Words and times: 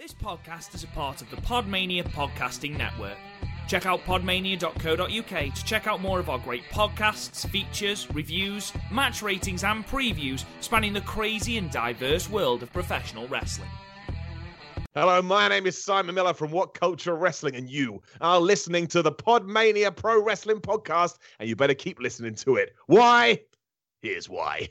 This 0.00 0.14
podcast 0.14 0.74
is 0.74 0.82
a 0.82 0.86
part 0.86 1.20
of 1.20 1.28
the 1.28 1.36
Podmania 1.36 2.02
Podcasting 2.02 2.74
Network. 2.74 3.18
Check 3.68 3.84
out 3.84 4.00
podmania.co.uk 4.04 5.54
to 5.54 5.64
check 5.66 5.86
out 5.86 6.00
more 6.00 6.18
of 6.18 6.30
our 6.30 6.38
great 6.38 6.62
podcasts, 6.70 7.46
features, 7.50 8.08
reviews, 8.14 8.72
match 8.90 9.20
ratings, 9.20 9.62
and 9.62 9.86
previews 9.86 10.46
spanning 10.60 10.94
the 10.94 11.02
crazy 11.02 11.58
and 11.58 11.70
diverse 11.70 12.30
world 12.30 12.62
of 12.62 12.72
professional 12.72 13.28
wrestling. 13.28 13.68
Hello, 14.94 15.20
my 15.20 15.48
name 15.48 15.66
is 15.66 15.84
Simon 15.84 16.14
Miller 16.14 16.32
from 16.32 16.50
What 16.50 16.72
Culture 16.72 17.14
Wrestling, 17.14 17.54
and 17.54 17.68
you 17.68 18.00
are 18.22 18.40
listening 18.40 18.86
to 18.86 19.02
the 19.02 19.12
Podmania 19.12 19.94
Pro 19.94 20.24
Wrestling 20.24 20.60
Podcast, 20.60 21.18
and 21.38 21.46
you 21.46 21.56
better 21.56 21.74
keep 21.74 22.00
listening 22.00 22.36
to 22.36 22.56
it. 22.56 22.74
Why? 22.86 23.38
Here's 24.00 24.30
why. 24.30 24.70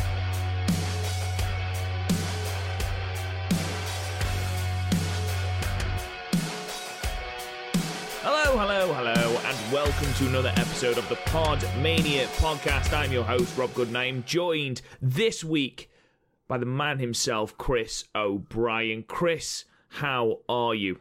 Welcome 9.83 10.13
to 10.13 10.27
another 10.27 10.53
episode 10.57 10.99
of 10.99 11.09
the 11.09 11.15
Pod 11.25 11.59
Mania 11.79 12.27
podcast. 12.35 12.95
I'm 12.95 13.11
your 13.11 13.23
host, 13.23 13.57
Rob 13.57 13.73
Goodwin, 13.73 14.23
joined 14.27 14.83
this 15.01 15.43
week 15.43 15.89
by 16.47 16.59
the 16.59 16.67
man 16.67 16.99
himself, 16.99 17.57
Chris 17.57 18.03
O'Brien. 18.13 19.01
Chris, 19.01 19.65
how 19.89 20.41
are 20.47 20.75
you? 20.75 20.99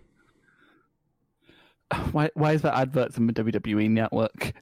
Why, 2.13 2.31
why 2.33 2.55
is 2.55 2.63
that 2.63 2.75
adverts 2.75 3.19
on 3.19 3.27
the 3.27 3.35
WWE 3.35 3.91
network? 3.91 4.55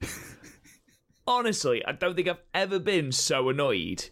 Honestly, 1.28 1.84
I 1.86 1.92
don't 1.92 2.16
think 2.16 2.27
I've 2.27 2.42
ever 2.53 2.80
been 2.80 3.12
so 3.12 3.48
annoyed 3.48 4.06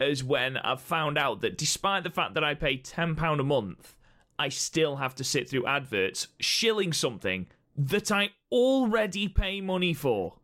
as 0.00 0.24
when 0.24 0.56
I've 0.56 0.80
found 0.80 1.16
out 1.16 1.40
that 1.42 1.56
despite 1.56 2.02
the 2.02 2.10
fact 2.10 2.34
that 2.34 2.42
I 2.42 2.54
pay 2.54 2.78
£10 2.78 3.38
a 3.38 3.44
month, 3.44 3.94
I 4.40 4.48
still 4.48 4.96
have 4.96 5.14
to 5.14 5.24
sit 5.24 5.48
through 5.48 5.66
adverts 5.66 6.26
shilling 6.40 6.92
something 6.92 7.46
that 7.76 8.10
I 8.10 8.30
already 8.50 9.28
pay 9.28 9.60
money 9.60 9.94
for. 9.94 10.34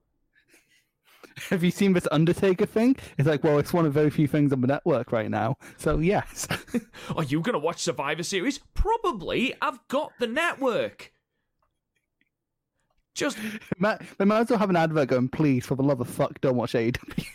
Have 1.50 1.62
you 1.62 1.70
seen 1.70 1.92
this 1.92 2.08
Undertaker 2.10 2.66
thing? 2.66 2.96
It's 3.16 3.28
like, 3.28 3.44
well, 3.44 3.58
it's 3.58 3.72
one 3.72 3.86
of 3.86 3.92
very 3.92 4.10
few 4.10 4.26
things 4.26 4.52
on 4.52 4.60
the 4.60 4.66
network 4.66 5.12
right 5.12 5.30
now. 5.30 5.56
So 5.76 5.98
yes. 5.98 6.48
Are 7.16 7.24
you 7.24 7.40
going 7.40 7.54
to 7.54 7.58
watch 7.58 7.80
Survivor 7.80 8.22
Series? 8.22 8.58
Probably. 8.74 9.54
I've 9.62 9.86
got 9.88 10.12
the 10.18 10.26
network. 10.26 11.12
Just 13.14 13.38
might, 13.78 14.00
they 14.18 14.24
might 14.24 14.40
as 14.40 14.50
well 14.50 14.58
have 14.60 14.70
an 14.70 14.76
advert 14.76 15.08
going, 15.08 15.28
please, 15.28 15.66
for 15.66 15.74
the 15.74 15.82
love 15.82 16.00
of 16.00 16.08
fuck, 16.08 16.40
don't 16.40 16.56
watch 16.56 16.72
AEW. 16.72 17.26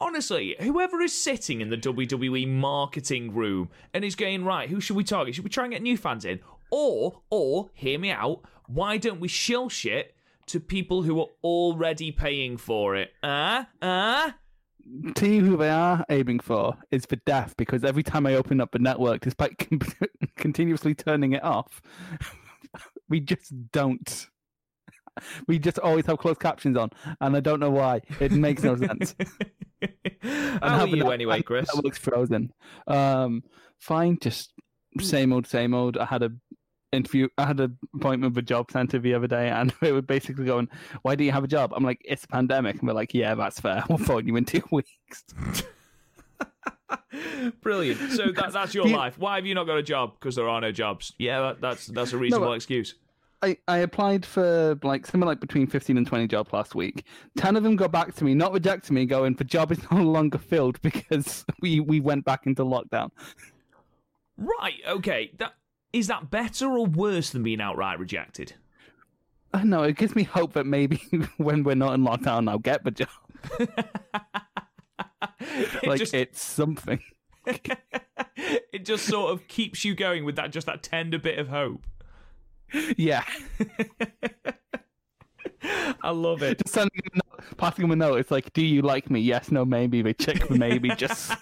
honestly, 0.00 0.56
whoever 0.60 1.00
is 1.00 1.18
sitting 1.18 1.60
in 1.60 1.70
the 1.70 1.76
WWE 1.76 2.48
marketing 2.48 3.32
room 3.32 3.70
and 3.92 4.04
is 4.04 4.14
going, 4.14 4.44
right, 4.44 4.68
who 4.68 4.80
should 4.80 4.96
we 4.96 5.04
target? 5.04 5.34
Should 5.34 5.44
we 5.44 5.50
try 5.50 5.64
and 5.64 5.72
get 5.72 5.82
new 5.82 5.96
fans 5.96 6.24
in? 6.24 6.40
Or, 6.70 7.22
or, 7.30 7.70
hear 7.74 7.98
me 7.98 8.10
out, 8.10 8.42
why 8.66 8.96
don't 8.96 9.20
we 9.20 9.28
shill 9.28 9.68
shit 9.68 10.14
to 10.46 10.60
people 10.60 11.02
who 11.02 11.20
are 11.20 11.28
already 11.42 12.12
paying 12.12 12.56
for 12.56 12.96
it? 12.96 13.10
Ah, 13.22 13.60
uh, 13.60 13.66
ah. 13.82 14.26
Uh? 14.28 14.32
Who 15.18 15.56
they 15.56 15.70
are 15.70 16.04
aiming 16.10 16.40
for 16.40 16.76
is 16.90 17.06
for 17.06 17.16
death 17.16 17.54
because 17.56 17.84
every 17.84 18.02
time 18.02 18.26
I 18.26 18.34
open 18.34 18.60
up 18.60 18.72
the 18.72 18.78
network, 18.78 19.22
despite 19.22 19.66
continuously 20.36 20.94
turning 20.94 21.32
it 21.32 21.42
off, 21.42 21.80
we 23.08 23.20
just 23.20 23.52
don't. 23.72 24.28
We 25.46 25.60
just 25.60 25.78
always 25.78 26.06
have 26.06 26.18
closed 26.18 26.40
captions 26.40 26.76
on, 26.76 26.90
and 27.20 27.36
I 27.36 27.40
don't 27.40 27.60
know 27.60 27.70
why. 27.70 28.00
It 28.18 28.32
makes 28.32 28.64
no 28.64 28.74
sense. 28.74 29.14
How 30.60 30.80
are 30.80 30.88
you 30.88 31.08
anyway, 31.12 31.40
Chris? 31.40 31.72
That 31.72 31.84
looks 31.84 31.98
frozen. 31.98 32.52
Um, 32.88 33.44
fine, 33.78 34.18
just 34.20 34.52
same 35.00 35.32
old, 35.32 35.46
same 35.46 35.72
old. 35.72 35.96
I 35.98 36.06
had 36.06 36.24
a 36.24 36.32
interview. 36.94 37.28
I 37.38 37.46
had 37.46 37.60
an 37.60 37.76
appointment 37.94 38.34
with 38.34 38.44
a 38.44 38.46
job 38.46 38.70
center 38.70 38.98
the 38.98 39.14
other 39.14 39.26
day, 39.26 39.48
and 39.48 39.72
they 39.80 39.92
were 39.92 40.02
basically 40.02 40.44
going, 40.44 40.68
"Why 41.02 41.14
do 41.14 41.24
you 41.24 41.32
have 41.32 41.44
a 41.44 41.48
job?" 41.48 41.72
I'm 41.74 41.84
like, 41.84 42.00
"It's 42.04 42.24
a 42.24 42.28
pandemic," 42.28 42.78
and 42.78 42.88
they're 42.88 42.94
like, 42.94 43.14
"Yeah, 43.14 43.34
that's 43.34 43.60
fair. 43.60 43.84
We'll 43.88 43.98
phone 43.98 44.26
you 44.26 44.36
in 44.36 44.44
two 44.44 44.62
weeks." 44.70 45.24
Brilliant. 47.62 48.12
So 48.12 48.32
that, 48.32 48.52
that's 48.52 48.74
your 48.74 48.88
life. 48.88 49.18
Why 49.18 49.36
have 49.36 49.46
you 49.46 49.54
not 49.54 49.66
got 49.66 49.78
a 49.78 49.82
job? 49.82 50.14
Because 50.14 50.34
there 50.34 50.48
are 50.48 50.60
no 50.60 50.72
jobs. 50.72 51.12
Yeah, 51.18 51.40
that, 51.40 51.60
that's 51.60 51.86
that's 51.86 52.12
a 52.12 52.18
reasonable 52.18 52.48
No, 52.48 52.52
excuse. 52.52 52.94
I, 53.44 53.58
I 53.68 53.78
applied 53.78 54.24
for 54.24 54.78
like 54.82 55.06
something 55.06 55.26
like 55.26 55.38
between 55.38 55.66
15 55.66 55.98
and 55.98 56.06
20 56.06 56.28
jobs 56.28 56.52
last 56.52 56.74
week. 56.74 57.04
10 57.36 57.56
of 57.56 57.62
them 57.62 57.76
got 57.76 57.92
back 57.92 58.14
to 58.14 58.24
me, 58.24 58.34
not 58.34 58.52
rejecting 58.52 58.94
me, 58.94 59.04
going, 59.04 59.34
the 59.34 59.44
job 59.44 59.70
is 59.70 59.78
no 59.90 60.02
longer 60.02 60.38
filled 60.38 60.80
because 60.80 61.44
we, 61.60 61.80
we 61.80 62.00
went 62.00 62.24
back 62.24 62.46
into 62.46 62.64
lockdown. 62.64 63.10
Right. 64.38 64.80
Okay. 64.88 65.30
That 65.38 65.54
is 65.94 66.08
that 66.08 66.30
better 66.30 66.66
or 66.66 66.86
worse 66.86 67.30
than 67.30 67.42
being 67.42 67.60
outright 67.60 67.98
rejected? 67.98 68.54
I 69.52 69.62
know, 69.62 69.84
it 69.84 69.96
gives 69.96 70.16
me 70.16 70.24
hope 70.24 70.54
that 70.54 70.66
maybe 70.66 70.96
when 71.36 71.62
we're 71.62 71.76
not 71.76 71.94
in 71.94 72.02
lockdown, 72.02 72.50
I'll 72.50 72.58
get 72.58 72.84
the 72.84 72.90
job. 72.90 73.08
It 75.40 75.86
like, 75.86 75.98
just- 76.00 76.14
it's 76.14 76.42
something. 76.42 77.00
it 77.46 78.84
just 78.84 79.06
sort 79.06 79.32
of 79.32 79.46
keeps 79.48 79.84
you 79.84 79.94
going 79.94 80.24
with 80.24 80.36
that 80.36 80.50
just 80.50 80.66
that 80.66 80.82
tender 80.82 81.18
bit 81.18 81.38
of 81.38 81.48
hope. 81.48 81.86
Yeah. 82.96 83.24
I 86.02 86.10
love 86.10 86.42
it. 86.42 86.58
Just 86.58 86.74
sending 86.74 87.00
them 87.04 87.20
a 87.26 87.40
note, 87.40 87.56
passing 87.56 87.82
them 87.82 87.90
a 87.92 87.96
note. 87.96 88.16
It's 88.16 88.30
like, 88.30 88.52
do 88.52 88.64
you 88.64 88.82
like 88.82 89.10
me? 89.10 89.20
Yes, 89.20 89.50
no, 89.50 89.64
maybe. 89.64 90.02
They 90.02 90.14
check 90.14 90.46
for 90.46 90.54
maybe. 90.54 90.90
Just. 90.90 91.32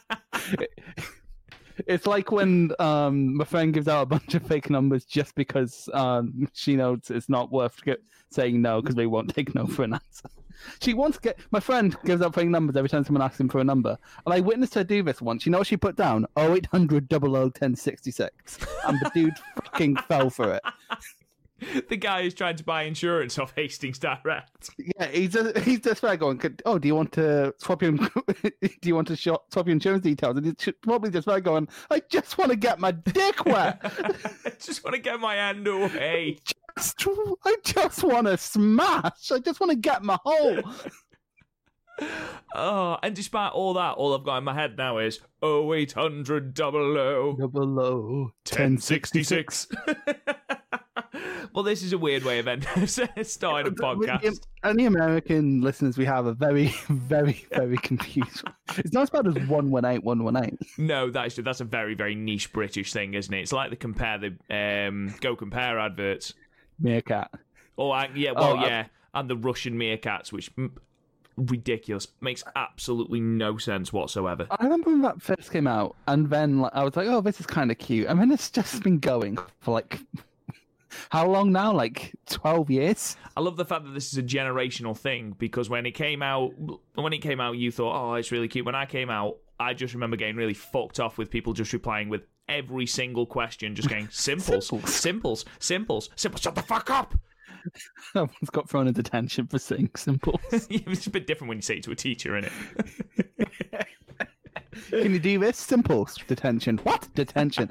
It's 1.87 2.06
like 2.06 2.31
when 2.31 2.72
um, 2.78 3.37
my 3.37 3.44
friend 3.44 3.72
gives 3.72 3.88
out 3.88 4.03
a 4.03 4.06
bunch 4.06 4.34
of 4.34 4.43
fake 4.47 4.70
numbers 4.70 5.04
just 5.04 5.34
because 5.34 5.88
um, 5.93 6.48
she 6.53 6.76
knows 6.76 7.10
it's 7.10 7.28
not 7.28 7.50
worth 7.50 7.82
get, 7.84 8.03
saying 8.31 8.60
no 8.60 8.81
because 8.81 8.94
they 8.97 9.06
won't 9.06 9.34
take 9.34 9.54
no 9.54 9.66
for 9.66 9.82
an 9.84 9.94
answer. 9.94 10.28
She 10.81 10.94
wants 10.94 11.16
to 11.16 11.22
get 11.22 11.38
my 11.50 11.60
friend 11.60 11.97
gives 12.04 12.22
out 12.22 12.34
fake 12.34 12.48
numbers 12.48 12.76
every 12.76 12.88
time 12.88 13.04
someone 13.04 13.22
asks 13.22 13.41
him 13.41 13.48
for 13.48 13.59
a 13.59 13.65
number, 13.65 13.97
and 14.25 14.34
I 14.34 14.41
witnessed 14.41 14.75
her 14.75 14.84
do 14.84 15.03
this 15.03 15.20
once. 15.20 15.44
You 15.44 15.53
know 15.53 15.59
what 15.59 15.66
she 15.66 15.76
put 15.76 15.97
down? 15.97 16.26
0800 16.37 17.10
001066 17.10 18.59
and 18.87 19.00
the 19.00 19.10
dude 19.14 19.34
fucking 19.64 19.97
fell 19.97 20.31
for 20.31 20.54
it. 20.54 20.62
The 21.88 21.96
guy 21.96 22.22
who's 22.22 22.34
trying 22.34 22.56
to 22.56 22.64
buy 22.64 22.82
insurance 22.84 23.38
off 23.38 23.52
Hastings 23.56 23.98
Direct. 23.98 24.70
Yeah, 24.78 25.06
he's 25.08 25.32
just, 25.32 25.58
he's 25.58 25.80
just 25.80 26.02
there 26.02 26.16
going. 26.16 26.38
"Could- 26.38 26.62
Oh, 26.66 26.78
do 26.78 26.88
you 26.88 26.94
want 26.94 27.12
to 27.12 27.54
swap 27.58 27.82
your 27.82 27.92
do 28.42 28.70
you 28.82 28.94
want 28.94 29.08
to 29.08 29.16
shop, 29.16 29.52
swap 29.52 29.66
your 29.66 29.72
insurance 29.72 30.02
details? 30.02 30.36
And 30.36 30.46
he's 30.46 30.74
probably 30.82 31.10
just 31.10 31.26
there 31.26 31.40
going. 31.40 31.68
I 31.90 32.00
just 32.08 32.38
want 32.38 32.50
to 32.50 32.56
get 32.56 32.78
my 32.80 32.90
dick 32.92 33.44
wet. 33.44 33.80
I 34.44 34.50
just 34.58 34.82
want 34.84 34.94
to 34.94 35.00
get 35.00 35.20
my 35.20 35.34
hand 35.34 35.66
away. 35.66 36.38
Just- 36.44 37.06
I 37.44 37.56
just 37.64 38.02
want 38.02 38.26
to 38.28 38.38
smash. 38.38 39.30
I 39.30 39.38
just 39.38 39.60
want 39.60 39.70
to 39.72 39.76
get 39.76 40.02
my 40.02 40.18
hole. 40.24 40.62
Oh, 42.54 42.98
and 43.02 43.14
despite 43.16 43.52
all 43.52 43.74
that, 43.74 43.92
all 43.92 44.14
I've 44.14 44.24
got 44.24 44.38
in 44.38 44.44
my 44.44 44.54
head 44.54 44.76
now 44.76 44.98
is 44.98 45.20
0800 45.42 46.52
double 46.54 46.98
O 46.98 47.36
Double 47.38 47.80
O 47.80 48.32
1066. 48.44 49.68
well, 51.54 51.62
this 51.64 51.82
is 51.82 51.92
a 51.92 51.98
weird 51.98 52.24
way 52.24 52.38
of 52.38 52.48
end- 52.48 52.66
starting 52.86 53.72
a 53.72 53.74
podcast. 53.74 54.40
Any 54.64 54.84
American 54.87 55.60
listeners 55.62 55.96
we 55.96 56.04
have 56.04 56.26
are 56.26 56.34
very, 56.34 56.66
very, 56.88 57.46
very 57.52 57.78
confused. 57.78 58.44
It's 58.76 58.93
not 58.93 59.02
as 59.04 59.10
bad 59.10 59.26
as 59.26 59.49
one 59.49 59.70
one 59.70 59.84
eight 59.84 60.02
one 60.04 60.22
one 60.22 60.37
eight. 60.37 60.58
No, 60.78 61.10
that's 61.10 61.37
that's 61.37 61.60
a 61.60 61.64
very 61.64 61.94
very 61.94 62.14
niche 62.14 62.52
British 62.52 62.93
thing, 62.93 63.14
isn't 63.14 63.32
it? 63.32 63.40
It's 63.40 63.52
like 63.52 63.70
the 63.70 63.76
compare 63.76 64.19
the 64.19 64.37
um, 64.88 65.14
go 65.20 65.37
compare 65.37 65.78
adverts. 65.78 66.34
Meerkat. 66.78 67.31
Oh, 67.78 67.90
I, 67.90 68.10
yeah, 68.14 68.32
well, 68.32 68.58
Oh, 68.58 68.66
yeah, 68.66 68.87
and 69.14 69.28
the 69.31 69.37
Russian 69.37 69.75
meerkats, 69.78 70.31
which 70.32 70.50
ridiculous, 71.37 72.08
makes 72.20 72.43
absolutely 72.56 73.20
no 73.20 73.58
sense 73.58 73.93
whatsoever. 73.93 74.46
I 74.50 74.64
remember 74.64 74.90
when 74.90 75.02
that 75.02 75.23
first 75.23 75.50
came 75.52 75.67
out, 75.67 75.96
and 76.06 76.29
then 76.31 76.61
like, 76.61 76.73
I 76.75 76.84
was 76.84 76.96
like, 76.96 77.08
"Oh, 77.08 77.20
this 77.20 77.40
is 77.40 77.46
kind 77.46 77.70
of 77.70 77.79
cute," 77.79 78.06
and 78.08 78.19
then 78.20 78.31
it's 78.31 78.50
just 78.50 78.82
been 78.82 78.99
going 78.99 79.38
for 79.61 79.73
like 79.73 80.00
how 81.11 81.26
long 81.26 81.52
now? 81.52 81.73
Like 81.73 82.12
twelve 82.29 82.70
years. 82.70 83.17
I 83.37 83.40
love 83.40 83.56
the 83.56 83.64
fact 83.64 83.84
that 83.84 83.93
this 83.93 84.12
is 84.12 84.19
a 84.19 84.23
generational 84.23 84.96
thing 84.96 85.34
because 85.38 85.69
when 85.70 85.87
it 85.87 85.93
came 85.93 86.23
out, 86.23 86.52
when 86.94 87.12
it 87.12 87.19
came 87.19 87.40
out, 87.40 87.56
you 87.56 87.70
thought, 87.70 87.94
"Oh, 87.94 88.14
it's 88.14 88.31
really 88.32 88.49
cute." 88.49 88.67
When 88.67 88.75
I 88.75 88.87
came 88.87 89.11
out, 89.11 89.38
I 89.58 89.75
just 89.75 89.94
remember 89.94 90.17
getting 90.17 90.37
really 90.37 90.55
fucked 90.55 91.00
off 91.00 91.19
with 91.19 91.31
people 91.31 91.52
just 91.52 91.73
replying 91.73 92.08
with 92.08 92.23
every 92.49 92.87
single 92.87 93.25
question, 93.25 93.75
just 93.75 93.88
going 93.88 94.08
simples, 94.11 94.67
Simples. 94.69 94.94
simples, 94.94 95.44
simples, 95.61 96.11
simples. 96.17 96.43
Shut 96.43 96.55
the 96.55 96.62
fuck 96.62 96.90
up. 96.90 97.14
Someone's 98.12 98.50
got 98.50 98.69
thrown 98.69 98.88
in 98.88 98.94
detention 98.94 99.47
for 99.47 99.59
saying 99.59 99.91
simple. 99.97 100.41
it's 100.53 101.06
a 101.06 101.11
bit 101.11 101.26
different 101.26 101.49
when 101.49 101.59
you 101.59 101.62
say 101.62 101.76
it 101.76 101.85
to 101.85 101.93
a 101.93 101.97
teacher, 101.97 102.37
isn't 102.37 102.53
it? 102.79 103.87
Can 104.91 105.12
you 105.12 105.19
do 105.19 105.38
this? 105.38 105.59
Simple 105.59 106.09
detention. 106.26 106.79
What 106.79 107.09
detention? 107.14 107.70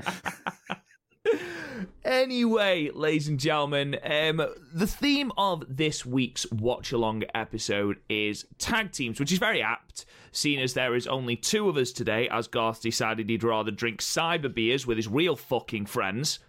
Anyway, 2.03 2.89
ladies 2.93 3.27
and 3.27 3.39
gentlemen, 3.39 3.97
um, 4.03 4.45
the 4.73 4.87
theme 4.87 5.31
of 5.37 5.63
this 5.69 6.05
week's 6.05 6.49
watch 6.51 6.91
along 6.91 7.23
episode 7.35 7.99
is 8.09 8.45
tag 8.57 8.91
teams, 8.91 9.19
which 9.19 9.31
is 9.31 9.37
very 9.37 9.61
apt, 9.61 10.05
seeing 10.31 10.59
as 10.59 10.73
there 10.73 10.95
is 10.95 11.05
only 11.07 11.35
two 11.35 11.69
of 11.69 11.77
us 11.77 11.91
today, 11.91 12.27
as 12.29 12.47
Garth 12.47 12.81
decided 12.81 13.29
he'd 13.29 13.43
rather 13.43 13.71
drink 13.71 14.01
cyber 14.01 14.53
beers 14.53 14.87
with 14.87 14.97
his 14.97 15.07
real 15.07 15.35
fucking 15.35 15.85
friends. 15.85 16.39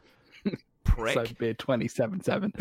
Prick. 0.92 1.14
so 1.14 1.26
beer 1.38 1.54
twenty 1.54 1.88
seven 1.88 2.20
seven. 2.22 2.52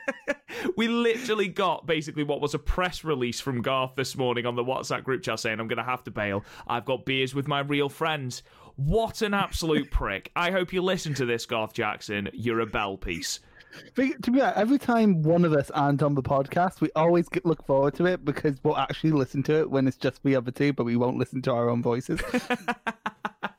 we 0.76 0.88
literally 0.88 1.48
got 1.48 1.86
basically 1.86 2.24
what 2.24 2.40
was 2.40 2.54
a 2.54 2.58
press 2.58 3.04
release 3.04 3.40
from 3.40 3.62
Garth 3.62 3.94
this 3.94 4.16
morning 4.16 4.46
on 4.46 4.56
the 4.56 4.64
WhatsApp 4.64 5.04
group 5.04 5.22
chat 5.22 5.40
saying, 5.40 5.60
I'm 5.60 5.68
going 5.68 5.78
to 5.78 5.82
have 5.82 6.02
to 6.04 6.10
bail. 6.10 6.44
I've 6.66 6.84
got 6.84 7.04
beers 7.04 7.34
with 7.34 7.46
my 7.46 7.60
real 7.60 7.88
friends. 7.88 8.42
What 8.76 9.22
an 9.22 9.34
absolute 9.34 9.90
prick. 9.90 10.30
I 10.34 10.50
hope 10.50 10.72
you 10.72 10.82
listen 10.82 11.14
to 11.14 11.26
this, 11.26 11.46
Garth 11.46 11.74
Jackson. 11.74 12.30
You're 12.32 12.60
a 12.60 12.66
bell 12.66 12.96
piece. 12.96 13.40
To 13.96 14.30
be 14.30 14.40
honest, 14.40 14.56
every 14.56 14.78
time 14.78 15.22
one 15.22 15.44
of 15.44 15.52
us 15.52 15.70
aren't 15.70 16.02
on 16.02 16.14
the 16.14 16.22
podcast, 16.22 16.80
we 16.80 16.90
always 16.96 17.28
get, 17.28 17.44
look 17.44 17.64
forward 17.66 17.94
to 17.96 18.06
it 18.06 18.24
because 18.24 18.54
we'll 18.62 18.78
actually 18.78 19.12
listen 19.12 19.42
to 19.44 19.60
it 19.60 19.70
when 19.70 19.86
it's 19.86 19.96
just 19.96 20.22
the 20.24 20.36
other 20.36 20.50
two, 20.50 20.72
but 20.72 20.84
we 20.84 20.96
won't 20.96 21.18
listen 21.18 21.42
to 21.42 21.52
our 21.52 21.68
own 21.68 21.82
voices. 21.82 22.20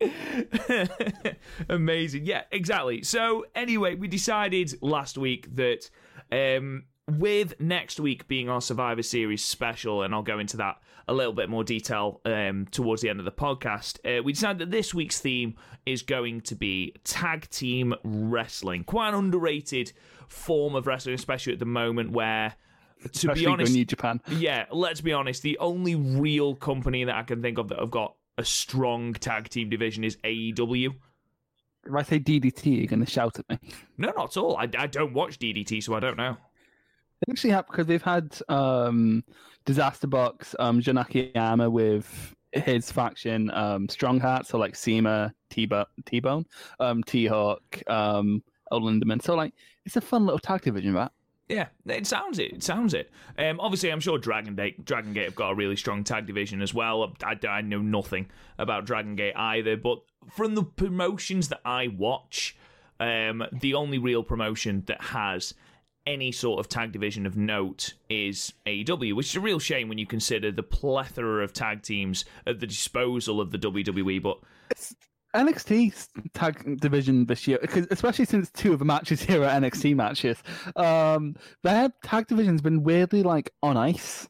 Amazing. 1.68 2.26
Yeah, 2.26 2.42
exactly. 2.50 3.02
So, 3.02 3.46
anyway, 3.54 3.94
we 3.94 4.08
decided 4.08 4.74
last 4.82 5.18
week 5.18 5.54
that 5.56 5.90
um, 6.30 6.84
with 7.08 7.60
next 7.60 7.98
week 8.00 8.28
being 8.28 8.48
our 8.48 8.60
Survivor 8.60 9.02
Series 9.02 9.44
special, 9.44 10.02
and 10.02 10.14
I'll 10.14 10.22
go 10.22 10.38
into 10.38 10.56
that 10.58 10.76
a 11.06 11.12
little 11.14 11.32
bit 11.32 11.48
more 11.48 11.64
detail 11.64 12.20
um, 12.26 12.66
towards 12.70 13.00
the 13.02 13.08
end 13.08 13.18
of 13.18 13.24
the 13.24 13.32
podcast, 13.32 13.98
uh, 14.04 14.22
we 14.22 14.32
decided 14.32 14.58
that 14.58 14.70
this 14.70 14.92
week's 14.92 15.20
theme 15.20 15.54
is 15.86 16.02
going 16.02 16.42
to 16.42 16.54
be 16.54 16.94
tag 17.04 17.48
team 17.50 17.94
wrestling. 18.04 18.84
Quite 18.84 19.08
an 19.10 19.14
underrated 19.14 19.92
form 20.28 20.74
of 20.74 20.86
wrestling, 20.86 21.14
especially 21.14 21.54
at 21.54 21.58
the 21.58 21.64
moment 21.66 22.12
where. 22.12 22.54
To 23.04 23.08
Especially 23.10 23.42
be 23.42 23.46
honest, 23.46 23.72
New 23.72 23.84
Japan. 23.84 24.20
yeah, 24.28 24.66
let's 24.72 25.00
be 25.00 25.12
honest. 25.12 25.42
The 25.42 25.56
only 25.58 25.94
real 25.94 26.56
company 26.56 27.04
that 27.04 27.14
I 27.14 27.22
can 27.22 27.40
think 27.40 27.56
of 27.56 27.68
that 27.68 27.78
have 27.78 27.92
got 27.92 28.16
a 28.38 28.44
strong 28.44 29.12
tag 29.12 29.48
team 29.48 29.68
division 29.68 30.04
is 30.04 30.16
AEW. 30.18 30.94
If 31.84 31.94
I 31.94 32.02
say 32.02 32.20
DDT, 32.20 32.78
you're 32.78 32.86
going 32.86 33.04
to 33.04 33.10
shout 33.10 33.38
at 33.38 33.48
me. 33.48 33.58
No, 33.98 34.12
not 34.16 34.30
at 34.30 34.36
all. 34.36 34.56
I, 34.56 34.68
I 34.78 34.86
don't 34.86 35.12
watch 35.12 35.38
DDT, 35.38 35.82
so 35.82 35.94
I 35.94 36.00
don't 36.00 36.16
know. 36.16 36.36
They 37.26 37.32
actually 37.32 37.50
have 37.50 37.66
because 37.66 37.86
they've 37.86 38.02
had 38.02 38.38
um, 38.48 39.24
Disaster 39.66 40.06
Box, 40.06 40.54
um, 40.58 40.80
Jun 40.80 40.98
Akiyama 40.98 41.68
with 41.68 42.34
his 42.52 42.92
faction, 42.92 43.50
um, 43.50 43.88
Strong 43.88 44.20
Heart, 44.20 44.46
so 44.46 44.56
like 44.56 44.76
CIMA, 44.76 45.34
T 45.50 45.66
Bone, 45.66 46.46
um, 46.78 47.02
T 47.02 47.26
Hawk, 47.26 47.82
um, 47.88 48.42
El 48.70 48.82
Lindaman. 48.82 49.20
So 49.20 49.34
like, 49.34 49.52
it's 49.84 49.96
a 49.96 50.00
fun 50.00 50.26
little 50.26 50.38
tag 50.38 50.62
division, 50.62 50.94
that. 50.94 51.12
Yeah, 51.48 51.68
it 51.86 52.06
sounds 52.06 52.38
it. 52.38 52.52
It 52.52 52.62
sounds 52.62 52.92
it. 52.92 53.10
Um, 53.38 53.58
obviously, 53.58 53.90
I'm 53.90 54.00
sure 54.00 54.18
Dragon 54.18 54.54
Gate, 54.54 54.84
Dragon 54.84 55.14
Gate 55.14 55.24
have 55.24 55.34
got 55.34 55.52
a 55.52 55.54
really 55.54 55.76
strong 55.76 56.04
tag 56.04 56.26
division 56.26 56.60
as 56.60 56.74
well. 56.74 57.14
I, 57.22 57.38
I 57.48 57.62
know 57.62 57.80
nothing 57.80 58.26
about 58.58 58.84
Dragon 58.84 59.16
Gate 59.16 59.34
either, 59.34 59.76
but 59.76 60.02
from 60.30 60.54
the 60.54 60.62
promotions 60.62 61.48
that 61.48 61.60
I 61.64 61.88
watch, 61.88 62.54
um, 63.00 63.44
the 63.52 63.74
only 63.74 63.96
real 63.96 64.22
promotion 64.22 64.82
that 64.88 65.00
has 65.00 65.54
any 66.06 66.32
sort 66.32 66.60
of 66.60 66.68
tag 66.68 66.92
division 66.92 67.26
of 67.26 67.36
note 67.36 67.94
is 68.08 68.52
AEW, 68.66 69.14
which 69.14 69.28
is 69.28 69.36
a 69.36 69.40
real 69.40 69.58
shame 69.58 69.88
when 69.88 69.98
you 69.98 70.06
consider 70.06 70.50
the 70.50 70.62
plethora 70.62 71.44
of 71.44 71.52
tag 71.52 71.82
teams 71.82 72.24
at 72.46 72.60
the 72.60 72.66
disposal 72.66 73.40
of 73.40 73.50
the 73.52 73.58
WWE. 73.58 74.22
But 74.22 74.38
NXT 75.34 76.08
tag 76.32 76.80
division 76.80 77.26
this 77.26 77.46
year, 77.46 77.58
especially 77.90 78.24
since 78.24 78.50
two 78.50 78.72
of 78.72 78.78
the 78.78 78.84
matches 78.84 79.22
here 79.22 79.44
are 79.44 79.60
NXT 79.60 79.94
matches, 79.94 80.38
um, 80.76 81.36
their 81.62 81.92
tag 82.02 82.26
division's 82.26 82.62
been 82.62 82.82
weirdly 82.82 83.22
like 83.22 83.52
on 83.62 83.76
ice, 83.76 84.28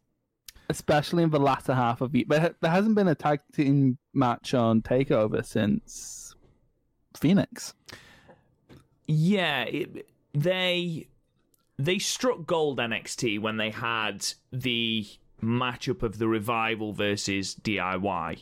especially 0.69 1.23
in 1.23 1.31
the 1.31 1.39
latter 1.39 1.75
half 1.75 2.01
of 2.01 2.13
the. 2.13 2.27
There, 2.29 2.55
there 2.61 2.71
hasn't 2.71 2.95
been 2.95 3.09
a 3.09 3.15
tag 3.15 3.41
team 3.53 3.99
match 4.13 4.55
on 4.55 4.83
Takeover 4.83 5.45
since 5.45 6.35
Phoenix. 7.17 7.75
Yeah, 9.07 9.63
it, 9.63 10.09
they 10.35 11.09
they 11.79 11.99
struck 11.99 12.47
gold 12.47 12.79
NXT 12.79 13.41
when 13.41 13.57
they 13.57 13.71
had 13.71 14.27
the 14.53 15.07
matchup 15.43 16.03
of 16.03 16.19
the 16.19 16.29
revival 16.29 16.93
versus 16.93 17.55
DIY. 17.55 18.41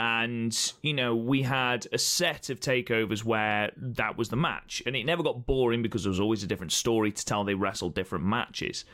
And, 0.00 0.72
you 0.80 0.94
know, 0.94 1.14
we 1.14 1.42
had 1.42 1.86
a 1.92 1.98
set 1.98 2.48
of 2.48 2.58
takeovers 2.58 3.22
where 3.22 3.70
that 3.76 4.16
was 4.16 4.30
the 4.30 4.36
match. 4.36 4.82
And 4.86 4.96
it 4.96 5.04
never 5.04 5.22
got 5.22 5.44
boring 5.44 5.82
because 5.82 6.04
there 6.04 6.10
was 6.10 6.18
always 6.18 6.42
a 6.42 6.46
different 6.46 6.72
story 6.72 7.12
to 7.12 7.22
tell. 7.22 7.44
They 7.44 7.52
wrestled 7.52 7.94
different 7.94 8.24
matches. 8.24 8.86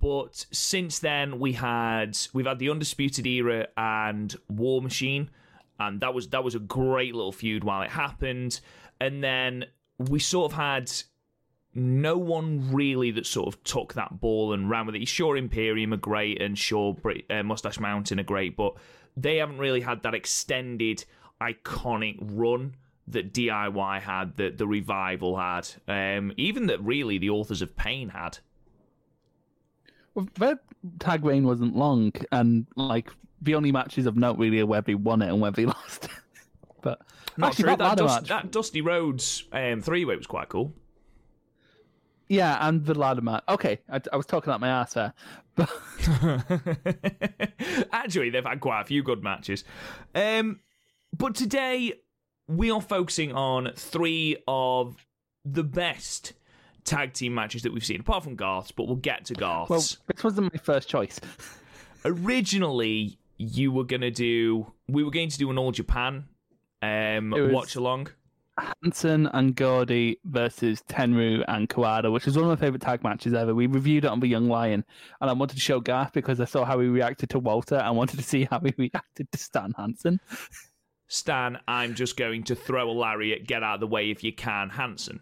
But 0.00 0.46
since 0.52 1.00
then 1.00 1.40
we 1.40 1.54
had 1.54 2.16
we've 2.32 2.46
had 2.46 2.60
the 2.60 2.70
Undisputed 2.70 3.26
Era 3.26 3.66
and 3.76 4.36
War 4.48 4.80
Machine. 4.80 5.30
And 5.80 5.98
that 6.00 6.14
was 6.14 6.28
that 6.28 6.44
was 6.44 6.54
a 6.54 6.60
great 6.60 7.12
little 7.12 7.32
feud 7.32 7.64
while 7.64 7.82
it 7.82 7.90
happened. 7.90 8.60
And 9.00 9.24
then 9.24 9.64
we 9.98 10.20
sort 10.20 10.52
of 10.52 10.56
had 10.56 10.92
no 11.74 12.16
one 12.16 12.72
really 12.72 13.10
that 13.10 13.26
sort 13.26 13.48
of 13.48 13.64
took 13.64 13.94
that 13.94 14.20
ball 14.20 14.52
and 14.52 14.70
ran 14.70 14.86
with 14.86 14.94
it. 14.94 15.08
Sure, 15.08 15.36
Imperium 15.36 15.92
are 15.92 15.98
great, 15.98 16.40
and 16.40 16.56
sure, 16.56 16.96
uh, 17.28 17.42
Mustache 17.42 17.78
Mountain 17.78 18.18
are 18.18 18.22
great, 18.22 18.56
but 18.56 18.74
they 19.16 19.36
haven't 19.36 19.58
really 19.58 19.80
had 19.80 20.02
that 20.02 20.14
extended, 20.14 21.04
iconic 21.40 22.18
run 22.20 22.74
that 23.08 23.32
DIY 23.32 24.00
had, 24.00 24.36
that 24.36 24.58
the 24.58 24.66
revival 24.66 25.36
had, 25.36 25.68
um, 25.88 26.32
even 26.36 26.66
that 26.66 26.82
really 26.82 27.18
the 27.18 27.30
authors 27.30 27.62
of 27.62 27.76
Pain 27.76 28.10
had. 28.10 28.38
Well, 30.14 30.28
their 30.34 30.60
tag 30.98 31.24
reign 31.24 31.44
wasn't 31.44 31.76
long, 31.76 32.12
and 32.32 32.66
like 32.74 33.10
the 33.40 33.54
only 33.54 33.70
matches 33.70 34.06
of 34.06 34.16
note 34.16 34.38
really 34.38 34.60
are 34.60 34.66
where 34.66 34.80
they 34.80 34.94
won 34.94 35.22
it 35.22 35.28
and 35.28 35.40
where 35.40 35.50
they 35.50 35.66
lost. 35.66 36.08
but 36.80 37.00
Not 37.36 37.50
actually, 37.50 37.64
that 37.64 37.78
That, 37.78 37.98
Dust, 37.98 38.26
that 38.26 38.50
Dusty 38.50 38.80
Rhodes 38.80 39.44
um, 39.52 39.82
three 39.82 40.04
way 40.04 40.16
was 40.16 40.26
quite 40.26 40.48
cool. 40.48 40.72
Yeah, 42.28 42.58
and 42.66 42.84
the 42.84 42.94
ladder 42.94 43.20
match. 43.20 43.44
Okay, 43.48 43.78
I, 43.88 44.00
I 44.12 44.16
was 44.16 44.26
talking 44.26 44.52
out 44.52 44.60
my 44.60 44.68
ass 44.68 44.94
there, 44.94 45.12
but 45.54 45.70
Actually, 47.92 48.30
they've 48.30 48.44
had 48.44 48.60
quite 48.60 48.80
a 48.80 48.84
few 48.84 49.02
good 49.02 49.22
matches. 49.22 49.64
Um, 50.14 50.60
but 51.16 51.34
today 51.34 51.94
we 52.48 52.70
are 52.70 52.80
focusing 52.80 53.32
on 53.32 53.70
three 53.74 54.36
of 54.46 54.96
the 55.44 55.64
best 55.64 56.32
tag 56.84 57.12
team 57.12 57.34
matches 57.34 57.62
that 57.62 57.72
we've 57.72 57.84
seen, 57.84 58.00
apart 58.00 58.24
from 58.24 58.34
Garth's. 58.36 58.72
But 58.72 58.86
we'll 58.86 58.96
get 58.96 59.26
to 59.26 59.34
Garth's. 59.34 59.70
well, 59.70 59.80
this 59.80 60.24
wasn't 60.24 60.52
my 60.52 60.58
first 60.58 60.88
choice. 60.88 61.20
Originally, 62.04 63.18
you 63.36 63.72
were 63.72 63.84
gonna 63.84 64.10
do. 64.10 64.72
We 64.88 65.04
were 65.04 65.10
going 65.10 65.28
to 65.30 65.38
do 65.38 65.50
an 65.50 65.58
All 65.58 65.72
Japan 65.72 66.24
um, 66.82 67.30
was- 67.30 67.52
watch 67.52 67.76
along. 67.76 68.08
Hansen 68.58 69.26
and 69.28 69.54
Gordy 69.54 70.18
versus 70.24 70.82
Tenryu 70.88 71.44
and 71.48 71.68
Kawada, 71.68 72.10
which 72.12 72.26
is 72.26 72.36
one 72.36 72.44
of 72.44 72.58
my 72.58 72.64
favorite 72.64 72.82
tag 72.82 73.02
matches 73.02 73.34
ever. 73.34 73.54
We 73.54 73.66
reviewed 73.66 74.04
it 74.04 74.10
on 74.10 74.20
the 74.20 74.26
Young 74.26 74.48
Lion, 74.48 74.84
and 75.20 75.30
I 75.30 75.32
wanted 75.32 75.56
to 75.56 75.60
show 75.60 75.80
Garth 75.80 76.12
because 76.12 76.40
I 76.40 76.44
saw 76.44 76.64
how 76.64 76.78
he 76.80 76.88
reacted 76.88 77.30
to 77.30 77.38
Walter. 77.38 77.78
I 77.78 77.90
wanted 77.90 78.16
to 78.18 78.22
see 78.22 78.44
how 78.50 78.60
he 78.60 78.72
reacted 78.78 79.30
to 79.32 79.38
Stan 79.38 79.72
Hansen. 79.76 80.20
Stan, 81.08 81.58
I'm 81.68 81.94
just 81.94 82.16
going 82.16 82.44
to 82.44 82.54
throw 82.54 82.90
a 82.90 82.92
lariat. 82.92 83.46
Get 83.46 83.62
out 83.62 83.74
of 83.74 83.80
the 83.80 83.86
way 83.86 84.10
if 84.10 84.24
you 84.24 84.32
can, 84.32 84.70
Hansen. 84.70 85.20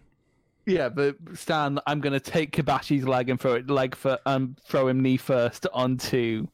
Yeah, 0.66 0.88
but 0.88 1.16
Stan, 1.34 1.78
I'm 1.86 2.00
going 2.00 2.14
to 2.14 2.20
take 2.20 2.56
Kobashi's 2.56 3.06
leg 3.06 3.28
and 3.28 3.38
throw 3.38 3.54
it 3.54 3.68
leg 3.68 3.94
for 3.94 4.18
um 4.24 4.56
throw 4.64 4.88
him 4.88 5.00
knee 5.00 5.18
first 5.18 5.66
onto 5.74 6.46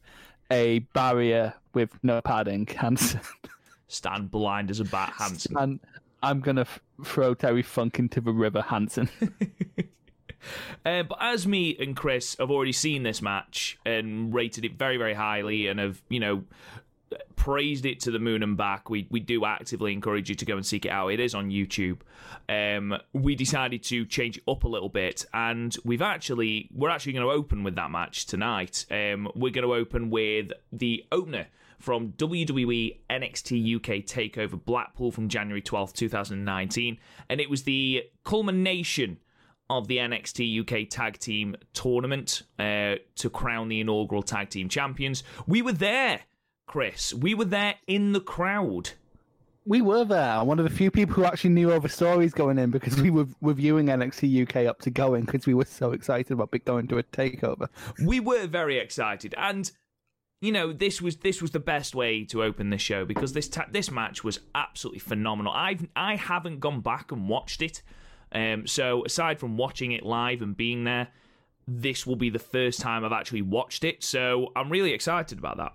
a 0.51 0.79
barrier 0.93 1.53
with 1.73 1.91
no 2.03 2.19
padding. 2.21 2.67
Hansen, 2.67 3.21
Stan 3.87 4.27
blind 4.27 4.69
as 4.69 4.81
a 4.81 4.85
bat, 4.85 5.13
Hansen. 5.17 5.55
and 5.57 5.79
I'm 6.23 6.41
to 6.41 6.61
f- 6.61 6.79
throw 7.03 7.33
Terry 7.33 7.63
Funk 7.63 7.99
into 7.99 8.21
the 8.21 8.31
river. 8.31 8.61
Hansen. 8.61 9.09
Uh, 10.83 11.03
but 11.03 11.17
as 11.21 11.45
me 11.45 11.77
and 11.79 11.95
Chris 11.95 12.35
have 12.39 12.49
already 12.49 12.71
seen 12.71 13.03
this 13.03 13.21
match 13.21 13.77
and 13.85 14.33
rated 14.33 14.65
it 14.65 14.73
very, 14.73 14.97
very 14.97 15.13
highly, 15.13 15.67
and 15.67 15.79
have 15.79 16.01
you 16.09 16.19
know 16.19 16.43
praised 17.35 17.85
it 17.85 17.99
to 18.01 18.11
the 18.11 18.19
moon 18.19 18.43
and 18.43 18.57
back, 18.57 18.89
we 18.89 19.07
we 19.09 19.19
do 19.19 19.45
actively 19.45 19.93
encourage 19.93 20.29
you 20.29 20.35
to 20.35 20.45
go 20.45 20.55
and 20.55 20.65
seek 20.65 20.85
it 20.85 20.89
out. 20.89 21.09
It 21.09 21.19
is 21.19 21.35
on 21.35 21.49
YouTube. 21.49 21.99
Um, 22.49 22.97
we 23.13 23.35
decided 23.35 23.83
to 23.83 24.05
change 24.05 24.37
it 24.37 24.43
up 24.47 24.63
a 24.63 24.67
little 24.67 24.89
bit, 24.89 25.25
and 25.33 25.75
we've 25.83 26.01
actually 26.01 26.69
we're 26.73 26.89
actually 26.89 27.13
going 27.13 27.25
to 27.25 27.31
open 27.31 27.63
with 27.63 27.75
that 27.75 27.91
match 27.91 28.25
tonight. 28.25 28.85
Um, 28.89 29.29
we're 29.35 29.51
going 29.51 29.67
to 29.67 29.73
open 29.73 30.09
with 30.09 30.51
the 30.71 31.05
opener 31.11 31.47
from 31.81 32.13
WWE 32.13 32.97
NXT 33.09 33.75
UK 33.75 34.05
Takeover 34.05 34.63
Blackpool 34.63 35.11
from 35.11 35.27
January 35.27 35.61
twelfth, 35.61 35.93
two 35.93 36.09
thousand 36.09 36.45
nineteen, 36.45 36.97
and 37.29 37.41
it 37.41 37.49
was 37.49 37.63
the 37.63 38.03
culmination 38.23 39.17
of 39.69 39.87
the 39.87 39.97
NXT 39.97 40.61
UK 40.61 40.89
Tag 40.89 41.17
Team 41.17 41.55
Tournament 41.73 42.43
uh, 42.59 42.95
to 43.15 43.29
crown 43.29 43.69
the 43.69 43.79
inaugural 43.79 44.21
Tag 44.21 44.49
Team 44.49 44.67
Champions. 44.67 45.23
We 45.47 45.61
were 45.61 45.71
there, 45.71 46.21
Chris. 46.67 47.13
We 47.13 47.33
were 47.33 47.45
there 47.45 47.75
in 47.87 48.11
the 48.11 48.19
crowd. 48.19 48.91
We 49.65 49.81
were 49.81 50.03
there. 50.03 50.43
One 50.43 50.59
of 50.59 50.65
the 50.65 50.75
few 50.75 50.89
people 50.89 51.15
who 51.15 51.23
actually 51.23 51.51
knew 51.51 51.71
all 51.71 51.79
the 51.79 51.87
stories 51.87 52.33
going 52.33 52.57
in 52.57 52.71
because 52.71 52.99
we 52.99 53.11
were 53.11 53.27
reviewing 53.41 53.87
NXT 53.87 54.41
UK 54.43 54.67
up 54.67 54.81
to 54.81 54.89
going 54.89 55.23
because 55.23 55.45
we 55.45 55.53
were 55.53 55.65
so 55.65 55.91
excited 55.91 56.31
about 56.31 56.53
going 56.65 56.87
to 56.87 56.97
a 56.97 57.03
takeover. 57.03 57.69
We 58.03 58.19
were 58.19 58.47
very 58.47 58.79
excited, 58.79 59.35
and 59.37 59.71
you 60.41 60.51
know 60.51 60.73
this 60.73 61.01
was 61.01 61.17
this 61.17 61.41
was 61.41 61.51
the 61.51 61.59
best 61.59 61.95
way 61.95 62.25
to 62.25 62.43
open 62.43 62.71
the 62.71 62.77
show 62.77 63.05
because 63.05 63.31
this 63.33 63.47
ta- 63.47 63.67
this 63.71 63.89
match 63.91 64.23
was 64.23 64.39
absolutely 64.55 64.99
phenomenal. 64.99 65.53
I've 65.53 65.87
I 65.95 66.15
haven't 66.15 66.59
gone 66.59 66.81
back 66.81 67.11
and 67.11 67.29
watched 67.29 67.61
it, 67.61 67.81
um, 68.31 68.67
so 68.67 69.05
aside 69.05 69.39
from 69.39 69.55
watching 69.55 69.91
it 69.91 70.03
live 70.03 70.41
and 70.41 70.57
being 70.57 70.83
there, 70.83 71.09
this 71.67 72.05
will 72.07 72.15
be 72.15 72.31
the 72.31 72.39
first 72.39 72.81
time 72.81 73.05
I've 73.05 73.11
actually 73.11 73.43
watched 73.43 73.83
it. 73.83 74.03
So 74.03 74.51
I'm 74.55 74.69
really 74.69 74.93
excited 74.93 75.37
about 75.37 75.57
that. 75.57 75.73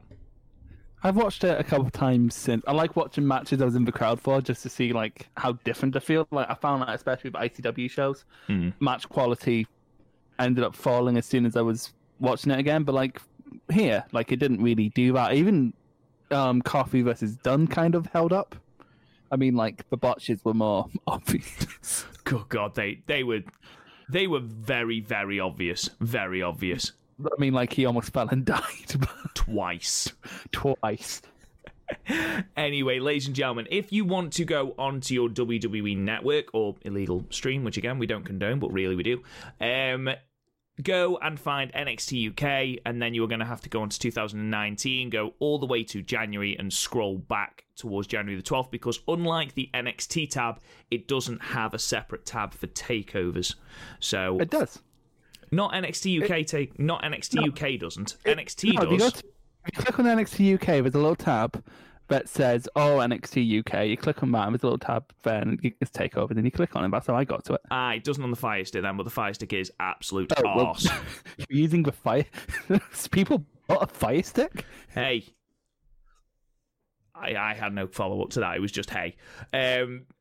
I've 1.03 1.17
watched 1.17 1.45
it 1.45 1.61
a 1.61 1.63
couple 1.63 1.87
of 1.87 1.93
times 1.93 2.35
since. 2.35 2.65
I 2.67 2.73
like 2.73 2.97
watching 2.97 3.25
matches 3.27 3.63
I 3.63 3.65
was 3.67 3.77
in 3.77 3.85
the 3.85 3.93
crowd 3.93 4.21
for 4.21 4.41
just 4.41 4.63
to 4.65 4.69
see 4.69 4.93
like 4.93 5.29
how 5.37 5.53
different 5.63 5.95
I 5.95 6.01
feel. 6.01 6.27
Like 6.33 6.51
I 6.51 6.55
found 6.55 6.83
that 6.83 6.91
especially 6.91 7.31
with 7.31 7.41
ICW 7.41 7.89
shows, 7.89 8.25
match 8.81 9.09
quality 9.09 9.69
ended 10.41 10.65
up 10.65 10.75
falling 10.75 11.17
as 11.17 11.25
soon 11.25 11.47
as 11.47 11.55
I 11.57 11.63
was 11.63 11.93
watching 12.19 12.51
it 12.51 12.59
again. 12.59 12.83
But 12.83 12.97
like 12.97 13.21
here, 13.71 14.05
like 14.13 14.33
it 14.33 14.37
didn't 14.37 14.63
really 14.63 14.91
do 14.91 15.13
that. 15.15 15.35
Even 15.35 15.73
um, 16.31 16.63
Coffey 16.63 17.03
versus 17.03 17.37
Dunne 17.37 17.67
kind 17.67 17.95
of 17.95 18.07
held 18.07 18.33
up. 18.33 18.57
I 19.31 19.37
mean, 19.37 19.55
like 19.57 19.89
the 19.91 19.97
botches 19.97 20.45
were 20.45 20.55
more 20.55 20.89
obvious. 21.07 22.05
Good 22.25 22.49
God, 22.49 22.75
they 22.75 23.03
they 23.07 23.23
were 23.23 23.41
they 24.09 24.27
were 24.27 24.41
very 24.41 25.01
very 25.01 25.41
obvious, 25.41 25.91
very 26.01 26.43
obvious 26.43 26.93
I 27.25 27.41
mean, 27.41 27.55
like 27.55 27.73
he 27.73 27.87
almost 27.87 28.13
fell 28.13 28.29
and 28.29 28.45
died 28.45 28.63
twice. 29.35 30.13
twice. 30.53 31.23
Anyway, 32.57 32.99
ladies 32.99 33.27
and 33.27 33.37
gentlemen, 33.37 33.69
if 33.71 33.93
you 33.93 34.05
want 34.05 34.33
to 34.35 34.45
go 34.45 34.75
onto 34.77 35.15
your 35.15 35.29
WWE 35.29 35.97
network 35.97 36.53
or 36.53 36.75
illegal 36.83 37.25
stream, 37.31 37.63
which 37.63 37.77
again 37.77 37.99
we 37.99 38.07
don't 38.07 38.25
condone, 38.25 38.59
but 38.59 38.73
really 38.73 38.97
we 38.97 39.05
do, 39.05 39.23
um, 39.61 40.11
go 40.83 41.19
and 41.23 41.39
find 41.41 41.73
NXT 41.73 42.31
UK, 42.31 42.81
and 42.85 43.01
then 43.01 43.15
you 43.15 43.25
are 43.25 43.29
going 43.29 43.41
to 43.41 43.47
have 43.47 43.61
to 43.63 43.69
go 43.69 43.83
on 43.83 43.89
to 43.89 43.99
2019, 43.99 45.11
go 45.11 45.35
all 45.39 45.59
the 45.59 45.67
way 45.67 45.83
to 45.85 46.03
January, 46.03 46.57
and 46.59 46.73
scroll 46.73 47.19
back 47.19 47.65
towards 47.77 48.07
January 48.07 48.41
the 48.41 48.43
12th, 48.43 48.71
because 48.71 49.01
unlike 49.09 49.55
the 49.55 49.71
NXT 49.75 50.31
tab, 50.31 50.61
it 50.91 51.09
doesn't 51.09 51.43
have 51.43 51.75
a 51.75 51.79
separate 51.79 52.27
tab 52.27 52.53
for 52.55 52.67
takeovers. 52.69 53.55
So 54.01 54.39
It 54.39 54.51
does. 54.51 54.81
not 55.51 55.73
NXT 55.73 56.23
UK 56.23 56.47
take, 56.47 56.79
not 56.79 57.03
NXT 57.03 57.49
UK 57.49 57.81
doesn't. 57.81 58.17
NXT 58.25 58.75
No, 58.75 58.83
if 58.83 58.91
you, 58.91 58.99
does. 58.99 59.13
to, 59.15 59.25
if 59.67 59.79
you 59.79 59.85
click 59.85 59.99
on 59.99 60.05
NXT 60.05 60.55
UK, 60.55 60.67
there's 60.83 60.95
a 60.95 60.99
little 60.99 61.17
tab 61.17 61.63
that 62.09 62.29
says 62.29 62.69
"Oh 62.77 62.99
NXT 62.99 63.61
UK." 63.61 63.87
You 63.87 63.97
click 63.97 64.23
on 64.23 64.33
that, 64.33 64.47
and 64.47 64.55
there's 64.55 64.63
a 64.63 64.67
little 64.67 64.79
tab 64.79 65.05
there, 65.23 65.41
and 65.43 65.59
it's 65.81 65.91
takeover. 65.91 66.35
Then 66.35 66.45
you 66.45 66.51
click 66.51 66.77
on 66.77 66.85
it. 66.85 66.91
That's 66.91 67.07
how 67.07 67.15
I 67.17 67.25
got 67.25 67.45
to 67.47 67.55
it. 67.55 67.61
Ah, 67.71 67.93
it 67.93 68.05
doesn't 68.05 68.23
on 68.23 68.31
the 68.31 68.37
Fire 68.37 68.65
Stick 68.65 68.83
then, 68.83 68.97
but 68.97 69.05
the 69.05 69.11
Fire 69.11 69.35
Stick 69.35 69.53
is 69.53 69.73
absolute 69.81 70.33
Oh, 70.37 70.43
well, 70.45 70.67
arse. 70.67 70.89
you're 71.37 71.47
using 71.61 71.83
the 71.83 71.93
fire. 71.93 72.25
People 73.11 73.45
bought 73.67 73.83
a 73.83 73.87
fire 73.87 74.23
stick. 74.23 74.65
hey. 74.95 75.25
I, 77.19 77.35
I 77.35 77.55
had 77.55 77.73
no 77.73 77.87
follow 77.87 78.23
up 78.23 78.31
to 78.31 78.41
that. 78.41 78.57
It 78.57 78.61
was 78.61 78.73
just 78.73 78.91
hey. 78.91 79.17
Um, 79.53 80.07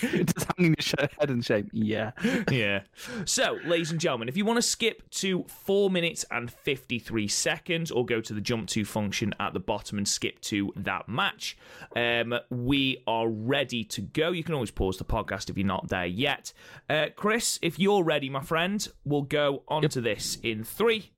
Just 0.00 0.46
hanging 0.56 0.74
your 0.78 1.08
head 1.18 1.30
in 1.30 1.42
shame. 1.42 1.68
Yeah. 1.72 2.12
yeah. 2.50 2.82
So, 3.24 3.58
ladies 3.64 3.90
and 3.90 4.00
gentlemen, 4.00 4.28
if 4.28 4.36
you 4.36 4.44
want 4.44 4.56
to 4.58 4.62
skip 4.62 5.08
to 5.10 5.44
four 5.44 5.90
minutes 5.90 6.24
and 6.30 6.50
53 6.50 7.28
seconds 7.28 7.90
or 7.90 8.04
go 8.06 8.20
to 8.20 8.32
the 8.32 8.40
jump 8.40 8.68
to 8.70 8.84
function 8.84 9.34
at 9.38 9.52
the 9.52 9.60
bottom 9.60 9.98
and 9.98 10.08
skip 10.08 10.40
to 10.42 10.72
that 10.76 11.08
match, 11.08 11.58
um, 11.94 12.34
we 12.50 13.02
are 13.06 13.28
ready 13.28 13.84
to 13.84 14.00
go. 14.00 14.30
You 14.30 14.44
can 14.44 14.54
always 14.54 14.70
pause 14.70 14.96
the 14.96 15.04
podcast 15.04 15.50
if 15.50 15.58
you're 15.58 15.66
not 15.66 15.88
there 15.88 16.06
yet. 16.06 16.52
Uh, 16.88 17.06
Chris, 17.14 17.58
if 17.62 17.78
you're 17.78 18.02
ready, 18.02 18.30
my 18.30 18.42
friend, 18.42 18.86
we'll 19.04 19.22
go 19.22 19.62
on 19.68 19.82
to 19.82 20.00
this 20.00 20.38
in 20.42 20.64
three, 20.64 21.10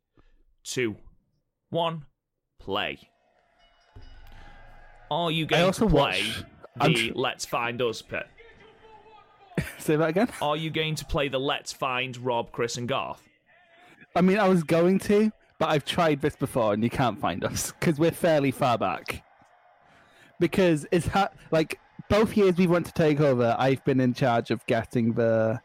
two, 0.64 0.97
one, 1.71 2.07
play. 2.59 3.12
Are 5.12 5.31
you 5.31 5.45
going 5.47 5.62
also 5.64 5.85
to 5.87 5.90
play 5.90 6.23
watch- 6.78 6.88
the 6.95 7.09
tr- 7.09 7.12
Let's 7.14 7.45
Find 7.45 7.81
Us 7.83 8.00
pit? 8.00 8.26
Say 9.78 9.97
that 9.97 10.09
again. 10.09 10.28
Are 10.40 10.57
you 10.57 10.71
going 10.71 10.95
to 10.95 11.04
play 11.04 11.28
the 11.28 11.38
Let's 11.38 11.71
Find 11.73 12.16
Rob, 12.16 12.50
Chris, 12.52 12.78
and 12.78 12.88
Garth? 12.88 13.23
I 14.16 14.23
mean, 14.23 14.38
I 14.38 14.49
was 14.49 14.62
going 14.62 14.99
to, 15.00 15.31
but 15.59 15.69
I've 15.69 15.85
tried 15.85 16.23
this 16.23 16.35
before, 16.37 16.73
and 16.73 16.83
you 16.83 16.88
can't 16.90 17.19
find 17.21 17.45
us 17.45 17.73
because 17.73 17.99
we're 17.99 18.11
fairly 18.11 18.50
far 18.50 18.78
back. 18.78 19.23
Because 20.40 20.87
it's 20.90 21.07
ha- 21.07 21.28
like 21.50 21.78
both 22.09 22.35
years 22.37 22.57
we 22.57 22.66
went 22.66 22.87
to 22.87 22.92
take 22.92 23.21
over, 23.21 23.54
I've 23.59 23.85
been 23.85 24.00
in 24.00 24.14
charge 24.14 24.50
of 24.50 24.64
getting 24.66 25.12
the 25.12 25.61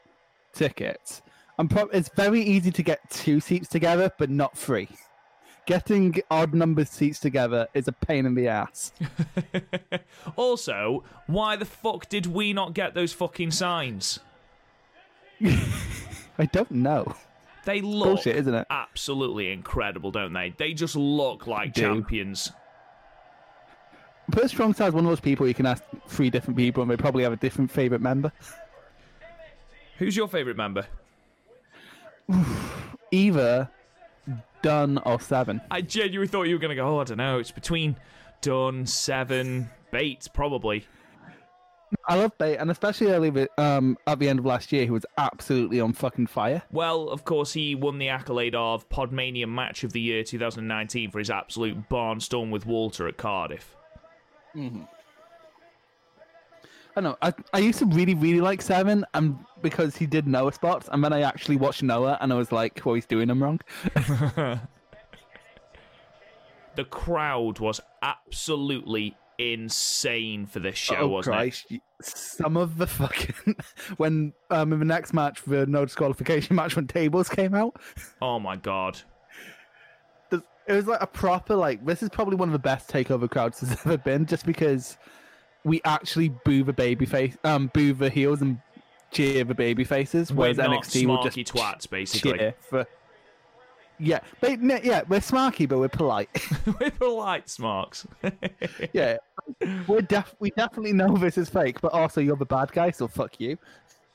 tickets. 0.54 1.22
I'm 1.58 1.68
pro- 1.70 1.88
it's 1.88 2.10
very 2.16 2.42
easy 2.42 2.72
to 2.72 2.84
get 2.84 3.00
two 3.10 3.40
seats 3.40 3.68
together, 3.70 4.12
but 4.18 4.30
not 4.30 4.58
three. 4.58 4.90
Getting 5.68 6.16
odd 6.32 6.54
numbered 6.54 6.88
seats 6.88 7.20
together 7.20 7.68
is 7.74 7.90
a 7.90 7.92
pain 7.92 8.26
in 8.26 8.36
the 8.36 8.48
ass. 8.48 8.94
also, 10.38 11.04
why 11.28 11.58
the 11.58 11.66
fuck 11.66 12.08
did 12.08 12.26
we 12.26 12.54
not 12.54 12.74
get 12.74 12.94
those 12.94 13.12
fucking 13.12 13.52
signs? 13.52 14.22
I 15.44 16.46
don't 16.54 16.72
know. 16.72 17.14
They 17.66 17.82
look 17.82 18.06
Bullshit, 18.06 18.38
isn't 18.38 18.54
it? 18.54 18.66
absolutely 18.70 19.52
incredible, 19.52 20.10
don't 20.10 20.32
they? 20.32 20.56
They 20.58 20.72
just 20.72 20.96
look 20.96 21.48
like 21.48 21.74
Do. 21.74 21.82
champions. 21.82 22.54
But 24.30 24.50
Strong 24.50 24.76
Style's 24.76 24.94
one 24.94 25.04
of 25.04 25.12
those 25.12 25.20
people 25.20 25.50
you 25.50 25.54
can 25.54 25.66
ask 25.66 25.84
three 26.08 26.30
different 26.30 26.56
people, 26.56 26.82
and 26.82 26.90
they 26.90 26.96
probably 26.96 27.24
have 27.24 27.34
a 27.34 27.38
different 27.38 27.70
favorite 27.70 28.00
member. 28.00 28.32
Who's 29.98 30.16
your 30.16 30.30
favourite 30.30 30.56
member? 30.56 30.88
Either 33.12 33.70
Dunne 34.62 34.98
or 35.00 35.20
Seven. 35.20 35.62
I 35.72 35.82
genuinely 35.82 36.28
thought 36.28 36.44
you 36.44 36.56
were 36.56 36.60
going 36.60 36.70
to 36.70 36.76
go, 36.76 36.98
oh, 36.98 37.00
I 37.00 37.04
don't 37.04 37.18
know. 37.18 37.40
It's 37.40 37.52
between 37.52 37.98
Dunne, 38.42 38.86
Seven, 38.86 39.70
Bates, 39.92 40.28
probably. 40.28 40.86
I 42.08 42.16
love 42.16 42.38
Bate, 42.38 42.58
and 42.58 42.70
especially 42.70 43.08
early 43.12 43.48
um, 43.58 43.98
at 44.08 44.20
the 44.20 44.28
end 44.28 44.40
of 44.40 44.46
last 44.46 44.72
year, 44.72 44.84
he 44.84 44.92
was 44.92 45.06
absolutely 45.18 45.80
on 45.80 45.94
fucking 45.94 46.28
fire. 46.28 46.62
Well, 46.72 47.10
of 47.10 47.24
course, 47.24 47.54
he 47.54 47.76
won 47.76 47.98
the 47.98 48.10
accolade 48.10 48.56
of 48.56 48.90
Podmania 48.90 49.48
Match 49.48 49.84
of 49.84 49.94
the 49.94 50.02
Year 50.02 50.24
2019 50.24 51.12
for 51.12 51.20
his 51.20 51.30
absolute 51.30 51.88
barnstorm 51.90 52.50
with 52.50 52.66
Walter 52.66 53.08
at 53.08 53.18
Cardiff. 53.18 53.76
I 56.98 57.00
know. 57.00 57.16
I, 57.22 57.32
I 57.54 57.60
used 57.60 57.80
to 57.80 57.86
really, 57.86 58.16
really 58.16 58.42
like 58.42 58.62
Seven, 58.62 59.06
and 59.14 59.38
because 59.62 59.96
he 59.96 60.08
did 60.08 60.28
Noah 60.28 60.52
spots, 60.52 60.90
and 60.92 61.04
then 61.04 61.14
I 61.14 61.22
actually 61.22 61.56
watched 61.56 61.84
Noah, 61.84 62.18
and 62.20 62.34
I 62.34 62.36
was 62.36 62.52
like, 62.52 62.82
well, 62.84 62.96
he's 62.96 63.06
doing 63.06 63.28
them 63.28 63.42
wrong. 63.42 63.62
The 66.78 66.86
crowd 66.86 67.58
was 67.58 67.82
absolutely 68.04 69.18
insane 69.40 70.46
for 70.46 70.60
this 70.60 70.78
show, 70.78 70.96
oh, 70.98 71.08
wasn't 71.08 71.34
it? 71.34 71.38
Christ. 71.38 71.74
Some 72.04 72.56
of 72.56 72.78
the 72.78 72.86
fucking. 72.86 73.56
when, 73.98 74.32
um, 74.52 74.72
in 74.74 74.78
the 74.78 74.86
next 74.86 75.12
match, 75.12 75.42
the 75.48 75.66
no 75.66 75.86
disqualification 75.86 76.56
match, 76.56 76.76
when 76.76 76.86
tables 76.86 77.30
came 77.30 77.56
out, 77.56 77.82
Oh 78.22 78.40
my 78.40 78.58
god. 78.58 79.02
it 80.32 80.44
was 80.68 80.86
like 80.86 81.02
a 81.02 81.08
proper, 81.08 81.56
like, 81.56 81.84
this 81.84 82.04
is 82.04 82.10
probably 82.10 82.36
one 82.36 82.48
of 82.48 82.54
the 82.54 82.60
best 82.60 82.90
takeover 82.90 83.28
crowds 83.28 83.60
there's 83.60 83.80
ever 83.86 83.98
been, 83.98 84.28
just 84.28 84.46
because 84.46 85.00
we 85.64 85.82
actually 85.86 86.30
boo 86.30 86.64
the 86.64 86.74
baby 86.74 87.06
face, 87.06 87.38
um, 87.44 87.70
boo 87.74 87.94
the 87.94 88.10
heels 88.10 88.42
and 88.42 88.60
cheer 89.12 89.44
the 89.44 89.56
baby 89.56 89.84
faces, 89.84 90.32
whereas 90.32 90.58
NXT 90.58 91.06
will 91.06 91.24
just 91.24 91.38
twats, 91.38 91.90
basically. 91.90 92.54
for. 92.60 92.86
Yeah, 94.00 94.20
but, 94.42 94.62
yeah, 94.62 95.02
we're 95.08 95.20
smarky, 95.20 95.68
but 95.68 95.80
we're 95.80 95.88
polite. 95.88 96.30
We're 96.80 96.92
polite 96.92 97.50
smarks. 97.50 98.06
yeah, 98.94 99.18
we're 99.88 100.02
def- 100.02 100.36
we 100.40 100.52
definitely 100.52 100.94
know 100.94 101.18
this 101.18 101.38
is 101.38 101.50
fake, 101.50 101.82
but 101.82 101.94
also 101.94 102.22
you're 102.22 102.36
the 102.36 102.46
bad 102.46 102.72
guy, 102.72 102.92
so 102.92 103.08
fuck 103.08 103.40
you. 103.40 103.58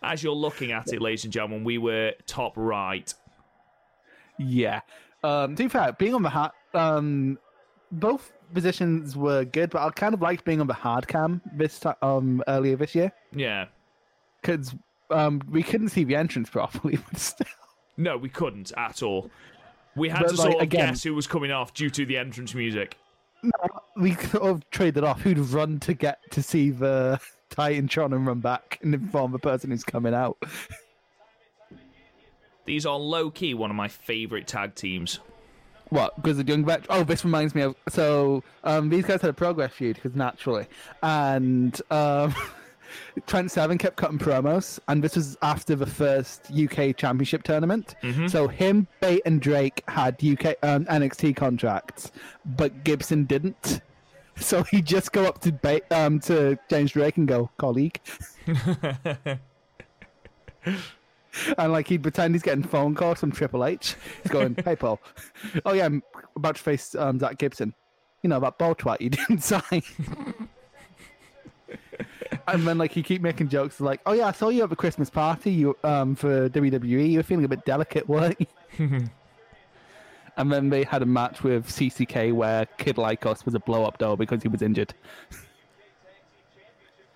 As 0.02 0.22
you're 0.22 0.34
looking 0.34 0.70
at 0.70 0.92
it, 0.92 1.02
ladies 1.02 1.24
and 1.24 1.32
gentlemen, 1.32 1.64
we 1.64 1.78
were 1.78 2.12
top 2.26 2.52
right. 2.56 3.12
Yeah. 4.38 4.80
Um, 5.24 5.56
to 5.56 5.64
be 5.64 5.68
fair, 5.68 5.92
being 5.92 6.14
on 6.14 6.22
the 6.22 6.30
hat, 6.30 6.52
um, 6.74 7.38
both 7.92 8.32
positions 8.54 9.16
were 9.16 9.44
good, 9.44 9.70
but 9.70 9.82
I 9.82 9.90
kind 9.90 10.14
of 10.14 10.20
liked 10.22 10.44
being 10.44 10.60
on 10.60 10.66
the 10.66 10.74
hard 10.74 11.06
cam 11.08 11.40
this 11.54 11.78
time, 11.78 11.94
um, 12.02 12.42
earlier 12.48 12.76
this 12.76 12.94
year 12.94 13.12
Yeah. 13.34 13.66
because 14.40 14.74
um, 15.10 15.40
we 15.50 15.62
couldn't 15.62 15.90
see 15.90 16.04
the 16.04 16.16
entrance 16.16 16.50
properly. 16.58 16.98
But 17.10 17.18
still, 17.20 17.46
No, 17.96 18.16
we 18.16 18.28
couldn't 18.28 18.72
at 18.76 19.02
all. 19.02 19.30
We 19.94 20.08
had 20.08 20.20
But, 20.22 20.28
to 20.30 20.34
like, 20.36 20.42
sort 20.42 20.54
of 20.56 20.62
again- 20.62 20.88
guess 20.88 21.02
who 21.02 21.14
was 21.14 21.26
coming 21.26 21.50
off 21.52 21.74
due 21.74 21.90
to 21.90 22.06
the 22.06 22.16
entrance 22.18 22.54
music. 22.54 22.96
we 23.96 24.14
sort 24.14 24.44
of 24.44 24.68
traded 24.70 25.04
off 25.04 25.20
who'd 25.22 25.38
run 25.38 25.78
to 25.80 25.92
get 25.94 26.18
to 26.30 26.42
see 26.42 26.70
the 26.70 27.20
Titantron 27.50 28.14
and 28.14 28.26
run 28.26 28.40
back 28.40 28.78
and 28.82 28.94
inform 28.94 29.32
the 29.32 29.38
person 29.38 29.70
who's 29.70 29.84
coming 29.84 30.14
out. 30.14 30.38
These 32.64 32.86
are 32.86 32.96
low 32.96 33.30
key 33.30 33.54
one 33.54 33.70
of 33.70 33.76
my 33.76 33.88
favorite 33.88 34.46
tag 34.46 34.74
teams. 34.76 35.18
What? 35.92 36.16
Because 36.16 36.38
the 36.38 36.46
young 36.46 36.64
vet. 36.64 36.86
Oh, 36.88 37.04
this 37.04 37.22
reminds 37.22 37.54
me 37.54 37.60
of. 37.60 37.76
So 37.90 38.42
um, 38.64 38.88
these 38.88 39.04
guys 39.04 39.20
had 39.20 39.28
a 39.28 39.34
progress 39.34 39.74
feud 39.74 39.96
because 39.96 40.16
naturally, 40.16 40.66
and 41.02 41.78
um, 41.90 42.34
Trent 43.26 43.50
Seven 43.50 43.76
kept 43.76 43.98
cutting 43.98 44.18
promos, 44.18 44.78
and 44.88 45.04
this 45.04 45.16
was 45.16 45.36
after 45.42 45.76
the 45.76 45.84
first 45.84 46.50
UK 46.50 46.96
Championship 46.96 47.42
tournament. 47.42 47.94
So 48.30 48.48
him, 48.48 48.86
Bate, 49.02 49.20
and 49.26 49.38
Drake 49.38 49.84
had 49.86 50.14
UK 50.14 50.56
um, 50.62 50.86
NXT 50.86 51.36
contracts, 51.36 52.10
but 52.56 52.84
Gibson 52.84 53.24
didn't. 53.24 53.82
So 54.36 54.62
he 54.62 54.80
just 54.80 55.12
go 55.12 55.26
up 55.26 55.42
to 55.42 55.52
Bate, 55.52 55.84
um, 55.90 56.18
to 56.20 56.58
James 56.70 56.92
Drake 56.92 57.18
and 57.18 57.28
go, 57.28 57.50
colleague. 57.58 58.00
And 61.56 61.72
like 61.72 61.88
he'd 61.88 62.02
pretend 62.02 62.34
he's 62.34 62.42
getting 62.42 62.62
phone 62.62 62.94
calls 62.94 63.20
from 63.20 63.32
Triple 63.32 63.64
H. 63.64 63.96
He's 64.22 64.32
going, 64.32 64.56
"Hey 64.64 64.76
Paul, 64.76 65.00
oh 65.64 65.72
yeah, 65.72 65.86
I'm 65.86 66.02
about 66.36 66.56
to 66.56 66.62
face 66.62 66.94
um, 66.94 67.18
Zach 67.18 67.38
Gibson. 67.38 67.74
You 68.22 68.28
know 68.28 68.40
that 68.40 68.58
ball 68.58 68.74
twat 68.74 69.00
you 69.00 69.10
didn't 69.10 69.42
sign." 69.42 69.82
and 72.46 72.66
then 72.66 72.78
like 72.78 72.92
he 72.92 73.02
keep 73.02 73.22
making 73.22 73.48
jokes 73.48 73.80
like, 73.80 74.00
"Oh 74.06 74.12
yeah, 74.12 74.28
I 74.28 74.32
saw 74.32 74.48
you 74.48 74.62
at 74.62 74.70
the 74.70 74.76
Christmas 74.76 75.10
party. 75.10 75.52
You 75.52 75.76
um 75.84 76.14
for 76.14 76.48
WWE. 76.50 77.10
You 77.10 77.18
were 77.18 77.22
feeling 77.22 77.44
a 77.44 77.48
bit 77.48 77.64
delicate, 77.64 78.08
weren't 78.08 78.38
you?" 78.38 78.46
and 80.36 80.52
then 80.52 80.70
they 80.70 80.84
had 80.84 81.02
a 81.02 81.06
match 81.06 81.42
with 81.42 81.66
CCK 81.66 82.32
where 82.32 82.66
Kid 82.78 82.96
Lycos 82.96 83.44
was 83.44 83.54
a 83.54 83.60
blow 83.60 83.84
up 83.84 83.98
doll 83.98 84.16
because 84.16 84.42
he 84.42 84.48
was 84.48 84.62
injured. 84.62 84.94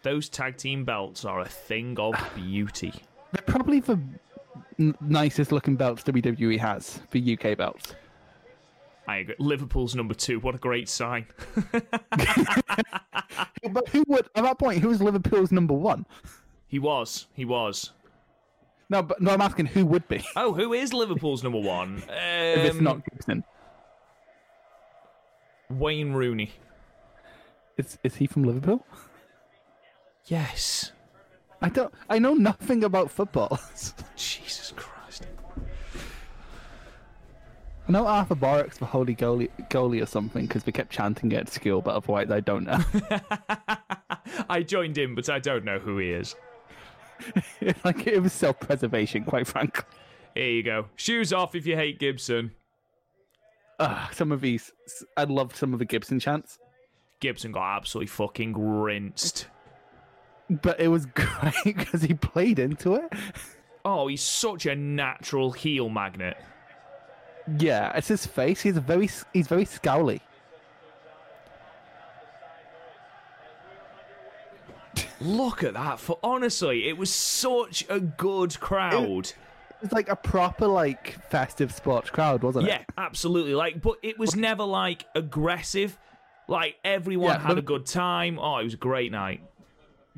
Those 0.02 0.28
tag 0.28 0.56
team 0.56 0.84
belts 0.84 1.24
are 1.24 1.40
a 1.40 1.48
thing 1.48 1.98
of 1.98 2.14
beauty. 2.34 2.94
They're 3.32 3.42
probably 3.46 3.80
the 3.80 3.98
n- 4.78 4.94
nicest 5.00 5.52
looking 5.52 5.76
belts 5.76 6.02
WWE 6.04 6.58
has, 6.58 7.00
the 7.10 7.38
UK 7.38 7.56
belts. 7.58 7.94
I 9.08 9.18
agree. 9.18 9.34
Liverpool's 9.38 9.94
number 9.94 10.14
two. 10.14 10.40
What 10.40 10.54
a 10.54 10.58
great 10.58 10.88
sign. 10.88 11.26
But 13.70 13.88
who 13.88 14.04
would 14.06 14.28
at 14.36 14.44
that 14.44 14.58
point? 14.58 14.80
Who 14.80 14.88
was 14.88 15.02
Liverpool's 15.02 15.50
number 15.50 15.74
one? 15.74 16.06
he 16.68 16.78
was. 16.78 17.26
He 17.34 17.44
was. 17.44 17.90
No, 18.88 19.02
but 19.02 19.20
no, 19.20 19.32
I'm 19.32 19.40
asking 19.40 19.66
who 19.66 19.84
would 19.86 20.06
be 20.06 20.24
Oh, 20.36 20.52
who 20.54 20.72
is 20.72 20.92
Liverpool's 20.92 21.42
number 21.42 21.58
one? 21.58 21.96
if 22.08 22.64
it's 22.64 22.78
Um, 22.78 22.84
not 22.84 23.04
Gibson. 23.10 23.42
Wayne 25.68 26.12
Rooney. 26.12 26.52
Is 27.76 27.98
is 28.04 28.16
he 28.16 28.26
from 28.28 28.44
Liverpool? 28.44 28.86
Yes. 30.26 30.92
I 31.66 31.68
don't. 31.68 31.92
I 32.08 32.20
know 32.20 32.34
nothing 32.34 32.84
about 32.84 33.10
football. 33.10 33.58
Jesus 34.16 34.72
Christ. 34.76 35.26
I 37.88 37.92
know 37.92 38.06
Arthur 38.06 38.36
Borwick's 38.36 38.78
the 38.78 38.86
holy 38.86 39.16
goalie, 39.16 39.50
goalie 39.68 40.00
or 40.00 40.06
something 40.06 40.46
because 40.46 40.64
we 40.64 40.70
kept 40.70 40.92
chanting 40.92 41.32
it 41.32 41.38
at 41.38 41.48
school, 41.48 41.82
but 41.82 41.96
otherwise 41.96 42.30
I 42.30 42.38
don't 42.38 42.66
know. 42.66 42.78
I 44.48 44.62
joined 44.62 44.96
in, 44.96 45.16
but 45.16 45.28
I 45.28 45.40
don't 45.40 45.64
know 45.64 45.80
who 45.80 45.98
he 45.98 46.10
is. 46.10 46.36
like 47.84 48.06
it 48.06 48.22
was 48.22 48.32
self-preservation, 48.32 49.24
quite 49.24 49.48
frankly. 49.48 49.82
Here 50.36 50.50
you 50.50 50.62
go. 50.62 50.86
Shoes 50.94 51.32
off 51.32 51.56
if 51.56 51.66
you 51.66 51.74
hate 51.74 51.98
Gibson. 51.98 52.52
Ugh, 53.80 54.14
some 54.14 54.30
of 54.30 54.40
these, 54.40 54.70
I 55.16 55.24
loved 55.24 55.56
some 55.56 55.72
of 55.72 55.80
the 55.80 55.84
Gibson 55.84 56.20
chants, 56.20 56.60
Gibson 57.18 57.50
got 57.50 57.76
absolutely 57.76 58.06
fucking 58.06 58.56
rinsed. 58.56 59.48
But 60.50 60.78
it 60.80 60.88
was 60.88 61.06
great 61.14 61.54
because 61.64 62.02
he 62.02 62.14
played 62.14 62.58
into 62.58 62.94
it. 62.94 63.12
Oh, 63.84 64.08
he's 64.08 64.22
such 64.22 64.66
a 64.66 64.74
natural 64.74 65.52
heel 65.52 65.88
magnet. 65.88 66.36
Yeah, 67.58 67.92
it's 67.96 68.08
his 68.08 68.26
face. 68.26 68.60
He's 68.60 68.76
very, 68.78 69.08
he's 69.32 69.46
very 69.46 69.64
scowly. 69.64 70.20
Look 75.20 75.62
at 75.64 75.74
that. 75.74 75.98
For 76.00 76.18
honestly, 76.22 76.88
it 76.88 76.96
was 76.96 77.12
such 77.12 77.84
a 77.88 78.00
good 78.00 78.58
crowd. 78.60 79.26
It, 79.26 79.36
It's 79.82 79.92
like 79.92 80.08
a 80.08 80.16
proper 80.16 80.66
like 80.66 81.16
festive 81.30 81.72
sports 81.72 82.10
crowd, 82.10 82.42
wasn't 82.42 82.66
it? 82.66 82.70
Yeah, 82.70 82.82
absolutely. 82.98 83.54
Like, 83.54 83.80
but 83.80 83.96
it 84.02 84.18
was 84.18 84.36
never 84.36 84.64
like 84.64 85.04
aggressive. 85.14 85.98
Like 86.48 86.76
everyone 86.84 87.30
Yeah, 87.34 87.38
had 87.40 87.48
but- 87.48 87.58
a 87.58 87.62
good 87.62 87.86
time. 87.86 88.38
Oh, 88.38 88.58
it 88.58 88.64
was 88.64 88.74
a 88.74 88.78
great 88.78 89.10
night. 89.12 89.42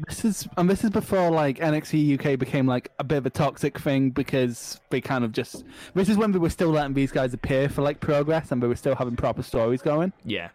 This 0.06 0.24
is 0.24 0.48
and 0.56 0.70
this 0.70 0.84
is 0.84 0.90
before 0.90 1.30
like 1.30 1.58
NXT 1.58 2.18
UK 2.20 2.38
became 2.38 2.66
like 2.66 2.92
a 3.00 3.04
bit 3.04 3.18
of 3.18 3.26
a 3.26 3.30
toxic 3.30 3.78
thing 3.80 4.10
because 4.10 4.80
they 4.90 5.00
kind 5.00 5.24
of 5.24 5.32
just 5.32 5.64
this 5.94 6.08
is 6.08 6.16
when 6.16 6.30
we 6.30 6.38
were 6.38 6.50
still 6.50 6.68
letting 6.70 6.94
these 6.94 7.10
guys 7.10 7.34
appear 7.34 7.68
for 7.68 7.82
like 7.82 7.98
progress 7.98 8.52
and 8.52 8.62
we 8.62 8.68
were 8.68 8.76
still 8.76 8.94
having 8.94 9.16
proper 9.16 9.42
stories 9.42 9.82
going. 9.82 10.12
Yeah. 10.24 10.50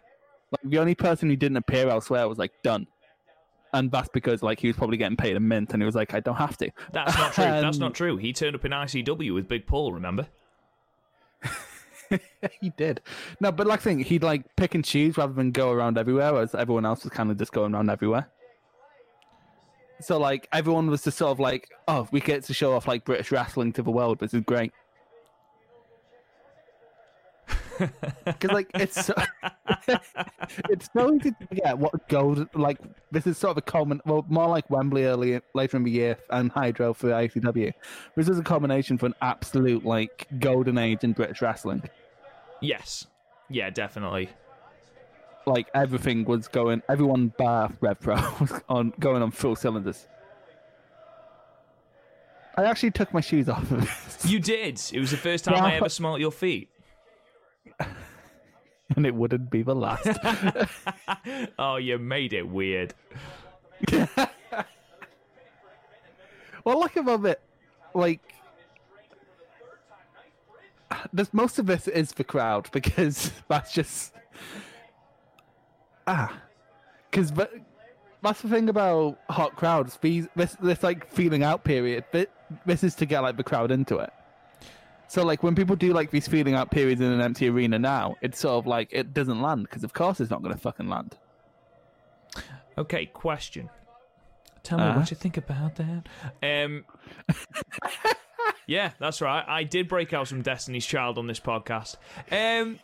Like 0.50 0.70
the 0.70 0.78
only 0.78 0.94
person 0.94 1.28
who 1.28 1.36
didn't 1.36 1.58
appear 1.58 1.88
elsewhere 1.88 2.26
was 2.26 2.38
like 2.38 2.52
Dunne. 2.62 2.86
And 3.74 3.90
that's 3.90 4.08
because 4.08 4.42
like 4.42 4.60
he 4.60 4.68
was 4.68 4.76
probably 4.76 4.96
getting 4.96 5.16
paid 5.16 5.36
a 5.36 5.40
mint 5.40 5.72
and 5.74 5.82
he 5.82 5.84
was 5.84 5.96
like, 5.96 6.14
I 6.14 6.20
don't 6.20 6.36
have 6.36 6.56
to. 6.58 6.70
That's 6.92 7.14
not 7.18 7.32
true. 7.34 7.44
That's 7.44 7.76
Um, 7.76 7.80
not 7.80 7.94
true. 8.00 8.16
He 8.16 8.32
turned 8.32 8.54
up 8.54 8.64
in 8.64 8.70
ICW 8.72 9.34
with 9.34 9.48
Big 9.48 9.66
Paul, 9.66 9.92
remember? 9.92 10.28
he 12.60 12.70
did. 12.76 13.00
No, 13.40 13.50
but 13.52 13.66
like 13.66 13.80
thing, 13.80 13.98
he'd 13.98 14.22
like 14.22 14.54
pick 14.56 14.74
and 14.74 14.84
choose 14.84 15.18
rather 15.18 15.32
than 15.32 15.50
go 15.50 15.70
around 15.70 15.98
everywhere, 15.98 16.32
whereas 16.32 16.54
everyone 16.54 16.86
else 16.86 17.02
was 17.04 17.12
kind 17.12 17.30
of 17.30 17.36
just 17.36 17.52
going 17.52 17.74
around 17.74 17.90
everywhere. 17.90 18.28
So 20.00 20.18
like 20.18 20.48
everyone 20.52 20.88
was 20.88 21.02
just 21.02 21.18
sort 21.18 21.32
of 21.32 21.40
like, 21.40 21.68
oh, 21.88 22.08
we 22.10 22.20
get 22.20 22.44
to 22.44 22.54
show 22.54 22.74
off 22.74 22.86
like 22.88 23.04
British 23.04 23.30
wrestling 23.30 23.72
to 23.74 23.82
the 23.82 23.90
world. 23.90 24.18
This 24.18 24.34
is 24.34 24.42
great. 24.42 24.72
Because 28.24 28.52
like 28.52 28.70
it's 28.74 29.06
so, 29.06 29.14
it's 30.70 30.88
so 30.96 31.12
easy 31.12 31.32
to 31.32 31.46
forget 31.48 31.76
what 31.76 32.08
gold 32.08 32.48
like. 32.54 32.78
This 33.10 33.26
is 33.26 33.36
sort 33.36 33.52
of 33.52 33.58
a 33.58 33.62
common, 33.62 34.00
well, 34.06 34.24
more 34.28 34.48
like 34.48 34.70
Wembley 34.70 35.04
early 35.04 35.40
later 35.54 35.76
in 35.76 35.82
the 35.82 35.90
year 35.90 36.16
and 36.30 36.52
Hydro 36.52 36.94
for 36.94 37.08
the 37.08 37.12
ICW. 37.14 37.72
This 38.16 38.28
is 38.28 38.38
a 38.38 38.42
combination 38.42 38.96
for 38.96 39.06
an 39.06 39.14
absolute 39.20 39.84
like 39.84 40.28
golden 40.38 40.78
age 40.78 41.02
in 41.02 41.12
British 41.12 41.42
wrestling. 41.42 41.82
Yes. 42.60 43.06
Yeah, 43.50 43.70
definitely. 43.70 44.30
Like 45.46 45.68
everything 45.74 46.24
was 46.24 46.48
going 46.48 46.82
everyone 46.88 47.32
bar 47.38 47.70
RevPro 47.82 48.40
was 48.52 48.62
on 48.68 48.92
going 48.98 49.22
on 49.22 49.30
full 49.30 49.56
cylinders. 49.56 50.06
I 52.56 52.64
actually 52.64 52.92
took 52.92 53.12
my 53.12 53.20
shoes 53.20 53.48
off 53.48 53.68
of 53.72 53.80
this, 53.80 54.30
You 54.30 54.38
did. 54.38 54.80
It 54.92 55.00
was 55.00 55.10
the 55.10 55.16
first 55.16 55.44
time 55.44 55.56
Yeah. 55.56 55.64
I 55.64 55.74
ever 55.74 55.88
smelt 55.88 56.20
your 56.20 56.30
feet. 56.30 56.68
and 58.96 59.04
it 59.06 59.14
wouldn't 59.14 59.50
be 59.50 59.62
the 59.62 59.74
last. 59.74 60.06
Oh, 61.58 61.76
you 61.76 61.98
made 61.98 62.32
it 62.32 62.46
weird. 62.48 62.94
well, 66.64 66.78
look 66.78 66.96
above 66.96 67.24
it, 67.24 67.40
like 67.94 68.20
there's 71.12 71.32
most 71.32 71.58
of 71.58 71.66
this 71.66 71.88
is 71.88 72.12
the 72.12 72.24
crowd 72.24 72.68
because 72.72 73.32
that's 73.48 73.72
just 73.72 74.12
ah, 76.06 76.36
because 77.10 77.30
but 77.30 77.52
that's 78.22 78.40
the 78.42 78.48
thing 78.48 78.68
about 78.68 79.18
hot 79.28 79.54
crowds. 79.56 79.98
These 80.00 80.28
this 80.36 80.56
this 80.60 80.82
like 80.82 81.08
feeling 81.10 81.42
out 81.42 81.64
period. 81.64 82.04
This, 82.12 82.26
this 82.66 82.84
is 82.84 82.94
to 82.96 83.06
get 83.06 83.20
like 83.20 83.36
the 83.36 83.44
crowd 83.44 83.70
into 83.70 83.98
it. 83.98 84.10
So 85.08 85.22
like 85.24 85.42
when 85.42 85.54
people 85.54 85.76
do 85.76 85.92
like 85.92 86.10
these 86.10 86.26
feeling 86.26 86.54
out 86.54 86.70
periods 86.70 87.00
in 87.00 87.12
an 87.12 87.20
empty 87.20 87.48
arena 87.48 87.78
now, 87.78 88.16
it's 88.22 88.38
sort 88.38 88.54
of 88.54 88.66
like 88.66 88.88
it 88.90 89.12
doesn't 89.14 89.40
land 89.42 89.64
because 89.68 89.84
of 89.84 89.92
course 89.92 90.20
it's 90.20 90.30
not 90.30 90.42
going 90.42 90.54
to 90.54 90.60
fucking 90.60 90.88
land. 90.88 91.16
Okay, 92.76 93.06
question. 93.06 93.70
Tell 94.64 94.78
me 94.78 94.84
Uh? 94.84 94.96
what 94.96 95.10
you 95.10 95.16
think 95.16 95.36
about 95.36 95.76
that. 95.76 96.08
Um, 96.42 96.84
yeah, 98.66 98.92
that's 98.98 99.20
right. 99.20 99.44
I 99.46 99.62
did 99.64 99.88
break 99.88 100.12
out 100.12 100.26
some 100.28 100.42
Destiny's 100.42 100.86
Child 100.86 101.18
on 101.18 101.26
this 101.26 101.38
podcast. 101.38 101.96
Um, 102.32 102.78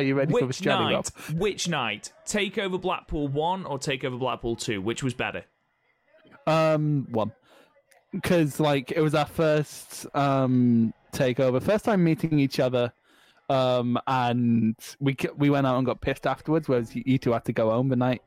Are 0.00 0.02
you 0.02 0.14
ready 0.14 0.32
for 0.32 0.40
the 0.40 0.46
which 0.46 0.62
Johnny 0.62 0.94
Rob? 0.94 1.04
night? 1.04 1.38
Which 1.38 1.68
night? 1.68 2.12
Takeover 2.24 2.80
Blackpool 2.80 3.28
one 3.28 3.66
or 3.66 3.78
take 3.78 4.02
over 4.02 4.16
Blackpool 4.16 4.56
two? 4.56 4.80
Which 4.80 5.02
was 5.02 5.12
better? 5.12 5.44
Um, 6.46 7.06
one. 7.10 7.32
Because 8.10 8.58
like 8.58 8.92
it 8.92 9.02
was 9.02 9.14
our 9.14 9.26
first 9.26 10.06
um 10.14 10.94
takeover, 11.12 11.62
first 11.62 11.84
time 11.84 12.02
meeting 12.02 12.38
each 12.38 12.58
other, 12.58 12.94
um, 13.50 13.98
and 14.06 14.74
we 15.00 15.14
we 15.36 15.50
went 15.50 15.66
out 15.66 15.76
and 15.76 15.84
got 15.84 16.00
pissed 16.00 16.26
afterwards. 16.26 16.66
Whereas 16.66 16.96
you, 16.96 17.02
you 17.04 17.18
two 17.18 17.32
had 17.32 17.44
to 17.44 17.52
go 17.52 17.68
home 17.70 17.90
the 17.90 17.96
night 17.96 18.22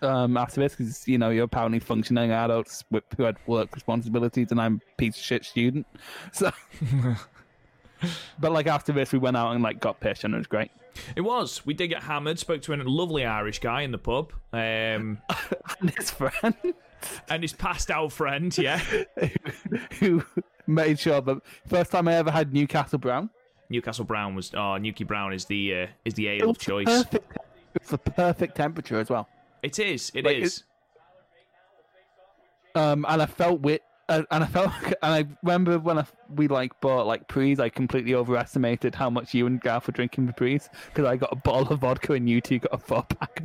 um 0.00 0.38
after 0.38 0.62
this 0.62 0.74
because 0.74 1.06
you 1.06 1.18
know 1.18 1.28
you're 1.30 1.44
apparently 1.44 1.80
functioning 1.80 2.30
adults 2.30 2.82
with, 2.90 3.04
who 3.18 3.24
had 3.24 3.36
work 3.46 3.74
responsibilities, 3.74 4.52
and 4.52 4.60
I'm 4.60 4.80
a 4.94 4.96
piece 4.96 5.18
of 5.18 5.22
shit 5.22 5.44
student. 5.44 5.86
So, 6.32 6.50
but 8.40 8.52
like 8.52 8.66
after 8.66 8.92
this, 8.92 9.12
we 9.12 9.18
went 9.18 9.36
out 9.36 9.52
and 9.52 9.62
like 9.62 9.80
got 9.80 10.00
pissed, 10.00 10.24
and 10.24 10.32
it 10.34 10.38
was 10.38 10.46
great. 10.46 10.70
It 11.16 11.22
was. 11.22 11.64
We 11.66 11.74
did 11.74 11.88
get 11.88 12.02
hammered. 12.02 12.38
Spoke 12.38 12.62
to 12.62 12.72
a 12.72 12.76
lovely 12.76 13.24
Irish 13.24 13.58
guy 13.60 13.82
in 13.82 13.90
the 13.92 13.98
pub, 13.98 14.32
um, 14.52 15.18
And 15.80 15.90
his 15.96 16.10
friend 16.10 16.54
and 17.28 17.42
his 17.42 17.52
passed 17.52 17.90
out 17.90 18.12
friend. 18.12 18.56
Yeah, 18.56 18.78
who 20.00 20.22
made 20.66 20.98
sure 20.98 21.20
that 21.20 21.40
first 21.66 21.90
time 21.90 22.08
I 22.08 22.14
ever 22.14 22.30
had 22.30 22.52
Newcastle 22.52 22.98
Brown. 22.98 23.30
Newcastle 23.70 24.04
Brown 24.04 24.34
was. 24.34 24.52
Oh, 24.54 24.76
Newkie 24.78 25.06
Brown 25.06 25.32
is 25.32 25.44
the 25.46 25.82
uh, 25.82 25.86
is 26.04 26.14
the 26.14 26.28
It 26.28 26.42
ale 26.42 26.50
of 26.50 26.58
choice. 26.58 26.86
Perfect. 26.86 27.38
It's 27.74 27.90
the 27.90 27.98
perfect 27.98 28.54
temperature 28.56 29.00
as 29.00 29.10
well. 29.10 29.28
It 29.62 29.78
is. 29.78 30.12
It 30.14 30.24
Like, 30.24 30.36
is. 30.36 30.62
Um, 32.74 33.04
and 33.08 33.22
I 33.22 33.26
felt 33.26 33.60
wit. 33.60 33.82
Uh, 34.08 34.22
and 34.30 34.44
I 34.44 34.46
felt, 34.46 34.70
and 35.02 35.14
I 35.14 35.24
remember 35.42 35.78
when 35.78 35.98
I, 35.98 36.04
we 36.28 36.46
like 36.46 36.78
bought 36.82 37.06
like 37.06 37.26
prees, 37.26 37.58
I 37.58 37.70
completely 37.70 38.14
overestimated 38.14 38.94
how 38.94 39.08
much 39.08 39.32
you 39.32 39.46
and 39.46 39.58
Garth 39.60 39.86
were 39.86 39.92
drinking 39.92 40.26
the 40.26 40.32
prees 40.34 40.68
because 40.86 41.06
I 41.06 41.16
got 41.16 41.32
a 41.32 41.36
bottle 41.36 41.72
of 41.72 41.80
vodka 41.80 42.12
and 42.12 42.28
you 42.28 42.40
two 42.42 42.58
got 42.58 42.74
a 42.74 42.78
four 42.78 43.02
pack. 43.04 43.42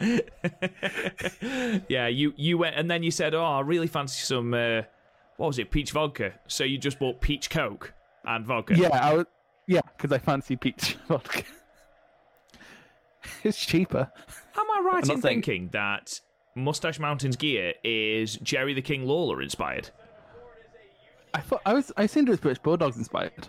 yeah, 1.88 2.06
you 2.08 2.32
you 2.36 2.58
went 2.58 2.76
and 2.76 2.90
then 2.90 3.02
you 3.02 3.10
said, 3.10 3.34
"Oh, 3.34 3.44
I 3.44 3.60
really 3.60 3.86
fancy 3.86 4.20
some 4.22 4.54
uh, 4.54 4.82
what 5.36 5.48
was 5.48 5.58
it, 5.58 5.70
peach 5.70 5.90
vodka?" 5.92 6.34
So 6.46 6.64
you 6.64 6.78
just 6.78 6.98
bought 6.98 7.20
peach 7.20 7.50
coke 7.50 7.92
and 8.24 8.46
vodka. 8.46 8.76
yeah, 8.76 8.88
I 8.88 9.14
was, 9.14 9.26
yeah, 9.66 9.80
because 9.96 10.12
I 10.12 10.18
fancy 10.18 10.56
peach 10.56 10.96
vodka. 11.08 11.42
it's 13.42 13.64
cheaper. 13.64 14.10
Am 14.56 14.70
I 14.70 14.82
right 14.84 15.02
I'm 15.02 15.08
not 15.08 15.16
in 15.16 15.22
saying- 15.22 15.42
thinking 15.42 15.68
that 15.72 16.20
Mustache 16.54 16.98
Mountain's 16.98 17.36
gear 17.36 17.74
is 17.82 18.36
Jerry 18.36 18.74
the 18.74 18.82
King 18.82 19.06
Lawler 19.06 19.40
inspired? 19.42 19.90
I 21.34 21.40
thought 21.40 21.62
I 21.64 21.72
was. 21.72 21.90
I 21.96 22.02
assumed 22.02 22.28
it 22.28 22.32
was 22.32 22.40
British 22.40 22.62
Bulldogs 22.62 22.96
inspired. 22.96 23.48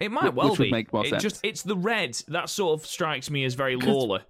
It 0.00 0.10
might 0.10 0.32
Wh- 0.32 0.36
well 0.36 0.50
which 0.50 0.58
would 0.58 0.64
be. 0.66 0.70
make 0.72 0.92
more 0.92 1.06
it 1.06 1.10
sense. 1.10 1.22
just 1.22 1.40
it's 1.44 1.62
the 1.62 1.76
red 1.76 2.14
that 2.28 2.48
sort 2.48 2.80
of 2.80 2.86
strikes 2.86 3.30
me 3.30 3.44
as 3.44 3.54
very 3.54 3.76
Lawler. 3.76 4.22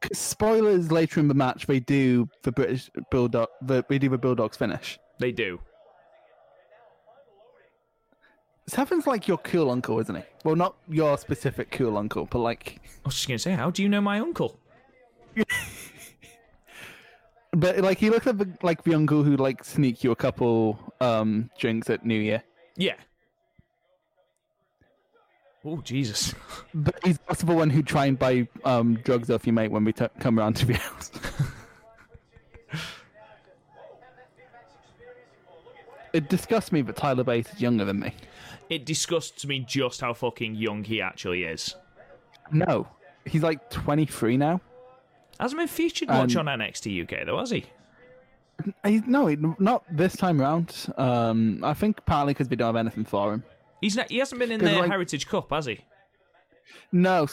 'Cause 0.00 0.18
spoilers 0.18 0.90
later 0.90 1.20
in 1.20 1.28
the 1.28 1.34
match, 1.34 1.66
they 1.66 1.80
do 1.80 2.28
the 2.42 2.52
British 2.52 2.90
Bulldog. 3.10 3.48
The, 3.62 3.84
they 3.88 3.98
do 3.98 4.08
the 4.08 4.18
Bulldogs 4.18 4.56
finish. 4.56 4.98
They 5.18 5.32
do. 5.32 5.60
Seven's 8.68 9.06
like 9.06 9.28
your 9.28 9.38
cool 9.38 9.70
uncle, 9.70 10.00
isn't 10.00 10.14
he? 10.16 10.22
Well, 10.44 10.56
not 10.56 10.76
your 10.88 11.16
specific 11.18 11.70
cool 11.70 11.96
uncle, 11.96 12.26
but 12.30 12.40
like, 12.40 12.80
I 13.04 13.08
was 13.08 13.14
just 13.14 13.28
gonna 13.28 13.38
say, 13.38 13.52
how 13.52 13.70
do 13.70 13.82
you 13.82 13.88
know 13.88 14.00
my 14.00 14.18
uncle? 14.18 14.58
but 17.56 17.78
like 17.78 17.98
he 17.98 18.10
looks 18.10 18.26
like 18.26 18.36
the, 18.36 18.48
like 18.62 18.84
the 18.84 18.94
uncle 18.94 19.22
who 19.22 19.36
like 19.36 19.64
sneak 19.64 20.04
you 20.04 20.10
a 20.12 20.16
couple 20.16 20.78
um 21.00 21.50
drinks 21.58 21.88
at 21.90 22.04
New 22.04 22.20
Year. 22.20 22.42
Yeah. 22.76 22.94
Oh 25.64 25.80
Jesus! 25.80 26.34
But 26.74 26.98
he's 27.02 27.18
also 27.28 27.46
the 27.46 27.54
one 27.54 27.70
who 27.70 27.82
try 27.82 28.06
and 28.06 28.18
buy 28.18 28.46
um 28.64 28.96
drugs 29.02 29.30
off 29.30 29.46
you, 29.46 29.52
mate 29.52 29.70
when 29.70 29.84
we 29.84 29.92
t- 29.92 30.06
come 30.20 30.38
around 30.38 30.56
to 30.56 30.66
the 30.66 30.74
house. 30.74 31.10
it 36.12 36.28
disgusts 36.28 36.70
me 36.70 36.82
that 36.82 36.96
Tyler 36.96 37.24
Bates 37.24 37.52
is 37.54 37.60
younger 37.60 37.86
than 37.86 38.00
me. 38.00 38.12
It 38.68 38.84
disgusts 38.84 39.46
me 39.46 39.60
just 39.60 40.02
how 40.02 40.12
fucking 40.12 40.56
young 40.56 40.84
he 40.84 41.00
actually 41.00 41.44
is. 41.44 41.74
No, 42.52 42.86
he's 43.24 43.42
like 43.42 43.70
23 43.70 44.36
now. 44.36 44.60
Hasn't 45.40 45.58
been 45.58 45.68
featured 45.68 46.08
much 46.08 46.34
Um, 46.36 46.48
on 46.48 46.58
NXT 46.60 47.02
UK 47.02 47.26
though, 47.26 47.38
has 47.38 47.50
he? 47.50 47.64
He, 48.84 49.02
no, 49.06 49.26
he- 49.26 49.36
not 49.58 49.84
this 49.90 50.16
time 50.16 50.40
round. 50.40 50.74
Um, 50.96 51.62
I 51.62 51.74
think 51.74 52.04
partly 52.06 52.32
because 52.32 52.48
we 52.48 52.56
don't 52.56 52.68
have 52.74 52.76
anything 52.76 53.04
for 53.04 53.34
him. 53.34 53.44
He's 53.82 53.96
not, 53.96 54.10
he 54.10 54.16
hasn't 54.18 54.38
been 54.38 54.50
in 54.50 54.64
the 54.64 54.72
like- 54.72 54.90
Heritage 54.90 55.26
Cup, 55.28 55.50
has 55.50 55.66
he? 55.66 55.80
No, 56.92 57.26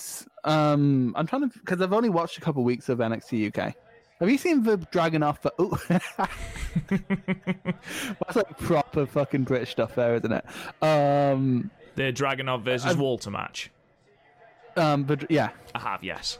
um, 0.44 1.14
I'm 1.16 1.26
trying 1.26 1.50
to 1.50 1.60
because 1.60 1.82
I've 1.82 1.94
only 1.94 2.10
watched 2.10 2.38
a 2.38 2.42
couple 2.42 2.64
weeks 2.64 2.90
of 2.90 2.98
NXT 3.00 3.48
UK. 3.56 3.74
Have 4.20 4.30
you 4.30 4.38
seen 4.38 4.64
the 4.64 4.78
Dragunov? 4.78 5.42
The, 5.42 5.54
ooh. 5.62 5.78
That's 8.20 8.36
like 8.36 8.58
proper 8.58 9.06
fucking 9.06 9.44
British 9.44 9.72
stuff 9.72 9.96
there, 9.96 10.16
isn't 10.16 10.32
it? 10.32 10.46
Um, 10.84 11.72
The 11.96 12.12
Dragunov 12.14 12.64
versus 12.64 12.96
Walter 12.96 13.32
match. 13.32 13.72
um, 14.78 15.04
but 15.04 15.30
yeah, 15.32 15.50
I 15.76 15.80
have, 15.80 16.04
yes. 16.04 16.40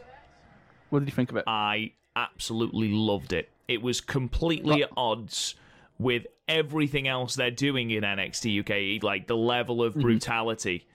What 0.94 1.00
did 1.00 1.10
you 1.10 1.16
think 1.16 1.32
of 1.32 1.38
it? 1.38 1.44
I 1.48 1.94
absolutely 2.16 2.90
loved 2.90 3.34
it. 3.34 3.50
It 3.68 3.82
was 3.82 4.00
completely 4.00 4.84
at 4.84 4.92
odds 4.96 5.56
with 5.98 6.28
everything 6.48 7.08
else 7.08 7.34
they're 7.34 7.50
doing 7.50 7.90
in 7.90 8.04
NXT 8.04 8.60
UK, 8.60 9.02
like 9.02 9.26
the 9.26 9.36
level 9.36 9.82
of 9.82 9.96
brutality. 9.96 10.86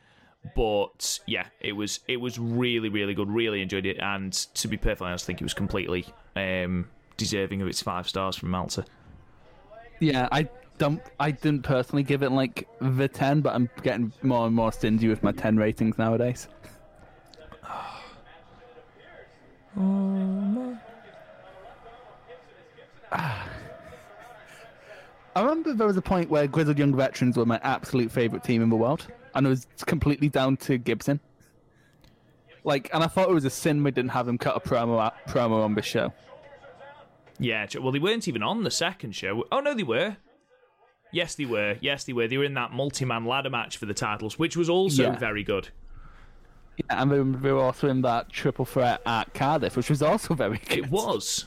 But 0.55 1.19
yeah, 1.27 1.47
it 1.59 1.73
was 1.73 1.99
it 2.07 2.19
was 2.19 2.39
really 2.39 2.89
really 2.89 3.13
good. 3.13 3.29
Really 3.29 3.61
enjoyed 3.61 3.87
it, 3.87 3.99
and 3.99 4.33
to 4.33 4.69
be 4.69 4.77
perfectly 4.77 5.09
honest, 5.09 5.25
I 5.25 5.27
think 5.27 5.41
it 5.41 5.45
was 5.45 5.53
completely 5.55 6.07
um, 6.37 6.89
deserving 7.17 7.61
of 7.61 7.67
its 7.67 7.83
five 7.83 8.09
stars 8.09 8.37
from 8.37 8.53
Meltzer. 8.53 8.85
Yeah, 9.99 10.29
I 10.31 10.49
don't. 10.79 11.03
I 11.19 11.33
didn't 11.33 11.65
personally 11.65 12.05
give 12.05 12.23
it 12.23 12.31
like 12.31 12.69
the 12.81 13.09
ten, 13.09 13.41
but 13.41 13.53
I'm 13.53 13.69
getting 13.83 14.13
more 14.23 14.47
and 14.47 14.55
more 14.55 14.71
stingy 14.71 15.09
with 15.09 15.25
my 15.25 15.33
ten 15.33 15.57
ratings 15.57 15.99
nowadays. 15.99 16.47
Ah. 23.11 23.49
I 25.37 25.41
remember 25.43 25.73
there 25.73 25.87
was 25.87 25.97
a 25.97 26.03
point 26.03 26.31
where 26.31 26.47
Grizzled 26.47 26.79
Young 26.79 26.95
Veterans 26.95 27.37
were 27.37 27.47
my 27.47 27.61
absolute 27.63 28.11
favorite 28.11 28.43
team 28.43 28.63
in 28.63 28.71
the 28.71 28.77
world, 28.77 29.07
and 29.35 29.47
it 29.47 29.51
was 29.51 29.67
completely 29.87 30.29
down 30.29 30.57
to 30.59 30.79
Gibson. 30.79 31.21
Like, 32.65 32.91
and 32.93 33.05
I 33.05 33.07
thought 33.07 33.31
it 33.31 33.35
was 33.35 33.45
a 33.45 33.51
sin 33.51 33.83
we 33.85 33.93
didn't 33.93 34.11
have 34.11 34.27
him 34.27 34.37
cut 34.37 34.57
a 34.57 34.61
promo 34.61 35.01
out, 35.01 35.15
promo 35.29 35.63
on 35.65 35.75
this 35.75 35.85
show. 35.87 36.13
Yeah, 37.39 37.67
well, 37.81 37.93
they 37.93 38.01
weren't 38.01 38.27
even 38.27 38.43
on 38.43 38.65
the 38.65 38.71
second 38.71 39.15
show. 39.15 39.45
Oh 39.53 39.61
no, 39.61 39.75
they 39.75 39.85
were. 39.85 40.17
Yes, 41.13 41.37
they 41.37 41.47
were. 41.47 41.77
Yes, 41.81 42.03
they 42.05 42.13
were. 42.13 42.27
They 42.27 42.37
were 42.37 42.45
in 42.45 42.55
that 42.55 42.73
multi-man 42.73 43.25
ladder 43.25 43.49
match 43.49 43.77
for 43.77 43.87
the 43.87 43.95
titles, 43.95 44.39
which 44.39 44.57
was 44.57 44.69
also 44.69 45.05
Yeah. 45.05 45.17
very 45.17 45.45
good. 45.45 45.69
Yeah, 46.79 47.03
and 47.03 47.11
we, 47.11 47.21
were- 47.21 47.55
were 47.55 47.61
also 47.63 47.89
in 47.89 48.03
that 48.03 48.31
triple 48.31 48.65
threat 48.65 49.01
at 49.05 49.35
Cardiff, 49.35 49.77
which 49.77 49.91
was 49.91 50.03
also 50.03 50.35
very 50.35 50.59
good. 50.69 50.79
It 50.79 50.91
was. 50.91 51.47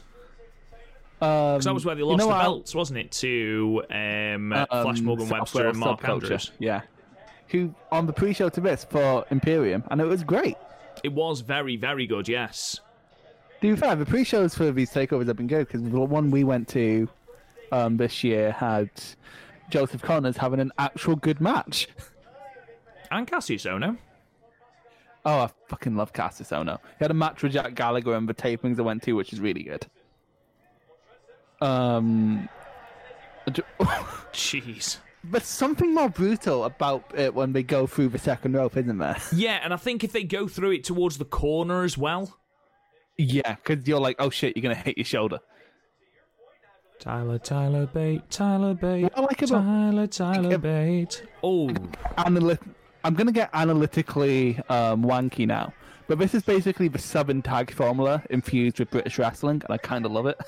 Um, 1.21 1.53
Because 1.53 1.65
that 1.65 1.73
was 1.73 1.85
where 1.85 1.95
they 1.95 1.99
you 2.01 2.07
lost 2.07 2.19
know 2.19 2.27
the 2.27 2.33
belts, 2.39 2.75
wasn't 2.75 2.99
it? 2.99 3.11
To 3.13 3.83
um, 3.91 4.53
um, 4.53 4.65
Flash 4.69 5.01
Morgan 5.01 5.29
Webster 5.29 5.57
Southwell 5.57 5.69
and 5.69 5.77
Mark 5.77 6.01
Subculture, 6.01 6.09
Andrews. 6.23 6.51
Yeah. 6.59 6.81
Who 7.49 7.75
on 7.91 8.07
the 8.07 8.13
pre-show 8.13 8.49
to 8.49 8.61
this 8.61 8.85
for 8.89 9.25
Imperium, 9.29 9.83
and 9.91 10.01
it 10.01 10.05
was 10.05 10.23
great. 10.23 10.57
It 11.03 11.13
was 11.13 11.41
very, 11.41 11.75
very 11.77 12.07
good, 12.07 12.27
yes. 12.27 12.79
To 13.61 13.75
be 13.75 13.79
fair, 13.79 13.95
the 13.95 14.05
pre-shows 14.05 14.55
for 14.55 14.71
these 14.71 14.89
takeovers 14.91 15.27
have 15.27 15.37
been 15.37 15.47
good 15.47 15.67
because 15.67 15.83
the 15.83 15.99
one 15.99 16.31
we 16.31 16.43
went 16.43 16.67
to 16.69 17.07
um, 17.71 17.97
this 17.97 18.23
year 18.23 18.51
had 18.53 18.89
Joseph 19.69 20.01
Connors 20.01 20.37
having 20.37 20.59
an 20.59 20.71
actual 20.79 21.15
good 21.15 21.39
match. 21.39 21.87
And 23.11 23.27
Kassius 23.27 23.69
Ohno. 23.69 23.97
Oh, 25.25 25.39
I 25.41 25.49
fucking 25.67 25.95
love 25.95 26.13
Kassius 26.13 26.49
Ohno. 26.51 26.79
He 26.97 27.03
had 27.05 27.11
a 27.11 27.15
match 27.15 27.43
with 27.43 27.53
Jack 27.53 27.75
Gallagher 27.75 28.15
and 28.15 28.27
the 28.27 28.33
tapings 28.33 28.79
I 28.79 28.81
went 28.81 29.03
to, 29.03 29.13
which 29.13 29.31
is 29.33 29.39
really 29.39 29.63
good. 29.63 29.85
Um, 31.61 32.49
Jeez. 34.33 34.97
But 35.23 35.43
something 35.43 35.93
more 35.93 36.09
brutal 36.09 36.63
about 36.63 37.03
it 37.15 37.35
when 37.35 37.53
they 37.53 37.61
go 37.61 37.85
through 37.85 38.09
the 38.09 38.17
second 38.17 38.53
rope, 38.55 38.75
isn't 38.75 38.97
there? 38.97 39.17
Yeah, 39.31 39.59
and 39.63 39.71
I 39.73 39.77
think 39.77 40.03
if 40.03 40.11
they 40.11 40.23
go 40.23 40.47
through 40.47 40.71
it 40.71 40.83
towards 40.83 41.19
the 41.19 41.25
corner 41.25 41.83
as 41.83 41.95
well. 41.97 42.35
Yeah, 43.17 43.55
because 43.63 43.87
you're 43.87 43.99
like, 43.99 44.15
oh 44.17 44.31
shit, 44.31 44.57
you're 44.57 44.63
gonna 44.63 44.73
hit 44.73 44.97
your 44.97 45.05
shoulder. 45.05 45.39
Tyler, 46.99 47.37
Tyler 47.37 47.85
Bate, 47.87 48.27
Tyler 48.31 48.73
Bate, 48.73 49.03
What 49.03 49.17
I 49.17 49.21
like 49.21 49.41
about- 49.43 49.63
Tyler, 49.63 50.07
Tyler 50.07 50.49
Like, 50.49 50.61
Bate. 50.61 51.23
Oh, 51.43 51.67
Analyt- 52.17 52.59
I'm 53.03 53.15
gonna 53.15 53.31
get 53.31 53.49
analytically 53.53 54.59
um, 54.69 55.03
wanky 55.03 55.47
now, 55.47 55.73
but 56.07 56.19
this 56.19 56.33
is 56.33 56.43
basically 56.43 56.87
the 56.87 56.99
seven 56.99 57.41
tag 57.41 57.71
formula 57.71 58.23
infused 58.29 58.79
with 58.79 58.91
British 58.91 59.17
wrestling, 59.17 59.61
and 59.63 59.73
I 59.73 59.77
kind 59.77 60.05
of 60.05 60.11
love 60.11 60.25
it. 60.25 60.39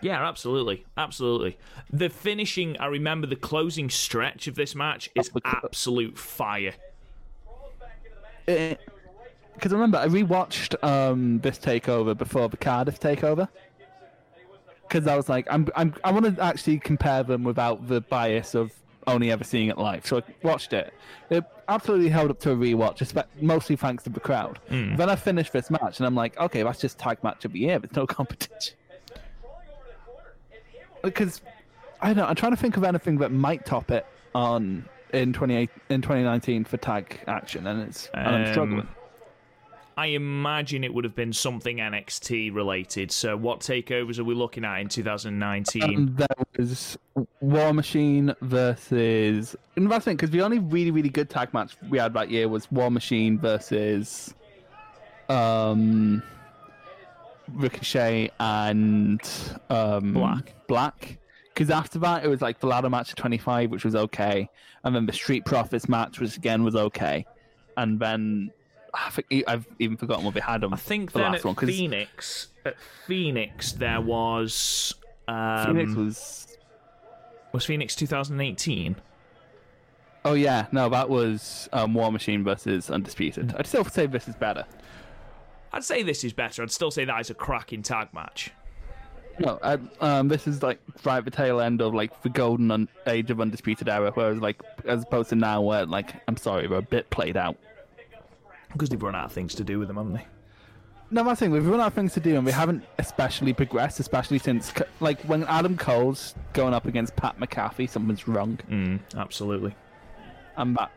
yeah, 0.00 0.26
absolutely, 0.26 0.84
absolutely. 0.96 1.58
The 1.92 2.08
finishing, 2.08 2.76
I 2.78 2.86
remember 2.86 3.26
the 3.26 3.36
closing 3.36 3.90
stretch 3.90 4.46
of 4.46 4.54
this 4.54 4.74
match 4.74 5.10
is 5.14 5.30
absolute 5.44 6.18
fire. 6.18 6.74
Because 8.46 9.72
remember, 9.72 9.98
I 9.98 10.08
rewatched 10.08 10.82
um, 10.82 11.40
this 11.40 11.58
takeover 11.58 12.16
before 12.16 12.48
the 12.48 12.56
Cardiff 12.56 12.98
takeover. 12.98 13.48
Because 14.82 15.06
I 15.06 15.16
was 15.16 15.28
like, 15.28 15.46
I'm, 15.50 15.68
I'm, 15.76 15.94
I 16.04 16.10
want 16.10 16.36
to 16.36 16.42
actually 16.42 16.78
compare 16.78 17.22
them 17.22 17.44
without 17.44 17.88
the 17.88 18.00
bias 18.00 18.54
of 18.54 18.72
only 19.06 19.30
ever 19.30 19.44
seeing 19.44 19.68
it 19.68 19.78
live. 19.78 20.06
So 20.06 20.18
I 20.18 20.22
watched 20.42 20.72
it. 20.72 20.92
It 21.30 21.44
absolutely 21.68 22.08
held 22.08 22.30
up 22.30 22.40
to 22.40 22.50
a 22.52 22.56
rewatch, 22.56 23.24
mostly 23.40 23.76
thanks 23.76 24.04
to 24.04 24.10
the 24.10 24.20
crowd. 24.20 24.58
Then 24.68 25.08
I 25.10 25.16
finished 25.16 25.52
this 25.52 25.70
match, 25.70 25.98
and 25.98 26.06
I'm 26.06 26.14
like, 26.14 26.38
okay, 26.38 26.62
that's 26.62 26.80
just 26.80 26.98
tag 26.98 27.22
match 27.22 27.44
of 27.44 27.52
the 27.52 27.60
year. 27.60 27.78
There's 27.78 27.94
no 27.96 28.06
competition. 28.18 28.74
Because 31.02 31.40
I 32.00 32.08
don't 32.08 32.16
know. 32.18 32.26
I'm 32.26 32.34
trying 32.36 32.52
to 32.52 32.56
think 32.56 32.76
of 32.76 32.84
anything 32.84 33.18
that 33.18 33.32
might 33.32 33.66
top 33.66 33.90
it 33.90 34.06
on 34.34 34.84
in 35.12 35.32
28 35.32 35.68
in 35.90 36.00
2019 36.02 36.64
for 36.64 36.76
tag 36.76 37.20
action, 37.26 37.66
and 37.66 37.82
it's 37.82 38.08
and 38.14 38.26
I'm 38.28 38.44
Um, 38.44 38.52
struggling. 38.52 38.88
I 39.96 40.06
imagine 40.06 40.84
it 40.84 40.94
would 40.94 41.04
have 41.04 41.14
been 41.14 41.32
something 41.32 41.76
NXT 41.76 42.54
related. 42.54 43.12
So, 43.12 43.36
what 43.36 43.60
takeovers 43.60 44.18
are 44.18 44.24
we 44.24 44.34
looking 44.34 44.64
at 44.64 44.80
in 44.80 44.88
2019? 44.88 45.82
Um, 45.82 46.14
there 46.16 46.26
was 46.56 46.98
War 47.40 47.72
Machine 47.72 48.34
versus. 48.40 49.56
That's 49.76 50.04
because 50.04 50.30
the 50.30 50.42
only 50.42 50.58
really 50.58 50.90
really 50.90 51.08
good 51.08 51.28
tag 51.28 51.52
match 51.52 51.76
we 51.88 51.98
had 51.98 52.14
that 52.14 52.30
year 52.30 52.48
was 52.48 52.70
War 52.70 52.90
Machine 52.90 53.38
versus 53.38 54.34
um 55.28 56.22
Ricochet 57.52 58.30
and 58.40 59.20
um 59.70 60.12
Black. 60.12 60.54
Black. 60.66 61.18
Because 61.52 61.68
after 61.68 61.98
that, 61.98 62.24
it 62.24 62.28
was 62.28 62.40
like 62.40 62.60
the 62.60 62.66
ladder 62.66 62.88
match 62.88 63.10
at 63.10 63.16
25, 63.16 63.70
which 63.70 63.84
was 63.84 63.94
okay, 63.94 64.48
and 64.84 64.96
then 64.96 65.04
the 65.04 65.12
Street 65.12 65.44
Profits 65.44 65.86
match, 65.86 66.18
which 66.18 66.38
again 66.38 66.64
was 66.64 66.74
okay, 66.74 67.26
and 67.76 68.00
then 68.00 68.50
I 68.94 69.10
think 69.10 69.44
I've 69.46 69.66
even 69.78 69.96
forgotten 69.96 70.24
what 70.24 70.34
we 70.34 70.40
had 70.40 70.64
on 70.64 70.72
I 70.74 70.76
think 70.76 71.12
the 71.12 71.20
then 71.20 71.32
last 71.32 71.40
at 71.40 71.44
one 71.44 71.54
Phoenix, 71.54 72.48
at 72.64 72.76
Phoenix 73.06 73.72
there 73.72 74.00
was 74.00 74.94
um, 75.28 75.66
Phoenix 75.66 75.94
was 75.94 76.58
was 77.52 77.64
Phoenix 77.64 77.94
2018. 77.96 78.96
Oh 80.24 80.34
yeah, 80.34 80.66
no, 80.72 80.88
that 80.88 81.08
was 81.08 81.68
um, 81.72 81.94
War 81.94 82.12
Machine 82.12 82.44
versus 82.44 82.90
Undisputed. 82.90 83.54
I'd 83.58 83.66
still 83.66 83.84
say 83.84 84.06
this 84.06 84.28
is 84.28 84.36
better. 84.36 84.64
I'd 85.72 85.84
say 85.84 86.02
this 86.02 86.22
is 86.22 86.32
better. 86.32 86.62
I'd 86.62 86.70
still 86.70 86.90
say 86.90 87.04
that 87.04 87.20
is 87.20 87.30
a 87.30 87.34
cracking 87.34 87.82
tag 87.82 88.12
match. 88.12 88.50
No, 89.38 89.58
I, 89.62 89.78
um, 90.00 90.28
this 90.28 90.46
is 90.46 90.62
like 90.62 90.78
right 91.04 91.18
at 91.18 91.24
the 91.24 91.30
tail 91.30 91.60
end 91.60 91.80
of 91.80 91.94
like 91.94 92.22
the 92.22 92.28
golden 92.28 92.70
un- 92.70 92.88
age 93.06 93.30
of 93.30 93.40
Undisputed 93.40 93.88
era, 93.88 94.10
whereas 94.12 94.38
like 94.38 94.62
as 94.84 95.02
opposed 95.02 95.30
to 95.30 95.36
now, 95.36 95.62
where 95.62 95.86
like 95.86 96.14
I'm 96.28 96.36
sorry, 96.36 96.68
we're 96.68 96.76
a 96.78 96.82
bit 96.82 97.08
played 97.10 97.36
out. 97.36 97.56
Because 98.72 98.88
they've 98.88 99.02
run 99.02 99.14
out 99.14 99.26
of 99.26 99.32
things 99.32 99.54
to 99.56 99.64
do 99.64 99.78
with 99.78 99.88
them, 99.88 99.96
haven't 99.98 100.14
they? 100.14 100.26
No, 101.10 101.22
my 101.24 101.34
thing, 101.34 101.50
we've 101.50 101.66
run 101.66 101.78
out 101.80 101.88
of 101.88 101.92
things 101.94 102.14
to 102.14 102.20
do, 102.20 102.36
and 102.36 102.46
we 102.46 102.52
haven't 102.52 102.84
especially 102.98 103.52
progressed, 103.52 104.00
especially 104.00 104.38
since 104.38 104.72
like 105.00 105.20
when 105.24 105.44
Adam 105.44 105.76
Cole's 105.76 106.34
going 106.54 106.72
up 106.72 106.86
against 106.86 107.14
Pat 107.16 107.38
McAfee, 107.38 107.88
something's 107.90 108.26
wrong, 108.26 108.58
Mm, 108.70 108.98
absolutely. 109.16 109.74
and 110.56 110.74
that. 110.76 110.90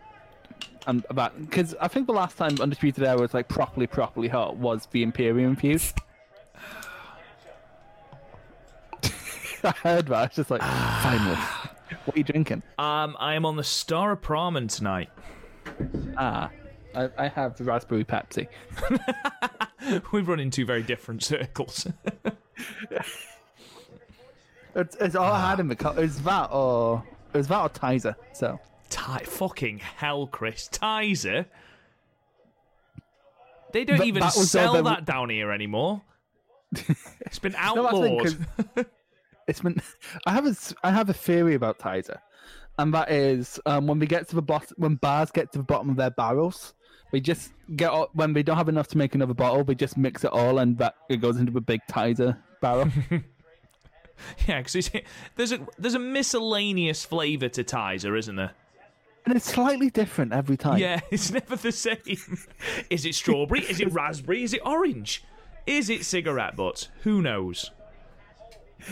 And 0.88 1.04
that, 1.14 1.38
because 1.42 1.76
I 1.82 1.88
think 1.90 2.06
the 2.08 2.14
last 2.14 2.38
time 2.38 2.56
Undisputed 2.62 3.04
Era 3.04 3.20
was 3.20 3.34
like 3.34 3.48
properly, 3.50 3.88
properly 3.88 4.28
hot 4.30 4.56
was 4.56 4.86
the 4.92 5.02
Imperium 5.04 5.56
feud. 5.58 5.82
I 9.64 9.72
heard 9.84 10.06
that. 10.08 10.14
I 10.16 10.22
was 10.28 10.36
just 10.36 10.52
like, 10.52 10.62
finally. 10.62 11.36
What 12.06 12.16
are 12.16 12.20
you 12.20 12.24
drinking? 12.24 12.62
Um, 12.78 13.18
I 13.20 13.34
am 13.34 13.46
on 13.46 13.56
the 13.56 13.64
Staropramen 13.64 14.70
tonight. 14.74 15.10
Ah, 16.18 16.52
I, 16.95 17.10
I 17.17 17.27
have 17.27 17.60
raspberry 17.60 18.03
Pepsi. 18.05 18.47
We've 20.12 20.27
run 20.27 20.39
in 20.39 20.49
two 20.51 20.65
very 20.65 20.84
different 20.84 21.23
circles. 21.23 21.88
It's, 24.75 24.95
it's 24.97 25.15
all 25.15 25.31
I 25.31 25.49
had 25.51 25.60
in 25.62 25.69
the 25.69 25.75
cup. 25.75 25.95
Was 25.95 26.21
that 26.23 26.49
or 26.51 27.01
was 27.34 27.47
that 27.47 27.62
or 27.62 27.69
Tizer. 27.69 28.15
So 28.34 28.60
Ty- 28.89 29.19
fucking 29.23 29.79
hell, 29.79 30.27
Chris. 30.27 30.67
Tizer? 30.69 31.45
They 33.71 33.86
don't 33.86 34.03
even 34.03 34.19
that 34.21 34.34
was 34.36 34.51
sell 34.51 34.81
that 34.84 35.05
down 35.05 35.29
here 35.29 35.51
anymore. 35.51 36.01
It's 37.21 37.39
been 37.39 37.53
No, 37.53 37.58
that's 37.60 37.73
the 37.73 37.88
outlawed. 37.88 38.27
thing, 38.29 38.45
'cause 38.75 38.86
it's 39.47 39.62
been. 39.62 39.81
I 40.25 40.31
have 40.34 40.45
a 40.45 40.49
s- 40.49 40.73
I 40.84 40.91
have 40.91 41.10
a 41.10 41.13
theory 41.13 41.53
about 41.55 41.79
Tizer, 41.79 42.19
and 42.77 42.93
that 42.93 43.10
is 43.12 43.60
um, 43.65 43.88
when 43.88 43.99
we 43.99 44.08
get 44.08 44.27
to 44.29 44.36
the 44.36 44.41
bottom, 44.41 44.75
when 44.77 44.95
bars 44.95 45.31
get 45.31 45.51
to 45.53 45.58
the 45.60 45.63
bottom 45.63 45.89
of 45.89 45.95
their 45.95 46.10
barrels, 46.12 46.73
we 47.12 47.22
just 47.22 47.52
get 47.76 47.89
all- 47.89 48.10
when 48.13 48.34
we 48.34 48.44
don't 48.44 48.58
have 48.58 48.70
enough 48.70 48.88
to 48.89 48.98
make 48.98 49.15
another 49.15 49.34
bottle, 49.34 49.63
we 49.63 49.76
just 49.76 49.98
mix 49.98 50.24
it 50.24 50.32
all, 50.32 50.60
and 50.60 50.78
that 50.80 50.96
it 51.10 51.18
goes 51.18 51.38
into 51.38 51.58
a 51.58 51.62
big 51.62 51.82
Tizer 51.89 52.38
barrel. 52.62 52.89
yeah, 54.48 54.62
because 54.62 54.89
there's 55.36 55.52
a 55.52 55.60
there's 55.78 55.94
a 55.94 56.00
miscellaneous 56.00 57.06
flavour 57.06 57.50
to 57.50 57.63
Tizer, 57.63 58.18
isn't 58.18 58.36
there? 58.36 58.52
and 59.26 59.36
it's 59.36 59.52
slightly 59.52 59.89
different 59.89 60.34
every 60.34 60.56
time. 60.56 60.78
Yeah, 60.78 61.00
it's 61.12 61.32
never 61.32 61.56
the 61.56 61.72
same. 61.72 61.98
Is 62.91 63.06
it 63.06 63.15
strawberry? 63.15 63.62
Is 63.62 63.80
it 63.82 63.91
raspberry? 63.91 64.44
Is 64.44 64.54
it 64.54 64.62
orange? 64.63 65.24
Is 65.65 65.89
it 65.89 66.06
cigarette 66.06 66.56
butts? 66.56 66.89
Who 67.04 67.24
knows? 67.24 67.72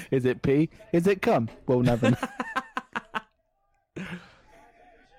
Is 0.10 0.26
it 0.26 0.41
pee? 0.41 0.69
Is 0.91 1.06
it 1.06 1.21
cum? 1.21 1.49
We'll 1.67 1.82
never 1.82 2.12
know. 2.12 2.17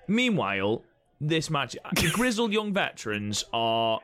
Meanwhile, 0.07 0.83
this 1.21 1.49
match, 1.49 1.75
the 1.95 2.09
grizzled 2.13 2.51
young 2.51 2.73
veterans 2.73 3.43
are, 3.53 3.99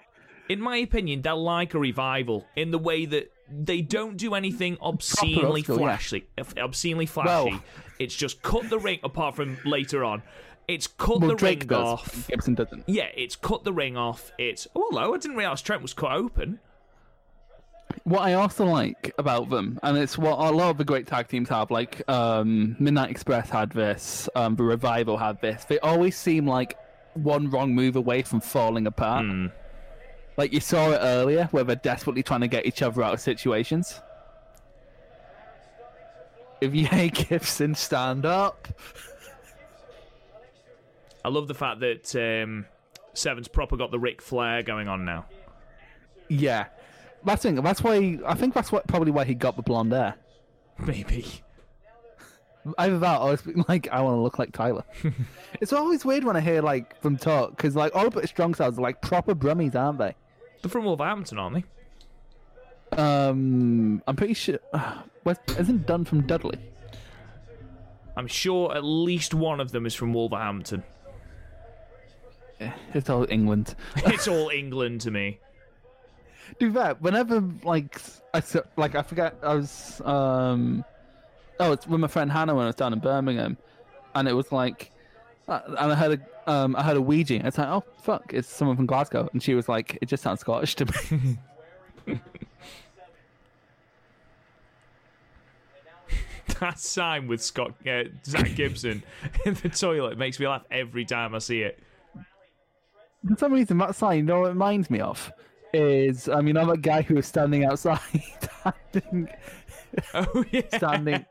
in 0.49 0.61
my 0.61 0.77
opinion, 0.77 1.21
they're 1.21 1.33
like 1.33 1.73
a 1.73 1.79
revival 1.79 2.47
in 2.55 2.71
the 2.71 2.79
way 2.79 3.05
that 3.05 3.31
they 3.49 3.81
don't 3.81 4.17
do 4.17 4.33
anything 4.33 4.77
obscenely 4.81 5.63
school, 5.63 5.79
yeah. 5.79 5.97
flashy. 5.97 6.27
Obscenely 6.57 7.05
flashy. 7.05 7.51
Well- 7.51 7.63
it's 8.01 8.15
just 8.15 8.41
cut 8.41 8.67
the 8.69 8.79
ring. 8.79 8.99
Apart 9.03 9.35
from 9.35 9.59
later 9.63 10.03
on, 10.03 10.23
it's 10.67 10.87
cut 10.87 11.19
well, 11.19 11.29
the 11.29 11.35
Drake 11.35 11.59
ring 11.59 11.67
does. 11.67 11.85
off. 11.85 12.27
Gibson 12.27 12.55
doesn't. 12.55 12.85
Yeah, 12.87 13.09
it's 13.15 13.35
cut 13.35 13.63
the 13.63 13.71
ring 13.73 13.95
off. 13.95 14.31
It's 14.39 14.67
oh 14.75 14.87
hello, 14.89 15.13
I 15.13 15.17
didn't 15.17 15.37
realize 15.37 15.61
Trent 15.61 15.83
was 15.83 15.93
cut 15.93 16.11
open. 16.11 16.59
What 18.05 18.21
I 18.21 18.33
also 18.33 18.65
like 18.65 19.13
about 19.17 19.49
them, 19.49 19.77
and 19.83 19.97
it's 19.97 20.17
what 20.17 20.39
a 20.39 20.49
lot 20.51 20.71
of 20.71 20.77
the 20.77 20.85
great 20.85 21.05
tag 21.05 21.27
teams 21.27 21.49
have, 21.49 21.69
like 21.69 22.01
um, 22.09 22.75
Midnight 22.79 23.11
Express 23.11 23.49
had 23.49 23.69
this, 23.71 24.29
um, 24.33 24.55
the 24.55 24.63
Revival 24.63 25.17
had 25.17 25.39
this. 25.41 25.65
They 25.65 25.77
always 25.79 26.17
seem 26.17 26.47
like 26.47 26.77
one 27.13 27.49
wrong 27.49 27.73
move 27.73 27.95
away 27.95 28.21
from 28.21 28.41
falling 28.41 28.87
apart. 28.87 29.25
Like 30.37 30.53
you 30.53 30.59
saw 30.59 30.91
it 30.91 30.99
earlier, 31.01 31.49
where 31.51 31.63
they're 31.63 31.75
desperately 31.75 32.23
trying 32.23 32.41
to 32.41 32.47
get 32.47 32.65
each 32.65 32.81
other 32.81 33.03
out 33.03 33.13
of 33.13 33.19
situations. 33.19 33.99
If 36.61 36.73
you 36.75 36.85
hate 36.85 37.29
Gibson, 37.29 37.75
stand 37.75 38.25
up. 38.25 38.67
I 41.23 41.29
love 41.29 41.47
the 41.47 41.53
fact 41.53 41.81
that 41.81 42.15
um, 42.15 42.65
Seven's 43.13 43.47
proper 43.47 43.77
got 43.77 43.91
the 43.91 43.99
Ric 43.99 44.21
Flair 44.21 44.63
going 44.63 44.87
on 44.87 45.05
now. 45.05 45.25
Yeah, 46.29 46.67
that's 47.23 47.43
thing. 47.43 47.55
That's 47.55 47.83
why 47.83 48.17
I 48.25 48.33
think 48.33 48.53
that's 48.53 48.71
what 48.71 48.87
probably 48.87 49.11
why 49.11 49.25
he 49.25 49.35
got 49.35 49.55
the 49.55 49.61
blonde 49.61 49.91
hair. 49.91 50.15
Maybe. 50.79 51.25
Either 52.77 52.99
that, 52.99 53.21
or 53.21 53.33
it's 53.33 53.43
like 53.67 53.87
I 53.91 54.01
want 54.01 54.17
to 54.17 54.21
look 54.21 54.37
like 54.37 54.51
Tyler. 54.51 54.83
it's 55.61 55.73
always 55.73 56.05
weird 56.05 56.23
when 56.23 56.35
I 56.35 56.41
hear 56.41 56.61
like 56.61 57.01
them 57.01 57.17
talk 57.17 57.55
because 57.57 57.75
like 57.75 57.95
all 57.95 58.09
but 58.09 58.27
strong 58.27 58.53
styles 58.53 58.77
are 58.77 58.81
like 58.81 59.01
proper 59.01 59.33
brummies, 59.33 59.75
aren't 59.75 59.99
they? 59.99 60.15
They're 60.61 60.69
from 60.69 60.85
Wolverhampton, 60.85 61.39
aren't 61.39 61.55
they? 61.55 62.97
Um, 62.97 64.03
I'm 64.07 64.15
pretty 64.15 64.33
sure. 64.33 64.59
West, 65.23 65.41
isn't 65.57 65.85
Dunne 65.85 66.05
from 66.05 66.25
Dudley? 66.27 66.59
I'm 68.15 68.27
sure 68.27 68.75
at 68.75 68.83
least 68.83 69.33
one 69.33 69.59
of 69.59 69.71
them 69.71 69.85
is 69.85 69.95
from 69.95 70.13
Wolverhampton. 70.13 70.83
Yeah, 72.59 72.73
it's 72.93 73.09
all 73.09 73.25
England. 73.29 73.75
it's 73.97 74.27
all 74.27 74.49
England 74.53 75.01
to 75.01 75.11
me. 75.11 75.39
Do 76.59 76.71
that 76.71 77.01
whenever 77.01 77.41
like 77.63 77.99
I 78.33 78.43
like 78.75 78.95
I 78.95 79.01
forget 79.01 79.35
I 79.41 79.55
was 79.55 80.01
um 80.01 80.83
oh 81.61 81.71
it's 81.71 81.87
with 81.87 81.99
my 81.99 82.07
friend 82.07 82.31
Hannah 82.31 82.55
when 82.55 82.63
I 82.63 82.67
was 82.67 82.75
down 82.75 82.93
in 82.93 82.99
Birmingham, 82.99 83.57
and 84.15 84.27
it 84.27 84.33
was 84.33 84.51
like. 84.51 84.91
Uh, 85.47 85.59
and 85.67 85.91
I 85.91 85.95
heard 85.95 86.21
a 86.21 86.51
um, 86.51 86.75
I 86.75 86.83
heard 86.83 86.97
a 86.97 87.01
Ouija. 87.01 87.45
It's 87.45 87.57
like, 87.57 87.67
oh 87.67 87.83
fuck, 88.01 88.33
it's 88.33 88.47
someone 88.47 88.75
from 88.77 88.85
Glasgow, 88.85 89.29
and 89.33 89.41
she 89.41 89.53
was 89.53 89.67
like, 89.67 89.97
it 90.01 90.07
just 90.07 90.23
sounds 90.23 90.39
Scottish 90.41 90.75
to 90.75 90.85
me. 92.07 92.17
That 96.59 96.79
sign 96.79 97.27
with 97.27 97.41
Scott 97.41 97.73
uh, 97.87 98.03
Zach 98.23 98.53
Gibson 98.55 99.01
in 99.45 99.55
the 99.55 99.69
toilet 99.69 100.17
makes 100.17 100.39
me 100.39 100.47
laugh 100.47 100.63
every 100.69 101.05
time 101.05 101.33
I 101.33 101.39
see 101.39 101.61
it. 101.63 101.79
For 103.27 103.35
some 103.37 103.53
reason, 103.53 103.79
that 103.79 103.95
sign, 103.95 104.17
you 104.17 104.23
know 104.23 104.41
what 104.41 104.45
it 104.47 104.49
reminds 104.49 104.89
me 104.91 104.99
of? 104.99 105.31
Is, 105.73 106.29
I 106.29 106.41
mean, 106.41 106.57
I'm 106.57 106.69
a 106.69 106.77
guy 106.77 107.01
who 107.01 107.15
was 107.15 107.25
standing 107.25 107.65
outside, 107.65 107.99
handing, 108.93 109.29
Oh 110.13 110.45
yeah. 110.51 110.61
standing, 110.75 111.25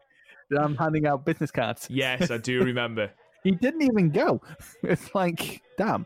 um, 0.58 0.76
handing 0.76 1.06
out 1.06 1.24
business 1.24 1.50
cards. 1.50 1.86
Yes, 1.90 2.30
I 2.30 2.38
do 2.38 2.62
remember. 2.64 3.10
He 3.42 3.52
didn't 3.52 3.80
even 3.80 4.10
go. 4.10 4.42
It's 4.82 5.14
like, 5.14 5.62
damn. 5.78 6.04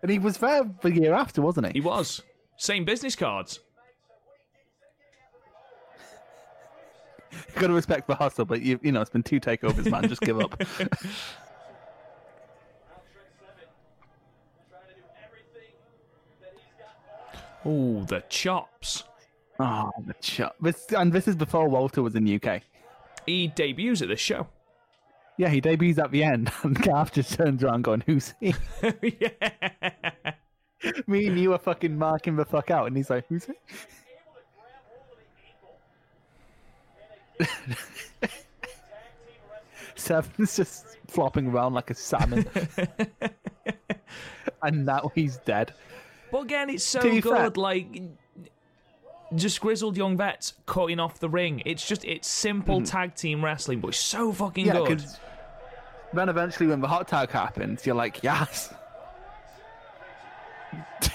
And 0.00 0.10
he 0.10 0.18
was 0.18 0.38
there 0.38 0.62
the 0.80 0.90
year 0.90 1.12
after, 1.12 1.42
wasn't 1.42 1.66
He 1.66 1.72
he? 1.74 1.80
was. 1.82 2.22
Same 2.56 2.86
business 2.86 3.14
cards. 3.14 3.60
Got 7.56 7.66
to 7.66 7.74
respect 7.74 8.06
the 8.08 8.14
hustle, 8.14 8.46
but 8.46 8.62
you, 8.62 8.80
you 8.82 8.90
know, 8.90 9.02
it's 9.02 9.10
been 9.10 9.22
two 9.22 9.38
takeovers, 9.38 9.90
man. 9.90 10.08
Just 10.08 10.22
give 10.22 10.40
up. 10.40 10.58
Oh, 17.64 18.04
the 18.04 18.22
chops. 18.28 19.04
Oh, 19.58 19.90
the 20.06 20.14
chop. 20.20 20.56
This, 20.60 20.86
and 20.92 21.12
this 21.12 21.28
is 21.28 21.36
before 21.36 21.68
Walter 21.68 22.02
was 22.02 22.14
in 22.14 22.32
UK. 22.42 22.62
He 23.26 23.48
debuts 23.48 24.02
at 24.02 24.08
this 24.08 24.20
show. 24.20 24.46
Yeah, 25.36 25.48
he 25.48 25.60
debuts 25.60 25.98
at 25.98 26.10
the 26.10 26.24
end, 26.24 26.50
and 26.62 26.80
Garth 26.82 27.12
just 27.12 27.34
turns 27.34 27.62
around 27.62 27.82
going, 27.82 28.02
"Who's 28.06 28.34
he?" 28.40 28.54
yeah. 29.20 30.32
Me 31.06 31.26
and 31.26 31.38
you 31.38 31.52
are 31.52 31.58
fucking 31.58 31.96
marking 31.98 32.36
the 32.36 32.44
fuck 32.44 32.70
out, 32.70 32.86
and 32.86 32.96
he's 32.96 33.10
like, 33.10 33.26
"Who's 33.28 33.44
he?" 33.44 33.52
Seven's 39.96 40.56
just 40.56 40.96
flopping 41.08 41.48
around 41.48 41.74
like 41.74 41.90
a 41.90 41.94
salmon, 41.94 42.46
and 44.62 44.86
now 44.86 45.10
he's 45.14 45.38
dead. 45.38 45.74
But 46.30 46.42
again, 46.42 46.70
it's 46.70 46.84
so 46.84 47.00
good. 47.02 47.24
fair- 47.24 47.50
Like, 47.50 48.02
just 49.34 49.60
grizzled 49.60 49.96
young 49.96 50.16
vets 50.16 50.54
cutting 50.66 50.98
off 51.00 51.18
the 51.20 51.28
ring. 51.28 51.62
It's 51.66 51.86
just 51.86 52.04
it's 52.04 52.26
simple 52.28 52.82
tag 52.82 53.14
team 53.14 53.44
wrestling, 53.44 53.80
but 53.80 53.88
it's 53.88 53.98
so 53.98 54.32
fucking 54.32 54.66
Mm-hmm. 54.66 54.76
Yeah, 54.76 54.88
good. 54.88 55.04
then 56.14 56.28
eventually, 56.28 56.66
when 56.68 56.80
the 56.80 56.88
hot 56.88 57.08
tag 57.08 57.30
happens, 57.30 57.84
you're 57.86 57.94
like, 57.94 58.22
"Yes, 58.22 58.72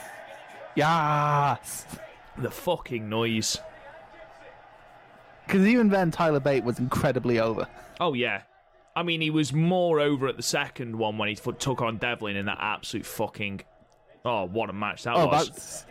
yes." 0.75 1.85
The 2.37 2.49
fucking 2.49 3.07
noise. 3.09 3.59
Because 5.45 5.67
even 5.67 5.89
then, 5.89 6.09
Tyler 6.09 6.39
Bate 6.39 6.63
was 6.63 6.79
incredibly 6.79 7.39
over. 7.39 7.67
Oh 7.99 8.13
yeah. 8.13 8.41
I 8.95 9.03
mean, 9.03 9.21
he 9.21 9.29
was 9.29 9.53
more 9.53 9.99
over 9.99 10.27
at 10.27 10.37
the 10.37 10.43
second 10.43 10.95
one 10.95 11.17
when 11.17 11.27
he 11.27 11.35
took 11.35 11.81
on 11.81 11.97
Devlin 11.97 12.35
in 12.35 12.45
that 12.45 12.59
absolute 12.61 13.05
fucking. 13.05 13.61
Oh, 14.25 14.45
what 14.45 14.69
a 14.69 14.73
match 14.73 15.03
that 15.03 15.15
Oh, 15.15 15.27
was! 15.27 15.49
that's 15.49 15.85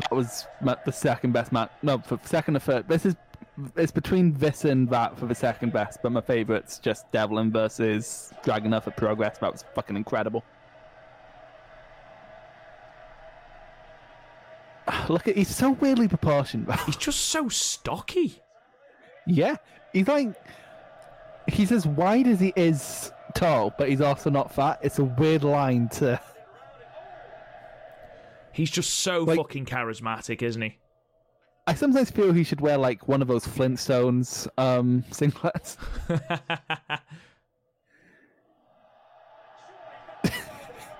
that 0.00 0.12
was 0.12 0.46
the 0.62 0.92
second 0.92 1.32
best 1.32 1.52
match. 1.52 1.70
No, 1.82 1.98
for 1.98 2.18
second 2.24 2.56
or 2.56 2.60
third. 2.60 2.88
This 2.88 3.04
is 3.04 3.16
it's 3.76 3.92
between 3.92 4.34
this 4.34 4.64
and 4.64 4.88
that 4.90 5.18
for 5.18 5.26
the 5.26 5.34
second 5.34 5.72
best, 5.72 6.00
but 6.02 6.12
my 6.12 6.20
favorite's 6.20 6.78
just 6.78 7.10
Devlin 7.10 7.50
versus 7.50 8.32
Dragunov 8.44 8.84
for 8.84 8.92
Progress. 8.92 9.38
That 9.38 9.50
was 9.52 9.64
fucking 9.74 9.96
incredible. 9.96 10.44
Look 15.08 15.26
at 15.26 15.36
he's 15.36 15.54
so 15.54 15.72
weirdly 15.72 16.08
proportioned. 16.08 16.72
He's 16.86 16.96
just 16.96 17.20
so 17.26 17.48
stocky. 17.48 18.40
yeah, 19.26 19.56
he's 19.92 20.06
like 20.06 20.34
he's 21.48 21.72
as 21.72 21.86
wide 21.86 22.26
as 22.26 22.40
he 22.40 22.52
is 22.56 23.10
tall, 23.34 23.74
but 23.76 23.88
he's 23.88 24.00
also 24.00 24.30
not 24.30 24.54
fat. 24.54 24.78
It's 24.82 24.98
a 24.98 25.04
weird 25.04 25.44
line 25.44 25.88
to. 25.94 26.20
He's 28.58 28.72
just 28.72 28.92
so 28.98 29.22
Like- 29.22 29.36
fucking 29.38 29.66
charismatic, 29.66 30.42
isn't 30.42 30.60
he? 30.60 30.78
I 31.68 31.74
sometimes 31.74 32.10
feel 32.10 32.32
he 32.32 32.42
should 32.42 32.60
wear 32.60 32.76
like 32.76 33.06
one 33.06 33.22
of 33.22 33.28
those 33.28 33.46
Flintstones 33.46 34.48
um 34.58 35.04
singlets. 35.12 35.76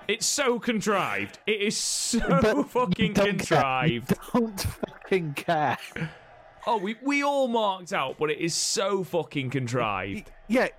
it's 0.07 0.25
so 0.25 0.59
contrived. 0.59 1.39
It 1.45 1.61
is 1.61 1.77
so 1.77 2.19
But 2.41 2.69
fucking. 2.69 3.13
Contrived. 3.13 4.13
Don't 4.33 4.59
fucking 4.61 5.33
care. 5.33 5.77
Oh, 6.65 6.77
we 6.77 6.95
we 7.03 7.23
all 7.23 7.47
marked 7.47 7.93
out, 7.93 8.17
but 8.17 8.31
it 8.31 8.39
is 8.39 8.55
so 8.55 9.03
fucking 9.03 9.49
contrived. 9.49 10.31
Yeah, 10.47 10.69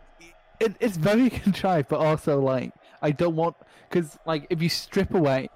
it, 0.58 0.74
it's 0.80 0.96
very 0.96 1.30
contrived, 1.30 1.88
but 1.88 2.00
also 2.00 2.40
like 2.40 2.72
I 3.02 3.10
don't 3.10 3.36
want 3.36 3.56
because 3.88 4.18
like 4.26 4.46
if 4.50 4.62
you 4.62 4.68
strip 4.68 5.14
away 5.14 5.48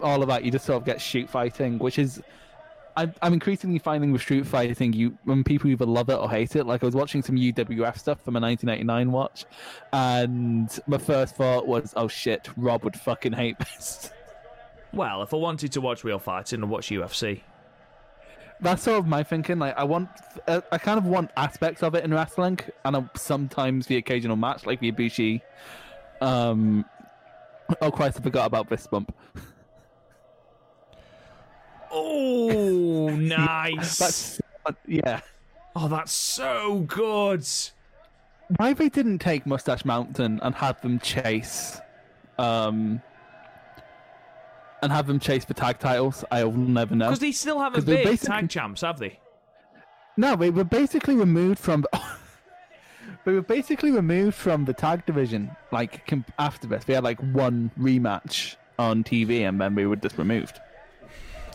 all 0.00 0.22
of 0.22 0.28
that, 0.28 0.44
you 0.44 0.50
just 0.50 0.64
sort 0.64 0.76
of 0.78 0.84
get 0.84 1.00
shoot 1.00 1.28
fighting, 1.28 1.78
which 1.78 1.98
is. 1.98 2.22
I'm, 2.98 3.12
I'm 3.20 3.34
increasingly 3.34 3.78
finding 3.78 4.10
with 4.10 4.22
Street 4.22 4.46
Fighting, 4.46 4.94
you 4.94 5.18
when 5.24 5.44
people 5.44 5.68
either 5.68 5.84
love 5.84 6.08
it 6.08 6.14
or 6.14 6.30
hate 6.30 6.56
it. 6.56 6.64
Like 6.64 6.82
I 6.82 6.86
was 6.86 6.94
watching 6.94 7.22
some 7.22 7.36
UWF 7.36 7.98
stuff 7.98 8.22
from 8.24 8.36
a 8.36 8.40
1989 8.40 9.12
watch, 9.12 9.44
and 9.92 10.70
my 10.86 10.96
first 10.96 11.36
thought 11.36 11.66
was, 11.66 11.92
"Oh 11.94 12.08
shit, 12.08 12.48
Rob 12.56 12.84
would 12.84 12.98
fucking 12.98 13.34
hate 13.34 13.58
this." 13.58 14.10
Well, 14.92 15.22
if 15.22 15.34
I 15.34 15.36
wanted 15.36 15.72
to 15.72 15.80
watch 15.82 16.04
real 16.04 16.18
fighting, 16.18 16.62
I'd 16.62 16.70
watch 16.70 16.88
UFC. 16.88 17.42
that's 18.60 18.82
sort 18.84 18.98
of 18.98 19.06
my 19.06 19.22
thinking. 19.22 19.58
Like, 19.58 19.76
I 19.76 19.84
want, 19.84 20.08
uh, 20.48 20.62
I 20.72 20.78
kind 20.78 20.96
of 20.96 21.04
want 21.04 21.30
aspects 21.36 21.82
of 21.82 21.94
it 21.94 22.02
in 22.02 22.14
wrestling, 22.14 22.58
and 22.82 23.10
sometimes 23.14 23.86
the 23.86 23.98
occasional 23.98 24.36
match, 24.36 24.64
like 24.64 24.80
the 24.80 24.90
Ibushi. 24.90 25.42
Um, 26.22 26.86
oh 27.82 27.90
Christ, 27.90 28.18
I 28.18 28.22
forgot 28.22 28.46
about 28.46 28.70
this 28.70 28.86
bump. 28.86 29.14
Oh, 31.96 33.08
nice. 33.16 33.98
That's 33.98 34.40
yeah. 34.86 35.20
Oh, 35.74 35.88
that's 35.88 36.12
so 36.12 36.80
good. 36.80 37.46
Why 38.56 38.72
they 38.74 38.88
didn't 38.88 39.18
take 39.18 39.46
Moustache 39.46 39.84
Mountain 39.84 40.40
and 40.42 40.54
have 40.54 40.80
them 40.80 41.00
chase, 41.00 41.80
um, 42.38 43.02
and 44.82 44.92
have 44.92 45.06
them 45.06 45.18
chase 45.18 45.44
the 45.44 45.54
tag 45.54 45.78
titles, 45.78 46.24
I 46.30 46.44
will 46.44 46.52
never 46.52 46.94
know. 46.94 47.06
Because 47.06 47.18
they 47.18 47.32
still 47.32 47.58
haven't 47.58 47.86
been 47.86 48.04
basically- 48.04 48.34
tag 48.34 48.50
champs, 48.50 48.82
have 48.82 48.98
they? 48.98 49.18
No, 50.16 50.36
they 50.36 50.50
were 50.50 50.64
basically 50.64 51.14
removed 51.14 51.58
from. 51.58 51.84
they 53.24 53.32
were 53.32 53.42
basically 53.42 53.90
removed 53.90 54.34
from 54.36 54.64
the 54.64 54.72
tag 54.72 55.04
division. 55.06 55.54
Like 55.72 56.10
after 56.38 56.66
this, 56.66 56.86
we 56.86 56.94
had 56.94 57.04
like 57.04 57.20
one 57.20 57.70
rematch 57.78 58.56
on 58.78 59.04
TV, 59.04 59.46
and 59.46 59.60
then 59.60 59.74
we 59.74 59.86
were 59.86 59.96
just 59.96 60.16
removed. 60.18 60.60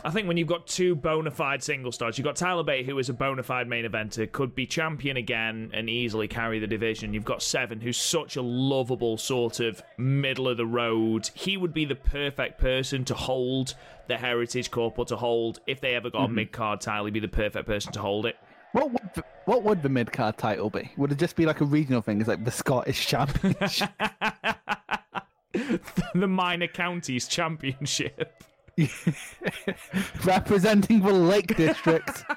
I 0.04 0.10
think 0.10 0.28
when 0.28 0.38
you've 0.38 0.48
got 0.48 0.66
two 0.66 0.96
bona 0.96 1.30
fide 1.32 1.62
single 1.64 1.92
stars, 1.92 2.18
you've 2.18 2.26
got 2.26 2.36
Tyler 2.36 2.64
Bate, 2.64 2.86
who 2.86 2.98
is 2.98 3.10
a 3.10 3.14
bona 3.14 3.44
fide 3.44 3.68
main 3.68 3.86
eventer, 3.86 4.32
could 4.32 4.56
be 4.56 4.66
champion 4.66 5.18
again 5.18 5.70
and 5.74 5.90
easily 5.90 6.28
carry 6.28 6.60
the 6.60 6.68
division. 6.68 7.14
You've 7.14 7.26
got 7.26 7.44
Seven, 7.44 7.80
who's 7.80 7.98
such 7.98 8.36
a 8.36 8.42
lovable 8.42 9.18
sort 9.18 9.60
of 9.60 9.82
middle 9.98 10.48
of 10.48 10.58
the 10.58 10.66
road. 10.66 11.30
He 11.34 11.56
would 11.58 11.74
be 11.74 11.86
the 11.86 11.96
perfect 11.96 12.60
person 12.60 13.06
to 13.06 13.14
hold 13.14 13.76
the 14.08 14.18
Heritage 14.18 14.72
Cup 14.72 14.98
or 14.98 15.06
to 15.06 15.16
hold, 15.16 15.60
if 15.68 15.82
they 15.82 15.94
ever 15.94 16.10
got 16.10 16.24
a 16.24 16.26
mm-hmm. 16.26 16.36
mid 16.36 16.52
card 16.52 16.82
title, 16.82 17.06
he'd 17.06 17.14
be 17.14 17.20
the 17.20 17.28
perfect 17.28 17.68
person 17.68 17.92
to 17.94 18.00
hold 18.00 18.26
it. 18.26 18.38
What 18.72 18.92
would 18.92 19.14
the, 19.14 19.24
what 19.46 19.64
would 19.64 19.84
the 19.84 19.90
mid 19.90 20.12
card 20.12 20.38
title 20.38 20.70
be? 20.70 20.92
Would 20.98 21.12
it 21.12 21.18
just 21.18 21.36
be 21.36 21.46
like 21.46 21.62
a 21.62 21.66
regional 21.66 22.02
thing? 22.02 22.20
It's 22.20 22.28
like 22.28 22.44
the 22.44 22.52
Scottish 22.52 23.06
Championship. 23.06 23.90
the 25.54 26.28
Minor 26.28 26.68
Counties 26.68 27.28
Championship. 27.28 28.44
representing 30.26 31.02
the 31.02 31.14
Lake 31.14 31.56
District. 31.56 32.24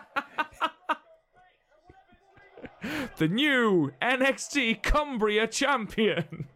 The 3.17 3.29
new 3.29 3.93
NXT 4.03 4.83
Cumbria 4.83 5.47
champion. 5.47 6.47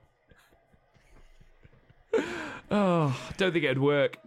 oh, 2.70 3.18
don't 3.38 3.52
think 3.52 3.64
it'd 3.64 3.78
work. 3.78 4.18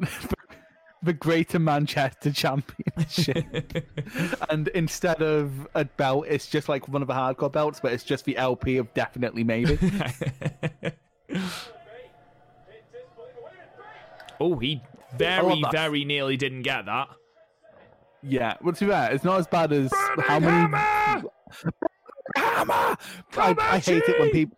the 1.04 1.14
Greater 1.14 1.60
Manchester 1.60 2.32
Championship. 2.32 3.86
and 4.50 4.68
instead 4.70 5.22
of 5.22 5.68
a 5.76 5.86
belt, 5.86 6.26
it's 6.28 6.48
just 6.48 6.68
like 6.70 6.88
one 6.88 7.04
of 7.04 7.08
the 7.08 7.14
hardcore 7.14 7.52
belts, 7.52 7.80
but 7.80 7.94
it's 7.94 8.04
just 8.04 8.26
the 8.26 8.36
LP 8.38 8.78
of 8.78 8.92
definitely 8.96 9.44
maybe. 9.44 9.78
Oh, 14.40 14.58
he 14.58 14.82
very, 15.18 15.46
oh, 15.46 15.62
that. 15.62 15.72
very 15.72 16.06
nearly 16.06 16.38
didn't 16.38 16.64
get 16.64 16.86
that. 16.86 17.10
yeah, 18.22 18.56
but 18.62 18.76
to 18.78 18.86
be 18.86 18.92
fair, 18.92 19.12
it's 19.12 19.24
not 19.24 19.40
as 19.40 19.48
bad 19.48 19.72
as 19.72 19.92
how 20.20 20.40
many. 20.40 20.76
Hammer! 22.36 22.98
I, 23.38 23.56
I 23.60 23.80
hate 23.80 24.04
it 24.08 24.20
when 24.20 24.30
people. 24.32 24.58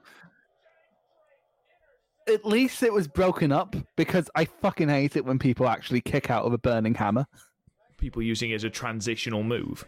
At 2.27 2.45
least 2.45 2.83
it 2.83 2.93
was 2.93 3.07
broken 3.07 3.51
up 3.51 3.75
because 3.97 4.29
I 4.35 4.45
fucking 4.45 4.89
hate 4.89 5.15
it 5.17 5.25
when 5.25 5.39
people 5.39 5.67
actually 5.67 6.01
kick 6.01 6.29
out 6.29 6.45
of 6.45 6.53
a 6.53 6.57
burning 6.57 6.95
hammer. 6.95 7.25
People 7.97 8.21
using 8.21 8.51
it 8.51 8.55
as 8.55 8.63
a 8.63 8.69
transitional 8.69 9.43
move. 9.43 9.85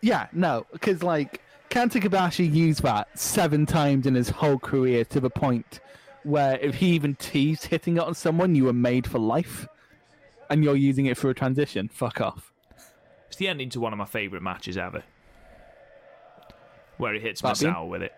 Yeah, 0.00 0.28
no, 0.32 0.66
because 0.72 1.02
like 1.02 1.42
Kenta 1.70 2.00
Kobashi 2.00 2.50
used 2.50 2.82
that 2.82 3.18
seven 3.18 3.66
times 3.66 4.06
in 4.06 4.14
his 4.14 4.30
whole 4.30 4.58
career 4.58 5.04
to 5.06 5.20
the 5.20 5.30
point 5.30 5.80
where 6.28 6.58
if 6.58 6.76
he 6.76 6.88
even 6.90 7.14
teased 7.14 7.64
hitting 7.64 7.96
it 7.96 8.02
on 8.02 8.14
someone, 8.14 8.54
you 8.54 8.64
were 8.64 8.72
made 8.72 9.06
for 9.06 9.18
life, 9.18 9.66
and 10.50 10.62
you're 10.62 10.76
using 10.76 11.06
it 11.06 11.16
for 11.16 11.30
a 11.30 11.34
transition. 11.34 11.88
Fuck 11.88 12.20
off. 12.20 12.52
It's 13.28 13.36
the 13.36 13.48
ending 13.48 13.70
to 13.70 13.80
one 13.80 13.92
of 13.92 13.98
my 13.98 14.04
favourite 14.04 14.42
matches 14.42 14.76
ever. 14.76 15.02
Where 16.98 17.14
he 17.14 17.20
hits 17.20 17.40
Fabian? 17.40 17.72
Masao 17.72 17.88
with 17.88 18.02
it. 18.02 18.12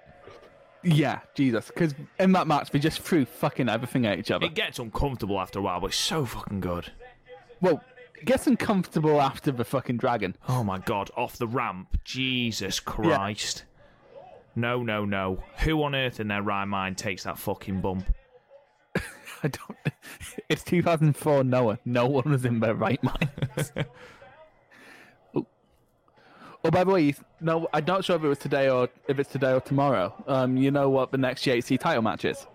Yeah, 0.82 1.20
Jesus, 1.35 1.68
because 1.68 1.95
in 2.18 2.32
that 2.32 2.47
match 2.47 2.70
they 2.70 2.78
just 2.78 3.01
threw 3.01 3.24
fucking 3.24 3.68
everything 3.68 4.07
at 4.07 4.18
each 4.18 4.30
other. 4.30 4.47
It 4.47 4.55
gets 4.55 4.78
uncomfortable 4.78 5.39
after 5.39 5.59
a 5.59 5.62
while, 5.62 5.80
but 5.80 5.89
it's 5.89 5.97
so 5.97 6.24
fucking 6.24 6.61
good. 6.61 6.91
Well, 7.61 7.85
it 8.18 8.24
gets 8.24 8.47
uncomfortable 8.47 9.20
after 9.20 9.53
the 9.53 9.64
fucking 9.64 9.99
dragon. 9.99 10.37
Oh 10.49 10.64
my 10.64 10.78
god, 10.78 11.11
off 11.16 11.37
the 11.37 11.47
ramp. 11.47 11.99
Jesus 12.05 12.80
Christ. 12.80 13.64
No, 14.57 14.82
no, 14.82 15.05
no. 15.05 15.42
Who 15.59 15.82
on 15.82 15.94
earth 15.94 16.20
in 16.20 16.28
their 16.28 16.42
right 16.42 16.64
mind 16.64 16.98
takes 16.98 17.24
that 17.24 17.38
fucking 17.38 17.80
bump? 17.80 18.05
I 19.42 19.48
don't. 19.48 19.78
It's 20.48 20.64
2004. 20.64 21.44
Noah. 21.44 21.78
No 21.84 22.07
one 22.07 22.30
was 22.30 22.44
in 22.44 22.61
their 22.61 22.74
right 22.74 23.03
mind. 23.03 23.28
oh. 25.34 25.46
Oh, 26.64 26.70
by 26.70 26.84
the 26.84 26.90
way, 26.90 27.14
no, 27.40 27.68
I'm 27.72 27.84
not 27.84 28.05
sure 28.05 28.16
if 28.16 28.24
it 28.24 28.28
was 28.28 28.38
today 28.38 28.68
or 28.68 28.88
if 29.09 29.18
it's 29.18 29.30
today 29.30 29.53
or 29.53 29.61
tomorrow. 29.61 30.12
Um, 30.26 30.57
you 30.57 30.70
know 30.70 30.90
what 30.90 31.12
the 31.12 31.18
next 31.18 31.42
GHC 31.44 31.78
title 31.78 32.03
match 32.03 32.24
is? 32.24 32.46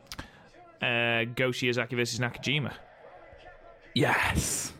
Uh, 0.82 1.24
Go 1.36 1.50
Shiozaki 1.50 1.96
versus 1.96 2.20
Nakajima. 2.20 2.74
Yes. 3.94 4.74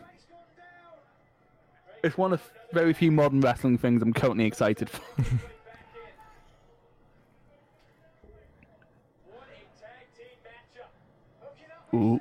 It's 2.04 2.16
one 2.18 2.34
of 2.34 2.42
very 2.72 2.92
few 2.92 3.10
modern 3.10 3.40
wrestling 3.40 3.78
things 3.78 4.02
I'm 4.02 4.12
currently 4.12 4.44
excited 4.44 4.90
for. 4.90 5.02
Ooh. 11.96 12.20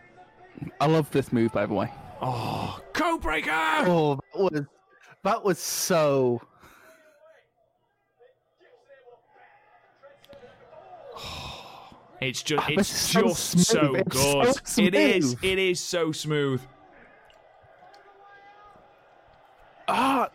I 0.79 0.87
love 0.87 1.09
this 1.11 1.33
move, 1.33 1.51
by 1.51 1.65
the 1.65 1.73
way. 1.73 1.91
Oh, 2.21 2.79
Code 2.93 3.21
Breaker! 3.21 3.51
Oh, 3.51 4.19
that 4.33 4.39
was 4.41 4.61
that 5.23 5.43
was 5.43 5.59
so. 5.59 6.41
It's 12.21 12.41
just, 12.41 12.69
It's 12.69 12.79
it's 12.89 12.89
so 12.89 13.21
just 13.23 13.51
smooth. 13.51 13.65
so 13.65 13.95
It's 13.95 14.15
good. 14.15 14.67
so 14.67 14.81
it 14.81 14.95
is, 14.95 15.35
it 15.43 15.59
is 15.59 15.79
so 15.81 16.11
smooth. 16.13 16.61
Ah, 19.89 20.29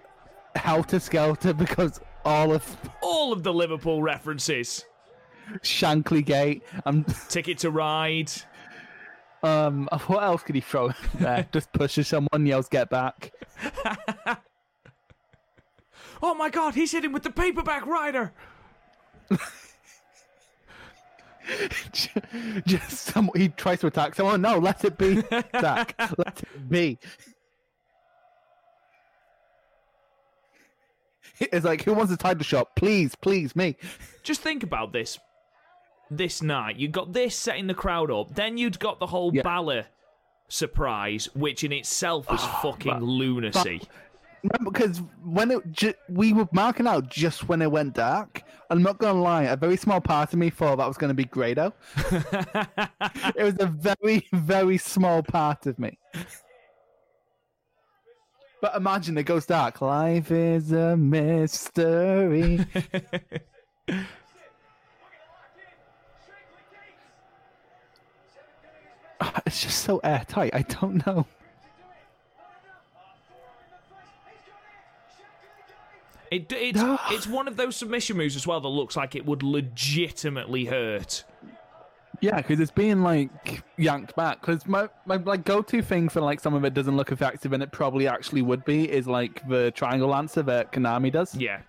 helter 0.54 1.00
skelter 1.00 1.52
because 1.54 1.98
all 2.24 2.52
of 2.52 2.76
All 3.00 3.32
of 3.32 3.42
the 3.42 3.52
Liverpool 3.52 4.02
references. 4.02 4.84
Shankly 5.62 6.24
Gate. 6.24 6.62
Um, 6.84 7.04
Ticket 7.28 7.58
to 7.58 7.70
Ride. 7.70 8.30
Um, 9.42 9.88
what 10.06 10.22
else 10.22 10.42
could 10.42 10.54
he 10.54 10.60
throw 10.60 10.88
in 10.88 10.94
there? 11.18 11.46
Just 11.52 11.72
pushes 11.72 12.08
someone, 12.08 12.46
yells 12.46 12.68
"Get 12.68 12.90
back!" 12.90 13.32
Oh 16.22 16.34
my 16.34 16.50
God! 16.50 16.74
He's 16.74 16.92
hitting 16.92 17.12
with 17.12 17.22
the 17.22 17.30
paperback 17.30 17.86
writer. 17.86 18.34
Just 22.66 22.90
some. 22.90 23.30
He 23.34 23.48
tries 23.48 23.80
to 23.80 23.86
attack 23.86 24.14
someone. 24.14 24.42
No, 24.42 24.58
let 24.58 24.84
it 24.84 24.98
be. 24.98 25.20
Attack. 25.30 25.94
let 26.18 26.42
it 26.42 26.68
be. 26.68 26.98
It's 31.40 31.64
like, 31.64 31.82
who 31.82 31.94
wants 31.94 32.12
a 32.12 32.18
title 32.18 32.42
shot? 32.42 32.76
Please, 32.76 33.14
please, 33.14 33.56
me. 33.56 33.76
Just 34.22 34.42
think 34.42 34.62
about 34.62 34.92
this. 34.92 35.18
This 36.10 36.42
night, 36.42 36.76
you 36.76 36.88
got 36.88 37.12
this 37.12 37.36
setting 37.36 37.66
the 37.68 37.74
crowd 37.74 38.10
up. 38.10 38.34
Then 38.34 38.58
you'd 38.58 38.78
got 38.80 38.98
the 38.98 39.06
whole 39.06 39.32
Yeah. 39.34 39.42
Balor 39.42 39.86
surprise, 40.48 41.28
which 41.34 41.62
in 41.62 41.72
itself 41.72 42.28
was 42.28 42.40
ah, 42.42 42.60
fucking 42.62 42.92
but- 42.92 43.02
lunacy. 43.02 43.82
Because 44.64 45.02
when 45.22 45.50
it 45.50 45.70
ju- 45.70 45.92
we 46.08 46.32
were 46.32 46.48
marking 46.50 46.86
out 46.86 47.10
just 47.10 47.46
when 47.48 47.60
it 47.60 47.70
went 47.70 47.92
dark. 47.94 48.42
I'm 48.70 48.82
not 48.82 48.96
gonna 48.98 49.20
lie, 49.20 49.42
a 49.42 49.56
very 49.56 49.76
small 49.76 50.00
part 50.00 50.32
of 50.32 50.38
me 50.38 50.48
thought 50.48 50.78
that 50.78 50.88
was 50.88 50.96
gonna 50.96 51.12
be 51.12 51.24
Grado. 51.26 51.74
it 52.12 53.42
was 53.42 53.56
a 53.60 53.66
very, 53.66 54.26
very 54.32 54.78
small 54.78 55.22
part 55.22 55.66
of 55.66 55.78
me. 55.78 55.98
But 58.62 58.74
imagine 58.76 59.18
it 59.18 59.24
goes 59.24 59.44
dark. 59.44 59.80
Life 59.82 60.30
is 60.30 60.72
a 60.72 60.96
mystery. 60.96 62.64
it's 69.46 69.62
just 69.62 69.84
so 69.84 69.98
airtight. 69.98 70.54
I 70.54 70.62
don't 70.62 71.06
know. 71.06 71.26
It, 76.30 76.50
it's, 76.52 76.80
it's 77.10 77.26
one 77.26 77.48
of 77.48 77.56
those 77.56 77.76
submission 77.76 78.16
moves 78.16 78.36
as 78.36 78.46
well 78.46 78.60
that 78.60 78.68
looks 78.68 78.96
like 78.96 79.14
it 79.14 79.26
would 79.26 79.42
legitimately 79.42 80.64
hurt. 80.64 81.24
Yeah, 82.20 82.36
because 82.36 82.60
it's 82.60 82.70
being 82.70 83.02
like 83.02 83.62
yanked 83.78 84.14
back. 84.14 84.40
Because 84.40 84.66
my, 84.66 84.88
my 85.06 85.16
like 85.16 85.44
go-to 85.44 85.80
thing 85.80 86.08
for 86.08 86.20
like 86.20 86.40
some 86.40 86.54
of 86.54 86.64
it 86.64 86.74
doesn't 86.74 86.96
look 86.96 87.12
effective, 87.12 87.52
and 87.52 87.62
it 87.62 87.72
probably 87.72 88.06
actually 88.06 88.42
would 88.42 88.64
be 88.64 88.90
is 88.90 89.06
like 89.06 89.46
the 89.48 89.70
triangle 89.70 90.08
lancer 90.08 90.42
that 90.42 90.70
Konami 90.70 91.10
does. 91.10 91.34
Yeah. 91.34 91.60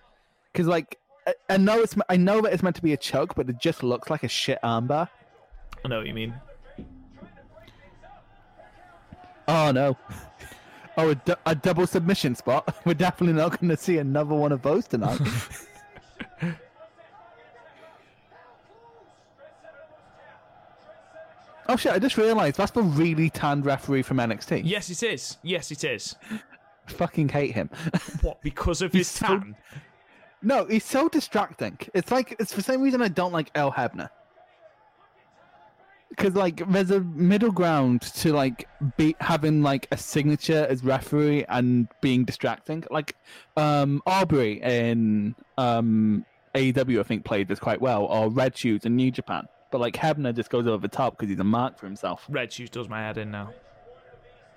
Because 0.52 0.66
like 0.66 0.98
I, 1.26 1.34
I 1.48 1.56
know 1.56 1.80
it's 1.80 1.96
I 2.10 2.16
know 2.16 2.42
that 2.42 2.52
it's 2.52 2.62
meant 2.62 2.76
to 2.76 2.82
be 2.82 2.92
a 2.92 2.98
choke, 2.98 3.34
but 3.34 3.48
it 3.48 3.58
just 3.58 3.82
looks 3.82 4.10
like 4.10 4.24
a 4.24 4.28
shit 4.28 4.58
armbar. 4.62 5.08
I 5.84 5.88
know 5.88 5.98
what 5.98 6.06
you 6.06 6.14
mean. 6.14 6.34
Oh 9.48 9.70
no. 9.72 9.96
Oh, 10.96 11.08
a, 11.10 11.14
du- 11.14 11.38
a 11.46 11.54
double 11.54 11.86
submission 11.86 12.34
spot. 12.34 12.76
We're 12.84 12.94
definitely 12.94 13.40
not 13.40 13.58
going 13.58 13.70
to 13.70 13.76
see 13.76 13.96
another 13.98 14.34
one 14.34 14.52
of 14.52 14.60
those 14.62 14.86
tonight. 14.86 15.18
oh 21.68 21.76
shit! 21.76 21.92
I 21.92 21.98
just 21.98 22.16
realised 22.16 22.56
that's 22.56 22.72
the 22.72 22.82
really 22.82 23.30
tanned 23.30 23.64
referee 23.66 24.02
from 24.02 24.18
NXT. 24.18 24.62
Yes, 24.64 24.90
it 24.90 25.02
is. 25.02 25.38
Yes, 25.42 25.70
it 25.70 25.84
is. 25.84 26.14
Fucking 26.86 27.28
hate 27.28 27.52
him. 27.54 27.70
What? 28.22 28.40
Because 28.42 28.82
of 28.82 28.92
his 28.92 29.08
so- 29.08 29.26
tan? 29.26 29.56
No, 30.42 30.64
he's 30.66 30.84
so 30.84 31.08
distracting. 31.08 31.78
It's 31.94 32.10
like 32.10 32.36
it's 32.40 32.52
for 32.52 32.58
the 32.60 32.64
same 32.64 32.82
reason 32.82 33.00
I 33.00 33.08
don't 33.08 33.32
like 33.32 33.50
Earl 33.56 33.72
Hebner. 33.72 34.10
Because 36.12 36.34
like 36.34 36.62
there's 36.70 36.90
a 36.90 37.00
middle 37.00 37.50
ground 37.50 38.02
to 38.02 38.34
like 38.34 38.68
be 38.98 39.16
having 39.20 39.62
like 39.62 39.88
a 39.90 39.96
signature 39.96 40.66
as 40.68 40.84
referee 40.84 41.44
and 41.48 41.88
being 42.02 42.24
distracting. 42.24 42.84
Like 42.90 43.16
um 43.56 44.02
Aubrey 44.06 44.60
in 44.62 45.34
um 45.56 46.26
AEW 46.54 47.00
I 47.00 47.02
think 47.02 47.24
played 47.24 47.48
this 47.48 47.58
quite 47.58 47.80
well, 47.80 48.04
or 48.04 48.28
Red 48.28 48.56
Shoes 48.56 48.84
in 48.84 48.94
New 48.94 49.10
Japan. 49.10 49.48
But 49.70 49.80
like 49.80 49.94
Hebner 49.94 50.34
just 50.34 50.50
goes 50.50 50.66
over 50.66 50.86
the 50.86 50.94
top 50.94 51.16
because 51.16 51.30
he's 51.30 51.40
a 51.40 51.44
mark 51.44 51.78
for 51.78 51.86
himself. 51.86 52.26
Red 52.28 52.52
Shoes 52.52 52.68
does 52.68 52.90
my 52.90 53.00
head 53.00 53.16
in 53.16 53.30
now. 53.30 53.54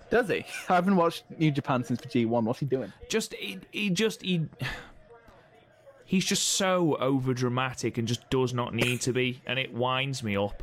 Does 0.10 0.28
he? 0.30 0.46
I 0.70 0.76
haven't 0.76 0.98
watched 0.98 1.24
New 1.38 1.52
Japan 1.52 1.84
since 1.84 2.00
the 2.02 2.08
G1. 2.08 2.44
What's 2.44 2.60
he 2.60 2.66
doing? 2.66 2.94
Just 3.10 3.34
he, 3.34 3.60
he 3.72 3.90
just 3.90 4.22
he. 4.22 4.46
He's 6.08 6.24
just 6.24 6.50
so 6.50 6.96
over 6.98 7.34
dramatic 7.34 7.98
and 7.98 8.08
just 8.08 8.30
does 8.30 8.54
not 8.54 8.76
need 8.76 9.02
to 9.02 9.12
be, 9.12 9.42
and 9.48 9.58
it 9.58 9.74
winds 9.74 10.22
me 10.22 10.38
up. 10.38 10.62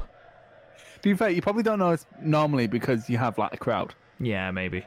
To 1.02 1.08
be 1.08 1.14
fair, 1.14 1.30
you 1.30 1.42
probably 1.42 1.62
don't 1.64 1.78
know 1.78 1.90
it's 1.90 2.06
normally 2.20 2.66
because 2.66 3.10
you 3.10 3.18
have 3.18 3.36
like 3.38 3.52
a 3.52 3.56
crowd. 3.56 3.94
Yeah, 4.20 4.50
maybe. 4.52 4.86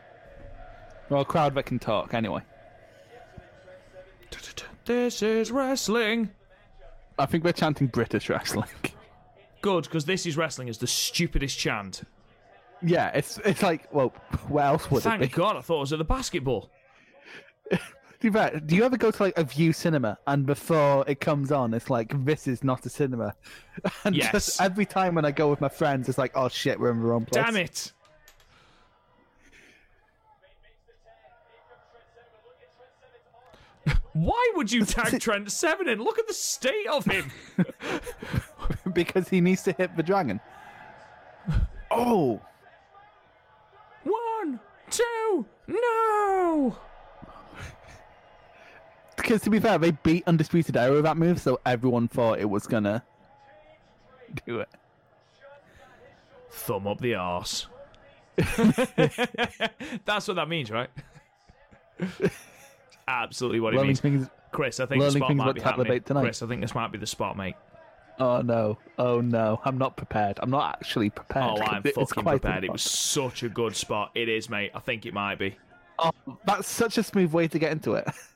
Well, 1.10 1.22
a 1.22 1.26
crowd 1.26 1.56
that 1.56 1.66
can 1.66 1.78
talk 1.78 2.14
anyway. 2.14 2.42
This 4.86 5.22
is 5.22 5.52
wrestling. 5.52 6.30
I 7.18 7.26
think 7.26 7.44
we're 7.44 7.52
chanting 7.54 7.88
British 7.88 8.30
wrestling. 8.30 8.70
Good, 9.62 9.86
because 9.86 10.06
this 10.06 10.26
is 10.26 10.38
wrestling 10.38 10.68
is 10.68 10.78
the 10.78 10.88
stupidest 10.88 11.58
chant. 11.58 12.04
yeah, 12.82 13.10
it's 13.16 13.40
it's 13.40 13.64
like, 13.64 13.88
well, 13.92 14.10
where 14.48 14.66
else 14.66 14.90
would 14.92 15.04
Thank 15.04 15.16
it 15.16 15.20
be? 15.20 15.26
Thank 15.28 15.36
god, 15.38 15.58
I 15.58 15.62
thought 15.62 15.78
it 15.78 15.80
was 15.82 15.94
at 15.94 16.00
the 16.00 16.06
basketball. 16.06 16.70
Do 18.22 18.76
you 18.76 18.84
ever 18.84 18.98
go 18.98 19.12
to 19.12 19.24
like 19.24 19.38
a 19.38 19.44
Vue 19.44 19.72
cinema 19.74 20.18
and 20.26 20.46
before 20.46 21.04
it 21.08 21.20
comes 21.20 21.52
on, 21.52 21.74
it's 21.74 21.90
like 21.90 22.26
this 22.26 22.48
is 22.48 22.64
not 22.64 22.86
a 22.86 22.90
cinema, 22.90 23.34
and 24.04 24.16
Yes. 24.16 24.32
just 24.32 24.62
every 24.62 24.86
time 24.86 25.16
when 25.16 25.26
I 25.26 25.32
go 25.32 25.50
with 25.50 25.62
my 25.62 25.70
friends, 25.70 26.10
it's 26.10 26.18
like, 26.18 26.32
oh 26.36 26.48
shit, 26.50 26.80
we're 26.80 26.92
in 26.92 27.00
the 27.02 27.06
wrong 27.06 27.26
place. 27.26 27.44
Damn 27.46 27.56
it! 27.58 27.92
Why 34.14 34.52
would 34.56 34.72
you 34.72 34.86
tag 34.86 35.20
Trent 35.20 35.52
Seven 35.52 35.90
in? 35.90 36.00
Look 36.02 36.20
at 36.20 36.28
the 36.28 36.34
state 36.34 36.88
of 36.88 37.06
him. 37.06 37.32
because 38.94 39.28
he 39.30 39.42
needs 39.42 39.64
to 39.64 39.74
hit 39.74 39.96
the 39.96 40.04
dragon. 40.04 40.40
Oh, 41.92 42.42
One, 44.04 44.60
two, 44.90 45.46
no. 45.68 46.76
Because 49.26 49.42
to 49.42 49.50
be 49.50 49.60
fair, 49.60 49.78
they 49.80 49.92
beat 49.92 50.24
Undisputed 50.28 50.78
Era 50.78 50.94
with 50.94 51.04
that 51.04 51.18
move, 51.18 51.42
so 51.42 51.60
everyone 51.66 52.08
thought 52.08 52.40
it 52.40 52.50
was 52.50 52.68
gonna 52.68 53.04
do 54.46 54.60
it. 54.60 54.70
Thumb 56.52 56.88
up 56.88 57.02
the 57.02 57.16
arse. 57.16 57.68
That's 58.36 60.28
what 60.28 60.36
that 60.36 60.48
means, 60.48 60.70
right? 60.70 60.90
Absolutely 63.08 63.60
what 63.60 63.74
it 63.74 63.78
Learning 63.78 63.88
means. 63.90 64.00
things. 64.00 64.28
Chris, 64.52 64.80
I 64.80 64.86
think 64.86 65.02
the 65.02 65.12
spot 65.12 65.36
might 65.36 65.56
be 65.56 65.62
happening. 65.62 66.02
Tonight. 66.02 66.22
Chris, 66.22 66.44
I 66.44 66.48
think 66.48 66.62
this 66.62 66.76
might 66.76 66.92
be 66.92 66.98
the 66.98 67.08
spot, 67.08 67.36
mate. 67.36 67.56
Oh 68.20 68.42
no! 68.42 68.78
Oh 69.00 69.22
no! 69.22 69.60
I'm 69.66 69.78
not 69.78 69.98
prepared. 69.98 70.40
I'm 70.42 70.50
not 70.52 70.76
actually 70.76 71.10
prepared. 71.10 71.60
Oh, 71.60 71.62
I'm 71.62 71.82
It's 71.86 71.98
fucking 71.98 72.24
quite 72.24 72.42
prepared. 72.42 72.64
It 72.64 72.72
was 72.72 72.84
such 72.84 73.44
a 73.44 73.50
good 73.50 73.76
spot. 73.76 74.12
It 74.16 74.30
is, 74.30 74.50
mate. 74.50 74.72
I 74.74 74.80
think 74.80 75.06
it 75.06 75.14
might 75.14 75.40
be. 75.40 75.58
Oh, 75.98 76.12
that's 76.46 76.68
such 76.68 76.98
a 76.98 77.04
smooth 77.04 77.34
way 77.34 77.48
to 77.48 77.60
get 77.60 77.72
into 77.72 77.96
it. 77.96 78.08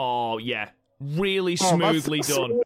Oh 0.00 0.38
yeah, 0.38 0.68
really 1.00 1.58
Oh, 1.60 1.76
smoothly 1.76 2.22
so 2.22 2.46
done. 2.48 2.60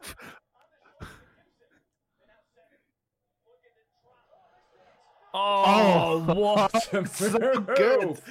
Oh, 5.33 6.23
Oh, 6.27 6.33
what 6.35 6.75
a 6.93 7.07
so 7.07 7.59
good. 7.59 8.21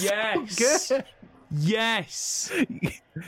Yes. 0.00 0.88
Good. 0.88 1.04
Yes. 1.50 2.52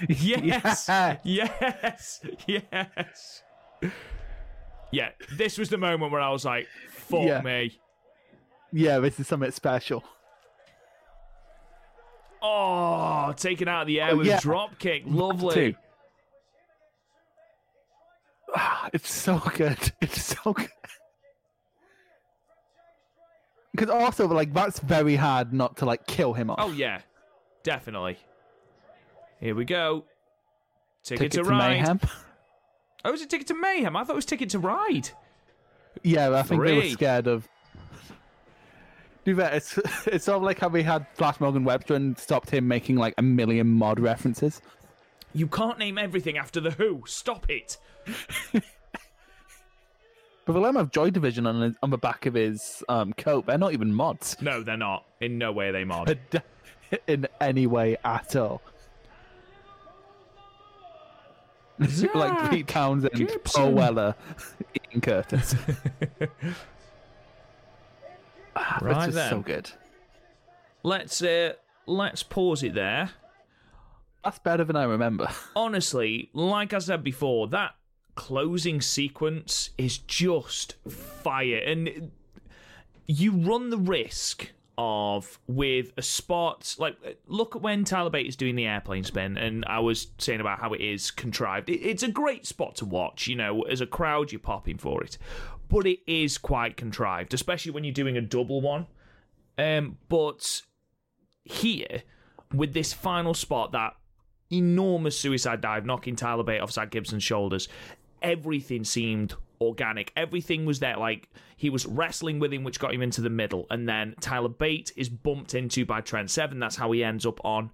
Yes. 0.08 0.88
Yeah. 0.88 1.18
Yes. 1.24 2.20
Yes. 2.46 3.42
Yeah, 4.90 5.10
this 5.36 5.58
was 5.58 5.68
the 5.68 5.76
moment 5.76 6.10
where 6.12 6.20
I 6.22 6.30
was 6.30 6.44
like, 6.46 6.66
fuck 6.90 7.20
Yeah. 7.22 7.42
me. 7.42 7.78
Yeah, 8.72 8.98
this 9.00 9.20
is 9.20 9.28
something 9.28 9.50
special. 9.50 10.02
Oh, 12.42 13.32
taken 13.36 13.68
out 13.68 13.82
of 13.82 13.86
the 13.88 14.00
air 14.00 14.10
Oh, 14.12 14.16
with 14.16 14.26
yeah. 14.26 14.38
a 14.38 14.40
drop 14.40 14.78
kick. 14.78 15.02
Lovely. 15.06 15.76
Ah, 18.54 18.88
It's 18.92 19.12
so 19.12 19.38
good. 19.54 19.92
It's 20.00 20.22
so 20.42 20.52
good. 20.52 20.68
Because 23.72 23.90
also, 23.90 24.26
like, 24.28 24.52
that's 24.52 24.80
very 24.80 25.14
hard 25.16 25.52
not 25.52 25.76
to 25.78 25.84
like 25.86 26.06
kill 26.06 26.32
him 26.32 26.50
off. 26.50 26.58
Oh, 26.60 26.72
yeah. 26.72 27.00
Definitely. 27.62 28.18
Here 29.40 29.54
we 29.54 29.64
go. 29.64 30.04
Ticket, 31.04 31.30
Ticket 31.30 31.32
to, 31.32 31.42
to 31.44 31.50
ride. 31.50 31.68
mayhem. 31.70 32.00
Oh, 33.04 33.12
was 33.12 33.22
it 33.22 33.30
Ticket 33.30 33.46
to 33.48 33.54
Mayhem? 33.54 33.94
I 33.96 34.02
thought 34.02 34.14
it 34.14 34.16
was 34.16 34.24
Ticket 34.24 34.50
to 34.50 34.58
Ride. 34.58 35.10
Yeah, 36.02 36.30
I 36.36 36.42
think 36.42 36.62
they 36.64 36.74
were 36.74 36.88
scared 36.88 37.28
of. 37.28 37.46
Do 39.24 39.34
that. 39.34 39.54
It's 39.54 39.78
it's 40.06 40.24
sort 40.24 40.36
of 40.36 40.42
like 40.42 40.58
how 40.58 40.68
we 40.68 40.82
had 40.82 41.06
Flash 41.14 41.40
Morgan 41.40 41.64
Webster 41.64 41.94
and 41.94 42.18
stopped 42.18 42.50
him 42.50 42.66
making 42.68 42.96
like 42.96 43.14
a 43.18 43.22
million 43.22 43.68
mod 43.68 44.00
references. 44.00 44.60
You 45.34 45.46
can't 45.46 45.78
name 45.78 45.98
everything 45.98 46.38
after 46.38 46.60
The 46.60 46.70
Who. 46.70 47.02
Stop 47.06 47.46
it. 47.50 47.76
But 50.48 50.54
the 50.54 50.60
lemon 50.60 50.80
of 50.80 50.90
Joy 50.90 51.10
Division 51.10 51.46
on 51.46 51.60
his, 51.60 51.74
on 51.82 51.90
the 51.90 51.98
back 51.98 52.24
of 52.24 52.32
his 52.32 52.82
um, 52.88 53.12
coat, 53.12 53.44
they're 53.44 53.58
not 53.58 53.74
even 53.74 53.92
mods 53.92 54.34
No, 54.40 54.62
they're 54.62 54.78
not. 54.78 55.04
In 55.20 55.36
no 55.36 55.52
way 55.52 55.68
are 55.68 55.72
they 55.72 55.84
mod. 55.84 56.18
in 57.06 57.28
any 57.38 57.66
way 57.66 57.98
at 58.02 58.34
all. 58.34 58.62
like 61.78 62.50
Pete 62.50 62.66
Townshend, 62.66 63.12
Gibson. 63.14 63.40
Paul 63.44 63.72
Weller, 63.72 64.14
Ian 64.90 65.02
Curtis. 65.02 65.54
Ah, 68.60 68.78
Right 68.82 69.12
then. 69.12 69.30
so 69.30 69.40
good. 69.40 69.70
Let's 70.82 71.22
uh, 71.22 71.54
let's 71.86 72.22
pause 72.22 72.62
it 72.62 72.74
there. 72.74 73.10
That's 74.24 74.38
better 74.40 74.64
than 74.64 74.76
I 74.76 74.84
remember. 74.84 75.28
honestly, 75.56 76.30
like 76.34 76.72
I 76.72 76.78
said 76.78 77.02
before, 77.04 77.48
that 77.48 77.74
closing 78.14 78.80
sequence 78.80 79.70
is 79.78 79.98
just 79.98 80.74
fire. 80.88 81.58
And 81.58 82.10
you 83.06 83.32
run 83.32 83.70
the 83.70 83.78
risk 83.78 84.50
of 84.80 85.40
with 85.48 85.92
a 85.96 86.02
spot 86.02 86.76
like 86.78 86.96
look 87.26 87.56
at 87.56 87.62
when 87.62 87.82
Tyler 87.82 88.10
Bate 88.10 88.28
is 88.28 88.36
doing 88.36 88.54
the 88.54 88.64
airplane 88.64 89.02
spin 89.02 89.36
and 89.36 89.64
I 89.66 89.80
was 89.80 90.06
saying 90.18 90.40
about 90.40 90.60
how 90.60 90.72
it 90.72 90.80
is 90.80 91.10
contrived. 91.10 91.68
It's 91.68 92.04
a 92.04 92.08
great 92.10 92.46
spot 92.46 92.76
to 92.76 92.84
watch, 92.84 93.26
you 93.26 93.34
know, 93.34 93.62
as 93.62 93.80
a 93.80 93.86
crowd 93.86 94.30
you're 94.30 94.38
popping 94.38 94.78
for 94.78 95.02
it. 95.02 95.18
But 95.68 95.86
it 95.86 96.00
is 96.06 96.38
quite 96.38 96.76
contrived, 96.76 97.34
especially 97.34 97.72
when 97.72 97.84
you're 97.84 97.92
doing 97.92 98.16
a 98.16 98.22
double 98.22 98.60
one. 98.60 98.86
Um 99.56 99.98
but 100.08 100.62
here 101.44 102.02
with 102.52 102.72
this 102.72 102.92
final 102.92 103.34
spot 103.34 103.72
that 103.72 103.94
enormous 104.50 105.18
suicide 105.18 105.60
dive 105.60 105.84
knocking 105.84 106.16
Tyler 106.16 106.44
Bate 106.44 106.60
off 106.60 106.72
Zack 106.72 106.90
Gibson's 106.90 107.22
shoulders. 107.22 107.68
Everything 108.22 108.84
seemed 108.84 109.34
organic. 109.60 110.12
Everything 110.16 110.64
was 110.64 110.80
there. 110.80 110.96
Like 110.96 111.28
he 111.56 111.70
was 111.70 111.86
wrestling 111.86 112.38
with 112.38 112.52
him, 112.52 112.64
which 112.64 112.80
got 112.80 112.94
him 112.94 113.02
into 113.02 113.20
the 113.20 113.30
middle, 113.30 113.66
and 113.70 113.88
then 113.88 114.14
Tyler 114.20 114.48
Bate 114.48 114.92
is 114.96 115.08
bumped 115.08 115.54
into 115.54 115.84
by 115.84 116.00
Trent 116.00 116.30
Seven. 116.30 116.58
That's 116.58 116.76
how 116.76 116.90
he 116.92 117.04
ends 117.04 117.26
up 117.26 117.44
on 117.44 117.70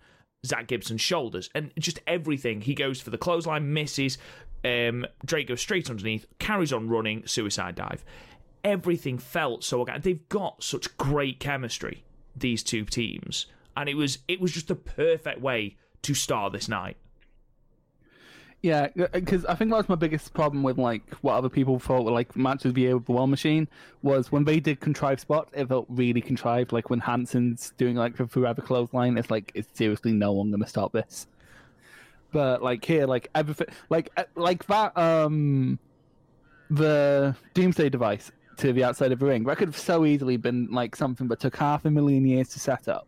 Zack 0.47 0.66
Gibson's 0.66 1.01
shoulders, 1.01 1.51
and 1.55 1.72
just 1.78 2.01
everything. 2.07 2.61
He 2.61 2.74
goes 2.74 3.01
for 3.01 3.11
the 3.11 3.18
clothesline, 3.18 3.72
misses. 3.72 4.18
Um, 4.64 5.06
Drake 5.24 5.48
goes 5.48 5.60
straight 5.60 5.90
underneath, 5.90 6.26
carries 6.38 6.72
on 6.72 6.88
running, 6.88 7.26
suicide 7.26 7.74
dive. 7.74 8.04
Everything 8.62 9.18
felt 9.18 9.62
so 9.62 9.80
organic. 9.80 10.02
They've 10.02 10.28
got 10.28 10.62
such 10.62 10.96
great 10.96 11.38
chemistry. 11.38 12.04
These 12.36 12.62
two 12.64 12.84
teams, 12.84 13.46
and 13.76 13.88
it 13.88 13.94
was 13.94 14.18
it 14.26 14.40
was 14.40 14.50
just 14.50 14.66
the 14.66 14.74
perfect 14.74 15.40
way 15.40 15.76
to 16.02 16.14
start 16.14 16.52
this 16.52 16.68
night. 16.68 16.96
Yeah, 18.64 18.88
because 19.12 19.44
I 19.44 19.54
think 19.56 19.70
that 19.70 19.76
was 19.76 19.90
my 19.90 19.94
biggest 19.94 20.32
problem 20.32 20.62
with 20.62 20.78
like 20.78 21.02
what 21.20 21.34
other 21.34 21.50
people 21.50 21.78
thought 21.78 22.06
were 22.06 22.10
like 22.10 22.34
matches 22.34 22.72
via 22.72 22.96
with 22.96 23.04
the 23.04 23.12
War 23.12 23.28
Machine 23.28 23.68
was 24.00 24.32
when 24.32 24.44
they 24.44 24.58
did 24.58 24.80
contrived 24.80 25.20
spots, 25.20 25.50
it 25.54 25.68
felt 25.68 25.84
really 25.90 26.22
contrived. 26.22 26.72
Like 26.72 26.88
when 26.88 27.00
Hansen's 27.00 27.74
doing 27.76 27.94
like 27.94 28.16
the 28.16 28.26
forever 28.26 28.62
clothesline, 28.62 29.18
it's 29.18 29.30
like 29.30 29.52
it's 29.54 29.68
seriously 29.76 30.12
no 30.12 30.32
one 30.32 30.50
gonna 30.50 30.66
stop 30.66 30.92
this. 30.92 31.26
But 32.35 32.64
like 32.64 32.85
here, 32.85 33.07
like 33.07 33.30
everything, 33.37 33.68
like 33.91 34.11
uh, 34.16 34.24
like 34.35 34.66
that, 34.66 34.99
um, 34.99 35.78
the 36.68 37.37
Doomsday 37.55 37.91
device 37.91 38.32
to 38.57 38.72
the 38.72 38.82
outside 38.82 39.12
of 39.12 39.20
the 39.20 39.26
ring, 39.26 39.45
that 39.45 39.57
could 39.57 39.68
have 39.68 39.78
so 39.78 40.05
easily 40.05 40.37
been 40.37 40.66
like 40.72 40.97
something 40.97 41.28
that 41.28 41.39
took 41.39 41.55
half 41.55 41.85
a 41.85 41.91
million 41.93 42.26
years 42.26 42.49
to 42.49 42.59
set 42.59 42.89
up, 42.89 43.07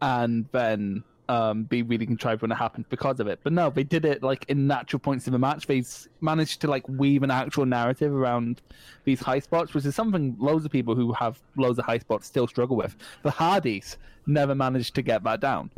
and 0.00 0.46
then 0.52 1.04
um, 1.28 1.64
be 1.64 1.82
really 1.82 2.06
contrived 2.06 2.40
when 2.40 2.50
it 2.50 2.54
happened 2.54 2.86
because 2.88 3.20
of 3.20 3.26
it. 3.26 3.40
But 3.42 3.52
no, 3.52 3.68
they 3.68 3.84
did 3.84 4.06
it 4.06 4.22
like 4.22 4.46
in 4.48 4.66
natural 4.66 5.00
points 5.00 5.26
of 5.26 5.34
the 5.34 5.38
match. 5.38 5.66
They 5.66 5.84
managed 6.22 6.62
to 6.62 6.68
like 6.68 6.88
weave 6.88 7.22
an 7.22 7.30
actual 7.30 7.66
narrative 7.66 8.14
around 8.14 8.62
these 9.04 9.20
high 9.20 9.40
spots, 9.40 9.74
which 9.74 9.84
is 9.84 9.94
something 9.94 10.36
loads 10.38 10.64
of 10.64 10.70
people 10.70 10.94
who 10.94 11.12
have 11.12 11.38
loads 11.58 11.78
of 11.78 11.84
high 11.84 11.98
spots 11.98 12.26
still 12.26 12.46
struggle 12.46 12.76
with. 12.76 12.96
The 13.24 13.30
Hardys 13.30 13.98
never 14.26 14.54
managed 14.54 14.94
to 14.94 15.02
get 15.02 15.22
that 15.24 15.40
down. 15.40 15.70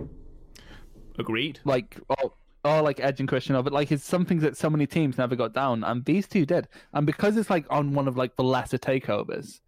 Agreed. 1.18 1.60
Like 1.64 1.98
all, 2.08 2.36
all 2.64 2.82
like 2.82 3.00
Edge 3.00 3.20
and 3.20 3.28
Christian 3.28 3.54
of 3.54 3.66
it. 3.66 3.72
Like 3.72 3.92
it's 3.92 4.04
something 4.04 4.40
that 4.40 4.56
so 4.56 4.70
many 4.70 4.86
teams 4.86 5.18
never 5.18 5.36
got 5.36 5.52
down, 5.52 5.84
and 5.84 6.04
these 6.04 6.26
two 6.26 6.46
did. 6.46 6.68
And 6.92 7.06
because 7.06 7.36
it's 7.36 7.50
like 7.50 7.66
on 7.70 7.94
one 7.94 8.08
of 8.08 8.16
like 8.16 8.36
the 8.36 8.44
lesser 8.44 8.78
takeovers. 8.78 9.60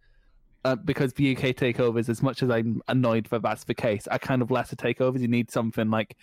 Uh, 0.65 0.75
because 0.75 1.13
the 1.13 1.33
UK 1.33 1.55
takeovers, 1.55 2.09
as 2.09 2.21
much 2.21 2.43
as 2.43 2.49
I'm 2.49 2.81
annoyed 2.89 3.27
that 3.27 3.41
that's 3.41 3.63
the 3.63 3.73
case, 3.73 4.05
are 4.07 4.19
kind 4.19 4.41
of 4.41 4.51
lesser 4.51 4.75
takeovers. 4.75 5.21
You 5.21 5.29
need 5.29 5.49
something 5.49 5.89
like 5.89 6.17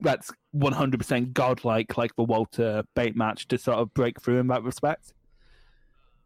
that's 0.00 0.32
100% 0.56 1.32
godlike, 1.32 1.96
like 1.96 2.16
the 2.16 2.24
Walter 2.24 2.82
Bate 2.96 3.14
match, 3.14 3.46
to 3.48 3.58
sort 3.58 3.78
of 3.78 3.94
break 3.94 4.20
through 4.20 4.40
in 4.40 4.48
that 4.48 4.64
respect. 4.64 5.12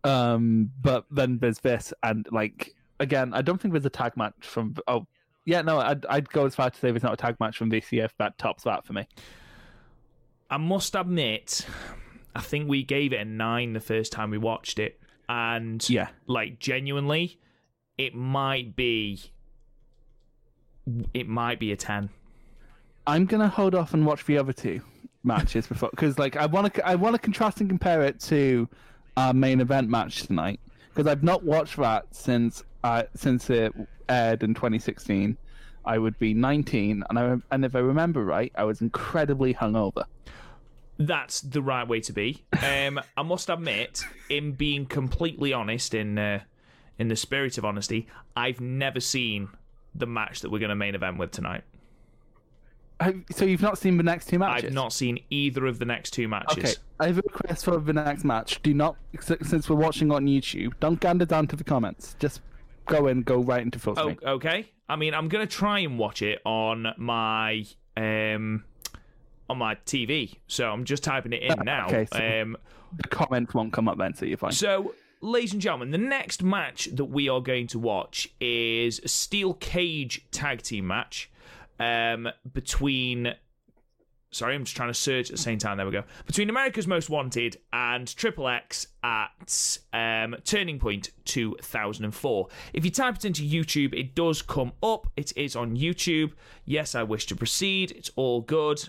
Um, 0.05 0.71
but 0.81 1.05
then 1.11 1.39
there's 1.41 1.59
this, 1.59 1.93
and 2.03 2.27
like 2.31 2.75
again, 3.01 3.35
I 3.35 3.43
don't 3.43 3.61
think 3.61 3.73
there's 3.73 3.85
a 3.85 3.91
tag 3.91 4.17
match 4.17 4.35
from. 4.41 4.75
Oh, 4.87 5.07
yeah, 5.45 5.63
no, 5.63 5.79
I'd 5.79 6.07
I'd 6.07 6.29
go 6.31 6.47
as 6.47 6.55
far 6.55 6.71
to 6.71 6.79
say 6.79 6.91
there's 6.91 7.03
not 7.03 7.15
a 7.15 7.17
tag 7.17 7.37
match 7.41 7.57
from 7.57 7.71
VCF 7.71 8.11
that 8.19 8.39
tops 8.39 8.65
that 8.65 8.87
for 8.87 8.93
me. 8.93 9.07
I 10.51 10.57
must 10.57 10.95
admit, 10.95 11.67
I 12.35 12.41
think 12.41 12.69
we 12.69 12.83
gave 12.83 13.13
it 13.13 13.21
a 13.21 13.25
nine 13.25 13.73
the 13.75 13.81
first 13.81 14.13
time 14.13 14.31
we 14.31 14.39
watched 14.39 14.79
it, 14.79 15.01
and 15.29 15.87
Yeah. 15.89 16.09
like 16.27 16.59
genuinely, 16.59 17.39
it 17.99 18.15
might 18.15 18.75
be, 18.75 19.21
it 21.13 21.29
might 21.29 21.61
be 21.61 21.73
a 21.73 21.77
ten. 21.77 22.09
I'm 23.07 23.27
gonna 23.27 23.49
hold 23.49 23.75
off 23.75 23.95
and 23.95 24.07
watch 24.07 24.25
the 24.25 24.39
other 24.39 24.53
two 24.53 24.81
matches 25.25 25.67
before, 25.67 25.91
because 25.91 26.19
like 26.19 26.37
I 26.37 26.47
want 26.47 26.73
to 26.75 26.87
I 26.87 26.95
want 26.95 27.15
to 27.15 27.19
contrast 27.21 27.61
and 27.61 27.69
compare 27.69 28.03
it 28.03 28.21
to 28.21 28.69
our 29.17 29.35
main 29.35 29.61
event 29.61 29.89
match 29.91 30.23
tonight, 30.27 30.61
because 30.91 31.07
I've 31.07 31.23
not 31.23 31.43
watched 31.45 31.77
that 31.77 32.15
since 32.15 32.63
uh, 32.85 33.03
since 33.15 33.51
it 33.51 33.75
aired 34.09 34.43
in 34.43 34.55
2016. 34.55 35.37
I 35.85 35.99
would 35.99 36.19
be 36.19 36.35
19, 36.35 37.05
and 37.09 37.19
I 37.19 37.37
and 37.51 37.65
if 37.65 37.75
I 37.75 37.79
remember 37.81 38.25
right, 38.25 38.53
I 38.55 38.65
was 38.65 38.81
incredibly 38.81 39.55
hungover. 39.55 40.05
That's 40.99 41.41
the 41.41 41.63
right 41.63 41.87
way 41.87 42.01
to 42.01 42.13
be. 42.13 42.45
Um, 42.63 43.01
I 43.17 43.23
must 43.23 43.49
admit, 43.49 44.03
in 44.29 44.53
being 44.53 44.85
completely 44.87 45.53
honest, 45.53 45.95
in 45.95 46.19
uh, 46.19 46.41
in 46.99 47.09
the 47.09 47.17
spirit 47.17 47.57
of 47.59 47.65
honesty, 47.65 48.09
I've 48.37 48.61
never 48.61 48.99
seen 49.01 49.49
the 49.95 50.07
match 50.07 50.41
that 50.41 50.51
we're 50.51 50.59
going 50.59 50.69
to 50.71 50.75
main 50.77 50.95
event 50.95 51.17
with 51.19 51.31
tonight. 51.31 51.63
Have- 53.01 53.23
So 53.31 53.45
you've 53.45 53.63
not 53.63 53.79
seen 53.79 53.97
the 53.97 54.03
next 54.03 54.29
two 54.29 54.39
matches? 54.41 54.65
I've 54.67 54.73
not 54.73 54.93
seen 54.93 55.21
either 55.31 55.67
of 55.67 55.79
the 55.79 55.85
next 55.85 56.11
two 56.11 56.27
matches. 56.27 56.59
Okay, 56.59 56.73
I 56.99 57.07
have 57.07 57.19
a 57.19 57.23
request 57.23 57.65
for 57.65 57.79
the 57.79 57.93
next 57.93 58.25
match. 58.25 58.61
Do 58.63 58.75
not, 58.75 58.97
since 59.43 59.71
we're 59.71 59.77
watching 59.77 60.11
on 60.11 60.27
YouTube, 60.27 60.73
don't 60.81 60.99
gander 60.99 61.25
down 61.25 61.47
to 61.49 61.57
the 61.57 61.63
comments. 61.65 62.17
Just 62.19 62.41
go 62.89 63.07
in, 63.07 63.23
go 63.23 63.41
right 63.41 63.63
into 63.63 63.79
full 63.79 63.95
Oh, 63.99 64.15
okay. 64.25 64.67
I 64.89 64.97
mean, 64.97 65.15
I'm 65.15 65.29
gonna 65.29 65.47
try 65.47 65.81
and 65.81 65.99
watch 65.99 66.23
it 66.23 66.41
on 66.45 66.95
my 66.97 67.65
um 67.97 68.65
on 69.51 69.59
my 69.59 69.77
TV. 69.87 70.37
So 70.47 70.69
I'm 70.71 70.85
just 70.85 71.03
typing 71.05 71.33
it 71.33 71.43
in 71.43 71.53
Ah, 71.59 71.63
now. 71.63 71.87
okay, 71.87 72.07
so- 72.13 72.19
Um, 72.43 72.57
The 72.97 73.09
comments 73.09 73.55
won't 73.55 73.73
come 73.73 73.87
up 73.89 73.99
then, 73.99 74.15
so 74.15 74.25
you're 74.25 74.39
fine. 74.39 74.53
so, 74.53 74.95
ladies 75.21 75.53
and 75.53 75.61
gentlemen, 75.63 75.91
the 75.91 75.99
next 75.99 76.43
match 76.43 76.87
that 76.95 77.05
we 77.07 77.29
are 77.29 77.41
going 77.41 77.67
to 77.69 77.79
watch 77.79 78.29
is 78.41 78.99
a 79.01 79.09
steel 79.09 79.55
cage 79.55 80.23
tag 80.31 80.63
team 80.63 80.87
match 80.87 81.31
um, 81.81 82.29
between 82.53 83.35
Sorry, 84.31 84.55
I'm 84.55 84.65
just 84.65 84.77
trying 84.77 84.91
to 84.91 84.95
search 84.95 85.31
at 85.31 85.37
the 85.37 85.43
same 85.43 85.59
time. 85.59 85.79
There 85.79 85.87
we 85.87 85.93
go. 85.93 86.05
Between 86.27 86.51
America's 86.51 86.87
Most 86.87 87.09
Wanted 87.09 87.57
and 87.73 88.15
Triple 88.15 88.47
X 88.49 88.89
at 89.03 89.79
um, 89.95 90.37
Turning 90.45 90.79
Point 90.79 91.11
2004. 91.25 92.49
If 92.75 92.85
you 92.85 92.91
type 92.91 93.17
it 93.17 93.25
into 93.25 93.43
YouTube, 93.43 93.95
it 93.95 94.15
does 94.15 94.43
come 94.43 94.73
up. 94.83 95.07
It 95.17 95.33
is 95.37 95.57
on 95.57 95.77
YouTube. 95.77 96.33
Yes, 96.67 96.95
I 96.95 97.05
wish 97.05 97.25
to 97.27 97.37
proceed. 97.37 97.91
It's 97.93 98.11
all 98.17 98.43
good. 98.43 98.87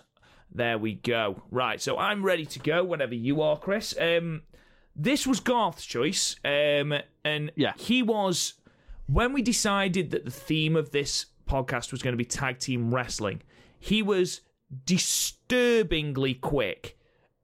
There 0.53 0.77
we 0.77 0.95
go. 0.95 1.41
Right, 1.51 1.79
so 1.79 1.97
I'm 1.97 2.21
ready 2.23 2.45
to 2.45 2.59
go 2.59 2.83
whenever 2.83 3.15
you 3.15 3.41
are, 3.41 3.57
Chris. 3.57 3.95
Um, 3.99 4.41
this 4.95 5.25
was 5.25 5.39
Garth's 5.39 5.85
choice, 5.85 6.35
um, 6.43 6.93
and 7.23 7.51
Yeah. 7.55 7.73
he 7.77 8.03
was 8.03 8.55
when 9.05 9.31
we 9.31 9.41
decided 9.41 10.11
that 10.11 10.25
the 10.25 10.31
theme 10.31 10.75
of 10.75 10.91
this 10.91 11.27
podcast 11.47 11.91
was 11.93 12.01
going 12.01 12.13
to 12.13 12.17
be 12.17 12.25
tag 12.25 12.59
team 12.59 12.93
wrestling. 12.93 13.41
He 13.79 14.01
was 14.01 14.41
disturbingly 14.85 16.35
quick 16.35 16.97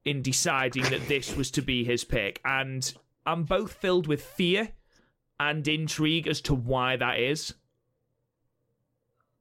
in 0.04 0.22
deciding 0.22 0.84
that 0.84 1.08
this 1.08 1.36
was 1.36 1.50
to 1.52 1.62
be 1.62 1.84
his 1.84 2.04
pick, 2.04 2.40
and 2.44 2.94
I'm 3.26 3.44
both 3.44 3.72
filled 3.72 4.06
with 4.06 4.22
fear 4.22 4.70
and 5.38 5.66
intrigue 5.66 6.28
as 6.28 6.40
to 6.42 6.54
why 6.54 6.96
that 6.96 7.18
is. 7.18 7.54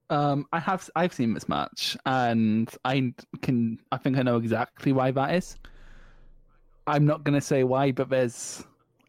Um, 0.10 0.46
I 0.52 0.60
have 0.60 0.90
I've 0.96 1.14
seen 1.14 1.34
this 1.34 1.50
match, 1.50 1.98
and 2.06 2.70
I 2.84 3.14
can 3.42 3.80
I 3.92 3.98
think 3.98 4.18
I 4.18 4.24
know 4.24 4.38
exactly 4.38 4.92
why 4.92 5.12
that 5.12 5.36
is. 5.36 5.56
I'm 6.88 7.06
not 7.06 7.24
gonna 7.24 7.42
say 7.42 7.64
why, 7.64 7.92
but 7.92 8.10
there's 8.10 8.64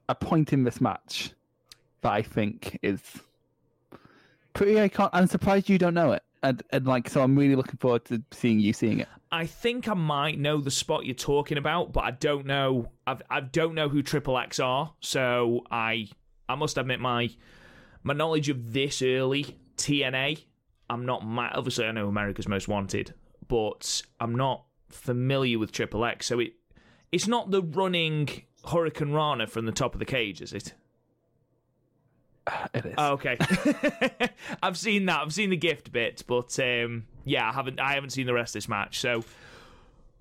a 0.09 0.14
point 0.14 0.53
in 0.53 0.64
this 0.64 0.81
match 0.81 1.33
that 2.03 2.12
I 2.12 2.22
think 2.22 2.79
is 2.83 3.01
pretty 4.55 4.74
iconic. 4.74 5.11
I'm 5.12 5.27
surprised 5.27 5.68
you 5.68 5.79
don't 5.79 5.95
know 5.95 6.12
it, 6.12 6.22
and 6.47 6.62
and 6.70 6.86
like 6.86 7.09
so, 7.09 7.22
I'm 7.22 7.36
really 7.36 7.57
looking 7.57 7.76
forward 7.78 8.05
to 8.07 8.22
seeing 8.32 8.61
you 8.61 8.72
seeing 8.72 9.01
it. 9.01 9.09
I 9.32 9.47
think 9.47 9.88
I 9.88 9.94
might 9.94 10.38
know 10.38 10.61
the 10.61 10.70
spot 10.70 11.05
you're 11.05 11.14
talking 11.14 11.59
about, 11.59 11.92
but 11.92 12.05
I 12.05 12.12
don't 12.12 12.47
know. 12.47 12.90
I've, 13.07 13.22
I 13.28 13.40
don't 13.40 13.74
know 13.74 13.88
who 13.88 14.03
Triple 14.03 14.38
X 14.38 14.61
are, 14.61 14.94
so 15.01 15.62
I 15.70 16.09
I 16.49 16.55
must 16.55 16.78
admit 16.78 17.01
my 17.01 17.30
my 18.03 18.14
knowledge 18.14 18.49
of 18.49 18.72
this 18.72 19.03
early 19.03 19.59
TNA. 19.76 20.44
I'm 20.88 21.05
not 21.05 21.26
ma- 21.26 21.51
obviously 21.53 21.86
I 21.86 21.90
know 21.90 22.09
America's 22.09 22.47
Most 22.47 22.68
Wanted, 22.68 23.12
but 23.49 24.03
I'm 24.20 24.36
not 24.36 24.64
familiar 24.88 25.59
with 25.59 25.72
Triple 25.72 26.05
X. 26.05 26.26
So 26.26 26.38
it 26.38 26.53
it's 27.11 27.26
not 27.26 27.51
the 27.51 27.62
running 27.62 28.28
hurricanrana 28.64 29.49
from 29.49 29.66
the 29.66 29.72
top 29.72 29.94
of 29.94 29.99
the 29.99 30.05
cage, 30.05 30.40
is 30.40 30.53
it? 30.53 30.74
It 32.74 32.86
is. 32.86 32.94
Oh, 32.99 33.12
okay. 33.12 33.36
I've 34.62 34.76
seen 34.76 35.07
that. 35.07 35.20
I've 35.20 35.34
seen 35.34 35.51
the 35.51 35.57
gift 35.57 35.92
bit, 35.92 36.22
but 36.26 36.59
um, 36.61 37.07
yeah, 37.24 37.49
I 37.49 37.53
haven't. 37.53 37.80
I 37.80 37.94
haven't 37.94 38.11
seen 38.11 38.26
the 38.26 38.34
rest 38.34 38.51
of 38.51 38.55
this 38.61 38.68
match. 38.68 39.01
So 39.01 39.24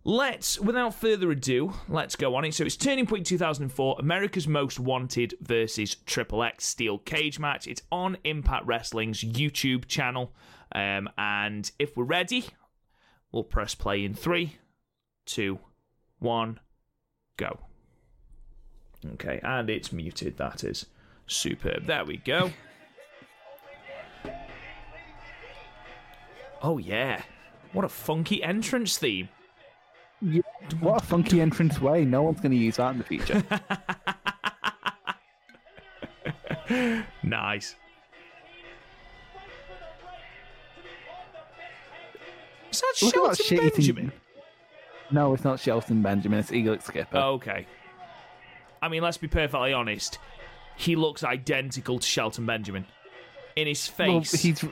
let's, 0.04 0.60
without 0.60 0.96
further 0.96 1.32
ado, 1.32 1.74
let's 1.90 2.16
go 2.16 2.36
on 2.36 2.46
it. 2.46 2.54
So 2.54 2.64
it's 2.64 2.78
Turning 2.78 3.06
Point 3.06 3.26
2004, 3.26 3.98
America's 4.00 4.48
Most 4.48 4.80
Wanted 4.80 5.36
versus 5.42 5.96
Triple 6.06 6.44
X 6.44 6.66
Steel 6.66 7.00
Cage 7.00 7.40
match. 7.40 7.68
It's 7.68 7.82
on 7.92 8.18
Impact 8.24 8.66
Wrestling's 8.66 9.24
YouTube 9.24 9.88
channel, 9.88 10.34
um, 10.74 11.10
and 11.18 11.70
if 11.78 11.98
we're 11.98 12.06
ready, 12.06 12.46
we'll 13.32 13.44
press 13.44 13.76
play 13.76 14.04
in 14.04 14.14
three, 14.14 14.58
two, 15.26 15.60
one, 16.20 16.60
go. 17.38 17.60
Okay, 19.14 19.40
and 19.44 19.70
it's 19.70 19.92
muted. 19.92 20.38
That 20.38 20.64
is. 20.64 20.86
Superb. 21.28 21.86
There 21.86 22.06
we 22.06 22.18
go. 22.18 22.52
Oh, 26.62 26.78
yeah. 26.78 27.22
What 27.74 27.86
a 27.86 27.90
funky 27.90 28.44
entrance 28.44 28.98
theme. 28.98 29.30
Yeah, 30.22 30.42
what 30.80 31.04
a 31.04 31.06
funky 31.06 31.42
entrance 31.42 31.82
way! 31.82 32.06
No 32.06 32.24
one's 32.24 32.40
gonna 32.40 32.56
use 32.56 32.78
that 32.78 32.94
in 32.94 33.00
the 33.00 33.04
future. 33.04 33.44
Nice. 37.24 37.76
Is 42.72 42.82
that 42.82 42.94
Look 43.02 43.14
that 43.14 43.44
Shelton 43.44 43.58
shitty 43.58 43.76
Benjamin? 43.76 44.12
No, 45.12 45.34
it's 45.34 45.44
not 45.44 45.60
Shelton 45.60 46.02
Benjamin. 46.02 46.40
It's 46.40 46.52
Elix 46.52 46.84
Skipper. 46.84 47.18
Okay. 47.18 47.66
I 48.82 48.90
mean, 48.90 49.02
let's 49.02 49.18
be 49.18 49.28
perfectly 49.28 49.74
honest. 49.74 50.20
He 50.78 50.96
looks 50.96 51.24
identical 51.24 52.00
to 52.00 52.06
Shelton 52.08 52.46
Benjamin. 52.46 52.86
In 53.56 53.68
his 53.68 53.92
Well, 53.98 54.22
face. 54.22 54.42
he's. 54.42 54.64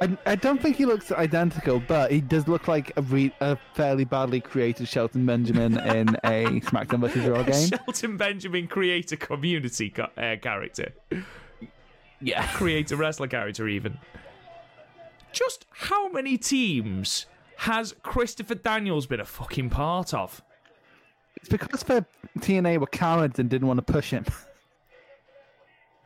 I, 0.00 0.16
I 0.24 0.34
don't 0.36 0.62
think 0.62 0.76
he 0.76 0.86
looks 0.86 1.10
identical, 1.10 1.80
but 1.80 2.10
he 2.12 2.20
does 2.20 2.46
look 2.46 2.68
like 2.68 2.92
a, 2.96 3.02
re, 3.02 3.34
a 3.40 3.58
fairly 3.74 4.04
badly 4.04 4.40
created 4.40 4.86
Shelton 4.88 5.26
Benjamin 5.26 5.76
in 5.78 6.08
a 6.24 6.44
SmackDown 6.60 7.00
vs. 7.00 7.26
Raw 7.28 7.42
game. 7.42 7.68
Shelton 7.68 8.16
Benjamin 8.16 8.68
create 8.68 9.10
a 9.12 9.16
community 9.16 9.90
co- 9.90 10.08
uh, 10.16 10.36
character. 10.40 10.92
Yeah. 12.20 12.46
create 12.54 12.90
a 12.92 12.96
wrestler 12.96 13.26
character 13.26 13.66
even. 13.68 13.98
Just 15.32 15.66
how 15.70 16.08
many 16.08 16.38
teams 16.38 17.26
has 17.56 17.94
Christopher 18.02 18.54
Daniels 18.54 19.06
been 19.06 19.20
a 19.20 19.24
fucking 19.26 19.68
part 19.70 20.14
of? 20.14 20.42
It's 21.36 21.48
because 21.48 21.82
the 21.82 22.06
TNA 22.38 22.78
were 22.78 22.86
cowards 22.86 23.38
and 23.38 23.50
didn't 23.50 23.66
want 23.68 23.84
to 23.84 23.92
push 23.92 24.10
him. 24.10 24.24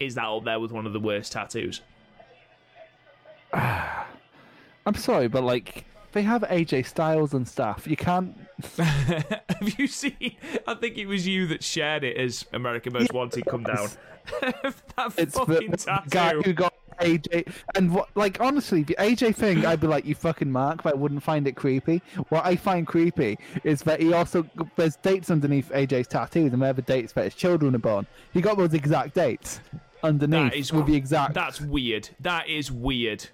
Is 0.02 0.14
that 0.16 0.24
up 0.24 0.44
there 0.44 0.58
with 0.60 0.72
one 0.72 0.86
of 0.86 0.92
the 0.92 1.00
worst 1.00 1.32
tattoos? 1.32 1.80
I'm 3.52 4.94
sorry, 4.96 5.28
but 5.28 5.44
like 5.44 5.84
they 6.12 6.22
have 6.22 6.42
AJ 6.42 6.86
Styles 6.86 7.34
and 7.34 7.46
stuff. 7.46 7.86
You 7.86 7.96
can't. 7.96 8.36
Have 8.78 9.78
you 9.78 9.86
seen? 9.86 10.36
I 10.66 10.74
think 10.74 10.98
it 10.98 11.06
was 11.06 11.26
you 11.26 11.46
that 11.48 11.62
shared 11.62 12.04
it 12.04 12.16
as 12.16 12.44
American 12.52 12.92
Most 12.92 13.12
Wanted 13.12 13.46
come 13.46 13.64
down. 13.64 13.88
that 14.40 15.12
It's 15.16 15.36
fucking 15.36 15.70
the 15.70 16.02
guy 16.10 16.34
who 16.34 16.52
got 16.52 16.74
AJ. 17.00 17.52
And 17.74 17.94
what, 17.94 18.08
like, 18.14 18.40
honestly, 18.40 18.82
the 18.82 18.94
AJ 18.98 19.34
thing, 19.36 19.64
I'd 19.64 19.80
be 19.80 19.86
like, 19.86 20.04
you 20.04 20.14
fucking 20.14 20.50
mark, 20.50 20.82
but 20.82 20.94
I 20.94 20.96
wouldn't 20.96 21.22
find 21.22 21.48
it 21.48 21.56
creepy. 21.56 22.02
What 22.28 22.44
I 22.44 22.56
find 22.56 22.86
creepy 22.86 23.38
is 23.64 23.82
that 23.82 24.00
he 24.00 24.12
also 24.12 24.46
there's 24.76 24.96
dates 24.96 25.30
underneath 25.30 25.70
AJ's 25.70 26.08
tattoos, 26.08 26.52
and 26.52 26.62
they're 26.62 26.72
the 26.72 26.82
dates 26.82 27.12
that 27.14 27.24
his 27.24 27.34
children 27.34 27.74
are 27.74 27.78
born. 27.78 28.06
He 28.32 28.40
got 28.40 28.58
those 28.58 28.74
exact 28.74 29.14
dates 29.14 29.60
underneath 30.02 30.52
That 30.52 30.56
is 30.56 30.72
with 30.72 30.86
the 30.86 30.96
exact. 30.96 31.34
That's 31.34 31.60
weird. 31.60 32.10
That 32.20 32.48
is 32.48 32.70
weird. 32.70 33.28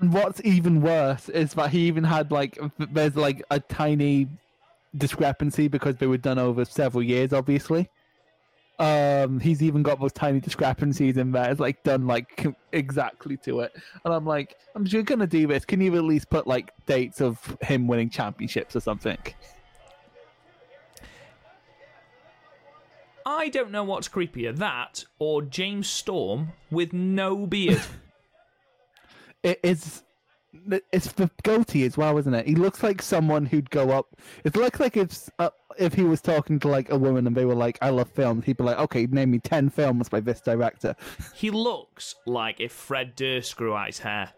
And 0.00 0.12
what's 0.12 0.40
even 0.44 0.82
worse 0.82 1.28
is 1.28 1.54
that 1.54 1.70
he 1.70 1.86
even 1.86 2.04
had 2.04 2.30
like 2.30 2.58
there's 2.78 3.16
like 3.16 3.42
a 3.50 3.60
tiny 3.60 4.28
discrepancy 4.96 5.68
because 5.68 5.96
they 5.96 6.06
were 6.06 6.18
done 6.18 6.38
over 6.38 6.64
several 6.64 7.02
years, 7.02 7.32
obviously. 7.32 7.88
Um, 8.78 9.38
he's 9.38 9.62
even 9.62 9.84
got 9.84 10.00
those 10.00 10.12
tiny 10.12 10.40
discrepancies 10.40 11.16
in 11.16 11.30
there. 11.30 11.48
It's 11.50 11.60
like 11.60 11.82
done 11.84 12.06
like 12.08 12.44
exactly 12.72 13.36
to 13.38 13.60
it, 13.60 13.72
and 14.04 14.12
I'm 14.12 14.26
like, 14.26 14.56
I'm 14.74 14.84
you're 14.86 15.04
gonna 15.04 15.28
do 15.28 15.46
this. 15.46 15.64
Can 15.64 15.80
you 15.80 15.94
at 15.94 16.02
least 16.02 16.28
put 16.28 16.46
like 16.46 16.72
dates 16.86 17.20
of 17.20 17.56
him 17.62 17.86
winning 17.86 18.10
championships 18.10 18.74
or 18.74 18.80
something? 18.80 19.18
I 23.26 23.48
don't 23.48 23.70
know 23.70 23.84
what's 23.84 24.08
creepier, 24.08 24.54
that 24.56 25.04
or 25.18 25.42
James 25.42 25.88
Storm 25.88 26.52
with 26.70 26.92
no 26.92 27.46
beard. 27.46 27.82
It 29.42 29.60
is. 29.62 30.02
It's 30.90 31.12
the 31.12 31.30
goatee 31.42 31.84
as 31.84 31.98
well, 31.98 32.16
isn't 32.16 32.32
it? 32.32 32.46
He 32.46 32.54
looks 32.54 32.82
like 32.82 33.02
someone 33.02 33.44
who'd 33.44 33.68
go 33.68 33.90
up. 33.90 34.06
It 34.42 34.56
looks 34.56 34.80
like 34.80 34.96
if 34.96 35.28
uh, 35.38 35.50
if 35.76 35.92
he 35.92 36.02
was 36.02 36.22
talking 36.22 36.58
to 36.60 36.68
like 36.68 36.90
a 36.90 36.96
woman 36.96 37.26
and 37.26 37.36
they 37.36 37.44
were 37.44 37.54
like, 37.54 37.76
"I 37.82 37.90
love 37.90 38.08
films," 38.08 38.46
he'd 38.46 38.56
be 38.56 38.64
like, 38.64 38.78
"Okay, 38.78 39.04
name 39.04 39.32
me 39.32 39.40
ten 39.40 39.68
films 39.68 40.08
by 40.08 40.20
this 40.20 40.40
director." 40.40 40.96
he 41.34 41.50
looks 41.50 42.14
like 42.24 42.58
if 42.58 42.72
Fred 42.72 43.14
Durst 43.14 43.54
grew 43.56 43.74
out 43.74 43.88
his 43.88 43.98
hair. 43.98 44.32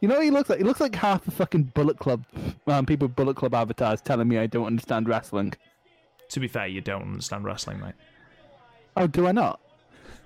You 0.00 0.08
know 0.08 0.14
what 0.16 0.24
he 0.24 0.30
looks 0.30 0.48
like? 0.48 0.58
He 0.58 0.64
looks 0.64 0.80
like 0.80 0.94
half 0.94 1.24
the 1.24 1.30
fucking 1.30 1.72
Bullet 1.74 1.98
Club 1.98 2.24
um, 2.66 2.86
people 2.86 3.08
Bullet 3.08 3.34
Club 3.34 3.54
avatars 3.54 4.00
telling 4.00 4.28
me 4.28 4.38
I 4.38 4.46
don't 4.46 4.66
understand 4.66 5.08
wrestling. 5.08 5.54
To 6.30 6.40
be 6.40 6.48
fair, 6.48 6.66
you 6.66 6.80
don't 6.80 7.02
understand 7.02 7.44
wrestling, 7.44 7.80
mate. 7.80 7.94
Oh, 8.96 9.06
do 9.06 9.26
I 9.26 9.32
not? 9.32 9.60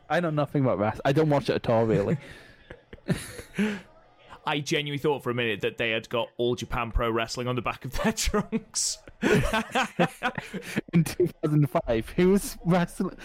I 0.08 0.20
know 0.20 0.30
nothing 0.30 0.62
about 0.64 0.78
wrestling. 0.78 1.02
I 1.04 1.12
don't 1.12 1.28
watch 1.28 1.50
it 1.50 1.54
at 1.54 1.68
all, 1.68 1.84
really. 1.86 2.16
I 4.46 4.60
genuinely 4.60 4.98
thought 4.98 5.22
for 5.22 5.30
a 5.30 5.34
minute 5.34 5.60
that 5.60 5.76
they 5.76 5.90
had 5.90 6.08
got 6.08 6.28
All 6.38 6.54
Japan 6.54 6.90
Pro 6.90 7.10
Wrestling 7.10 7.48
on 7.48 7.54
the 7.56 7.62
back 7.62 7.84
of 7.84 7.92
their 8.02 8.12
trunks. 8.16 8.98
In 10.92 11.04
2005, 11.04 12.08
who 12.16 12.30
was 12.30 12.56
wrestling? 12.64 13.16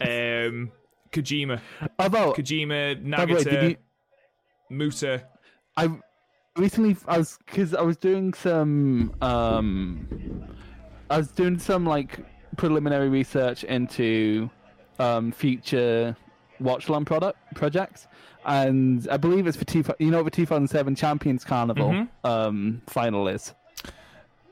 um, 0.00 0.72
Kojima, 1.12 1.60
Although, 1.98 2.32
Kojima, 2.32 3.16
by 3.16 3.26
the 3.26 3.34
way, 3.34 3.44
Nagata, 3.44 3.70
you, 3.70 3.76
Muta. 4.70 5.22
I 5.76 5.90
recently 6.56 6.96
I 7.06 7.18
was 7.18 7.38
because 7.46 7.74
I 7.74 7.82
was 7.82 7.96
doing 7.96 8.34
some 8.34 9.14
um 9.20 10.08
I 11.10 11.18
was 11.18 11.28
doing 11.28 11.58
some 11.58 11.84
like 11.84 12.18
preliminary 12.56 13.08
research 13.08 13.64
into 13.64 14.48
um 14.98 15.32
future 15.32 16.16
watch 16.60 16.88
along 16.88 17.04
product 17.06 17.38
projects, 17.54 18.06
and 18.44 19.06
I 19.10 19.16
believe 19.16 19.46
it's 19.46 19.56
for 19.56 19.64
two, 19.64 19.82
you 19.98 20.10
know 20.10 20.18
what 20.18 20.24
the 20.24 20.30
2007 20.30 20.94
Champions 20.94 21.44
Carnival 21.44 21.88
Mm-hmm. 21.90 22.26
um, 22.26 22.82
final 22.86 23.28
is. 23.28 23.54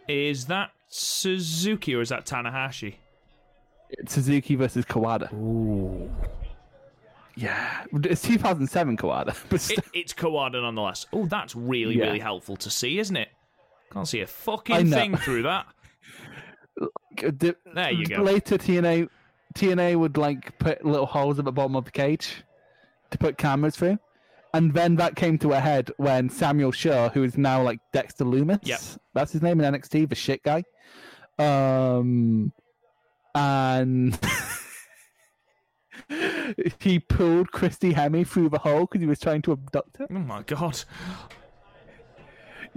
Is 0.09 0.47
that 0.47 0.71
Suzuki 0.89 1.95
or 1.95 2.01
is 2.01 2.09
that 2.09 2.25
Tanahashi? 2.25 2.95
It's 3.91 4.15
Suzuki 4.15 4.55
versus 4.55 4.85
Kawada. 4.87 5.33
Ooh. 5.35 6.11
Yeah, 7.37 7.85
it's 7.93 8.23
2007 8.23 8.97
Kawada, 8.97 9.37
but 9.51 9.71
It, 9.71 9.85
it's 9.93 10.13
Kawada 10.15 10.61
nonetheless. 10.63 11.07
Oh, 11.13 11.27
that's 11.27 11.55
really, 11.55 11.97
Yeah. 11.99 12.07
really 12.07 12.19
helpful 12.19 12.57
to 12.57 12.71
see, 12.71 12.99
isn't 12.99 13.17
it? 13.17 13.29
Can't 13.93 14.09
see 14.09 14.21
a 14.23 14.27
fucking 14.27 14.91
thing 14.91 15.17
through 15.17 15.43
that. 15.43 15.67
the- 17.17 17.57
There 17.75 17.91
you 17.93 18.07
go. 18.07 18.23
Later, 18.23 18.57
TNA 18.59 19.09
TNA 19.55 19.97
would 19.97 20.17
like 20.17 20.59
put 20.59 20.85
little 20.85 21.07
holes 21.07 21.39
at 21.39 21.45
the 21.45 21.53
bottom 21.53 21.75
of 21.77 21.85
the 21.85 21.91
cage 21.91 22.45
to 23.11 23.19
put 23.19 23.39
cameras 23.39 23.77
through, 23.77 23.99
and 24.55 24.73
then 24.75 24.97
that 24.97 25.17
came 25.17 25.39
to 25.39 25.53
a 25.53 25.61
head 25.61 25.91
when 25.97 26.29
Samuel 26.29 26.71
Shaw, 26.73 27.09
who 27.09 27.25
is 27.25 27.37
now 27.39 27.63
like 27.63 27.81
Dexter 27.93 28.25
Lumis, 28.25 28.61
Yep. 28.63 28.81
that's 29.15 29.33
his 29.33 29.43
name 29.43 29.61
in 29.61 29.75
NXT, 29.75 30.09
the 30.09 30.15
shit 30.15 30.43
guy, 30.43 30.63
um, 31.39 32.53
and. 33.35 34.19
he 36.81 36.99
pulled 36.99 37.51
Christy 37.53 37.93
Hemme 37.93 38.27
through 38.27 38.49
the 38.49 38.59
hole 38.59 38.83
because 38.83 39.01
he 39.01 39.07
was 39.07 39.19
trying 39.19 39.43
to 39.43 39.53
abduct 39.53 39.99
her. 39.99 40.07
Oh 40.11 40.15
my 40.19 40.43
god. 40.43 40.83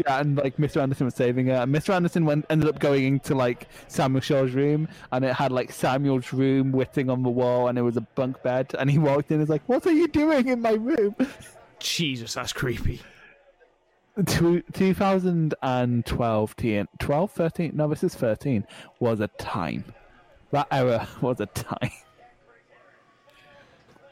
Yeah, 0.06 0.20
and 0.20 0.38
like 0.38 0.58
Mr. 0.58 0.82
Anderson 0.82 1.06
was 1.06 1.16
saving 1.16 1.47
her. 1.47 1.56
And 1.56 1.74
Mr. 1.74 1.93
Anderson 1.93 2.26
went 2.26 2.45
ended 2.49 2.70
up 2.70 2.80
going 2.80 3.06
into 3.06 3.36
like 3.36 3.68
Samuel 3.88 4.22
Shaw's 4.22 4.52
room, 4.52 4.88
and 5.12 5.26
it 5.26 5.34
had 5.34 5.52
like 5.52 5.72
Samuel's 5.72 6.34
room 6.34 6.76
written 6.76 7.10
on 7.10 7.24
the 7.24 7.30
wall, 7.30 7.68
and 7.68 7.78
it 7.78 7.82
was 7.82 7.97
a 7.97 8.02
bunk 8.02 8.41
bed. 8.43 8.74
And 8.80 8.89
he 8.89 8.97
walked 8.97 9.32
in, 9.32 9.36
and 9.36 9.41
was 9.41 9.49
like, 9.49 9.64
"What 9.68 9.86
are 9.86 9.91
you 9.91 10.08
doing 10.08 10.47
in 10.47 10.62
my 10.62 10.74
room?" 10.74 11.16
Jesus, 11.80 12.34
that's 12.36 12.54
creepy. 12.54 13.02
Two, 14.26 14.62
2012, 14.74 16.56
TN, 16.58 16.88
12, 16.99 17.32
13, 17.32 17.72
no, 17.74 17.88
this 17.88 18.04
is 18.04 18.14
13, 18.14 18.68
was 18.99 19.22
a 19.22 19.28
time. 19.30 19.86
That 20.52 20.68
era 20.70 21.08
was 21.22 21.39
a 21.39 21.45
time. 21.45 21.91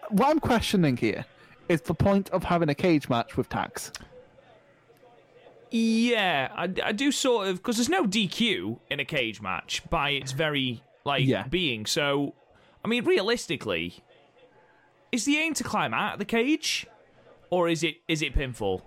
What 0.10 0.30
I'm 0.30 0.40
questioning 0.40 0.96
here 0.96 1.26
is 1.68 1.82
the 1.82 1.94
point 1.94 2.30
of 2.30 2.46
having 2.46 2.70
a 2.70 2.76
cage 2.76 3.10
match 3.10 3.36
with 3.36 3.50
tags. 3.50 3.92
Yeah, 5.72 6.52
I, 6.56 6.64
I 6.84 6.92
do 6.92 7.12
sort 7.12 7.48
of 7.48 7.58
because 7.58 7.78
there's 7.78 7.90
no 7.90 8.06
DQ 8.06 8.80
in 8.90 9.00
a 9.00 9.06
cage 9.06 9.42
match 9.42 9.88
by 9.90 10.12
its 10.12 10.32
very 10.32 10.84
like 11.06 11.26
Yeah. 11.26 11.46
being. 11.48 11.86
So, 11.86 12.34
I 12.84 12.88
mean, 12.88 13.06
realistically, 13.06 14.04
is 15.12 15.26
the 15.26 15.38
aim 15.38 15.54
to 15.56 15.64
climb 15.64 15.94
out 15.94 16.14
of 16.14 16.20
the 16.20 16.26
cage, 16.26 16.88
or 17.50 17.70
is 17.70 17.84
it 17.84 17.98
is 18.08 18.22
it 18.22 18.34
pinfall? 18.34 18.82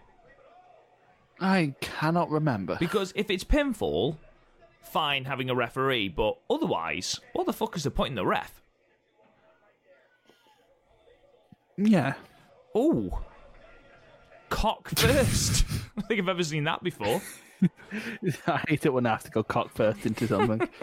I 1.41 1.75
cannot 1.81 2.31
remember. 2.31 2.77
Because 2.79 3.13
if 3.17 3.31
it's 3.31 3.43
pinfall, 3.45 4.17
fine 4.83 5.25
having 5.25 5.51
a 5.51 5.55
referee, 5.55 6.09
but 6.09 6.39
otherwise, 6.51 7.21
what 7.33 7.47
the 7.47 7.53
fuck 7.53 7.77
is 7.77 7.85
the 7.85 7.91
point 7.91 8.11
in 8.11 8.15
the 8.17 8.27
ref? 8.27 8.61
Yeah. 11.77 12.15
Oh, 12.75 13.23
cock 14.53 14.91
first. 14.91 15.65
I 15.97 16.03
think 16.03 16.21
I've 16.21 16.29
ever 16.29 16.45
seen 16.45 16.65
that 16.65 16.83
before. 16.83 17.21
I 18.47 18.63
hate 18.69 18.85
it 18.87 18.93
when 18.93 19.07
I 19.07 19.11
have 19.11 19.25
to 19.25 19.31
go 19.31 19.43
cock 19.43 19.75
first 19.75 20.07
into 20.07 20.29
something. 20.29 20.69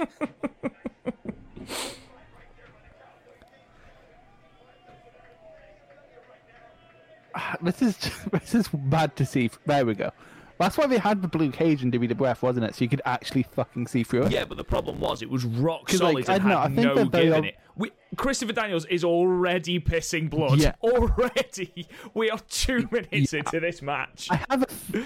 This 7.62 7.82
is 7.82 7.98
this 8.32 8.56
is 8.56 8.68
bad 8.74 9.16
to 9.18 9.26
see. 9.26 9.50
There 9.66 9.86
we 9.86 9.94
go. 9.94 10.12
That's 10.60 10.78
why 10.78 10.88
they 10.88 10.97
had 10.97 11.22
the 11.22 11.30
blue 11.30 11.51
cage 11.51 11.84
in 11.84 11.89
Breath, 11.89 12.43
wasn't 12.43 12.66
it? 12.66 12.76
So 12.76 12.84
you 12.84 12.89
could 12.89 13.01
actually 13.05 13.43
fucking 13.43 13.88
see 13.88 14.03
through 14.03 14.24
it. 14.24 14.34
Yeah, 14.34 14.43
but 14.43 14.57
the 14.57 14.66
problem 14.66 14.99
was 14.99 15.22
it 15.22 15.30
was 15.30 15.45
rock 15.45 15.89
solid 15.89 16.28
like, 16.28 16.30
and 16.30 16.51
I 16.51 16.68
don't 16.68 16.76
know, 16.76 16.80
had 16.82 16.95
no 16.95 17.05
give 17.05 17.24
in 17.24 17.34
ob- 17.34 17.45
it. 17.45 17.55
We, 17.78 17.91
Christopher 18.18 18.51
Daniels 18.51 18.84
is 18.86 19.05
already 19.05 19.80
pissing 19.80 20.30
blood. 20.30 20.60
Yeah. 20.60 20.74
Already, 20.84 21.88
we 22.14 22.30
are 22.30 22.39
two 22.49 22.89
minutes 22.91 23.32
into 23.32 23.62
this 23.62 23.82
match. 23.82 24.28
I 24.30 24.43
have 24.49 24.64
a. 24.64 25.05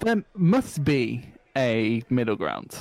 There 0.00 0.24
must 0.34 0.82
be 0.82 1.24
a 1.56 2.02
middle 2.10 2.34
ground. 2.34 2.76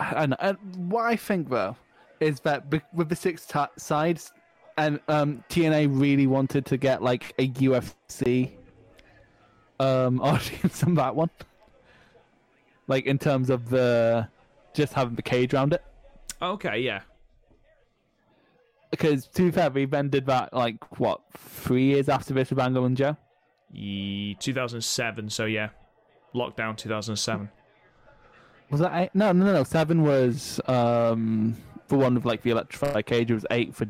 Know. 0.00 0.36
And 0.40 0.56
what 0.90 1.04
I 1.04 1.16
think 1.16 1.50
though 1.50 1.76
is 2.18 2.40
that 2.40 2.64
with 2.94 3.10
the 3.10 3.16
six 3.16 3.44
ta 3.44 3.68
sides, 3.76 4.32
and 4.76 5.00
um, 5.08 5.44
TNA 5.48 5.88
really 6.00 6.26
wanted 6.26 6.66
to 6.66 6.76
get 6.76 7.02
like 7.02 7.32
a 7.38 7.48
UFC 7.48 8.50
um, 9.80 10.20
audience 10.22 10.82
on 10.82 10.94
that 10.94 11.14
one, 11.14 11.30
like 12.88 13.06
in 13.06 13.18
terms 13.18 13.50
of 13.50 13.68
the 13.70 14.28
just 14.72 14.92
having 14.92 15.14
the 15.14 15.22
cage 15.22 15.54
around 15.54 15.72
it 15.72 15.84
Okay, 16.42 16.80
yeah. 16.80 17.02
because 18.90 19.26
to 19.28 19.42
be 19.44 19.50
fair, 19.50 19.70
we 19.70 19.84
then 19.86 20.08
did 20.10 20.26
that 20.26 20.52
like 20.52 20.98
what 20.98 21.20
three 21.36 21.84
years 21.84 22.08
after 22.08 22.34
this 22.34 22.50
with 22.50 22.58
Angle 22.58 22.84
and 22.84 22.96
Joe. 22.96 23.16
Ye- 23.72 24.36
2007, 24.40 25.30
so 25.30 25.44
yeah. 25.46 25.70
Lockdown 26.34 26.76
2007. 26.76 27.48
Was 28.70 28.80
that 28.80 28.92
eight? 28.94 29.10
No, 29.14 29.30
no, 29.32 29.44
no, 29.44 29.52
no. 29.52 29.64
Seven 29.64 30.02
was 30.02 30.60
um 30.66 31.56
the 31.88 31.96
one 31.96 32.14
with 32.14 32.24
like 32.24 32.42
the 32.42 32.50
electrified 32.50 33.06
cage. 33.06 33.30
It 33.30 33.34
was 33.34 33.46
eight 33.50 33.74
for 33.74 33.86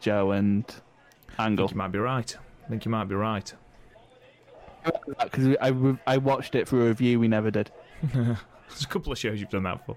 Joe 0.00 0.32
and 0.32 0.64
I 1.38 1.46
Angle. 1.46 1.68
think 1.68 1.74
you 1.74 1.78
might 1.78 1.92
be 1.92 1.98
right. 1.98 2.36
I 2.64 2.68
think 2.68 2.84
you 2.84 2.90
might 2.90 3.04
be 3.04 3.14
right. 3.14 3.52
Because 5.22 5.56
I, 5.60 5.96
I 6.06 6.16
watched 6.16 6.54
it 6.54 6.66
for 6.66 6.80
a 6.82 6.88
review. 6.88 7.20
We 7.20 7.28
never 7.28 7.50
did. 7.50 7.70
There's 8.14 8.36
a 8.82 8.86
couple 8.88 9.12
of 9.12 9.18
shows 9.18 9.40
you've 9.40 9.50
done 9.50 9.64
that 9.64 9.84
for. 9.84 9.96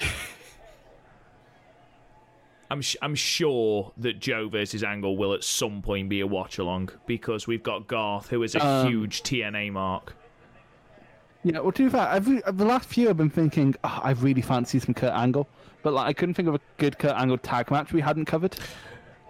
I'm 2.70 2.82
sh- 2.82 2.96
I'm 3.00 3.14
sure 3.14 3.92
that 3.96 4.20
Joe 4.20 4.48
versus 4.48 4.84
Angle 4.84 5.16
will 5.16 5.32
at 5.32 5.42
some 5.42 5.80
point 5.80 6.08
be 6.10 6.20
a 6.20 6.26
watch 6.26 6.58
along 6.58 6.90
because 7.06 7.46
we've 7.46 7.62
got 7.62 7.86
Garth, 7.88 8.28
who 8.28 8.42
is 8.42 8.54
a 8.54 8.64
Um, 8.64 8.86
huge 8.88 9.22
TNA 9.22 9.72
mark. 9.72 10.14
Yeah. 11.44 11.60
Well, 11.60 11.72
to 11.72 11.84
be 11.84 11.88
fair, 11.90 12.06
I've 12.08 12.26
the 12.26 12.64
last 12.66 12.88
few 12.88 13.08
I've 13.08 13.16
been 13.16 13.30
thinking 13.30 13.74
oh, 13.84 14.00
I 14.02 14.10
really 14.10 14.42
fancy 14.42 14.78
some 14.80 14.92
Kurt 14.92 15.14
Angle, 15.14 15.48
but 15.82 15.92
like 15.92 16.06
I 16.06 16.12
couldn't 16.12 16.34
think 16.34 16.48
of 16.48 16.54
a 16.54 16.60
good 16.76 16.98
Kurt 16.98 17.16
Angle 17.16 17.38
tag 17.38 17.70
match 17.70 17.92
we 17.92 18.00
hadn't 18.00 18.26
covered. 18.26 18.56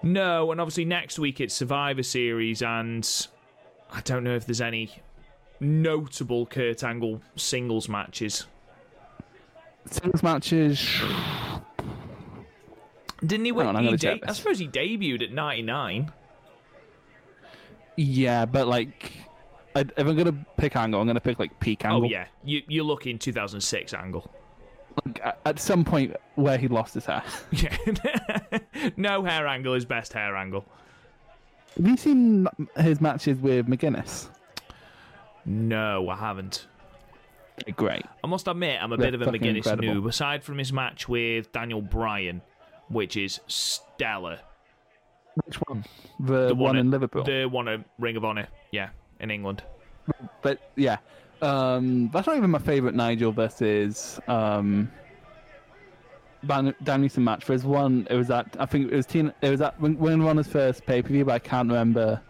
No, 0.02 0.52
and 0.52 0.60
obviously 0.60 0.84
next 0.84 1.18
week 1.18 1.40
it's 1.40 1.54
Survivor 1.54 2.02
Series, 2.02 2.62
and 2.62 3.08
I 3.90 4.00
don't 4.02 4.24
know 4.24 4.34
if 4.34 4.46
there's 4.46 4.60
any 4.60 4.90
notable 5.60 6.46
Kurt 6.46 6.84
Angle 6.84 7.20
singles 7.36 7.88
matches. 7.88 8.46
Singles 9.90 10.22
matches. 10.22 11.02
Didn't 13.24 13.46
he? 13.46 13.52
win? 13.52 13.66
on, 13.66 13.84
he 13.84 13.96
de- 13.96 14.20
I 14.26 14.32
suppose 14.32 14.58
he 14.58 14.68
debuted 14.68 15.22
at 15.22 15.32
99. 15.32 16.12
Yeah, 17.96 18.46
but 18.46 18.68
like, 18.68 19.12
I, 19.74 19.80
if 19.80 19.98
I'm 19.98 20.16
gonna 20.16 20.46
pick 20.56 20.76
Angle, 20.76 21.00
I'm 21.00 21.06
gonna 21.06 21.20
pick 21.20 21.40
like 21.40 21.58
peak 21.58 21.82
oh, 21.84 21.88
Angle. 21.88 22.04
Oh 22.04 22.10
yeah, 22.10 22.26
you 22.44 22.62
you 22.68 22.84
look 22.84 23.06
in 23.06 23.18
2006 23.18 23.92
Angle. 23.92 24.30
Like, 25.04 25.20
at- 25.44 25.58
some 25.58 25.84
point 25.84 26.14
where 26.36 26.58
he 26.58 26.68
lost 26.68 26.94
his 26.94 27.04
hair. 27.06 27.22
Yeah, 27.50 27.76
no 28.96 29.24
hair 29.24 29.46
angle 29.46 29.74
is 29.74 29.84
best 29.84 30.12
hair 30.12 30.36
angle. 30.36 30.64
Have 31.76 31.86
you 31.86 31.96
seen 31.96 32.46
his 32.76 33.00
matches 33.00 33.38
with 33.38 33.66
McGuinness? 33.66 34.28
No, 35.44 36.08
I 36.08 36.16
haven't. 36.16 36.66
They're 37.64 37.74
Great. 37.74 38.04
I 38.22 38.26
must 38.26 38.46
admit, 38.48 38.80
I'm 38.82 38.92
a 38.92 38.96
They're 38.96 39.10
bit 39.12 39.20
of 39.20 39.22
a 39.34 39.38
McGuinness 39.38 39.56
incredible. 39.58 40.02
noob. 40.02 40.08
Aside 40.08 40.44
from 40.44 40.58
his 40.58 40.72
match 40.72 41.08
with 41.08 41.52
Daniel 41.52 41.82
Bryan, 41.82 42.40
which 42.88 43.16
is 43.16 43.40
stellar. 43.46 44.40
Which 45.44 45.56
one? 45.68 45.84
The, 46.20 46.48
The 46.48 46.54
one, 46.54 46.76
at- 46.76 46.80
in 46.80 46.90
Liverpool. 46.90 47.24
The 47.24 47.46
one 47.46 47.68
at 47.68 47.80
Ring 47.98 48.16
of 48.16 48.24
Honor, 48.24 48.48
yeah, 48.72 48.90
in 49.20 49.30
England. 49.30 49.62
But 50.42 50.70
yeah, 50.76 50.98
um, 51.42 52.10
that's 52.12 52.26
not 52.26 52.36
even 52.36 52.50
my 52.50 52.58
favorite 52.58 52.94
Nigel 52.94 53.32
versus 53.32 54.18
um, 54.28 54.90
Dan- 56.46 56.74
Danielson 56.82 57.24
match. 57.24 57.46
There's 57.46 57.64
one. 57.64 58.06
It 58.10 58.16
was 58.16 58.28
that 58.28 58.56
I 58.58 58.66
think 58.66 58.90
it 58.92 58.96
was 58.96 59.06
Tina. 59.06 59.34
It 59.42 59.50
was 59.50 59.60
at 59.60 59.80
when 59.80 59.98
when 59.98 60.20
Ronna's 60.22 60.48
first 60.48 60.84
pay 60.86 61.02
per 61.02 61.08
view, 61.08 61.24
but 61.24 61.32
I 61.34 61.38
can't 61.38 61.68
remember. 61.68 62.20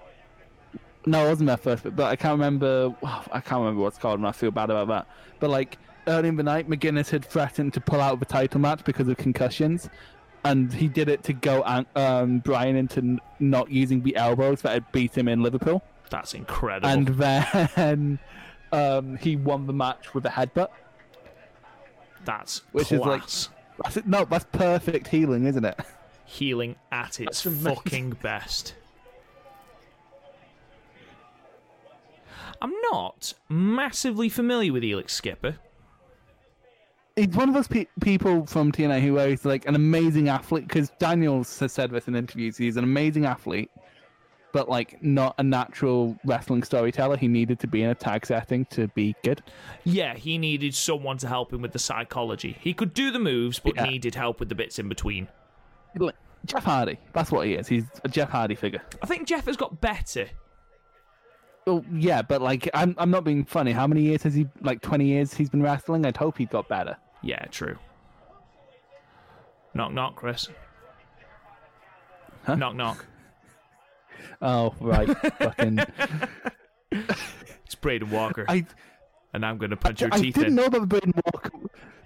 No, 1.06 1.26
it 1.26 1.28
wasn't 1.30 1.46
their 1.46 1.56
first, 1.56 1.84
but 1.96 2.06
I 2.06 2.16
can't 2.16 2.32
remember. 2.32 2.94
I 3.02 3.40
can't 3.40 3.61
remember 3.61 3.80
what's 3.82 3.98
called, 3.98 4.18
and 4.18 4.26
I 4.26 4.32
feel 4.32 4.50
bad 4.50 4.70
about 4.70 4.88
that. 4.88 5.06
But 5.40 5.50
like 5.50 5.78
early 6.06 6.28
in 6.28 6.36
the 6.36 6.42
night, 6.42 6.68
McGuinness 6.68 7.11
had 7.11 7.24
threatened 7.24 7.72
to 7.74 7.80
pull 7.80 8.00
out 8.00 8.14
of 8.14 8.20
the 8.20 8.26
title 8.26 8.61
match 8.61 8.84
because 8.84 9.09
of 9.09 9.16
concussions, 9.16 9.88
and 10.44 10.72
he 10.72 10.88
did 10.88 11.09
it 11.09 11.22
to 11.24 11.32
go 11.32 11.62
um, 11.96 12.40
Bryan 12.40 12.76
into 12.76 13.18
not 13.40 13.70
using 13.70 14.02
the 14.02 14.16
elbows 14.16 14.62
that 14.62 14.72
had 14.72 14.90
beat 14.92 15.16
him 15.16 15.28
in 15.28 15.42
Liverpool 15.42 15.82
That's 16.11 16.34
incredible. 16.34 16.88
and 16.88 17.06
then 17.09 18.18
um, 18.72 19.16
he 19.18 19.36
won 19.36 19.66
the 19.66 19.72
match 19.72 20.14
with 20.14 20.24
a 20.26 20.30
headbutt. 20.30 20.68
That's 22.24 22.62
Which 22.72 22.92
is 22.92 23.00
like- 23.00 23.22
That's 23.82 24.04
no, 24.06 24.24
that's 24.24 24.46
perfect 24.52 25.06
heeling, 25.08 25.46
isn't 25.46 25.64
it? 25.64 25.78
heeling 26.24 26.76
at 26.92 27.20
its 27.20 27.42
fucking 27.42 28.10
best. 28.22 28.74
I'm 32.60 32.72
not 32.90 33.34
massively 33.48 34.28
familiar 34.28 34.72
with 34.72 34.82
Elix 34.82 35.10
Skipper. 35.10 35.56
He's 37.16 37.28
one 37.28 37.48
of 37.48 37.54
those 37.54 37.68
pe- 37.68 37.86
people 38.00 38.46
from 38.46 38.72
TNA 38.72 39.00
who 39.00 39.16
is 39.18 39.44
like 39.44 39.66
an 39.66 39.74
amazing 39.74 40.28
athlete. 40.28 40.66
Because 40.66 40.90
Daniels 40.98 41.58
has 41.60 41.72
said 41.72 41.90
this 41.90 42.08
in 42.08 42.14
interviews. 42.16 42.56
He's 42.56 42.76
an 42.76 42.84
amazing 42.84 43.26
athlete, 43.26 43.70
but 44.53 44.68
like 44.68 45.03
not 45.03 45.34
a 45.38 45.42
natural 45.42 46.18
wrestling 46.24 46.62
storyteller. 46.62 47.16
He 47.16 47.28
needed 47.28 47.59
to 47.61 47.66
be 47.66 47.82
in 47.82 47.90
a 47.90 47.94
tag 47.94 48.24
setting 48.26 48.64
to 48.66 48.88
be 48.88 49.14
good. 49.22 49.42
Yeah, 49.84 50.14
he 50.14 50.38
needed 50.38 50.74
someone 50.74 51.18
to 51.18 51.28
help 51.28 51.53
him 51.53 51.61
with 51.62 51.72
the 51.72 51.78
psychology. 51.78 52.57
He 52.61 52.72
could 52.72 52.94
do 52.94 53.11
the 53.11 53.18
moves, 53.18 53.59
but 53.59 53.76
Yeah. 53.76 53.84
needed 53.84 54.14
help 54.14 54.40
with 54.40 54.49
the 54.49 54.55
bits 54.55 54.78
in 54.78 54.88
between. 54.88 55.28
Jeff 56.46 56.64
Hardy. 56.64 56.99
That's 57.12 57.30
what 57.32 57.46
he 57.46 57.55
is. 57.55 57.66
He's 57.66 57.84
a 58.05 58.09
Jeff 58.09 58.30
Hardy 58.30 58.55
figure. 58.55 58.80
I 59.03 59.07
think 59.07 59.26
Jeff 59.26 59.46
has 59.46 59.57
got 59.57 59.80
better. 59.80 60.28
Well, 61.66 61.84
yeah, 61.92 62.22
but 62.22 62.40
like 62.40 62.70
I'm 62.72 62.94
I'm 62.96 63.11
not 63.11 63.24
being 63.24 63.44
funny. 63.44 63.72
How 63.72 63.86
many 63.86 64.03
years 64.03 64.22
has 64.22 64.34
he? 64.34 64.46
Like 64.62 64.80
twenty 64.80 65.07
years 65.07 65.34
he's 65.34 65.51
been 65.51 65.62
wrestling. 65.62 66.07
I'd 66.07 66.16
hope 66.16 66.38
he 66.38 66.46
got 66.46 66.68
better. 66.68 66.96
Yeah, 67.22 67.44
true. 67.51 67.76
Knock 69.74 69.92
knock, 69.92 70.16
Chris. 70.16 70.49
Huh? 72.44 72.55
Knock 72.55 72.74
knock. 72.76 73.05
Oh 74.42 74.74
right, 74.80 75.08
fucking. 75.38 75.80
It's 76.92 77.74
Braden 77.80 78.10
Walker, 78.10 78.44
I 78.48 78.64
and 79.34 79.44
I'm 79.44 79.58
going 79.58 79.70
to 79.70 79.76
punch 79.76 80.00
your 80.00 80.10
teeth 80.10 80.18
I 80.18 80.22
teeth 80.22 80.34
didn't 80.34 80.48
in. 80.50 80.54
know 80.54 80.64
about 80.66 80.88
Braden 80.88 81.12
Walker 81.32 81.50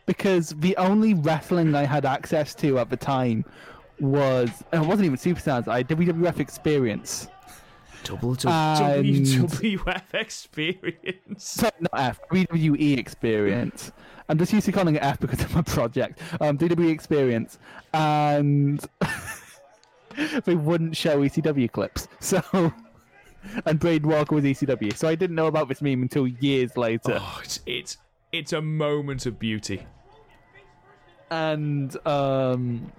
because 0.06 0.50
the 0.58 0.76
only 0.76 1.14
wrestling 1.14 1.74
I 1.74 1.84
had 1.84 2.04
access 2.04 2.54
to 2.56 2.78
at 2.78 2.90
the 2.90 2.96
time 2.96 3.44
was 4.00 4.50
it 4.72 4.80
wasn't 4.80 5.06
even 5.06 5.16
Superstars. 5.16 5.68
I 5.68 5.78
had 5.78 5.88
WWF 5.88 6.40
Experience. 6.40 7.28
Double 8.04 8.34
to 8.34 8.48
And- 8.48 9.04
WWF 9.06 10.14
experience. 10.14 11.22
Sorry, 11.44 11.70
not 11.80 11.92
F. 12.00 12.20
WWE 12.32 12.98
Experience. 12.98 13.92
I'm 14.28 14.38
just 14.38 14.52
used 14.52 14.66
to 14.66 14.72
calling 14.72 14.96
it 14.96 15.02
F 15.04 15.20
because 15.20 15.40
of 15.42 15.54
my 15.54 15.62
project. 15.62 16.18
Um, 16.40 16.58
WWE 16.58 16.90
Experience, 16.90 17.60
and 17.94 18.84
they 20.44 20.54
wouldn't 20.54 20.96
show 20.96 21.20
ECW 21.20 21.70
clips. 21.70 22.08
So, 22.20 22.42
and 23.66 23.78
Braden 23.78 24.08
Walker 24.08 24.34
was 24.34 24.44
ECW. 24.44 24.96
So 24.96 25.08
I 25.08 25.14
didn't 25.14 25.36
know 25.36 25.46
about 25.46 25.68
this 25.68 25.82
meme 25.82 26.02
until 26.02 26.26
years 26.26 26.76
later. 26.76 27.18
Oh, 27.20 27.40
it's 27.42 27.60
it's 27.66 27.96
it's 28.32 28.52
a 28.52 28.62
moment 28.62 29.26
of 29.26 29.38
beauty. 29.38 29.86
and 31.30 31.96
um, 32.06 32.92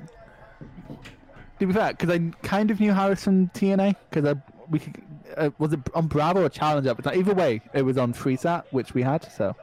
to 1.60 1.66
be 1.66 1.74
fair, 1.74 1.92
because 1.92 2.10
I 2.10 2.20
kind 2.42 2.72
of 2.72 2.80
knew 2.80 2.92
Harris 2.94 3.24
from 3.24 3.50
TNA, 3.50 3.96
because 4.10 4.36
I 4.36 4.42
we 4.70 4.80
could, 4.80 5.02
uh, 5.38 5.50
was 5.58 5.74
it 5.74 5.80
on 5.94 6.08
Bravo 6.08 6.44
or 6.44 6.50
Challenge 6.50 6.88
at 6.88 6.98
the 6.98 7.04
time. 7.04 7.20
Either 7.20 7.34
way, 7.34 7.62
it 7.74 7.84
was 7.84 7.98
on 7.98 8.14
FreeSat, 8.14 8.64
which 8.72 8.94
we 8.94 9.02
had, 9.02 9.32
so 9.32 9.56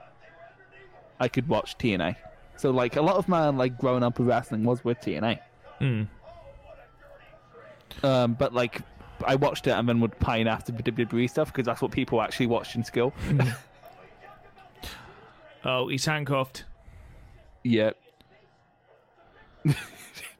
I 1.18 1.28
could 1.28 1.48
watch 1.48 1.78
TNA. 1.78 2.16
So 2.56 2.70
like 2.70 2.96
a 2.96 3.02
lot 3.02 3.16
of 3.16 3.28
my 3.28 3.48
like 3.48 3.78
growing 3.78 4.02
up 4.02 4.18
with 4.18 4.28
wrestling 4.28 4.64
was 4.64 4.84
with 4.84 5.00
TNA. 5.00 5.40
Hmm. 5.78 6.02
Um, 8.02 8.34
but 8.34 8.52
like 8.54 8.82
I 9.26 9.34
watched 9.34 9.66
it 9.66 9.70
and 9.70 9.88
then 9.88 10.00
would 10.00 10.18
pine 10.20 10.46
after 10.46 10.72
the 10.72 10.82
WWE 10.82 11.28
stuff 11.28 11.52
because 11.52 11.66
that's 11.66 11.82
what 11.82 11.90
people 11.90 12.22
actually 12.22 12.46
watched 12.46 12.74
in 12.76 12.84
school. 12.84 13.12
Oh, 15.62 15.88
he's 15.88 16.06
handcuffed. 16.06 16.64
Yep. 17.64 17.94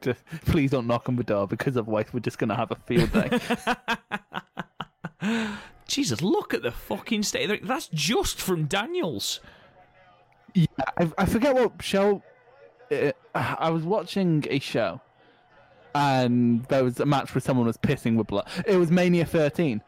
Just- 0.00 0.24
Please 0.46 0.70
don't 0.70 0.86
knock 0.86 1.10
on 1.10 1.16
the 1.16 1.22
door 1.24 1.46
because 1.46 1.76
otherwise 1.76 2.06
we're 2.12 2.20
just 2.20 2.38
gonna 2.38 2.56
have 2.56 2.70
a 2.70 2.76
field 2.86 3.12
day. 3.12 3.38
Jesus, 5.86 6.22
look 6.22 6.54
at 6.54 6.62
the 6.62 6.70
fucking 6.70 7.22
state. 7.22 7.66
That's 7.66 7.88
just 7.88 8.40
from 8.40 8.64
Daniels. 8.64 9.40
Yeah, 10.54 10.66
I, 10.96 11.10
I 11.18 11.26
forget 11.26 11.54
what 11.54 11.82
show. 11.82 12.22
Uh, 12.90 13.12
I 13.34 13.68
was 13.68 13.82
watching 13.84 14.44
a 14.48 14.58
show, 14.58 15.02
and 15.94 16.64
there 16.66 16.84
was 16.84 17.00
a 17.00 17.06
match 17.06 17.34
where 17.34 17.40
someone 17.40 17.66
was 17.66 17.76
pissing 17.76 18.16
with 18.16 18.26
blood. 18.26 18.46
It 18.66 18.76
was 18.76 18.90
Mania 18.90 19.24
13. 19.24 19.82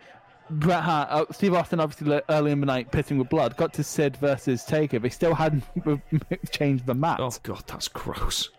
Bret 0.51 0.83
Hart, 0.83 1.09
uh, 1.11 1.25
Steve 1.33 1.55
Austin, 1.55 1.81
obviously 1.81 2.21
early 2.29 2.51
in 2.51 2.61
the 2.61 2.67
night, 2.67 2.91
pissing 2.91 3.19
with 3.19 3.29
blood. 3.29 3.57
Got 3.57 3.73
to 3.75 3.85
Sid 3.85 4.17
versus 4.17 4.65
Taker. 4.65 4.99
They 4.99 5.09
still 5.09 5.35
hadn't 5.35 5.65
changed 6.51 6.85
the 6.87 6.95
mat. 6.95 7.21
Oh 7.21 7.33
god, 7.43 7.65
that's 7.67 7.89
gross. 7.89 8.51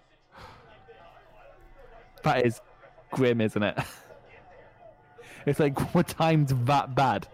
That 2.24 2.46
is 2.46 2.62
grim, 3.12 3.42
isn't 3.42 3.64
it? 3.64 3.78
It's 5.46 5.60
like 5.60 5.78
what 5.94 6.08
time's 6.08 6.54
that 6.54 6.96
bad? 6.96 7.28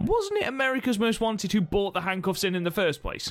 Wasn't 0.00 0.40
it 0.40 0.48
America's 0.48 0.98
Most 0.98 1.20
Wanted 1.20 1.52
who 1.52 1.60
bought 1.60 1.92
the 1.92 2.00
handcuffs 2.00 2.44
in 2.44 2.54
in 2.54 2.64
the 2.64 2.70
first 2.70 3.02
place? 3.02 3.30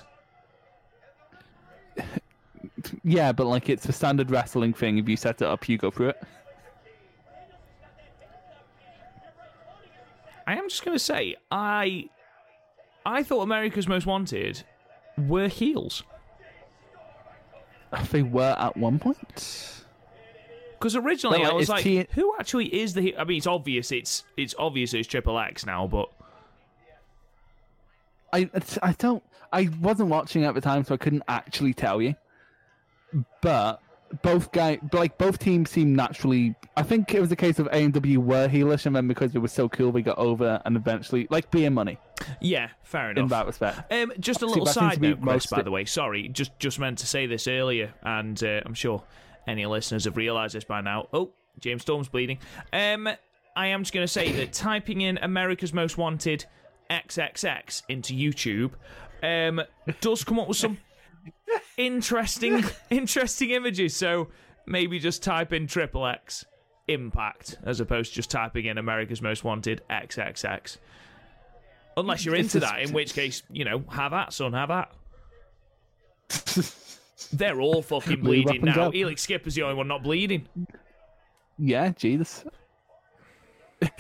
Yeah, 3.04 3.32
but 3.32 3.46
like 3.48 3.70
it's 3.70 3.86
a 3.88 3.92
standard 3.94 4.32
wrestling 4.32 4.74
thing. 4.74 4.98
If 4.98 5.08
you 5.10 5.18
set 5.18 5.42
it 5.42 5.48
up, 5.48 5.68
you 5.68 5.78
go 5.78 5.92
through 5.92 6.10
it. 6.10 6.22
I 10.48 10.56
am 10.56 10.68
just 10.70 10.84
going 10.84 10.96
to 10.96 11.04
say, 11.04 11.36
I, 11.52 12.10
I 13.06 13.24
thought 13.24 13.42
America's 13.42 13.88
Most 13.88 14.06
Wanted 14.06 14.64
were 15.18 15.48
heels 15.48 16.04
They 18.12 18.24
were 18.24 18.56
at 18.58 18.76
one 18.76 19.00
point. 19.00 19.84
because 20.74 20.96
originally 20.96 21.42
Well, 21.42 21.52
I 21.52 21.54
was 21.54 21.70
like, 21.70 21.84
T- 21.84 22.08
who 22.12 22.34
actually 22.40 22.74
is 22.82 22.94
the? 22.94 23.02
he- 23.02 23.16
I 23.18 23.24
mean, 23.24 23.38
it's 23.38 23.48
obvious. 23.48 23.92
It's 23.92 24.24
it's 24.36 24.56
obvious 24.58 24.94
it's 24.94 25.08
Triple 25.08 25.38
X 25.40 25.66
now, 25.66 25.88
but 25.88 26.10
I 28.34 28.50
I 28.82 28.94
don't 28.94 29.24
I 29.54 29.70
wasn't 29.82 30.10
watching 30.10 30.44
at 30.46 30.56
the 30.56 30.62
time, 30.62 30.84
so 30.84 30.94
I 30.96 30.98
couldn't 30.98 31.24
actually 31.28 31.74
tell 31.74 32.02
you. 32.02 32.16
But 33.42 33.82
both 34.22 34.52
guy 34.52 34.80
like 34.92 35.18
both 35.18 35.40
teams 35.40 35.70
seem 35.70 35.96
naturally. 35.96 36.56
I 36.76 36.84
think 36.84 37.14
it 37.14 37.22
was 37.22 37.32
a 37.32 37.36
case 37.36 37.60
of 37.60 37.68
A 37.68 37.76
and 37.84 37.94
W 37.94 38.20
were 38.20 38.48
heelish, 38.48 38.86
and 38.86 38.96
then 38.96 39.08
because 39.08 39.36
it 39.36 39.40
was 39.40 39.52
so 39.52 39.70
cool, 39.70 39.92
we 39.92 40.02
got 40.02 40.18
over, 40.18 40.62
and 40.66 40.76
eventually 40.76 41.28
like 41.30 41.52
being 41.52 41.74
money 41.74 41.98
yeah, 42.40 42.70
fair 42.84 43.12
enough. 43.12 43.24
in 43.24 43.28
that 43.30 43.46
respect. 43.46 43.92
Um, 43.92 44.12
just 44.20 44.42
a 44.42 44.46
little 44.46 44.66
side 44.66 45.02
note, 45.02 45.22
Chris. 45.22 45.26
most- 45.26 45.50
By 45.52 45.62
the 45.62 45.72
way, 45.72 45.86
sorry, 45.86 46.28
just 46.28 46.58
just 46.60 46.80
meant 46.80 47.00
to 47.00 47.08
say 47.08 47.26
this 47.26 47.48
earlier, 47.48 47.94
and 48.04 48.42
uh, 48.44 48.62
I'm 48.66 48.74
sure 48.74 49.04
any 49.48 49.66
listeners 49.66 50.06
have 50.06 50.18
realised 50.18 50.56
this 50.56 50.64
by 50.64 50.82
now. 50.82 51.08
Oh, 51.14 51.32
James 51.60 51.82
Storm's 51.82 52.10
bleeding. 52.10 52.40
Um, 52.74 53.10
I 53.56 53.68
am 53.68 53.84
just 53.84 53.94
going 53.94 54.04
to 54.06 54.12
say 54.12 54.32
that 54.32 54.54
typing 54.54 55.02
in 55.02 55.18
America's 55.22 55.74
Most 55.74 55.98
Wanted 55.98 56.46
XXX 56.90 57.84
into 57.90 58.14
YouTube 58.14 58.72
um, 59.24 59.62
does 60.00 60.24
come 60.24 60.40
up 60.40 60.48
with 60.48 60.58
some 60.58 60.78
interesting 61.78 62.64
interesting 62.90 63.52
images. 63.52 63.96
So 63.96 64.30
maybe 64.66 65.00
just 65.00 65.24
type 65.24 65.54
in 65.54 65.68
triple 65.68 66.06
X 66.06 66.46
Impact 66.88 67.58
as 67.64 67.80
opposed 67.80 68.12
to 68.12 68.16
just 68.16 68.30
typing 68.32 68.66
in 68.66 68.78
America's 68.78 69.22
Most 69.22 69.44
Wanted 69.44 69.82
XXX. 69.90 70.78
Unless 71.98 72.26
you're 72.26 72.36
into 72.36 72.60
that, 72.62 72.82
in 72.82 72.94
which 72.94 73.14
case, 73.14 73.44
you 73.52 73.66
know, 73.66 73.84
have 73.90 74.14
at, 74.14 74.34
son, 74.34 74.54
have 74.54 74.72
at. 74.72 74.92
They're 77.34 77.60
all 77.62 77.82
fucking 77.82 78.22
bleeding 78.22 78.64
now. 78.64 78.74
down. 78.74 78.92
Elix 78.94 79.20
Skipper's 79.20 79.56
the 79.56 79.64
only 79.64 79.76
one 79.76 79.88
not 79.88 80.04
bleeding. 80.04 80.48
Yeah, 81.58 81.90
Jesus. 81.90 82.46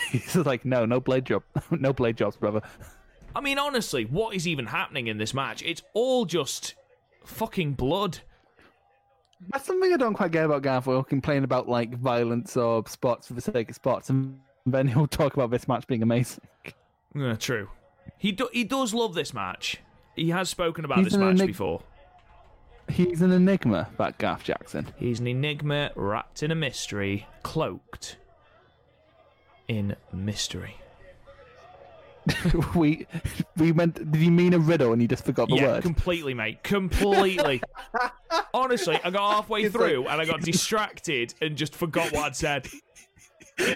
He's 0.10 0.36
like, 0.46 0.66
no, 0.66 0.86
no 0.86 1.00
blade 1.00 1.26
job, 1.26 1.44
no 1.70 1.94
blade 1.94 2.18
jobs, 2.18 2.36
brother. 2.36 2.62
I 3.36 3.42
mean, 3.42 3.58
honestly, 3.58 4.06
what 4.06 4.36
is 4.36 4.48
even 4.48 4.66
happening 4.66 5.08
in 5.08 5.18
this 5.18 5.34
match? 5.34 5.62
It's 5.64 5.82
all 5.94 6.26
just 6.26 6.76
fucking 7.26 7.74
blood. 7.74 8.20
That's 9.50 9.66
something 9.66 9.92
I 9.92 9.98
don't 9.98 10.14
quite 10.14 10.32
get 10.32 10.46
about 10.46 10.62
Garth. 10.62 10.86
Will 10.88 11.04
complain 11.04 11.44
about 11.44 11.68
like 11.68 11.98
violence 11.98 12.56
or 12.56 12.86
spots 12.88 13.28
for 13.28 13.34
the 13.34 13.42
sake 13.42 13.70
of 13.70 13.76
spots, 13.76 14.10
and 14.10 14.40
then 14.66 14.88
he'll 14.88 15.08
talk 15.08 15.34
about 15.34 15.50
this 15.52 15.68
match 15.68 15.88
being 15.88 16.04
amazing. 16.04 16.44
Yeah, 17.16 17.36
true. 17.36 17.70
He 18.18 18.32
do- 18.32 18.50
he 18.54 18.64
does 18.64 18.94
love 18.94 19.14
this 19.16 19.34
match. 19.34 19.80
He 20.16 20.30
has 20.30 20.50
spoken 20.50 20.86
about 20.86 21.00
He's 21.00 21.06
this 21.06 21.14
an 21.16 21.22
match 21.22 21.38
enig- 21.38 21.48
before. 21.48 21.82
He's 22.90 23.22
an 23.22 23.32
enigma, 23.32 23.90
that 23.98 24.18
Garth 24.18 24.44
Jackson. 24.44 24.88
He's 24.98 25.20
an 25.20 25.28
enigma 25.28 25.92
wrapped 25.96 26.44
in 26.44 26.52
a 26.52 26.56
mystery, 26.56 27.26
cloaked 27.42 28.18
in 29.68 29.96
mystery. 30.12 30.76
we 32.76 33.06
we 33.58 33.72
meant. 33.74 34.12
Did 34.12 34.22
you 34.22 34.32
mean 34.32 34.54
a 34.54 34.60
riddle 34.60 34.94
and 34.94 35.02
you 35.02 35.08
just 35.08 35.26
forgot 35.26 35.50
the 35.50 35.56
yeah, 35.56 35.68
word? 35.68 35.84
completely, 35.84 36.34
mate. 36.34 36.64
Completely. 36.64 37.62
Honestly, 38.54 39.00
I 39.04 39.10
got 39.10 39.32
halfway 39.36 39.64
It's 39.64 39.76
through 39.76 40.04
like- 40.06 40.12
and 40.14 40.22
I 40.22 40.26
got 40.26 40.42
distracted 40.42 41.34
and 41.42 41.56
just 41.56 41.76
forgot 41.76 42.12
what 42.12 42.26
I'd 42.26 42.36
said. 42.36 42.68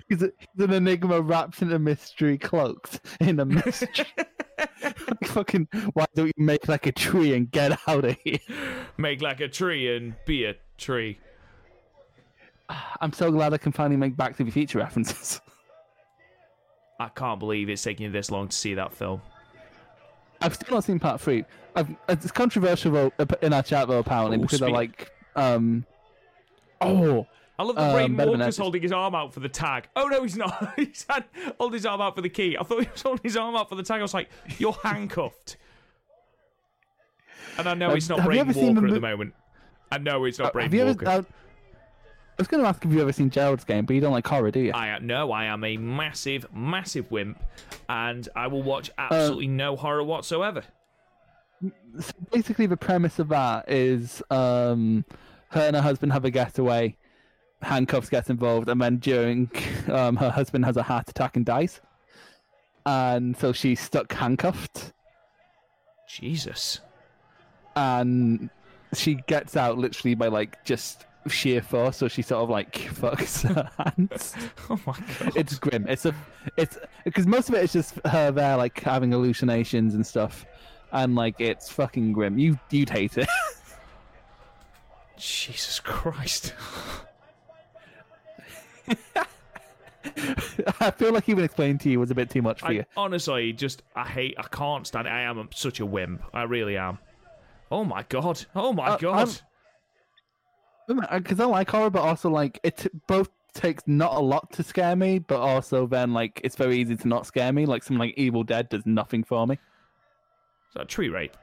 He's, 0.09 0.23
a, 0.23 0.31
he's 0.39 0.65
an 0.65 0.71
enigma 0.73 1.21
wrapped 1.21 1.61
in 1.61 1.71
a 1.71 1.77
mystery, 1.77 2.39
cloaked 2.39 3.01
in 3.19 3.39
a 3.39 3.45
mystery. 3.45 4.05
fucking. 5.25 5.67
Why 5.93 6.05
don't 6.15 6.27
you 6.27 6.43
make 6.43 6.67
like 6.67 6.87
a 6.87 6.91
tree 6.91 7.35
and 7.35 7.51
get 7.51 7.77
out 7.85 8.05
of 8.05 8.17
here? 8.23 8.39
Make 8.97 9.21
like 9.21 9.41
a 9.41 9.47
tree 9.47 9.95
and 9.95 10.15
be 10.25 10.45
a 10.45 10.55
tree. 10.79 11.19
I'm 12.99 13.13
so 13.13 13.31
glad 13.31 13.53
I 13.53 13.57
can 13.57 13.73
finally 13.73 13.97
make 13.97 14.17
Back 14.17 14.37
to 14.37 14.43
the 14.43 14.49
Future 14.49 14.79
references. 14.79 15.39
I 16.99 17.09
can't 17.09 17.39
believe 17.39 17.69
it's 17.69 17.83
taking 17.83 18.05
you 18.05 18.11
this 18.11 18.31
long 18.31 18.47
to 18.47 18.55
see 18.55 18.73
that 18.75 18.93
film. 18.93 19.21
I've 20.41 20.53
still 20.55 20.75
not 20.75 20.83
seen 20.83 20.99
part 20.99 21.19
three. 21.21 21.43
I've, 21.75 21.89
it's 22.07 22.31
controversial 22.31 23.11
in 23.41 23.53
our 23.53 23.63
chat 23.63 23.87
though, 23.87 23.99
apparently, 23.99 24.37
Oh, 24.37 24.41
because 24.41 24.61
I 24.61 24.65
speak- 24.67 24.73
like. 24.75 25.11
um 25.35 25.85
Oh, 26.81 27.25
I 27.57 27.63
love 27.63 27.75
the 27.77 27.81
Um, 27.81 27.95
Ray 27.95 28.07
better 28.09 28.31
Walker's 28.31 28.57
holding 28.57 28.81
his 28.81 28.91
arm 28.91 29.15
out 29.15 29.33
for 29.33 29.39
the 29.39 29.47
tag. 29.49 29.87
Oh 29.95 30.07
no, 30.07 30.21
he's 30.23 30.35
not. 30.37 30.73
he's 30.75 31.05
had 31.09 31.23
holding 31.57 31.73
his 31.77 31.85
arm 31.85 32.01
out 32.01 32.15
for 32.15 32.21
the 32.21 32.29
key. 32.29 32.57
I 32.59 32.63
thought 32.63 32.83
he 32.83 32.89
was 32.91 33.01
holding 33.01 33.23
his 33.23 33.37
arm 33.37 33.55
out 33.55 33.69
for 33.69 33.75
the 33.75 33.83
tag. 33.83 33.99
I 33.99 34.01
was 34.01 34.13
like, 34.13 34.29
"You're 34.57 34.73
handcuffed." 34.83 35.55
And 37.57 37.67
I 37.69 37.73
know 37.73 37.91
Um, 37.91 37.97
it's 37.97 38.09
not 38.09 38.27
Ray 38.27 38.43
Walker 38.43 38.85
at 38.87 38.93
the 38.93 38.99
moment. 38.99 39.33
I 39.91 39.97
know 39.97 40.25
it's 40.25 40.37
not 40.39 40.53
Uh, 40.53 40.59
Ray 40.59 40.67
you 40.69 40.81
ever? 40.81 40.89
Walker. 40.91 41.07
Uh, 41.07 41.21
I 41.21 41.25
was 42.37 42.47
going 42.47 42.61
to 42.63 42.67
ask 42.69 42.83
if 42.83 42.91
you've 42.91 43.01
ever 43.01 43.11
seen 43.13 43.29
Gerald's 43.29 43.63
game, 43.63 43.85
but 43.85 43.93
you 43.93 44.01
don't 44.01 44.11
like 44.11 44.27
horror, 44.27 44.51
do 44.51 44.59
you? 44.59 44.73
I 44.73 44.99
no, 44.99 45.31
I 45.31 45.45
am 45.45 45.63
a 45.63 45.77
massive, 45.77 46.45
massive 46.53 47.09
wimp, 47.11 47.41
and 47.89 48.27
I 48.35 48.47
will 48.47 48.63
watch 48.63 48.89
Uh, 48.97 49.07
absolutely 49.11 49.47
no 49.47 49.75
horror 49.75 50.03
whatsoever. 50.03 50.63
So 51.99 52.11
basically, 52.31 52.65
the 52.65 52.77
premise 52.77 53.19
of 53.19 53.29
that 53.29 53.69
is 53.71 54.21
um, 54.29 55.05
her 55.49 55.61
and 55.61 55.75
her 55.75 55.81
husband 55.81 56.11
have 56.13 56.25
a 56.25 56.29
getaway. 56.31 56.97
Handcuffs 57.61 58.09
gets 58.09 58.29
involved, 58.29 58.67
and 58.69 58.81
then 58.81 58.97
during 58.97 59.49
um, 59.87 60.17
her 60.17 60.29
husband 60.29 60.65
has 60.65 60.75
a 60.77 60.83
heart 60.83 61.09
attack 61.09 61.37
and 61.37 61.45
dies, 61.45 61.79
and 62.85 63.35
so 63.37 63.53
she's 63.53 63.79
stuck 63.79 64.11
handcuffed, 64.11 64.91
Jesus. 66.07 66.81
and 67.75 68.49
she 68.93 69.15
gets 69.27 69.57
out 69.57 69.77
literally 69.77 70.15
by 70.15 70.27
like 70.27 70.63
just 70.65 71.05
sheer 71.27 71.61
force. 71.61 71.97
So 71.97 72.07
she 72.07 72.21
sort 72.21 72.43
of 72.43 72.49
like 72.49 72.73
fucks 72.73 73.41
her 73.47 73.69
hands. 73.97 74.35
Oh 74.69 74.79
my 74.87 74.93
god. 75.19 75.35
it's 75.35 75.57
grim. 75.59 75.85
It's 75.87 76.05
a, 76.05 76.15
it's 76.57 76.77
because 77.03 77.25
most 77.27 77.49
of 77.49 77.55
it 77.55 77.63
is 77.63 77.73
just 77.73 77.99
her 78.05 78.31
there 78.31 78.57
like 78.57 78.79
having 78.79 79.11
hallucinations 79.11 79.93
and 79.95 80.05
stuff, 80.05 80.45
and 80.91 81.15
like 81.15 81.35
it's 81.39 81.69
fucking 81.69 82.13
grim. 82.13 82.37
You 82.39 82.59
you'd 82.71 82.89
hate 82.89 83.17
it. 83.17 83.27
Jesus 85.17 85.79
Christ. 85.79 86.53
I 90.79 90.91
feel 90.91 91.11
like 91.13 91.27
even 91.29 91.43
explaining 91.43 91.79
to 91.79 91.89
you 91.89 91.99
was 91.99 92.11
a 92.11 92.15
bit 92.15 92.29
too 92.29 92.41
much 92.41 92.59
for 92.61 92.67
I 92.67 92.71
you. 92.71 92.85
honestly 92.95 93.51
just 93.53 93.81
I 93.95 94.05
hate 94.07 94.35
I 94.37 94.43
can't 94.43 94.85
stand 94.85 95.07
it. 95.07 95.09
I 95.11 95.21
am 95.21 95.49
such 95.53 95.79
a 95.79 95.85
wimp. 95.85 96.21
I 96.33 96.43
really 96.43 96.77
am. 96.77 96.99
Oh 97.71 97.83
my 97.83 98.03
god. 98.09 98.45
Oh 98.55 98.71
my 98.73 98.89
Uh, 98.89 98.97
god. 98.97 99.41
Because 100.87 101.39
uh, 101.39 101.43
I 101.43 101.45
like 101.47 101.69
horror, 101.69 101.89
but 101.89 102.01
also 102.01 102.29
like 102.29 102.59
it 102.63 102.87
both 103.07 103.29
takes 103.53 103.83
not 103.87 104.15
a 104.15 104.19
lot 104.19 104.51
to 104.51 104.63
scare 104.63 104.95
me, 104.95 105.19
but 105.19 105.39
also 105.39 105.87
then 105.87 106.13
like 106.13 106.41
it's 106.43 106.55
very 106.55 106.77
easy 106.77 106.95
to 106.95 107.07
not 107.07 107.25
scare 107.25 107.51
me. 107.51 107.65
Like 107.65 107.83
something 107.83 107.99
like 107.99 108.13
Evil 108.17 108.43
Dead 108.43 108.69
does 108.69 108.85
nothing 108.85 109.23
for 109.23 109.47
me. 109.47 109.55
Is 109.55 110.73
that 110.75 110.87
tree 110.87 111.09
rape? 111.09 111.35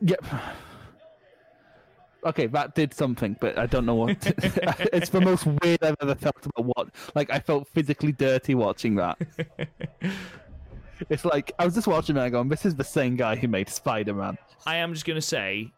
Yep. 0.00 0.24
Okay, 2.26 2.46
that 2.46 2.74
did 2.74 2.92
something, 2.92 3.36
but 3.40 3.56
I 3.56 3.66
don't 3.66 3.86
know 3.86 3.94
what. 3.94 4.10
it's 4.92 5.10
the 5.10 5.20
most 5.20 5.46
weird 5.46 5.82
I've 5.82 5.96
ever 6.00 6.16
felt 6.16 6.44
about 6.44 6.64
what. 6.76 6.88
Like 7.14 7.30
I 7.30 7.38
felt 7.38 7.68
physically 7.68 8.12
dirty 8.12 8.54
watching 8.56 8.96
that. 8.96 9.18
it's 11.08 11.24
like 11.24 11.52
I 11.58 11.64
was 11.64 11.74
just 11.74 11.86
watching 11.86 12.16
and 12.16 12.32
going, 12.32 12.48
"This 12.48 12.66
is 12.66 12.74
the 12.74 12.84
same 12.84 13.14
guy 13.14 13.36
who 13.36 13.46
made 13.46 13.68
Spider 13.68 14.14
Man." 14.14 14.36
I 14.66 14.76
am 14.76 14.92
just 14.92 15.06
gonna 15.06 15.22
say 15.22 15.72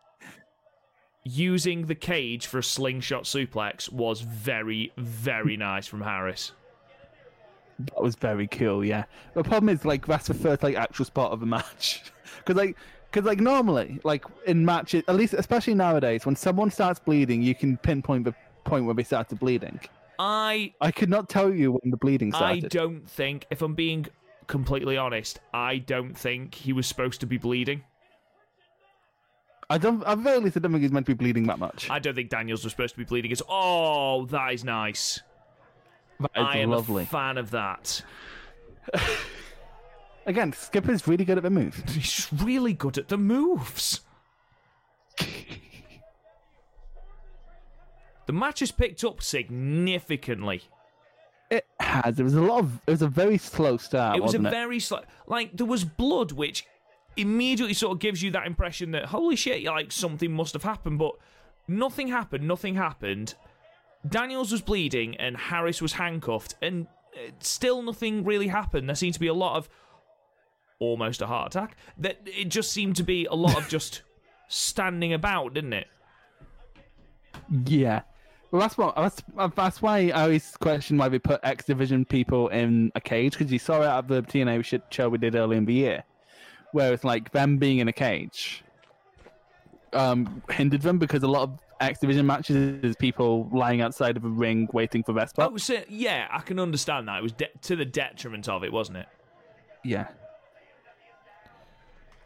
using 1.24 1.86
the 1.86 1.94
cage 1.94 2.46
for 2.46 2.58
a 2.58 2.62
slingshot 2.62 3.24
suplex 3.24 3.90
was 3.92 4.20
very, 4.20 4.92
very 4.96 5.56
nice 5.56 5.86
from 5.86 6.00
Harris. 6.00 6.52
That 7.78 8.02
was 8.02 8.14
very 8.14 8.46
cool, 8.46 8.84
yeah. 8.84 9.04
The 9.34 9.42
problem 9.42 9.68
is, 9.70 9.84
like, 9.84 10.06
that's 10.06 10.28
the 10.28 10.34
first 10.34 10.62
like 10.62 10.76
actual 10.76 11.04
spot 11.06 11.32
of 11.32 11.42
a 11.42 11.46
match, 11.46 12.12
because 12.38 12.56
like, 12.56 12.76
because 13.10 13.26
like 13.26 13.40
normally, 13.40 14.00
like 14.04 14.24
in 14.46 14.64
matches, 14.64 15.02
at 15.08 15.16
least 15.16 15.34
especially 15.34 15.74
nowadays, 15.74 16.26
when 16.26 16.36
someone 16.36 16.70
starts 16.70 17.00
bleeding, 17.00 17.42
you 17.42 17.54
can 17.54 17.76
pinpoint 17.78 18.24
the 18.24 18.34
point 18.64 18.84
where 18.84 18.94
they 18.94 19.02
started 19.02 19.38
bleeding. 19.38 19.80
I 20.18 20.74
I 20.80 20.90
could 20.90 21.08
not 21.08 21.28
tell 21.28 21.52
you 21.52 21.72
when 21.72 21.90
the 21.90 21.96
bleeding 21.96 22.32
started. 22.32 22.66
I 22.66 22.68
don't 22.68 23.08
think 23.08 23.46
if 23.50 23.62
I'm 23.62 23.74
being 23.74 24.06
completely 24.46 24.96
honest, 24.96 25.40
I 25.54 25.78
don't 25.78 26.14
think 26.14 26.54
he 26.54 26.72
was 26.72 26.86
supposed 26.86 27.20
to 27.20 27.26
be 27.26 27.38
bleeding. 27.38 27.82
I 29.70 29.78
don't. 29.78 30.02
I 30.04 30.12
I 30.12 30.14
don't 30.14 30.50
think 30.50 30.82
he's 30.82 30.90
meant 30.90 31.06
to 31.06 31.14
be 31.14 31.16
bleeding 31.16 31.46
that 31.46 31.60
much. 31.60 31.88
I 31.88 32.00
don't 32.00 32.14
think 32.14 32.28
Daniels 32.28 32.64
was 32.64 32.72
supposed 32.72 32.94
to 32.94 32.98
be 32.98 33.04
bleeding. 33.04 33.30
It's 33.30 33.42
oh, 33.48 34.26
that 34.26 34.52
is 34.52 34.64
nice. 34.64 35.20
That 36.18 36.32
is 36.34 36.44
I 36.44 36.56
am 36.56 36.70
lovely. 36.70 37.04
a 37.04 37.06
fan 37.06 37.38
of 37.38 37.52
that. 37.52 38.02
Again, 40.26 40.52
Skipper's 40.52 41.06
really 41.06 41.24
good 41.24 41.38
at 41.38 41.44
the 41.44 41.50
moves. 41.50 41.80
He's 41.92 42.28
really 42.32 42.74
good 42.74 42.98
at 42.98 43.08
the 43.08 43.16
moves. 43.16 44.00
The 48.26 48.32
match 48.32 48.60
has 48.60 48.72
picked 48.72 49.04
up 49.04 49.22
significantly. 49.22 50.62
It 51.48 51.66
has. 51.78 52.18
It 52.18 52.24
was 52.24 52.34
a 52.34 52.40
lot 52.40 52.58
of. 52.58 52.80
It 52.88 52.90
was 52.90 53.02
a 53.02 53.08
very 53.08 53.38
slow 53.38 53.76
start. 53.76 54.16
it 54.16 54.22
was 54.22 54.34
a 54.34 54.38
it? 54.38 54.50
very 54.50 54.80
slow. 54.80 55.00
Like 55.28 55.56
there 55.56 55.66
was 55.66 55.84
blood, 55.84 56.32
which 56.32 56.66
immediately 57.16 57.74
sort 57.74 57.92
of 57.92 57.98
gives 57.98 58.22
you 58.22 58.30
that 58.32 58.46
impression 58.46 58.92
that 58.92 59.06
holy 59.06 59.36
shit, 59.36 59.64
like 59.64 59.92
something 59.92 60.32
must 60.32 60.52
have 60.52 60.62
happened, 60.62 60.98
but 60.98 61.12
nothing 61.68 62.08
happened. 62.08 62.46
Nothing 62.46 62.74
happened. 62.74 63.34
Daniels 64.08 64.52
was 64.52 64.62
bleeding 64.62 65.16
and 65.16 65.36
Harris 65.36 65.82
was 65.82 65.94
handcuffed, 65.94 66.54
and 66.62 66.86
uh, 67.14 67.30
still 67.40 67.82
nothing 67.82 68.24
really 68.24 68.48
happened. 68.48 68.88
There 68.88 68.96
seemed 68.96 69.14
to 69.14 69.20
be 69.20 69.26
a 69.26 69.34
lot 69.34 69.56
of 69.56 69.68
almost 70.78 71.20
a 71.20 71.26
heart 71.26 71.54
attack. 71.54 71.76
That 71.98 72.20
it 72.24 72.48
just 72.48 72.72
seemed 72.72 72.96
to 72.96 73.02
be 73.02 73.26
a 73.26 73.34
lot 73.34 73.56
of 73.56 73.68
just 73.68 74.02
standing 74.48 75.12
about, 75.12 75.54
didn't 75.54 75.74
it? 75.74 75.88
Yeah. 77.66 78.02
Well, 78.50 78.60
that's 78.60 78.76
what 78.76 78.96
that's 78.96 79.22
that's 79.54 79.80
why 79.80 80.08
I 80.08 80.22
always 80.22 80.56
question 80.56 80.98
why 80.98 81.06
we 81.06 81.20
put 81.20 81.40
X 81.44 81.66
Division 81.66 82.04
people 82.04 82.48
in 82.48 82.90
a 82.96 83.00
cage 83.00 83.38
because 83.38 83.52
you 83.52 83.60
saw 83.60 83.82
it 83.82 83.86
at 83.86 84.08
the 84.08 84.22
TNA 84.22 84.64
shit 84.64 84.82
show 84.90 85.08
we 85.08 85.18
did 85.18 85.36
early 85.36 85.56
in 85.56 85.64
the 85.64 85.74
year, 85.74 86.02
where 86.72 86.92
it's 86.92 87.04
like 87.04 87.32
them 87.32 87.58
being 87.58 87.78
in 87.78 87.88
a 87.88 87.92
cage, 87.92 88.62
um, 89.92 90.42
hindered 90.50 90.82
them 90.82 90.98
because 90.98 91.22
a 91.22 91.28
lot 91.28 91.42
of 91.42 91.58
X 91.80 91.98
Division 92.00 92.26
matches 92.26 92.84
is 92.84 92.96
people 92.96 93.48
lying 93.52 93.80
outside 93.80 94.16
of 94.16 94.24
a 94.24 94.28
ring 94.28 94.68
waiting 94.72 95.02
for 95.02 95.12
their 95.12 95.26
spot. 95.26 95.50
Oh, 95.52 95.56
so, 95.56 95.82
yeah, 95.88 96.28
I 96.30 96.40
can 96.40 96.58
understand 96.58 97.08
that. 97.08 97.18
It 97.18 97.22
was 97.22 97.32
de- 97.32 97.50
to 97.62 97.76
the 97.76 97.86
detriment 97.86 98.48
of 98.48 98.62
it, 98.64 98.72
wasn't 98.72 98.98
it? 98.98 99.06
Yeah. 99.82 100.08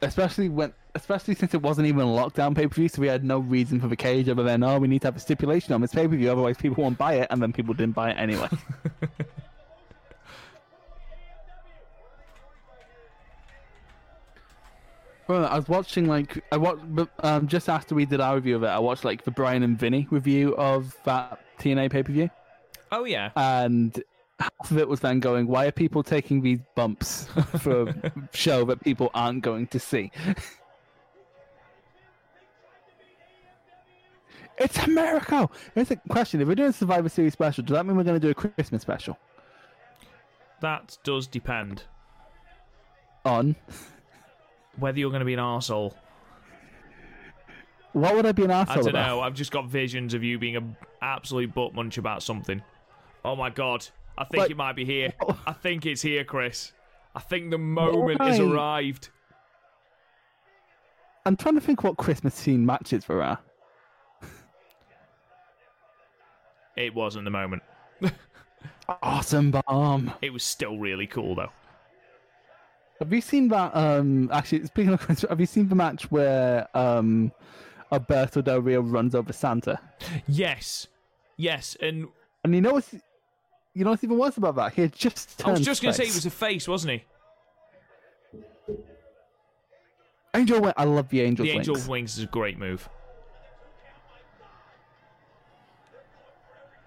Especially 0.02 0.48
when, 0.48 0.74
especially 0.96 1.34
since 1.34 1.54
it 1.54 1.62
wasn't 1.62 1.86
even 1.86 2.00
a 2.00 2.04
lockdown 2.04 2.54
pay 2.54 2.66
per 2.66 2.74
view, 2.74 2.88
so 2.88 3.00
we 3.00 3.06
had 3.06 3.24
no 3.24 3.38
reason 3.38 3.80
for 3.80 3.86
the 3.86 3.96
cage 3.96 4.28
other 4.28 4.42
than 4.42 4.62
oh, 4.62 4.78
we 4.78 4.88
need 4.88 5.00
to 5.02 5.06
have 5.06 5.16
a 5.16 5.20
stipulation 5.20 5.72
on 5.72 5.80
this 5.80 5.94
pay 5.94 6.06
per 6.06 6.16
view, 6.16 6.30
otherwise 6.30 6.56
people 6.56 6.82
won't 6.82 6.98
buy 6.98 7.14
it, 7.14 7.28
and 7.30 7.40
then 7.40 7.52
people 7.52 7.74
didn't 7.74 7.94
buy 7.94 8.10
it 8.10 8.16
anyway. 8.18 8.48
Well, 15.26 15.46
I 15.46 15.56
was 15.56 15.68
watching 15.68 16.06
like 16.06 16.44
I 16.52 16.56
watched 16.58 16.82
um, 17.20 17.48
just 17.48 17.68
after 17.70 17.94
we 17.94 18.04
did 18.04 18.20
our 18.20 18.34
review 18.34 18.56
of 18.56 18.62
it. 18.62 18.66
I 18.68 18.78
watched 18.78 19.04
like 19.04 19.24
the 19.24 19.30
Bryan 19.30 19.62
and 19.62 19.78
Vinny 19.78 20.06
review 20.10 20.54
of 20.56 20.94
that 21.04 21.40
TNA 21.58 21.90
pay 21.90 22.02
per 22.02 22.12
view, 22.12 22.28
Oh 22.92 23.04
yeah. 23.04 23.30
and 23.36 24.02
half 24.38 24.70
of 24.70 24.76
it 24.78 24.86
was 24.86 25.00
then 25.00 25.20
going, 25.20 25.46
"Why 25.46 25.64
are 25.66 25.72
people 25.72 26.02
taking 26.02 26.42
these 26.42 26.58
bumps 26.74 27.24
for 27.58 27.88
a 27.88 28.12
show 28.32 28.64
that 28.66 28.82
people 28.84 29.10
aren't 29.14 29.42
going 29.42 29.66
to 29.68 29.78
see?" 29.78 30.10
it's 34.58 34.78
America. 34.84 35.48
Here's 35.74 35.90
a 35.90 35.96
question: 35.96 36.40
If 36.42 36.48
we're 36.48 36.54
doing 36.54 36.70
a 36.70 36.72
Survivor 36.74 37.08
Series 37.08 37.32
special, 37.32 37.64
does 37.64 37.74
that 37.74 37.86
mean 37.86 37.96
we're 37.96 38.04
going 38.04 38.20
to 38.20 38.26
do 38.26 38.30
a 38.30 38.34
Christmas 38.34 38.82
special 38.82 39.18
That 40.60 40.96
does 41.02 41.26
depend. 41.26 41.84
on? 43.24 43.56
Whether 44.78 44.98
you're 44.98 45.10
going 45.10 45.20
to 45.20 45.26
be 45.26 45.34
an 45.34 45.40
arsehole. 45.40 45.94
What 47.92 48.16
would 48.16 48.26
I 48.26 48.32
be 48.32 48.42
an 48.44 48.50
arsehole 48.50 48.68
I 48.70 48.74
don't 48.76 48.88
about? 48.88 49.06
know. 49.08 49.20
I've 49.20 49.34
just 49.34 49.52
got 49.52 49.66
visions 49.68 50.14
of 50.14 50.24
you 50.24 50.38
being 50.38 50.56
an 50.56 50.76
absolute 51.00 51.54
butt 51.54 51.74
munch 51.74 51.96
about 51.98 52.22
something. 52.22 52.60
Oh 53.24 53.36
my 53.36 53.50
god. 53.50 53.86
I 54.18 54.24
think 54.24 54.42
Like- 54.42 54.50
it 54.50 54.56
might 54.56 54.76
be 54.76 54.84
here. 54.84 55.12
Oh. 55.26 55.38
I 55.46 55.52
think 55.52 55.86
it's 55.86 56.02
here, 56.02 56.24
Chris. 56.24 56.72
I 57.14 57.20
think 57.20 57.50
the 57.50 57.58
moment 57.58 58.20
has 58.20 58.40
Why? 58.40 58.46
arrived. 58.46 59.10
I'm 61.24 61.36
trying 61.36 61.54
to 61.54 61.60
think 61.60 61.84
what 61.84 61.96
Christmas 61.96 62.34
scene 62.34 62.66
matches 62.66 63.04
there 63.06 63.22
are. 63.22 63.38
It 66.76 66.94
wasn't 66.94 67.24
the 67.24 67.30
moment. 67.30 67.62
Awesome 69.02 69.50
bomb. 69.50 70.12
It 70.20 70.30
was 70.30 70.42
still 70.42 70.76
really 70.78 71.06
cool 71.06 71.34
though. 71.34 71.50
Have 73.04 73.12
you 73.12 73.20
seen 73.20 73.48
that? 73.48 73.76
Um, 73.76 74.30
actually, 74.32 74.64
speaking 74.64 74.94
of, 74.94 75.04
questions? 75.04 75.28
have 75.28 75.38
you 75.38 75.44
seen 75.44 75.68
the 75.68 75.74
match 75.74 76.10
where 76.10 76.66
um, 76.74 77.32
Alberto 77.92 78.40
Del 78.40 78.62
Rio 78.62 78.80
runs 78.80 79.14
over 79.14 79.30
Santa? 79.30 79.78
Yes, 80.26 80.86
yes, 81.36 81.76
and 81.82 82.08
And 82.42 82.54
you 82.54 82.62
know 82.62 82.72
what's, 82.72 82.94
you 83.74 83.84
know 83.84 83.90
what's 83.90 84.02
even 84.02 84.16
worse 84.16 84.38
about 84.38 84.56
that? 84.56 84.72
He 84.72 84.88
just 84.88 85.46
I 85.46 85.50
was 85.50 85.60
just 85.60 85.82
going 85.82 85.92
to 85.92 85.98
say 85.98 86.06
he 86.06 86.14
was 86.14 86.24
a 86.24 86.30
face, 86.30 86.66
wasn't 86.66 86.94
he? 86.94 87.04
Angel 90.34 90.62
Wing. 90.62 90.72
I 90.74 90.84
love 90.84 91.10
the 91.10 91.20
Angel 91.20 91.44
The 91.44 91.56
Wings. 91.56 91.68
Angel 91.68 91.90
Wings 91.90 92.16
is 92.16 92.24
a 92.24 92.28
great 92.28 92.58
move. 92.58 92.88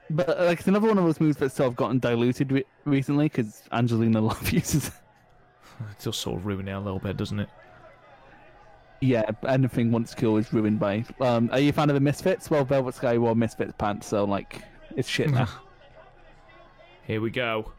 But 0.09 0.39
like 0.39 0.57
it's 0.57 0.68
another 0.68 0.88
one 0.88 0.97
of 0.97 1.03
those 1.03 1.20
moves 1.20 1.38
that's 1.38 1.53
sort 1.53 1.68
of 1.68 1.76
gotten 1.76 1.99
diluted 1.99 2.51
re- 2.51 2.65
recently 2.86 3.26
because 3.26 3.61
Angelina 3.72 4.20
Love 4.22 4.49
uses. 4.49 4.89
It. 5.80 5.99
Does 6.03 6.17
sort 6.17 6.39
of 6.39 6.45
ruin 6.45 6.67
it 6.67 6.71
a 6.71 6.80
little 6.80 6.99
bit, 6.99 7.17
doesn't 7.17 7.39
it? 7.39 7.49
Yeah, 9.01 9.30
anything 9.47 9.91
once 9.91 10.15
cool 10.15 10.38
is 10.38 10.51
ruined 10.51 10.80
by. 10.80 11.05
Um, 11.21 11.49
are 11.51 11.59
you 11.59 11.69
a 11.69 11.73
fan 11.73 11.89
of 11.89 11.93
the 11.93 11.99
Misfits? 11.99 12.49
Well, 12.49 12.65
Velvet 12.65 12.95
Sky 12.95 13.17
wore 13.17 13.36
Misfits 13.36 13.73
pants, 13.78 14.07
so 14.07 14.23
like 14.23 14.61
it's 14.95 15.07
shit 15.07 15.30
now. 15.30 15.47
Here 17.05 17.21
we 17.21 17.30
go. 17.30 17.71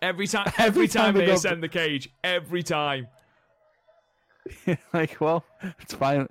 Every 0.00 0.26
time, 0.26 0.46
Every 0.58 0.64
every 0.84 0.88
time, 0.88 1.04
time 1.12 1.14
they 1.14 1.26
go- 1.26 1.32
ascend 1.34 1.62
the 1.62 1.68
cage, 1.68 2.10
every 2.22 2.62
time. 2.62 3.08
like, 4.92 5.20
well, 5.20 5.44
it's 5.80 5.94
fine. 5.94 6.28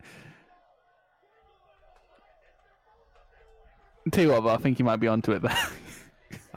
Tell 4.12 4.24
you 4.24 4.32
what, 4.32 4.42
though, 4.44 4.50
I 4.50 4.58
think 4.58 4.80
you 4.80 4.86
might 4.86 4.98
be 4.98 5.08
onto 5.08 5.32
it 5.32 5.42
there. 5.42 5.58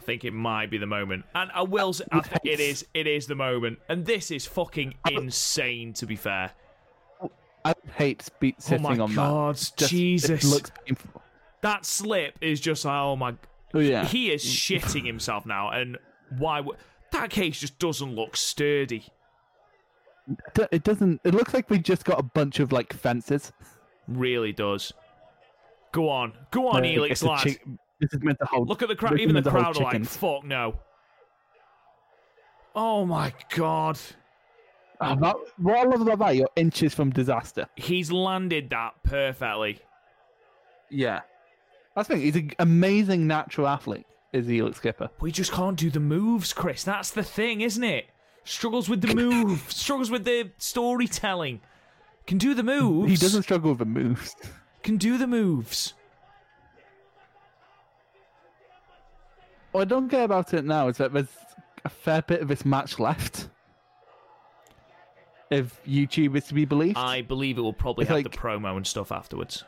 I 0.07 0.12
think 0.14 0.24
it 0.24 0.32
might 0.32 0.70
be 0.70 0.78
the 0.78 0.86
moment, 0.86 1.24
and 1.34 1.50
I 1.52 1.62
will. 1.62 1.92
Say, 1.92 2.04
I 2.12 2.20
think 2.20 2.42
it 2.44 2.61
is. 2.61 2.86
It 2.94 3.09
is 3.09 3.26
the 3.26 3.34
moment, 3.34 3.80
and 3.88 4.07
this 4.07 4.30
is 4.30 4.46
fucking 4.46 4.94
insane. 5.11 5.94
To 5.94 6.07
be 6.07 6.14
fair, 6.14 6.52
I 7.64 7.74
hate 7.96 8.22
oh 8.40 8.50
sitting 8.59 8.82
my 8.82 8.96
on 8.96 9.12
god, 9.16 9.57
that. 9.57 9.72
Just- 9.76 9.90
Jesus! 9.90 10.44
it 10.44 10.46
looks 10.48 10.70
painful. 10.86 11.22
that 11.62 11.84
slip 11.84 12.38
is 12.40 12.61
just 12.61 12.84
like, 12.84 12.94
oh 12.94 13.16
my. 13.16 13.34
Oh 13.74 13.80
yeah, 13.80 14.04
He 14.04 14.30
is 14.30 14.44
shitting 14.44 15.04
himself 15.04 15.44
now, 15.44 15.70
and 15.70 15.98
why? 16.38 16.61
would 16.61 16.76
that 17.11 17.30
cage 17.30 17.59
just 17.59 17.76
doesn't 17.80 18.14
look 18.14 18.36
sturdy. 18.36 19.07
It 20.70 20.84
doesn't. 20.84 21.20
It 21.24 21.34
looks 21.34 21.52
like 21.52 21.68
we 21.68 21.80
just 21.80 22.04
got 22.04 22.20
a 22.20 22.22
bunch 22.22 22.61
of 22.61 22.70
like 22.70 22.92
fences. 22.92 23.52
Really 24.07 24.52
does. 24.52 24.92
Go 25.90 26.09
on, 26.09 26.32
go 26.52 26.68
on, 26.68 26.84
Uh, 26.84 26.86
Elix 26.86 27.24
lad. 27.26 27.40
chick- 27.40 27.64
this 28.01 28.12
is 28.12 28.22
meant 28.22 28.38
to 28.40 28.47
hold. 28.47 28.68
Look 28.68 28.82
at 28.82 28.88
the 28.88 28.97
crowd. 28.97 29.18
Even 29.20 29.28
the 29.28 29.34
meant 29.34 29.44
to 29.44 29.51
hold 29.51 29.76
crowd 29.76 29.76
are 29.76 29.99
like, 29.99 30.05
"Fuck 30.05 30.44
no." 30.44 30.78
Oh 32.74 33.07
my 33.07 33.32
god. 33.55 33.99
Oh, 35.01 35.16
that, 35.16 35.36
what 35.59 35.76
I 35.76 35.82
love 35.84 36.01
about 36.01 36.18
that, 36.20 36.36
you're 36.36 36.49
inches 36.57 36.94
from 36.94 37.11
disaster. 37.11 37.66
He's 37.76 38.11
landed 38.11 38.70
that 38.70 38.94
perfectly. 39.03 39.80
Yeah, 40.90 41.20
that's 41.94 42.09
the 42.09 42.14
thing. 42.14 42.22
He's 42.24 42.36
an 42.36 42.53
amazing 42.59 43.26
natural 43.26 43.68
athlete. 43.68 44.07
Is 44.32 44.47
Elix 44.47 44.76
Skipper? 44.76 45.09
We 45.20 45.32
just 45.32 45.53
can't 45.53 45.78
do 45.78 45.90
the 45.90 46.01
moves, 46.01 46.53
Chris. 46.53 46.84
That's 46.84 47.11
the 47.11 47.22
thing, 47.22 47.62
isn't 47.62 47.82
it? 47.82 48.07
Struggles 48.44 48.88
with 48.88 49.01
the 49.01 49.14
move, 49.14 49.64
struggles 49.68 50.11
with 50.11 50.24
the 50.24 50.51
storytelling. 50.59 51.61
Can 52.26 52.38
do 52.38 52.55
the 52.55 52.62
moves. 52.62 53.11
He 53.11 53.16
doesn't 53.16 53.44
struggle 53.44 53.70
with 53.70 53.78
the 53.78 53.86
moves. 53.86 54.36
Can 54.82 54.99
do 54.99 55.16
the 55.16 55.26
moves. 55.26 55.94
What 59.76 59.82
I 59.82 59.84
don't 59.84 60.08
get 60.08 60.24
about 60.24 60.54
it 60.54 60.64
now 60.64 60.88
is 60.88 60.96
that 60.96 61.12
there's 61.12 61.28
a 61.84 61.90
fair 61.90 62.22
bit 62.22 62.40
of 62.40 62.48
this 62.48 62.64
match 62.64 62.98
left. 62.98 63.50
If 65.50 65.84
YouTube 65.84 66.34
is 66.34 66.46
to 66.46 66.54
be 66.54 66.64
believed, 66.64 66.96
I 66.96 67.20
believe 67.20 67.58
it 67.58 67.60
will 67.60 67.74
probably 67.74 68.04
It's 68.04 68.08
have 68.08 68.16
like- 68.24 68.32
the 68.32 68.38
promo 68.38 68.74
and 68.78 68.86
stuff 68.86 69.12
afterwards. 69.12 69.64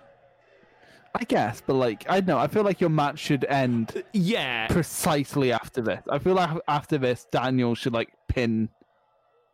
I 1.15 1.25
guess, 1.25 1.61
but 1.61 1.75
like 1.75 2.07
I 2.09 2.21
don't 2.21 2.29
know. 2.29 2.39
I 2.39 2.47
feel 2.47 2.63
like 2.63 2.81
your 2.81 2.89
match 2.89 3.19
should 3.19 3.45
end 3.51 4.03
Yeah. 4.15 4.69
precisely 4.69 5.53
after 5.53 5.83
this. 5.83 6.03
I 6.09 6.19
feel 6.19 6.33
like 6.35 6.59
after 6.67 6.97
this, 6.97 7.27
Daniel 7.31 7.75
should 7.75 7.93
like 7.93 8.09
pin. 8.29 8.71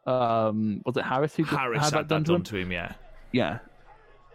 Um, 0.06 0.82
was 0.86 0.96
it 0.96 1.02
Harris 1.04 1.34
who 1.34 1.42
Harris 1.42 1.82
had 1.82 1.94
had 1.94 2.08
that 2.08 2.08
done 2.08 2.22
to 2.24 2.34
him? 2.36 2.42
to 2.44 2.56
him, 2.58 2.70
yeah. 2.70 2.92
Yeah. 3.32 3.58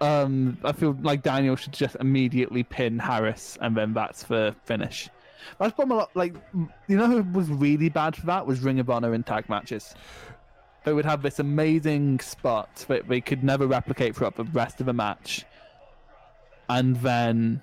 Um, 0.01 0.57
I 0.65 0.73
feel 0.73 0.97
like 1.01 1.23
Daniel 1.23 1.55
should 1.55 1.71
just 1.71 1.95
immediately 2.01 2.63
pin 2.63 2.99
Harris, 2.99 3.57
and 3.61 3.73
then 3.77 3.93
that's 3.93 4.23
the 4.23 4.53
finish. 4.65 5.07
That's 5.59 5.73
problem. 5.73 5.97
a 5.97 6.01
lot- 6.01 6.15
Like, 6.15 6.35
you 6.87 6.97
know, 6.97 7.07
who 7.07 7.23
was 7.37 7.49
really 7.49 7.89
bad 7.89 8.15
for 8.15 8.25
that 8.27 8.45
was 8.45 8.61
Ring 8.61 8.79
of 8.79 8.89
Honor 8.89 9.13
in 9.13 9.23
tag 9.23 9.49
matches. 9.49 9.93
They 10.85 10.93
would 10.93 11.05
have 11.05 11.21
this 11.21 11.39
amazing 11.39 12.19
spot 12.19 12.85
that 12.87 13.07
they 13.07 13.19
could 13.21 13.43
never 13.43 13.67
replicate 13.67 14.15
throughout 14.15 14.35
the 14.37 14.45
rest 14.45 14.79
of 14.79 14.85
the 14.85 14.93
match, 14.93 15.45
and 16.69 16.95
then, 16.97 17.61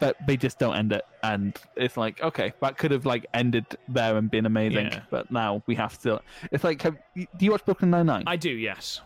but 0.00 0.16
they 0.26 0.36
just 0.36 0.58
don't 0.58 0.76
end 0.76 0.92
it, 0.92 1.04
and 1.22 1.56
it's 1.76 1.96
like, 1.96 2.20
okay, 2.22 2.52
that 2.60 2.76
could 2.78 2.90
have 2.90 3.06
like 3.06 3.26
ended 3.34 3.66
there 3.88 4.16
and 4.16 4.30
been 4.30 4.46
amazing, 4.46 4.86
Yeah. 4.86 5.00
but 5.10 5.30
now 5.30 5.62
we 5.66 5.74
have 5.76 5.98
to. 6.02 6.20
It's 6.52 6.64
like, 6.64 6.82
have, 6.82 6.96
do 7.14 7.26
you 7.44 7.50
watch 7.52 7.64
Brooklyn 7.64 7.90
Nine 7.90 8.06
Nine? 8.06 8.24
I 8.26 8.36
do, 8.36 8.50
yes. 8.50 9.00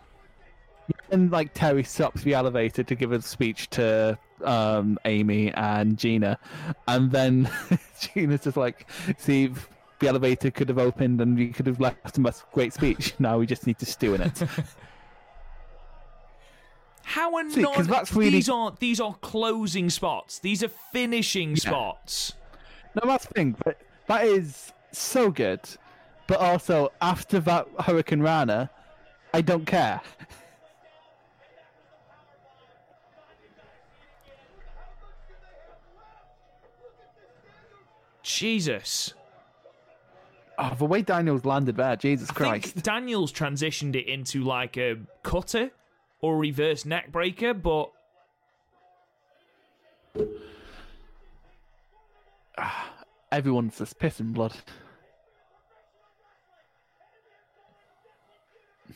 And 1.11 1.31
like 1.31 1.53
Terry 1.53 1.83
stops 1.83 2.21
the 2.23 2.33
elevator 2.33 2.83
to 2.83 2.95
give 2.95 3.11
a 3.11 3.21
speech 3.21 3.69
to 3.71 4.17
um, 4.43 4.97
Amy 5.05 5.51
and 5.53 5.97
Gina, 5.97 6.37
and 6.87 7.11
then 7.11 7.49
Gina's 7.99 8.41
just 8.41 8.57
like, 8.57 8.89
"See, 9.17 9.51
the 9.99 10.07
elevator 10.07 10.49
could 10.51 10.69
have 10.69 10.77
opened 10.79 11.21
and 11.21 11.37
you 11.37 11.49
could 11.49 11.67
have 11.67 11.79
left 11.79 12.17
him 12.17 12.25
a 12.25 12.33
great 12.53 12.73
speech. 12.73 13.13
Now 13.19 13.37
we 13.37 13.45
just 13.45 13.67
need 13.67 13.77
to 13.79 13.85
stew 13.85 14.13
in 14.15 14.21
it." 14.21 14.41
How 17.03 17.35
are 17.35 17.49
See, 17.49 17.63
'cause 17.63 17.87
not 17.87 17.87
that's 17.87 18.13
really- 18.13 18.29
these 18.31 18.49
are 18.49 18.73
these 18.79 18.99
are 19.01 19.15
closing 19.15 19.89
spots. 19.89 20.39
These 20.39 20.63
are 20.63 20.69
finishing 20.91 21.55
spots. 21.55 22.33
no, 22.95 23.01
that's 23.09 23.25
the 23.25 23.33
thing, 23.33 23.55
but 23.63 23.79
that 24.07 24.25
is 24.25 24.71
so 24.91 25.29
good. 25.29 25.59
But 26.27 26.39
also, 26.39 26.91
after 27.01 27.39
that 27.41 27.67
hurricanrana, 27.77 28.69
I 29.33 29.41
don't 29.41 29.65
care. 29.65 29.99
Jesus. 38.41 39.13
Oh, 40.57 40.73
the 40.77 40.85
way 40.85 41.03
Daniel's 41.03 41.45
landed 41.45 41.77
there, 41.77 41.95
Jesus 41.95 42.31
I 42.31 42.33
Christ! 42.33 42.73
think 42.73 42.83
Daniels 42.83 43.31
transitioned 43.31 43.95
it 43.95 44.07
into 44.07 44.43
like 44.43 44.77
a 44.77 44.97
cutter 45.21 45.69
or 46.21 46.39
reverse 46.39 46.83
neck 46.83 47.11
breaker, 47.11 47.53
but 47.53 47.91
Everyone's 53.31 53.77
just 53.77 53.99
pissing 53.99 54.33
blood. 54.33 54.55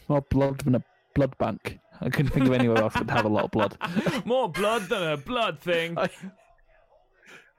More 0.08 0.22
blood 0.22 0.62
than 0.62 0.74
a 0.76 0.84
blood 1.14 1.38
bank. 1.38 1.80
I 2.02 2.10
couldn't 2.10 2.32
think 2.32 2.48
of 2.48 2.54
anywhere 2.54 2.80
else 2.80 2.94
that 2.94 3.04
would 3.04 3.12
have 3.12 3.26
a 3.26 3.30
lot 3.30 3.46
of 3.46 3.52
blood. 3.52 3.78
more 4.26 4.50
blood 4.50 4.90
than 4.90 5.04
a 5.04 5.18
blood 5.18 5.60
thing. 5.60 5.98
I, 6.00 6.10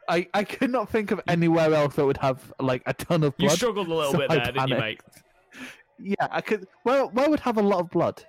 I, 0.08 0.28
I 0.34 0.44
could 0.44 0.70
not 0.70 0.88
think 0.88 1.10
of 1.10 1.20
anywhere 1.26 1.72
else 1.74 1.96
that 1.96 2.04
would 2.06 2.18
have 2.18 2.52
like 2.60 2.82
a 2.86 2.94
ton 2.94 3.24
of 3.24 3.36
blood. 3.36 3.50
You 3.50 3.56
struggled 3.56 3.88
a 3.88 3.94
little 3.94 4.12
so 4.12 4.18
bit 4.18 4.30
there, 4.30 4.44
didn't 4.44 4.68
you, 4.68 4.76
mate? 4.76 5.00
Yeah, 5.98 6.28
I 6.30 6.40
could. 6.40 6.66
Where, 6.82 7.06
where 7.06 7.30
would 7.30 7.40
have 7.40 7.56
a 7.56 7.62
lot 7.62 7.80
of 7.80 7.90
blood? 7.90 8.24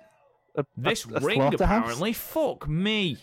A, 0.56 0.64
This 0.76 1.04
a, 1.06 1.16
a 1.16 1.20
ring, 1.20 1.42
apparently. 1.42 2.12
Fuck 2.12 2.68
me. 2.68 3.18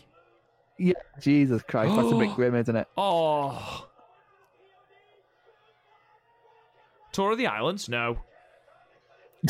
Yeah, 0.78 0.94
Jesus 1.22 1.64
Christ, 1.64 1.96
that's 1.96 2.12
a 2.12 2.16
bit 2.16 2.32
grim, 2.36 2.56
isn't 2.56 2.76
it? 2.76 2.88
Oh. 2.98 3.88
Tour 7.12 7.32
of 7.32 7.38
the 7.38 7.48
Islands? 7.48 7.90
No. 7.90 8.20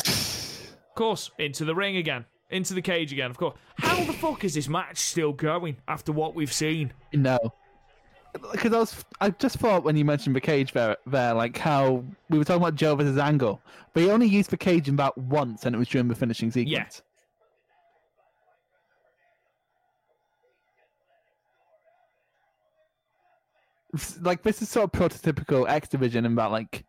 Of 0.88 0.98
course, 0.98 1.30
into 1.38 1.66
the 1.66 1.74
ring 1.74 1.98
again. 1.98 2.24
Into 2.48 2.72
the 2.72 2.80
cage 2.80 3.12
again, 3.12 3.30
of 3.30 3.36
course. 3.36 3.54
How 3.76 4.02
the 4.02 4.14
fuck 4.14 4.44
is 4.44 4.54
this 4.54 4.66
match 4.66 4.96
still 4.96 5.34
going 5.34 5.76
after 5.86 6.10
what 6.10 6.34
we've 6.34 6.50
seen? 6.50 6.94
No. 7.12 7.38
Because 8.52 8.72
I 8.72 8.78
was, 8.78 9.04
I 9.20 9.30
just 9.30 9.58
thought 9.58 9.84
when 9.84 9.96
you 9.96 10.04
mentioned 10.04 10.36
the 10.36 10.40
cage 10.40 10.72
there, 10.72 10.96
there, 11.06 11.34
like 11.34 11.56
how 11.58 12.04
we 12.28 12.38
were 12.38 12.44
talking 12.44 12.62
about 12.62 12.74
Joe 12.74 12.94
versus 12.94 13.18
Angle, 13.18 13.60
but 13.92 14.02
he 14.02 14.10
only 14.10 14.26
used 14.26 14.50
the 14.50 14.56
cage 14.56 14.88
in 14.88 14.94
about 14.94 15.16
once, 15.16 15.64
and 15.64 15.74
it 15.74 15.78
was 15.78 15.88
during 15.88 16.08
the 16.08 16.14
finishing 16.14 16.50
sequence. 16.50 17.02
It's 23.94 24.20
Like 24.20 24.42
this 24.42 24.60
is 24.60 24.68
sort 24.68 24.84
of 24.84 24.92
prototypical 24.92 25.68
X 25.68 25.88
Division 25.88 26.26
in 26.26 26.34
that 26.34 26.50
like 26.50 26.84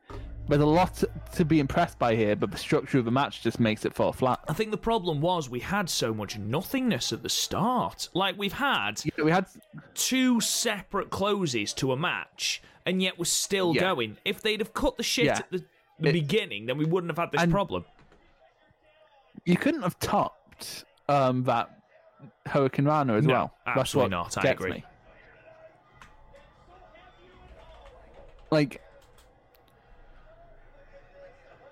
there's 0.48 0.62
a 0.62 0.66
lot 0.66 1.04
to 1.36 1.46
be 1.46 1.60
impressed 1.60 2.00
by 2.00 2.16
here, 2.16 2.36
but 2.36 2.52
the 2.52 2.58
structure 2.58 2.98
of 3.00 3.06
the 3.06 3.12
match 3.12 3.42
just 3.42 3.60
makes 3.60 3.86
it 3.86 3.94
fall 3.94 4.14
flat. 4.14 4.40
I 4.48 4.54
think 4.54 4.72
the 4.72 4.78
problem 4.78 5.20
was 5.22 5.50
we 5.50 5.60
had 5.60 5.90
so 5.90 6.14
much 6.14 6.38
nothingness 6.38 7.12
at 7.12 7.22
the 7.24 7.30
start. 7.30 8.10
Like, 8.14 8.38
we've 8.38 8.54
had 8.54 9.02
Yeah, 9.04 9.24
we 9.26 9.32
had 9.32 9.46
two 9.94 10.40
separate 10.40 11.10
closes 11.10 11.74
to 11.76 11.92
a 11.92 11.98
match, 11.98 12.62
and 12.86 13.02
yet 13.02 13.18
we're 13.20 13.26
still 13.26 13.76
Yeah. 13.76 13.82
going. 13.82 14.18
If 14.24 14.42
they'd 14.42 14.60
have 14.62 14.74
cut 14.74 14.98
the 14.98 15.04
shit 15.04 15.26
Yeah. 15.26 15.38
at 15.40 15.52
the 15.52 15.64
the 16.00 16.10
It- 16.10 16.14
beginning, 16.14 16.68
then 16.68 16.78
we 16.78 16.86
wouldn't 16.86 17.10
have 17.10 17.18
had 17.18 17.32
this 17.32 17.50
problem. 17.52 17.84
You 19.46 19.58
couldn't 19.58 19.82
have 19.82 19.98
topped 20.00 20.86
um, 21.10 21.44
that 21.46 21.72
hurricanrana 22.46 23.18
as 23.18 23.26
No, 23.26 23.34
well. 23.34 23.54
That's 23.66 23.80
absolutely 23.80 24.16
what 24.18 24.36
not, 24.36 24.46
I 24.46 24.50
agree. 24.52 24.72
me. 24.74 24.84
Like 28.52 28.82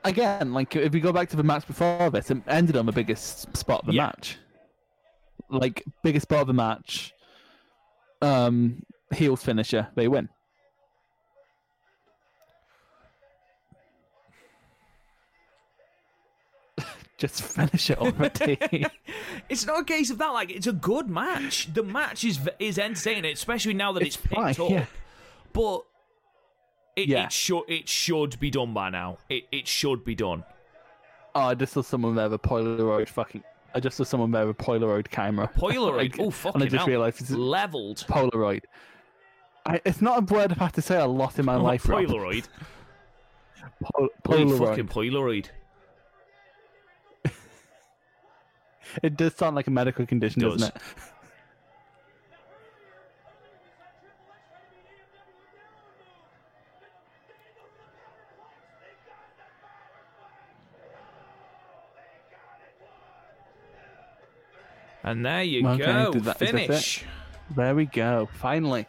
again, 0.06 0.54
like 0.54 0.76
if 0.76 0.94
we 0.94 1.00
go 1.00 1.12
back 1.12 1.30
to 1.30 1.36
the 1.36 1.44
match 1.44 1.68
before 1.68 2.10
this, 2.10 2.32
it 2.32 2.42
ended 2.48 2.78
on 2.78 2.86
the 2.86 2.92
biggest 2.92 3.56
spot 3.58 3.82
of 3.82 3.88
the 3.88 3.94
Yeah. 3.94 4.06
match. 4.08 4.38
Like 5.50 5.84
biggest 6.04 6.24
spot 6.24 6.42
of 6.42 6.48
the 6.48 6.54
match. 6.54 7.14
Um, 8.22 8.84
heels 9.14 9.44
finisher, 9.44 9.88
they 9.96 10.08
win. 10.08 10.30
Just 17.18 17.42
finish 17.44 17.90
it 17.90 17.98
already. 17.98 18.58
It's 19.48 19.64
not 19.64 19.82
a 19.82 19.84
case 19.84 20.10
of 20.10 20.18
that. 20.18 20.30
Like, 20.30 20.50
it's 20.50 20.66
a 20.66 20.72
good 20.74 21.08
match. 21.08 21.72
The 21.72 21.84
match 21.84 22.24
is 22.24 22.40
is 22.58 22.80
entertaining, 22.80 23.32
especially 23.32 23.76
now 23.76 23.92
that 23.92 24.02
it's, 24.02 24.16
It's 24.16 24.26
picked 24.26 24.34
fine, 24.36 24.56
up. 24.60 24.70
yeah. 24.72 24.86
But 25.54 25.82
it, 26.96 27.08
Yeah. 27.08 27.26
it 27.26 27.32
should 27.32 27.64
it 27.68 27.88
should 27.90 28.40
be 28.40 28.50
done 28.50 28.74
by 28.74 28.90
now. 28.90 29.18
It 29.30 29.48
it 29.52 29.68
should 29.68 30.04
be 30.06 30.16
done. 30.16 30.44
Oh, 31.34 31.42
I 31.42 31.54
just 31.56 31.74
saw 31.74 31.82
someone 31.82 32.16
there 32.16 32.30
with 32.30 32.42
a 32.46 32.48
Polaroid 32.48 33.10
fucking. 33.10 33.44
I 33.74 33.82
just 33.82 33.98
saw 33.98 34.04
someone 34.06 34.32
there 34.32 34.48
with 34.48 34.58
a 34.60 34.64
Polaroid 34.64 35.10
camera. 35.10 35.50
Polaroid. 35.58 35.98
Like, 35.98 36.20
oh 36.20 36.26
And 36.26 36.34
fucking 36.34 36.62
I 36.62 36.66
just 36.68 36.88
realised 36.88 37.20
it's 37.22 37.32
Leveled. 37.32 38.06
Polaroid. 38.08 38.64
I, 39.66 39.82
it's 39.84 40.02
not 40.02 40.20
a 40.32 40.34
word 40.34 40.52
I've 40.52 40.60
had 40.60 40.74
to 40.76 40.82
say 40.82 40.98
a 40.98 41.06
lot 41.06 41.38
in 41.40 41.46
my 41.46 41.56
Oh, 41.56 41.64
life. 41.64 41.84
Polaroid. 41.84 42.48
Pol- 43.84 44.10
Polaroid. 44.24 44.62
Oh, 44.62 44.66
fucking 44.68 44.88
Polaroid. 44.88 45.48
It 49.04 49.18
does 49.18 49.36
sound 49.36 49.56
like 49.58 49.68
a 49.68 49.72
medical 49.72 50.06
condition, 50.06 50.42
Does. 50.42 50.54
doesn't 50.54 50.76
it? 50.76 50.82
And 65.06 65.26
there 65.26 65.44
you 65.44 65.66
Okay, 65.68 65.86
go. 65.86 66.12
that- 66.12 66.16
is 66.18 66.24
that? 66.24 66.40
Finish. 66.40 67.06
There 67.56 67.76
we 67.76 67.86
go. 67.86 68.28
Finally. 68.34 68.88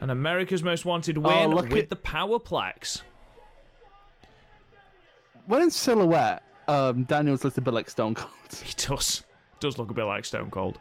And 0.00 0.10
America's 0.10 0.62
Most 0.62 0.84
Wanted 0.84 1.16
Oh, 1.18 1.22
win 1.22 1.50
look 1.50 1.68
with 1.70 1.84
at- 1.84 1.90
the 1.90 1.96
Powerplex. 1.96 3.02
When 5.46 5.62
in 5.62 5.70
silhouette, 5.70 6.42
um, 6.68 7.04
Daniels 7.04 7.44
looks 7.44 7.58
a 7.58 7.60
bit 7.60 7.74
like 7.74 7.88
Stone 7.90 8.14
Cold. 8.14 8.30
He 8.62 8.74
does. 8.76 9.24
Does 9.60 9.78
look 9.78 9.90
a 9.90 9.94
bit 9.94 10.04
like 10.04 10.24
Stone 10.24 10.50
Cold. 10.50 10.78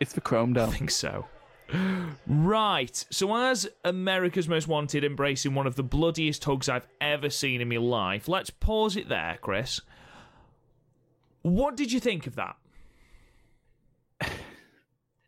It's 0.00 0.12
the 0.12 0.20
Chrome 0.20 0.52
Dome. 0.54 0.70
I 0.70 0.72
think 0.72 0.90
so. 0.90 1.26
Right. 2.26 3.04
So, 3.10 3.34
as 3.36 3.68
America's 3.84 4.48
Most 4.48 4.68
Wanted 4.68 5.04
embracing 5.04 5.54
one 5.54 5.66
of 5.66 5.76
the 5.76 5.82
bloodiest 5.82 6.44
hugs 6.44 6.68
I've 6.68 6.86
ever 7.00 7.30
seen 7.30 7.60
in 7.60 7.68
my 7.68 7.76
life, 7.76 8.28
let's 8.28 8.50
pause 8.50 8.96
it 8.96 9.08
there, 9.08 9.38
Chris. 9.40 9.80
What 11.42 11.76
did 11.76 11.92
you 11.92 12.00
think 12.00 12.26
of 12.26 12.34
that? 12.36 12.56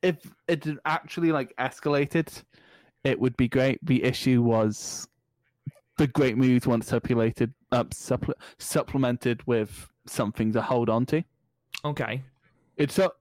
If 0.06 0.16
it 0.48 0.66
actually 0.84 1.32
like 1.32 1.54
escalated, 1.56 2.42
it 3.04 3.18
would 3.18 3.36
be 3.36 3.48
great. 3.48 3.78
The 3.82 4.04
issue 4.04 4.42
was 4.42 5.08
the 5.96 6.06
great 6.06 6.36
moves 6.36 6.66
once 6.66 6.86
supplemented, 6.88 7.52
uh, 7.72 7.84
supple- 7.92 8.34
supplemented 8.58 9.46
with 9.46 9.88
something 10.06 10.52
to 10.52 10.62
hold 10.62 10.88
on 10.88 11.06
to. 11.06 11.22
Okay. 11.84 12.22
It's 12.76 12.94
so 12.94 13.12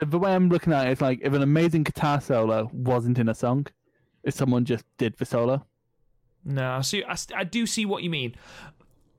the 0.00 0.18
way 0.18 0.34
I'm 0.34 0.48
looking 0.48 0.72
at 0.72 0.86
it 0.86 0.92
is 0.92 1.00
like 1.00 1.20
if 1.22 1.32
an 1.32 1.42
amazing 1.42 1.82
guitar 1.82 2.20
solo 2.20 2.70
wasn't 2.72 3.18
in 3.18 3.28
a 3.28 3.34
song, 3.34 3.66
if 4.22 4.34
someone 4.34 4.64
just 4.64 4.84
did 4.98 5.16
the 5.18 5.24
solo. 5.24 5.66
No, 6.44 6.72
I 6.72 6.80
see. 6.80 7.04
I, 7.04 7.16
I 7.36 7.44
do 7.44 7.66
see 7.66 7.84
what 7.84 8.02
you 8.02 8.10
mean. 8.10 8.34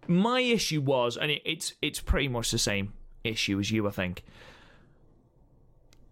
My 0.08 0.40
issue 0.40 0.82
was, 0.82 1.18
and 1.18 1.30
it, 1.30 1.42
it's 1.46 1.76
it's 1.82 2.00
pretty 2.00 2.28
much 2.28 2.52
the 2.52 2.58
same 2.58 2.94
issue 3.24 3.60
as 3.60 3.70
you, 3.72 3.88
I 3.88 3.92
think. 3.92 4.24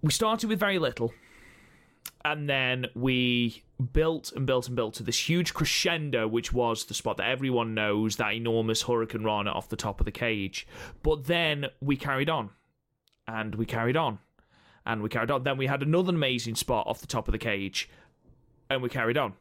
We 0.01 0.11
started 0.11 0.47
with 0.47 0.59
very 0.59 0.79
little, 0.79 1.13
and 2.23 2.49
then 2.49 2.87
we 2.95 3.63
built 3.93 4.31
and 4.33 4.45
built 4.45 4.67
and 4.67 4.75
built 4.75 4.93
to 4.95 5.03
this 5.03 5.29
huge 5.29 5.53
crescendo, 5.53 6.27
which 6.27 6.53
was 6.53 6.85
the 6.85 6.93
spot 6.93 7.17
that 7.17 7.27
everyone 7.29 7.73
knows 7.73 8.15
that 8.15 8.33
enormous 8.33 8.83
hurricanrana 8.83 9.53
off 9.53 9.69
the 9.69 9.75
top 9.75 9.99
of 9.99 10.05
the 10.05 10.11
cage. 10.11 10.67
But 11.03 11.25
then 11.25 11.67
we 11.81 11.97
carried 11.97 12.29
on, 12.29 12.51
and 13.27 13.55
we 13.55 13.65
carried 13.65 13.97
on, 13.97 14.19
and 14.85 15.01
we 15.01 15.09
carried 15.09 15.31
on. 15.31 15.43
Then 15.43 15.57
we 15.57 15.67
had 15.67 15.81
another 15.81 16.13
amazing 16.13 16.55
spot 16.55 16.87
off 16.87 17.01
the 17.01 17.07
top 17.07 17.27
of 17.27 17.33
the 17.33 17.37
cage, 17.37 17.89
and 18.69 18.81
we 18.81 18.89
carried 18.89 19.17
on 19.17 19.33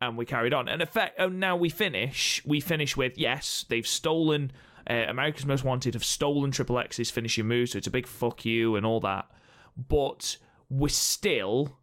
and 0.00 0.16
we 0.16 0.24
carried 0.24 0.52
on. 0.52 0.68
And 0.68 0.82
effect, 0.82 1.18
and 1.18 1.40
now 1.40 1.56
we 1.56 1.68
finish. 1.68 2.42
We 2.44 2.60
finish 2.60 2.96
with 2.96 3.18
yes, 3.18 3.64
they've 3.68 3.86
stolen. 3.86 4.52
Uh, 4.88 5.04
America's 5.08 5.46
Most 5.46 5.64
Wanted 5.64 5.94
have 5.94 6.04
stolen 6.04 6.50
Triple 6.50 6.78
X's 6.78 7.10
finishing 7.10 7.46
move, 7.46 7.70
so 7.70 7.78
it's 7.78 7.86
a 7.86 7.92
big 7.92 8.06
fuck 8.06 8.44
you 8.44 8.76
and 8.76 8.84
all 8.84 9.00
that. 9.00 9.30
But 9.76 10.36
we're 10.68 10.88
still 10.88 11.78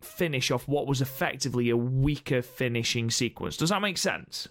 finish 0.00 0.50
off 0.50 0.68
what 0.68 0.86
was 0.86 1.00
effectively 1.00 1.70
a 1.70 1.76
weaker 1.76 2.42
finishing 2.42 3.10
sequence. 3.10 3.56
Does 3.56 3.70
that 3.70 3.80
make 3.80 3.98
sense? 3.98 4.48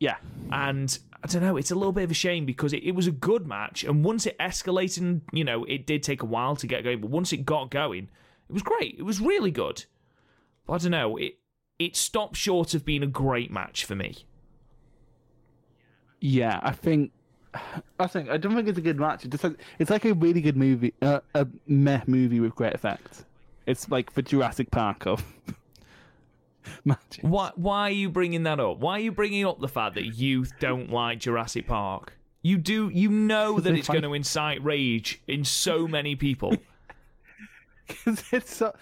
Yeah. 0.00 0.16
And 0.50 0.98
I 1.22 1.26
don't 1.28 1.42
know, 1.42 1.56
it's 1.56 1.70
a 1.70 1.74
little 1.74 1.92
bit 1.92 2.04
of 2.04 2.10
a 2.10 2.14
shame 2.14 2.46
because 2.46 2.72
it, 2.72 2.82
it 2.82 2.92
was 2.92 3.06
a 3.06 3.12
good 3.12 3.46
match. 3.46 3.84
And 3.84 4.04
once 4.04 4.26
it 4.26 4.38
escalated, 4.38 4.98
and, 4.98 5.22
you 5.32 5.44
know, 5.44 5.64
it 5.64 5.86
did 5.86 6.02
take 6.02 6.22
a 6.22 6.26
while 6.26 6.56
to 6.56 6.66
get 6.66 6.82
going, 6.82 7.00
but 7.00 7.10
once 7.10 7.32
it 7.32 7.44
got 7.44 7.70
going, 7.70 8.08
it 8.48 8.52
was 8.52 8.62
great. 8.62 8.96
It 8.98 9.02
was 9.02 9.20
really 9.20 9.50
good. 9.50 9.84
But 10.66 10.72
I 10.74 10.78
don't 10.78 10.90
know, 10.90 11.16
it 11.16 11.34
it 11.78 11.96
stopped 11.96 12.36
short 12.36 12.74
of 12.74 12.84
being 12.84 13.02
a 13.02 13.06
great 13.06 13.50
match 13.50 13.84
for 13.84 13.94
me. 13.94 14.26
Yeah, 16.20 16.60
I 16.62 16.72
think. 16.72 17.12
I 17.98 18.06
think 18.06 18.28
I 18.28 18.36
don't 18.36 18.54
think 18.54 18.68
it's 18.68 18.78
a 18.78 18.82
good 18.82 18.98
match. 18.98 19.24
It 19.24 19.30
just 19.30 19.44
like, 19.44 19.58
it's 19.78 19.90
like 19.90 20.04
a 20.04 20.14
really 20.14 20.40
good 20.40 20.56
movie, 20.56 20.94
uh, 21.02 21.20
a 21.34 21.46
meh 21.66 22.02
movie 22.06 22.40
with 22.40 22.54
great 22.54 22.74
effects. 22.74 23.24
It's 23.66 23.90
like 23.90 24.14
the 24.14 24.22
Jurassic 24.22 24.70
Park 24.70 25.06
of 25.06 25.24
magic. 26.84 27.22
Why 27.22 27.50
why 27.56 27.82
are 27.82 27.90
you 27.90 28.08
bringing 28.08 28.44
that 28.44 28.60
up? 28.60 28.78
Why 28.78 28.98
are 28.98 29.00
you 29.00 29.12
bringing 29.12 29.44
up 29.44 29.60
the 29.60 29.68
fact 29.68 29.94
that 29.96 30.06
you 30.06 30.46
don't 30.60 30.90
like 30.90 31.18
Jurassic 31.20 31.66
Park? 31.66 32.12
You 32.42 32.56
do. 32.56 32.88
You 32.88 33.10
know 33.10 33.60
that 33.60 33.74
it's 33.74 33.88
going 33.88 34.02
to 34.02 34.14
incite 34.14 34.64
rage 34.64 35.20
in 35.26 35.44
so 35.44 35.86
many 35.86 36.16
people. 36.16 36.56
Because 38.04 38.22
it's 38.30 38.54
so, 38.54 38.72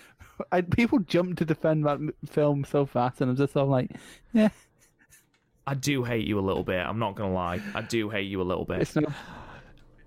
I, 0.53 0.61
people 0.61 0.99
jump 0.99 1.39
to 1.39 1.45
defend 1.47 1.87
that 1.87 1.99
film 2.29 2.65
so 2.65 2.85
fast, 2.85 3.23
and 3.23 3.31
I'm 3.31 3.37
just 3.37 3.55
so 3.55 3.65
like, 3.65 3.91
yeah, 4.35 4.51
I 5.69 5.75
do 5.75 6.03
hate 6.03 6.27
you 6.27 6.39
a 6.39 6.41
little 6.41 6.65
bit. 6.65 6.79
I'm 6.79 6.99
not 6.99 7.15
going 7.15 7.29
to 7.29 7.35
lie. 7.35 7.61
I 7.75 7.83
do 7.83 8.09
hate 8.09 8.27
you 8.27 8.41
a 8.41 8.43
little 8.43 8.65
bit. 8.65 8.81
it's 8.81 8.97
no, 8.97 9.13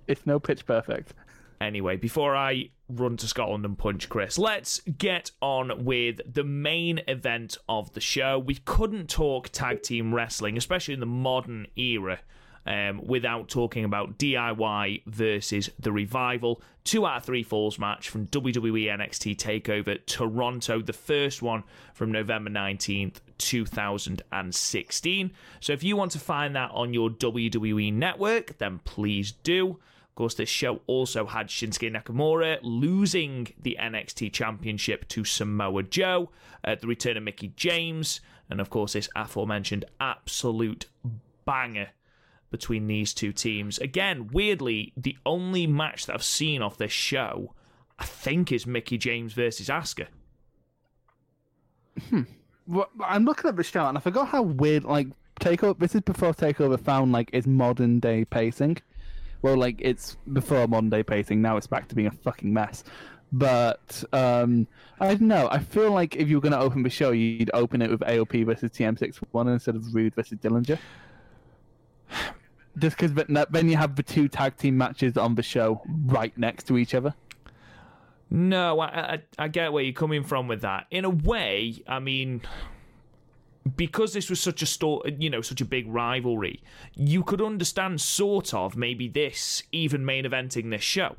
it's 0.08 0.26
no 0.26 0.40
pitch 0.40 0.66
perfect. 0.66 1.14
Anyway, 1.62 1.98
before 1.98 2.36
I 2.36 2.72
run 2.90 3.16
to 3.18 3.28
Scotland 3.28 3.64
and 3.64 3.78
punch 3.78 4.10
Chris, 4.10 4.40
let's 4.40 4.80
get 4.80 5.30
on 5.40 5.86
with 5.86 6.20
the 6.26 6.44
main 6.44 7.02
event 7.08 7.60
of 7.70 7.94
the 7.94 8.00
show. 8.02 8.40
We 8.40 8.56
couldn't 8.56 9.08
talk 9.08 9.50
tag 9.50 9.84
team 9.84 10.16
wrestling, 10.16 10.58
especially 10.58 10.96
in 10.96 11.00
the 11.00 11.06
modern 11.06 11.68
era, 11.76 12.22
um, 12.66 13.02
without 13.06 13.50
talking 13.50 13.86
about 13.86 14.18
DIY 14.18 15.04
versus 15.06 15.70
The 15.80 15.92
Revival. 15.92 16.62
Two 16.84 17.06
out 17.06 17.18
of 17.18 17.24
three 17.26 17.44
falls 17.44 17.78
match 17.78 18.10
from 18.10 18.28
WWE 18.28 18.86
NXT 18.86 19.38
TakeOver 19.38 20.06
Toronto, 20.06 20.82
the 20.82 20.94
first 20.94 21.42
one 21.42 21.64
from 21.94 22.12
November 22.12 22.50
19th, 22.50 23.18
2016. 23.38 25.32
So 25.60 25.74
if 25.74 25.84
you 25.84 25.96
want 25.96 26.12
to 26.12 26.20
find 26.20 26.56
that 26.56 26.72
on 26.72 26.94
your 26.94 27.10
WWE 27.10 27.94
network, 27.94 28.58
then 28.58 28.80
please 28.84 29.32
do. 29.32 29.80
Of 30.12 30.16
course, 30.16 30.34
this 30.36 30.50
show 30.50 30.82
also 30.88 31.26
had 31.26 31.48
Shinsuke 31.48 31.96
Nakamura 31.96 32.60
losing 32.64 33.48
the 33.62 33.78
NXT 33.80 34.34
Championship 34.34 35.08
to 35.10 35.24
Samoa 35.24 35.84
Joe, 35.84 36.30
the 36.64 36.88
return 36.88 37.16
of 37.16 37.24
Mickie 37.24 37.54
James, 37.56 38.20
and 38.50 38.60
of 38.60 38.70
course, 38.70 38.94
this 38.94 39.08
aforementioned 39.16 39.86
absolute 40.02 40.88
banger 41.46 41.92
between 42.52 42.86
these 42.88 43.14
two 43.14 43.32
teams. 43.32 43.80
Again, 43.80 44.30
weirdly, 44.32 44.94
the 44.96 45.18
only 45.26 45.66
match 45.66 46.06
that 46.06 46.14
I've 46.14 46.24
seen 46.24 46.62
off 46.62 46.78
this 46.78 46.92
show, 46.92 47.56
I 47.98 48.06
think, 48.06 48.52
is 48.52 48.68
Mickie 48.68 48.98
James 48.98 49.34
versus 49.34 49.70
Asuka. 49.70 50.08
Well, 52.68 52.90
I'm 53.04 53.26
looking 53.26 53.50
at 53.50 53.56
the 53.56 53.64
show, 53.64 53.88
and 53.88 53.98
I 53.98 54.02
forgot 54.02 54.30
how 54.30 54.44
weird 54.44 54.84
like 54.84 55.08
takeover. 55.42 55.78
This 55.78 55.96
is 55.96 56.02
before 56.02 56.34
takeover 56.34 56.80
found 56.80 57.12
like 57.12 57.30
its 57.34 57.48
modern 57.48 58.00
day 58.00 58.24
pacing. 58.24 58.78
Well, 59.42 59.58
like 59.58 59.78
it's 59.80 60.16
before 60.32 60.68
modern 60.68 60.90
day 60.90 61.04
pacing. 61.04 61.42
Now 61.42 61.58
it's 61.58 61.68
back 61.68 61.88
to 61.90 61.96
being 61.96 62.08
a 62.08 62.12
fucking 62.12 62.54
mess. 62.54 62.84
But 63.34 64.04
um, 64.14 64.68
I 65.00 65.08
don't 65.08 65.22
know. 65.22 65.48
I 65.52 65.60
feel 65.60 65.92
like 65.92 66.16
if 66.16 66.30
you 66.30 66.38
were 66.38 66.42
going 66.42 66.52
to 66.52 66.60
open 66.60 66.84
the 66.84 66.90
show, 66.90 67.12
you'd 67.12 67.50
open 67.54 67.82
it 67.82 67.90
with 67.90 68.02
AOP 68.02 68.46
versus 68.46 68.72
TM61 68.72 69.52
instead 69.52 69.76
of 69.76 69.94
Roode 69.94 70.14
versus 70.16 70.38
Dillinger. 70.38 70.78
Just 72.78 72.98
because 72.98 73.14
then 73.50 73.70
you 73.70 73.76
have 73.76 73.96
the 73.96 74.04
two 74.04 74.28
tag 74.28 74.58
team 74.58 74.78
matches 74.78 75.18
on 75.18 75.36
the 75.36 75.44
show 75.44 75.82
right 76.06 76.36
next 76.38 76.66
to 76.68 76.78
each 76.78 76.94
other. 76.94 77.14
No, 78.30 78.80
I, 78.80 78.86
I, 78.88 79.22
I 79.38 79.48
get 79.50 79.74
where 79.74 79.84
you're 79.84 79.94
coming 79.94 80.24
from 80.24 80.48
with 80.48 80.62
that. 80.62 80.88
In 80.90 81.04
a 81.04 81.10
way, 81.10 81.84
I 81.86 82.00
mean, 82.00 82.42
because 83.76 84.14
this 84.14 84.30
was 84.30 84.40
such 84.40 84.62
a 84.62 84.66
store, 84.66 85.04
you 85.20 85.30
know, 85.30 85.42
such 85.42 85.60
a 85.60 85.66
big 85.66 85.86
rivalry, 85.88 86.64
you 86.96 87.24
could 87.24 87.42
understand 87.42 88.00
sort 88.00 88.54
of 88.54 88.78
maybe 88.78 89.10
this 89.10 89.64
even 89.74 90.06
main 90.06 90.24
eventing 90.24 90.72
this 90.72 90.82
show. 90.82 91.16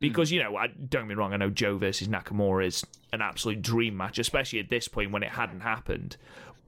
Because 0.00 0.32
you 0.32 0.42
know, 0.42 0.56
I, 0.56 0.66
don't 0.66 1.02
get 1.02 1.06
me 1.06 1.14
wrong, 1.14 1.32
I 1.32 1.36
know 1.36 1.48
Joe 1.48 1.78
versus 1.78 2.08
Nakamura 2.08 2.66
is 2.66 2.84
an 3.12 3.22
absolute 3.22 3.62
dream 3.62 3.96
match, 3.96 4.18
especially 4.18 4.58
at 4.58 4.68
this 4.68 4.88
point 4.88 5.12
when 5.12 5.22
it 5.22 5.30
hadn't 5.30 5.60
happened. 5.60 6.16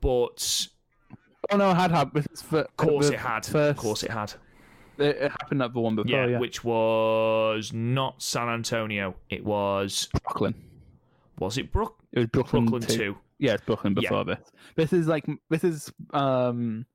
But 0.00 0.68
oh 1.50 1.56
no, 1.56 1.70
it 1.70 1.74
had 1.74 1.90
happened. 1.90 2.26
Of 2.52 2.76
course, 2.76 3.08
it 3.08 3.18
had. 3.18 3.46
First... 3.46 3.78
Of 3.78 3.82
course, 3.82 4.02
it 4.02 4.10
had. 4.10 4.32
It, 4.98 5.16
it 5.16 5.30
happened 5.30 5.62
at 5.62 5.72
the 5.72 5.80
one 5.80 5.96
before, 5.96 6.10
yeah, 6.10 6.26
yeah, 6.26 6.38
which 6.38 6.62
was 6.62 7.72
not 7.72 8.22
San 8.22 8.48
Antonio. 8.48 9.16
It 9.28 9.44
was 9.44 10.08
Brooklyn. 10.22 10.54
Was 11.38 11.58
it 11.58 11.72
Brook? 11.72 11.96
It 12.12 12.20
was 12.20 12.28
Brooklyn, 12.28 12.66
Brooklyn 12.66 12.88
two. 12.88 12.96
two. 12.96 13.16
Yeah, 13.38 13.54
it's 13.54 13.64
Brooklyn 13.64 13.94
before 13.94 14.24
yeah. 14.26 14.34
this. 14.34 14.52
This 14.76 14.92
is 14.92 15.08
like 15.08 15.26
this 15.50 15.64
is 15.64 15.92
um 16.12 16.86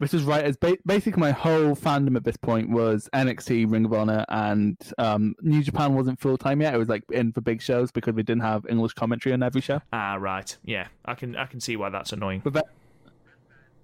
this 0.00 0.14
is 0.14 0.22
right 0.22 0.42
as 0.42 0.56
ba- 0.56 0.78
basically 0.86 1.20
my 1.20 1.30
whole 1.30 1.76
fandom 1.76 2.16
at 2.16 2.24
this 2.24 2.36
point 2.36 2.70
was 2.70 3.08
NXT, 3.14 3.70
Ring 3.70 3.84
of 3.84 3.92
Honor, 3.92 4.24
and 4.30 4.76
um, 4.96 5.34
New 5.42 5.62
Japan 5.62 5.94
wasn't 5.94 6.18
full 6.18 6.38
time 6.38 6.62
yet. 6.62 6.74
It 6.74 6.78
was 6.78 6.88
like 6.88 7.04
in 7.12 7.32
for 7.32 7.42
big 7.42 7.60
shows 7.60 7.92
because 7.92 8.14
we 8.14 8.22
didn't 8.22 8.42
have 8.42 8.64
English 8.66 8.94
commentary 8.94 9.34
on 9.34 9.42
every 9.42 9.60
show. 9.60 9.80
Ah, 9.92 10.16
right. 10.18 10.56
Yeah, 10.64 10.88
I 11.04 11.14
can 11.14 11.36
I 11.36 11.44
can 11.44 11.60
see 11.60 11.76
why 11.76 11.90
that's 11.90 12.12
annoying. 12.12 12.40
But 12.42 12.54
then, 12.54 12.62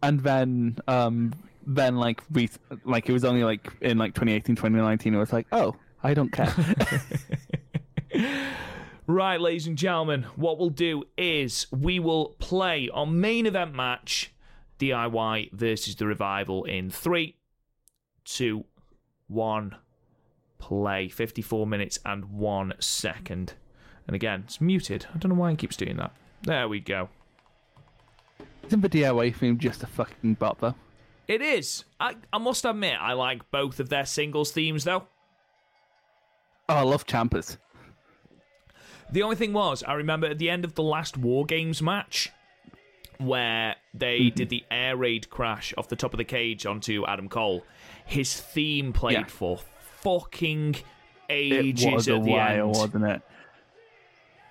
and 0.02 0.20
then 0.20 0.78
um, 0.89 1.32
then 1.66 1.97
like 1.97 2.23
we 2.31 2.48
like 2.85 3.09
it 3.09 3.12
was 3.12 3.24
only 3.24 3.44
like 3.44 3.73
in 3.81 3.98
like 3.98 4.14
2018 4.14 4.56
2019 4.56 5.14
it 5.14 5.18
was 5.18 5.32
like 5.32 5.47
oh 5.52 5.74
i 6.02 6.14
don't 6.14 6.32
care. 6.32 6.55
Right 9.09 9.40
ladies 9.40 9.68
and 9.68 9.78
gentlemen 9.78 10.24
what 10.35 10.59
we'll 10.59 10.68
do 10.68 11.05
is 11.16 11.68
we 11.70 12.01
will 12.01 12.35
play 12.40 12.89
our 12.93 13.06
main 13.06 13.47
event 13.47 13.73
match 13.73 14.32
diy 14.81 15.52
versus 15.52 15.94
the 15.94 16.06
revival 16.06 16.64
in 16.64 16.90
three 16.90 17.36
two 18.24 18.64
one 19.28 19.77
play. 20.59 21.09
54 21.09 21.68
minutes 21.68 22.01
and 22.05 22.24
one 22.32 22.73
second. 22.81 23.52
And 24.09 24.16
again 24.16 24.43
it's 24.47 24.60
muted. 24.60 25.06
I 25.14 25.18
don't 25.18 25.31
know 25.31 25.40
why 25.40 25.52
it 25.52 25.59
keeps 25.59 25.77
doing 25.77 25.98
that. 25.98 26.12
There 26.43 26.68
we 26.68 26.81
go 26.81 27.09
isn't 28.66 28.80
the 28.80 28.88
diy 28.88 29.34
theme 29.34 29.59
just 29.59 29.82
a 29.82 29.86
fucking 29.86 30.36
though 30.40 30.74
it 31.28 31.43
is. 31.43 31.84
I, 31.98 32.16
I 32.32 32.38
must 32.38 32.64
admit, 32.64 32.97
I 33.01 33.14
like 33.14 33.51
both 33.51 33.80
of 33.80 33.88
their 33.88 34.06
singles 34.06 34.52
themes, 34.52 34.84
though. 34.84 35.09
Oh, 36.68 36.74
I 36.74 36.82
love 36.82 37.06
Ciampa's. 37.06 37.59
The 39.10 39.22
only 39.22 39.36
thing 39.36 39.52
was, 39.52 39.82
I 39.84 39.94
remember 39.94 40.26
at 40.26 40.38
the 40.38 40.51
end 40.51 40.64
of 40.64 40.74
the 40.74 40.82
last 40.82 41.16
War 41.16 41.44
Games 41.44 41.80
match, 41.82 42.30
where 43.18 43.76
they 43.94 44.20
mm-hmm. 44.20 44.34
did 44.34 44.48
the 44.51 44.64
air 44.70 44.97
raid 44.97 45.30
crash 45.30 45.72
off 45.78 45.88
the 45.88 45.97
top 45.97 46.12
of 46.12 46.18
the 46.18 46.24
cage 46.24 46.66
onto 46.66 47.05
Adam 47.06 47.28
Cole, 47.28 47.64
his 48.05 48.38
theme 48.40 48.93
played 48.93 49.14
yeah. 49.14 49.24
for 49.26 49.59
fucking 50.01 50.76
ages 51.30 51.84
it 51.84 51.93
was 51.93 52.09
a 52.09 52.18
while, 52.18 52.66
end. 52.66 52.76
wasn't 52.76 53.05
it? 53.05 53.22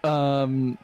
Um, 0.05 0.77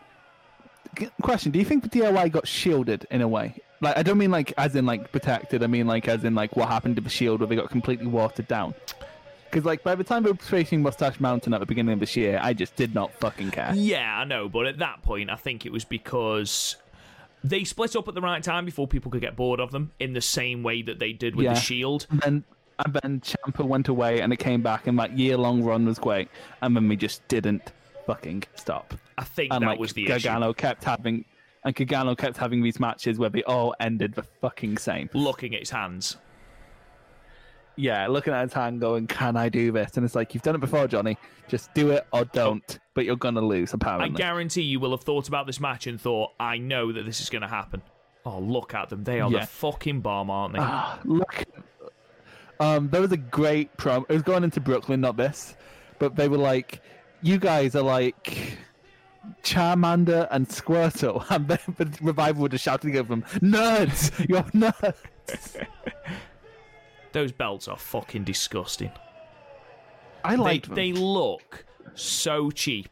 question: 1.21 1.51
Do 1.51 1.59
you 1.59 1.65
think 1.65 1.83
the 1.83 1.89
DIY 1.89 2.31
got 2.31 2.47
shielded 2.47 3.07
in 3.11 3.21
a 3.21 3.27
way? 3.27 3.55
Like, 3.81 3.97
I 3.97 4.03
don't 4.03 4.17
mean 4.17 4.31
like 4.31 4.53
as 4.57 4.75
in 4.75 4.85
like 4.85 5.11
protected. 5.11 5.63
I 5.63 5.67
mean 5.67 5.87
like 5.87 6.07
as 6.07 6.23
in 6.23 6.35
like 6.35 6.55
what 6.55 6.69
happened 6.69 6.95
to 6.97 7.01
the 7.01 7.09
shield 7.09 7.39
where 7.39 7.47
they 7.47 7.55
got 7.55 7.69
completely 7.69 8.07
watered 8.07 8.47
down. 8.47 8.75
Because 9.49 9.65
like 9.65 9.83
by 9.83 9.95
the 9.95 10.03
time 10.03 10.23
we 10.23 10.31
were 10.31 10.37
facing 10.37 10.81
Moustache 10.81 11.19
Mountain 11.19 11.53
at 11.53 11.59
the 11.59 11.65
beginning 11.65 11.93
of 11.93 11.99
this 11.99 12.15
year, 12.15 12.39
I 12.41 12.53
just 12.53 12.75
did 12.75 12.93
not 12.93 13.13
fucking 13.15 13.51
care. 13.51 13.73
Yeah, 13.75 14.19
I 14.19 14.23
know, 14.23 14.47
but 14.47 14.65
at 14.65 14.77
that 14.77 15.01
point, 15.01 15.29
I 15.29 15.35
think 15.35 15.65
it 15.65 15.71
was 15.71 15.83
because 15.83 16.77
they 17.43 17.63
split 17.63 17.95
up 17.95 18.07
at 18.07 18.13
the 18.13 18.21
right 18.21 18.41
time 18.41 18.65
before 18.65 18.87
people 18.87 19.11
could 19.11 19.21
get 19.21 19.35
bored 19.35 19.59
of 19.59 19.71
them 19.71 19.91
in 19.99 20.13
the 20.13 20.21
same 20.21 20.63
way 20.63 20.83
that 20.83 20.99
they 20.99 21.11
did 21.11 21.35
with 21.35 21.45
yeah. 21.45 21.55
the 21.55 21.59
Shield. 21.59 22.07
And 22.09 22.21
then 22.21 22.43
and 22.85 22.93
then 22.93 23.21
Ciampa 23.21 23.65
went 23.65 23.87
away 23.87 24.21
and 24.21 24.31
it 24.31 24.37
came 24.37 24.61
back 24.61 24.87
and 24.87 24.97
that 24.99 25.17
year 25.17 25.37
long 25.37 25.63
run 25.63 25.85
was 25.85 25.99
great, 25.99 26.29
and 26.61 26.75
then 26.75 26.87
we 26.87 26.95
just 26.95 27.27
didn't 27.27 27.71
fucking 28.05 28.43
stop. 28.55 28.93
I 29.21 29.23
think 29.23 29.53
and, 29.53 29.63
that 29.63 29.67
like, 29.69 29.79
was 29.79 29.93
the 29.93 30.05
Gargano 30.05 30.49
issue. 30.49 30.55
kept 30.55 30.83
having 30.83 31.25
and 31.63 31.75
Gargano 31.75 32.15
kept 32.15 32.37
having 32.37 32.63
these 32.63 32.79
matches 32.79 33.19
where 33.19 33.29
they 33.29 33.43
all 33.43 33.75
ended 33.79 34.15
the 34.15 34.23
fucking 34.23 34.77
same. 34.77 35.09
Looking 35.13 35.53
at 35.53 35.59
his 35.59 35.69
hands. 35.69 36.17
Yeah, 37.75 38.07
looking 38.07 38.33
at 38.33 38.43
his 38.43 38.53
hand 38.53 38.81
going, 38.81 39.07
Can 39.07 39.37
I 39.37 39.49
do 39.49 39.71
this? 39.71 39.95
And 39.95 40.05
it's 40.05 40.15
like, 40.15 40.33
You've 40.33 40.43
done 40.43 40.55
it 40.55 40.61
before, 40.61 40.87
Johnny. 40.87 41.17
Just 41.47 41.73
do 41.73 41.91
it 41.91 42.05
or 42.11 42.25
don't. 42.25 42.79
But 42.93 43.05
you're 43.05 43.15
going 43.15 43.35
to 43.35 43.41
lose, 43.41 43.73
apparently. 43.73 44.09
I 44.09 44.13
guarantee 44.13 44.63
you 44.63 44.79
will 44.79 44.91
have 44.91 45.03
thought 45.03 45.27
about 45.27 45.45
this 45.45 45.59
match 45.59 45.87
and 45.87 46.01
thought, 46.01 46.31
I 46.39 46.57
know 46.57 46.91
that 46.91 47.05
this 47.05 47.21
is 47.21 47.29
going 47.29 47.43
to 47.43 47.47
happen. 47.47 47.81
Oh, 48.25 48.39
look 48.39 48.73
at 48.73 48.89
them. 48.89 49.03
They 49.03 49.19
are 49.19 49.31
yeah. 49.31 49.41
the 49.41 49.47
fucking 49.47 50.01
bomb, 50.01 50.29
aren't 50.29 50.53
they? 50.53 50.59
Ah, 50.61 50.99
look. 51.05 51.45
Um, 52.59 52.89
there 52.89 53.01
was 53.01 53.11
a 53.11 53.17
great 53.17 53.75
promo. 53.77 54.05
It 54.09 54.13
was 54.13 54.21
going 54.21 54.43
into 54.43 54.59
Brooklyn, 54.59 55.01
not 55.01 55.17
this. 55.17 55.55
But 55.97 56.15
they 56.15 56.27
were 56.27 56.37
like, 56.37 56.81
You 57.21 57.37
guys 57.37 57.75
are 57.75 57.83
like 57.83 58.57
Charmander 59.43 60.27
and 60.31 60.47
Squirtle, 60.47 61.25
and 61.29 61.47
then 61.47 61.59
the 61.77 61.97
revival 62.01 62.43
would 62.43 62.51
have 62.53 62.61
shouting 62.61 62.97
over 62.97 63.09
them, 63.09 63.23
"Nerds! 63.39 64.27
You're 64.27 64.43
nerds!" 64.43 65.65
Those 67.11 67.31
belts 67.31 67.67
are 67.67 67.77
fucking 67.77 68.23
disgusting. 68.23 68.91
I 70.23 70.35
like 70.35 70.63
they, 70.63 70.67
them. 70.67 70.75
They 70.75 70.91
look 70.93 71.65
so 71.93 72.51
cheap. 72.51 72.89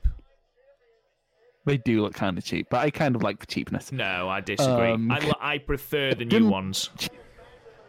They 1.66 1.78
do 1.78 2.02
look 2.02 2.14
kind 2.14 2.38
of 2.38 2.44
cheap, 2.44 2.68
but 2.70 2.80
I 2.80 2.90
kind 2.90 3.16
of 3.16 3.22
like 3.22 3.40
the 3.40 3.46
cheapness. 3.46 3.92
No, 3.92 4.28
I 4.28 4.42
disagree. 4.42 4.92
Um, 4.92 5.12
I, 5.12 5.32
I 5.40 5.58
prefer 5.60 6.14
the 6.16 6.26
new 6.26 6.48
ones. 6.50 6.90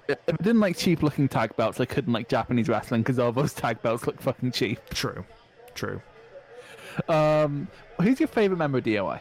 If 0.09 0.19
I 0.29 0.33
didn't 0.33 0.61
like 0.61 0.77
cheap 0.77 1.03
looking 1.03 1.29
tag 1.29 1.57
belts, 1.57 1.81
I 1.81 1.85
couldn't 1.85 2.13
like 2.13 2.29
Japanese 2.29 2.69
wrestling 2.69 3.03
because 3.03 3.19
all 3.19 3.33
those 3.33 3.55
tag 3.55 3.81
belts 3.81 4.07
look 4.07 4.21
fucking 4.21 4.53
cheap. 4.53 4.79
True. 4.91 5.25
True. 5.75 6.03
Um, 7.09 7.69
who's 8.01 8.21
your 8.21 8.29
favorite 8.29 8.57
member 8.57 8.79
of 8.79 8.85
DOI? 8.85 9.21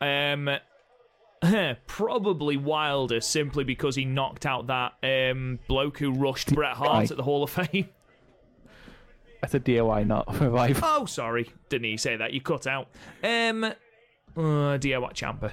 Um, 0.00 0.50
probably 1.86 2.56
Wilder, 2.56 3.20
simply 3.20 3.64
because 3.64 3.96
he 3.96 4.04
knocked 4.04 4.46
out 4.46 4.66
that 4.68 4.94
um 5.02 5.58
bloke 5.68 5.98
who 5.98 6.12
rushed 6.12 6.48
DOI. 6.48 6.54
Bret 6.54 6.76
Hart 6.76 7.10
at 7.10 7.16
the 7.16 7.22
Hall 7.22 7.42
of 7.42 7.50
Fame. 7.50 7.88
I 9.42 9.46
said 9.46 9.64
DOI, 9.64 10.04
not 10.04 10.38
Revive. 10.38 10.80
Oh, 10.82 11.06
sorry, 11.06 11.50
didn't 11.70 11.84
he 11.86 11.96
say 11.96 12.16
that? 12.16 12.34
You 12.34 12.42
cut 12.42 12.66
out. 12.66 12.88
Um, 13.24 13.64
uh, 13.64 13.72
DIY 14.36 15.12
Ciampa. 15.14 15.52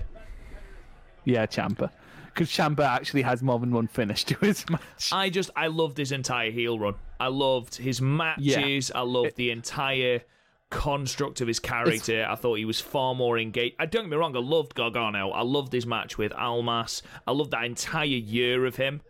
Yeah, 1.23 1.45
Ciampa, 1.45 1.89
Because 2.25 2.49
Ciampa 2.49 2.85
actually 2.85 3.21
has 3.21 3.41
more 3.41 3.59
than 3.59 3.71
one 3.71 3.87
finish 3.87 4.23
to 4.25 4.35
his 4.45 4.69
match. 4.69 5.09
I 5.11 5.29
just, 5.29 5.51
I 5.55 5.67
loved 5.67 5.97
his 5.97 6.11
entire 6.11 6.51
heel 6.51 6.77
run. 6.77 6.95
I 7.19 7.27
loved 7.27 7.75
his 7.75 8.01
matches. 8.01 8.91
Yeah. 8.93 8.99
I 8.99 9.01
loved 9.03 9.27
it, 9.27 9.35
the 9.35 9.51
entire 9.51 10.21
construct 10.69 11.41
of 11.41 11.48
his 11.48 11.60
character. 11.60 12.22
It's... 12.22 12.30
I 12.30 12.35
thought 12.35 12.56
he 12.56 12.65
was 12.65 12.80
far 12.80 13.15
more 13.15 13.38
engaged. 13.38 13.76
I 13.80 13.85
don't 13.85 14.03
get 14.03 14.11
me 14.11 14.18
wrong, 14.18 14.35
I 14.35 14.39
loved 14.39 14.76
Gargano. 14.76 15.31
I 15.31 15.41
loved 15.41 15.73
his 15.73 15.85
match 15.85 16.18
with 16.18 16.34
Almas. 16.34 17.02
I 17.26 17.31
loved 17.31 17.52
that 17.52 17.64
entire 17.64 18.06
year 18.06 18.65
of 18.65 18.76
him. 18.76 19.02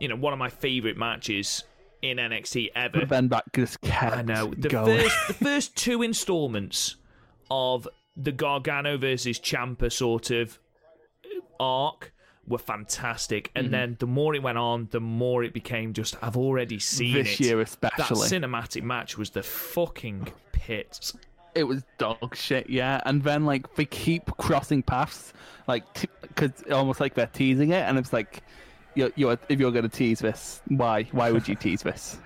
You 0.00 0.08
know, 0.08 0.16
one 0.16 0.32
of 0.32 0.38
my 0.38 0.50
favourite 0.50 0.96
matches 0.96 1.64
in 2.02 2.18
NXT 2.18 2.70
ever. 2.74 3.00
But 3.00 3.08
then 3.08 3.28
back 3.28 3.44
just 3.54 3.80
kept 3.80 4.16
I 4.16 4.22
know. 4.22 4.52
The 4.56 4.68
going. 4.68 5.00
first 5.00 5.28
the 5.28 5.34
first 5.44 5.76
two 5.76 6.02
installments 6.02 6.96
of 7.50 7.88
the 8.16 8.32
Gargano 8.32 8.98
versus 8.98 9.38
Ciampa 9.40 9.90
sort 9.90 10.30
of 10.30 10.58
arc 11.58 12.12
were 12.46 12.58
fantastic. 12.58 13.50
And 13.54 13.66
mm-hmm. 13.66 13.72
then 13.72 13.96
the 13.98 14.06
more 14.06 14.34
it 14.34 14.42
went 14.42 14.58
on, 14.58 14.88
the 14.90 15.00
more 15.00 15.44
it 15.44 15.54
became 15.54 15.92
just 15.92 16.16
I've 16.22 16.36
already 16.36 16.78
seen 16.78 17.14
this 17.14 17.40
it. 17.40 17.46
year 17.46 17.60
especially. 17.60 18.28
That 18.28 18.42
cinematic 18.42 18.82
match 18.82 19.16
was 19.16 19.30
the 19.30 19.42
fucking 19.42 20.28
pits. 20.64 21.14
It 21.54 21.64
was 21.64 21.84
dog 21.98 22.34
shit, 22.34 22.68
yeah. 22.68 23.00
And 23.06 23.22
then 23.22 23.44
like 23.44 23.74
they 23.76 23.84
keep 23.84 24.26
crossing 24.38 24.82
paths, 24.82 25.32
like 25.68 25.84
because 26.22 26.52
t- 26.52 26.70
almost 26.72 27.00
like 27.00 27.14
they're 27.14 27.26
teasing 27.26 27.70
it, 27.70 27.82
and 27.82 27.98
it's 27.98 28.12
like, 28.12 28.42
you're, 28.94 29.10
you're 29.14 29.38
if 29.48 29.60
you're 29.60 29.70
going 29.70 29.88
to 29.88 29.96
tease 29.96 30.18
this, 30.18 30.60
why? 30.68 31.04
Why 31.12 31.30
would 31.30 31.46
you 31.46 31.54
tease 31.54 31.82
this? 31.82 32.18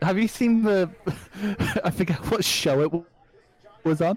Have 0.00 0.18
you 0.18 0.28
seen 0.28 0.62
the? 0.62 0.90
I 1.84 1.90
forget 1.90 2.18
what 2.30 2.44
show 2.44 2.80
it 2.82 2.92
was 3.84 4.00
on, 4.00 4.16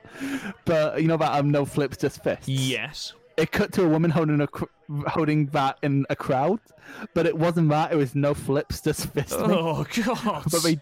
but 0.63 1.01
you 1.01 1.07
know 1.07 1.15
about 1.15 1.37
um, 1.37 1.51
no 1.51 1.65
flips, 1.65 1.97
just 1.97 2.23
fists. 2.23 2.47
Yes. 2.47 3.13
It 3.39 3.51
cut 3.51 3.71
to 3.73 3.83
a 3.83 3.87
woman 3.87 4.11
holding 4.11 4.41
a 4.41 4.47
cr- 4.47 4.65
holding 5.07 5.47
that 5.47 5.77
in 5.81 6.05
a 6.09 6.15
crowd, 6.15 6.59
but 7.13 7.25
it 7.25 7.37
wasn't 7.37 7.69
that. 7.69 7.91
It 7.91 7.95
was 7.95 8.15
no 8.15 8.33
flips, 8.33 8.81
just 8.81 9.07
fist. 9.07 9.33
Oh 9.37 9.85
god! 9.95 10.43
But 10.51 10.63
they, 10.63 10.79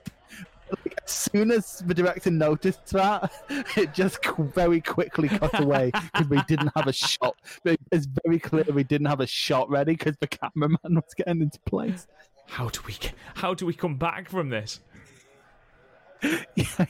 like, 0.70 1.00
as 1.04 1.12
soon 1.12 1.52
as 1.52 1.84
the 1.86 1.94
director 1.94 2.32
noticed 2.32 2.88
that, 2.88 3.32
it 3.78 3.94
just 3.94 4.26
very 4.26 4.82
quickly 4.82 5.30
cut 5.30 5.60
away 5.60 5.92
because 6.14 6.30
we 6.30 6.42
didn't 6.48 6.72
have 6.76 6.88
a 6.88 6.94
shot. 6.94 7.36
It's 7.64 8.08
very 8.26 8.40
clear 8.40 8.66
we 8.74 8.84
didn't 8.84 9.08
have 9.08 9.20
a 9.20 9.28
shot 9.28 9.70
ready 9.70 9.94
because 9.94 10.16
the 10.20 10.28
cameraman 10.28 10.80
was 10.90 11.14
getting 11.16 11.42
into 11.42 11.60
place. 11.62 12.08
How 12.48 12.70
do 12.70 12.80
we 12.88 12.94
get, 12.94 13.14
how 13.36 13.54
do 13.54 13.66
we 13.66 13.74
come 13.74 13.98
back 13.98 14.30
from 14.30 14.50
this? 14.50 14.80
Yeah. 16.56 16.86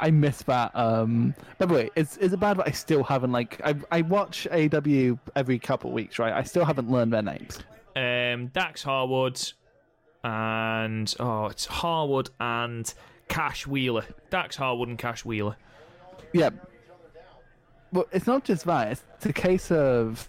I 0.00 0.10
miss 0.10 0.42
that. 0.42 0.70
Um, 0.74 1.34
by 1.58 1.66
the 1.66 1.74
way, 1.74 1.90
is 1.96 2.16
is 2.18 2.32
it 2.32 2.40
bad 2.40 2.58
that 2.58 2.68
I 2.68 2.70
still 2.72 3.02
haven't 3.02 3.32
like 3.32 3.60
I 3.64 3.74
I 3.90 4.02
watch 4.02 4.46
AEW 4.50 5.18
every 5.34 5.58
couple 5.58 5.90
weeks, 5.92 6.18
right? 6.18 6.32
I 6.32 6.42
still 6.42 6.64
haven't 6.64 6.90
learned 6.90 7.12
their 7.12 7.22
names. 7.22 7.58
Um, 7.94 8.48
Dax 8.48 8.82
Harwood 8.82 9.40
and 10.22 11.14
oh, 11.20 11.46
it's 11.46 11.66
Harwood 11.66 12.30
and 12.40 12.92
Cash 13.28 13.66
Wheeler. 13.66 14.04
Dax 14.30 14.56
Harwood 14.56 14.88
and 14.88 14.98
Cash 14.98 15.24
Wheeler. 15.24 15.56
Yeah. 16.32 16.50
but 17.92 18.08
it's 18.12 18.26
not 18.26 18.44
just 18.44 18.64
that. 18.66 18.92
It's 18.92 19.26
a 19.26 19.32
case 19.32 19.70
of 19.70 20.28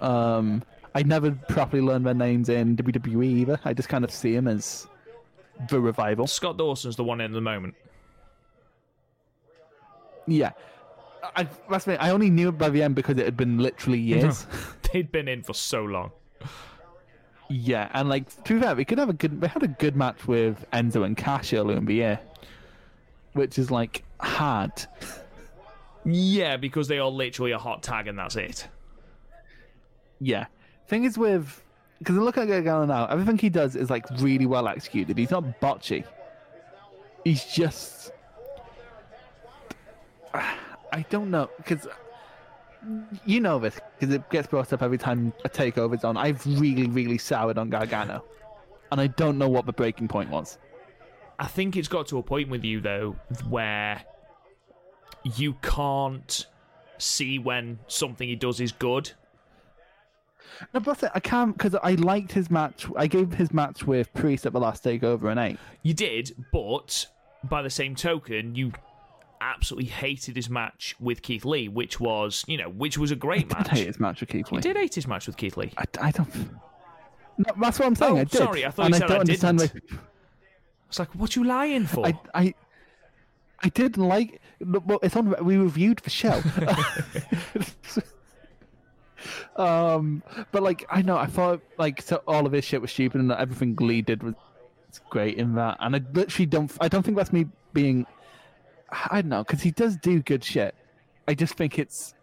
um, 0.00 0.62
I 0.94 1.02
never 1.02 1.32
properly 1.32 1.82
learned 1.82 2.06
their 2.06 2.14
names 2.14 2.48
in 2.48 2.76
WWE 2.76 3.24
either. 3.24 3.60
I 3.64 3.74
just 3.74 3.88
kind 3.88 4.04
of 4.04 4.10
see 4.10 4.34
them 4.34 4.48
as 4.48 4.86
the 5.68 5.80
revival. 5.80 6.26
Scott 6.26 6.56
Dawson's 6.56 6.96
the 6.96 7.04
one 7.04 7.20
in 7.20 7.32
the 7.32 7.40
moment. 7.40 7.74
Yeah. 10.26 10.52
I, 11.34 11.48
that's 11.68 11.86
me. 11.86 11.96
I 11.96 12.10
only 12.10 12.30
knew 12.30 12.48
it 12.48 12.58
by 12.58 12.68
the 12.68 12.82
end 12.82 12.94
because 12.94 13.18
it 13.18 13.24
had 13.24 13.36
been 13.36 13.58
literally 13.58 13.98
years. 14.12 14.46
They'd 14.92 15.10
been 15.10 15.28
in 15.28 15.42
for 15.42 15.54
so 15.54 15.82
long. 15.84 16.12
yeah, 17.48 17.90
and 17.94 18.08
like 18.08 18.44
to 18.44 18.54
be 18.54 18.60
fair, 18.60 18.74
we 18.76 18.84
could 18.84 18.98
have 18.98 19.08
a 19.08 19.12
good. 19.12 19.40
We 19.40 19.48
had 19.48 19.62
a 19.62 19.68
good 19.68 19.96
match 19.96 20.26
with 20.26 20.64
Enzo 20.72 21.04
and 21.04 21.16
Cass 21.16 21.52
earlier 21.52 21.76
in 21.76 21.84
the 21.84 21.94
year, 21.94 22.20
which 23.32 23.58
is 23.58 23.70
like 23.70 24.04
hard. 24.20 24.72
Yeah, 26.04 26.56
because 26.56 26.86
they 26.86 26.98
are 26.98 27.10
literally 27.10 27.50
a 27.52 27.58
hot 27.58 27.82
tag 27.82 28.06
and 28.06 28.16
that's 28.18 28.36
it. 28.36 28.68
Yeah. 30.20 30.46
Thing 30.86 31.04
is 31.04 31.18
with 31.18 31.62
because 31.98 32.16
look 32.16 32.38
at 32.38 32.46
Gargano 32.46 32.84
now, 32.86 33.06
everything 33.06 33.38
he 33.38 33.48
does 33.48 33.74
is 33.74 33.90
like 33.90 34.06
really 34.18 34.46
well 34.46 34.68
executed. 34.68 35.18
He's 35.18 35.30
not 35.30 35.60
botchy. 35.60 36.04
He's 37.24 37.44
just 37.44 38.12
I 40.34 41.04
don't 41.10 41.30
know 41.30 41.50
because 41.56 41.86
you 43.24 43.40
know 43.40 43.58
this 43.58 43.78
because 43.98 44.14
it 44.14 44.28
gets 44.30 44.46
brought 44.46 44.72
up 44.72 44.82
every 44.82 44.98
time 44.98 45.32
a 45.44 45.48
takeover's 45.48 46.04
on. 46.04 46.16
I've 46.16 46.44
really, 46.46 46.86
really 46.86 47.18
soured 47.18 47.58
on 47.58 47.70
Gargano, 47.70 48.24
and 48.92 49.00
I 49.00 49.08
don't 49.08 49.38
know 49.38 49.48
what 49.48 49.66
the 49.66 49.72
breaking 49.72 50.08
point 50.08 50.30
was. 50.30 50.58
I 51.38 51.46
think 51.46 51.76
it's 51.76 51.88
got 51.88 52.06
to 52.08 52.18
a 52.18 52.22
point 52.22 52.48
with 52.48 52.64
you 52.64 52.80
though 52.80 53.16
where 53.48 54.02
you 55.34 55.54
can't 55.62 56.46
see 56.98 57.38
when 57.38 57.78
something 57.88 58.28
he 58.28 58.36
does 58.36 58.60
is 58.60 58.72
good. 58.72 59.12
No, 60.72 60.80
but 60.80 61.04
I 61.14 61.20
can't 61.20 61.56
because 61.56 61.74
I 61.82 61.92
liked 61.92 62.32
his 62.32 62.50
match. 62.50 62.86
I 62.96 63.06
gave 63.06 63.34
his 63.34 63.52
match 63.52 63.86
with 63.86 64.12
Priest 64.14 64.46
at 64.46 64.52
the 64.52 64.60
last 64.60 64.84
takeover 64.84 65.30
an 65.30 65.38
eight. 65.38 65.58
You 65.82 65.92
did, 65.92 66.34
but 66.52 67.06
by 67.44 67.62
the 67.62 67.70
same 67.70 67.94
token, 67.94 68.54
you 68.54 68.72
absolutely 69.40 69.90
hated 69.90 70.36
his 70.36 70.48
match 70.50 70.94
with 71.00 71.22
Keith 71.22 71.44
Lee, 71.44 71.68
which 71.68 71.98
was, 72.00 72.44
you 72.46 72.56
know, 72.56 72.68
which 72.68 72.96
was 72.98 73.10
a 73.10 73.16
great 73.16 73.48
match 73.48 73.56
I 73.68 73.70
match. 73.70 73.78
hate 73.78 73.86
his 73.86 74.00
match 74.00 74.20
with 74.20 74.28
Keith 74.30 74.50
Lee. 74.52 74.58
You 74.58 74.62
did 74.62 74.76
hate 74.76 74.94
his 74.94 75.06
match 75.06 75.26
with 75.26 75.36
Keith 75.36 75.56
Lee. 75.56 75.72
I, 75.78 75.84
I 76.00 76.10
don't. 76.10 76.34
No, 77.38 77.52
that's 77.60 77.78
what 77.78 77.86
I'm 77.86 77.94
saying. 77.94 78.12
Oh, 78.16 78.20
I 78.20 78.24
did. 78.24 78.32
sorry, 78.32 78.64
I 78.66 78.70
thought 78.70 78.86
and 78.86 78.94
you 78.94 78.96
I 78.96 78.98
said 79.00 79.08
don't 79.08 79.16
I 79.16 79.20
understand 79.20 79.58
didn't. 79.58 79.90
why- 79.90 79.98
It's 80.88 80.98
like, 80.98 81.14
what 81.14 81.36
you 81.36 81.44
lying 81.44 81.86
for? 81.86 82.06
I, 82.06 82.18
I, 82.34 82.54
I 83.62 83.68
didn't 83.70 84.02
like. 84.02 84.40
Well, 84.60 84.98
it's 85.02 85.16
on. 85.16 85.34
We 85.44 85.56
reviewed 85.58 85.98
the 85.98 86.08
show. 86.10 86.40
um, 89.62 90.22
but 90.52 90.62
like, 90.62 90.84
I 90.90 91.02
know. 91.02 91.16
I 91.16 91.26
thought 91.26 91.60
like 91.78 92.00
so 92.02 92.22
all 92.26 92.46
of 92.46 92.52
his 92.52 92.64
shit 92.64 92.80
was 92.80 92.90
stupid, 92.90 93.20
and 93.20 93.30
that 93.30 93.40
everything 93.40 93.74
Glee 93.74 94.02
did 94.02 94.22
was 94.22 94.34
great 95.10 95.36
in 95.38 95.54
that. 95.56 95.76
And 95.80 95.96
I 95.96 96.00
literally 96.12 96.46
don't. 96.46 96.70
I 96.80 96.88
don't 96.88 97.02
think 97.02 97.16
that's 97.16 97.32
me 97.32 97.46
being. 97.72 98.06
I 98.90 99.20
don't 99.22 99.28
know 99.28 99.42
because 99.42 99.62
he 99.62 99.70
does 99.70 99.96
do 99.96 100.20
good 100.20 100.44
shit. 100.44 100.74
I 101.28 101.34
just 101.34 101.54
think 101.54 101.78
it's. 101.78 102.14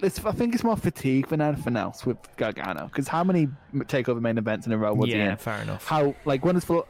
It's, 0.00 0.22
I 0.24 0.32
think 0.32 0.54
it's 0.54 0.64
more 0.64 0.76
fatigue 0.76 1.28
than 1.28 1.40
anything 1.40 1.76
else 1.76 2.04
with 2.04 2.18
Gargano. 2.36 2.86
Because 2.86 3.06
how 3.06 3.22
many 3.22 3.48
takeover 3.74 4.20
main 4.20 4.38
events 4.38 4.66
in 4.66 4.72
a 4.72 4.76
row 4.76 4.92
was 4.92 5.08
he 5.08 5.16
yeah, 5.16 5.32
in? 5.32 5.36
fair 5.36 5.62
enough. 5.62 5.86
How 5.86 6.14
like 6.24 6.44
when 6.44 6.56
is 6.56 6.64
full, 6.64 6.86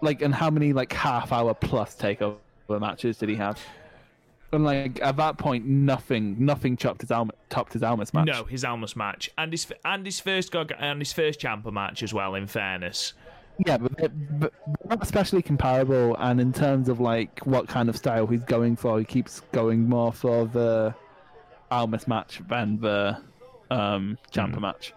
like 0.00 0.22
and 0.22 0.34
how 0.34 0.48
many 0.48 0.72
like 0.72 0.92
half 0.92 1.32
hour 1.32 1.54
plus 1.54 1.96
takeover 1.96 2.38
matches 2.68 3.18
did 3.18 3.28
he 3.28 3.34
have? 3.34 3.60
And 4.52 4.64
like 4.64 5.00
at 5.02 5.16
that 5.16 5.38
point, 5.38 5.66
nothing, 5.66 6.36
nothing 6.38 6.76
chopped 6.76 7.02
his 7.02 7.10
Almas, 7.10 7.36
topped 7.50 7.72
his 7.72 7.82
Almas 7.82 8.12
match. 8.12 8.26
No, 8.26 8.44
his 8.44 8.64
Almas 8.64 8.96
match 8.96 9.30
and 9.38 9.52
his 9.52 9.70
and 9.84 10.04
his 10.04 10.18
first 10.18 10.52
Garg- 10.52 10.74
and 10.78 11.00
his 11.00 11.12
first 11.12 11.40
Ciampa 11.40 11.72
match 11.72 12.02
as 12.02 12.12
well. 12.12 12.34
In 12.34 12.46
fairness, 12.46 13.12
Yeah, 13.66 13.76
but, 13.78 13.96
they're- 13.96 14.08
but 14.08 14.52
they're 14.66 14.88
not 14.96 15.02
especially 15.02 15.42
comparable. 15.42 16.16
And 16.18 16.40
in 16.40 16.52
terms 16.52 16.88
of 16.88 17.00
like 17.00 17.40
what 17.46 17.68
kind 17.68 17.88
of 17.88 17.96
style 17.96 18.26
he's 18.26 18.44
going 18.44 18.76
for, 18.76 18.98
he 18.98 19.04
keeps 19.04 19.40
going 19.52 19.88
more 19.88 20.12
for 20.12 20.46
the 20.46 20.94
Almas 21.70 22.08
match 22.08 22.40
than 22.48 22.80
the 22.80 23.18
um, 23.70 24.18
Ciampa 24.32 24.60
match. 24.60 24.92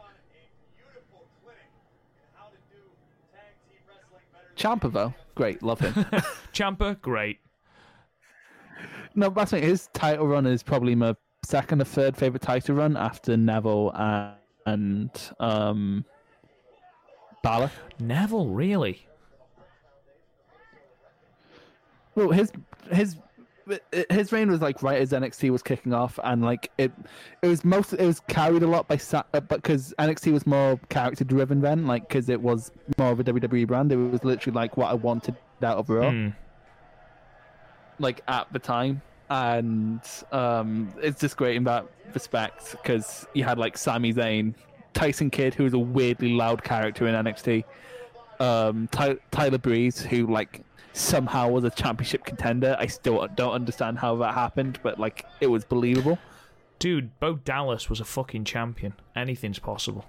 Ciampa 4.56 4.92
though, 4.92 5.14
great, 5.36 5.64
love 5.64 5.80
him. 5.80 5.94
Ciampa, 6.54 7.00
great. 7.02 7.40
No, 9.16 9.30
that's 9.30 9.52
the 9.52 9.60
thing. 9.60 9.70
His 9.70 9.90
title 9.94 10.28
run 10.28 10.46
is 10.46 10.64
probably 10.64 10.96
my 10.96 11.16
second 11.44 11.82
or 11.82 11.86
third 11.86 12.16
favorite 12.16 12.42
title 12.42 12.76
run 12.76 12.96
after 12.96 13.36
Neville 13.36 13.92
and, 13.96 14.36
and 14.66 15.10
um, 15.40 16.06
Balor. 17.44 17.70
Neville, 18.00 18.48
really? 18.48 19.06
Well, 22.16 22.32
his 22.32 22.52
his 22.92 23.18
his 24.10 24.32
reign 24.32 24.52
was 24.52 24.62
like 24.62 24.84
right 24.84 25.00
as 25.00 25.12
NXT 25.12 25.50
was 25.52 25.62
kicking 25.62 25.94
off, 25.94 26.20
and 26.24 26.44
like 26.44 26.72
it 26.78 26.92
it 27.42 27.48
was 27.48 27.64
most 27.64 27.94
it 27.94 28.06
was 28.06 28.20
carried 28.22 28.64
a 28.64 28.68
lot 28.68 28.88
by 28.88 28.98
Sa- 28.98 29.24
uh, 29.34 29.40
but 29.40 29.62
because 29.62 29.94
NXT 30.00 30.34
was 30.34 30.48
more 30.48 30.80
character 30.90 31.24
driven 31.24 31.62
then, 31.62 31.86
like 31.86 32.08
because 32.08 32.30
it 32.30 32.42
was 32.42 32.72
more 32.98 33.12
of 33.12 33.20
a 33.20 33.24
WWE 33.24 33.68
brand. 33.68 33.92
It 33.92 33.98
was 33.98 34.24
literally 34.24 34.56
like 34.56 34.78
what 34.78 34.90
I 34.90 34.96
wanted 34.96 35.36
out 35.62 35.78
of 35.78 35.90
Raw. 35.90 36.10
Hmm. 36.12 36.30
like 38.00 38.22
at 38.28 38.52
the 38.52 38.60
time 38.60 39.02
and 39.30 40.02
um 40.34 40.94
it's 41.02 41.22
just 41.22 41.38
great 41.38 41.56
in 41.56 41.64
that 41.64 41.86
respect 42.14 42.72
because 42.72 43.26
you 43.34 43.46
had 43.46 43.58
like 43.58 43.78
Sami 43.78 44.14
Zayn 44.14 44.54
Tyson 44.94 45.30
Kidd 45.30 45.54
who 45.54 45.64
was 45.64 45.74
a 45.74 45.80
weirdly 45.80 46.34
loud 46.34 46.64
character 46.64 47.08
in 47.08 47.16
NXT 47.16 47.64
um 48.40 48.88
Ty- 48.92 49.18
Tyler 49.32 49.58
Breeze 49.58 50.02
who 50.02 50.28
like 50.28 50.62
somehow 50.94 51.50
was 51.50 51.64
a 51.64 51.72
championship 51.72 52.24
contender. 52.24 52.76
I 52.80 52.86
still 52.88 53.28
don't 53.36 53.54
understand 53.54 53.98
how 54.00 54.16
that 54.18 54.34
happened 54.34 54.80
but 54.84 55.00
like 55.00 55.26
it 55.42 55.48
was 55.48 55.66
believable. 55.66 56.20
Dude, 56.80 57.18
Bo 57.20 57.36
Dallas 57.36 57.90
was 57.90 58.00
a 58.00 58.06
fucking 58.06 58.46
champion. 58.46 58.94
Anything's 59.16 59.60
possible. 59.60 60.06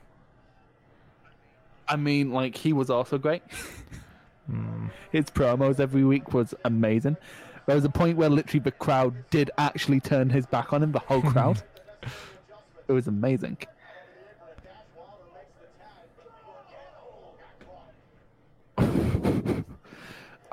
I 1.88 1.96
mean 1.96 2.32
like 2.32 2.56
he 2.56 2.72
was 2.72 2.90
also 2.90 3.18
great. 3.18 3.42
His 5.10 5.26
promos 5.26 5.80
every 5.80 6.04
week 6.04 6.34
was 6.34 6.54
amazing. 6.64 7.16
There 7.66 7.74
was 7.74 7.84
a 7.84 7.90
point 7.90 8.18
where 8.18 8.28
literally 8.28 8.60
the 8.60 8.72
crowd 8.72 9.14
did 9.30 9.50
actually 9.56 10.00
turn 10.00 10.28
his 10.28 10.44
back 10.44 10.72
on 10.72 10.82
him 10.82 10.92
the 10.92 10.98
whole 10.98 11.22
crowd. 11.22 11.62
It 12.86 12.92
was 12.92 13.06
amazing 13.06 13.56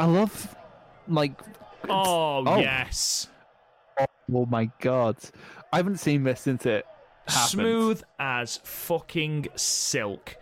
I 0.01 0.05
love, 0.05 0.55
like, 1.07 1.39
Oh, 1.89 2.43
Oh. 2.47 2.57
yes. 2.59 3.27
oh 4.33 4.45
my 4.47 4.69
god, 4.79 5.17
I 5.71 5.77
haven't 5.77 5.97
seen 5.97 6.23
this 6.23 6.41
since 6.41 6.65
it 6.65 6.85
happened. 7.27 7.49
Smooth 7.49 8.03
as 8.19 8.57
fucking 8.63 9.47
silk. 9.55 10.35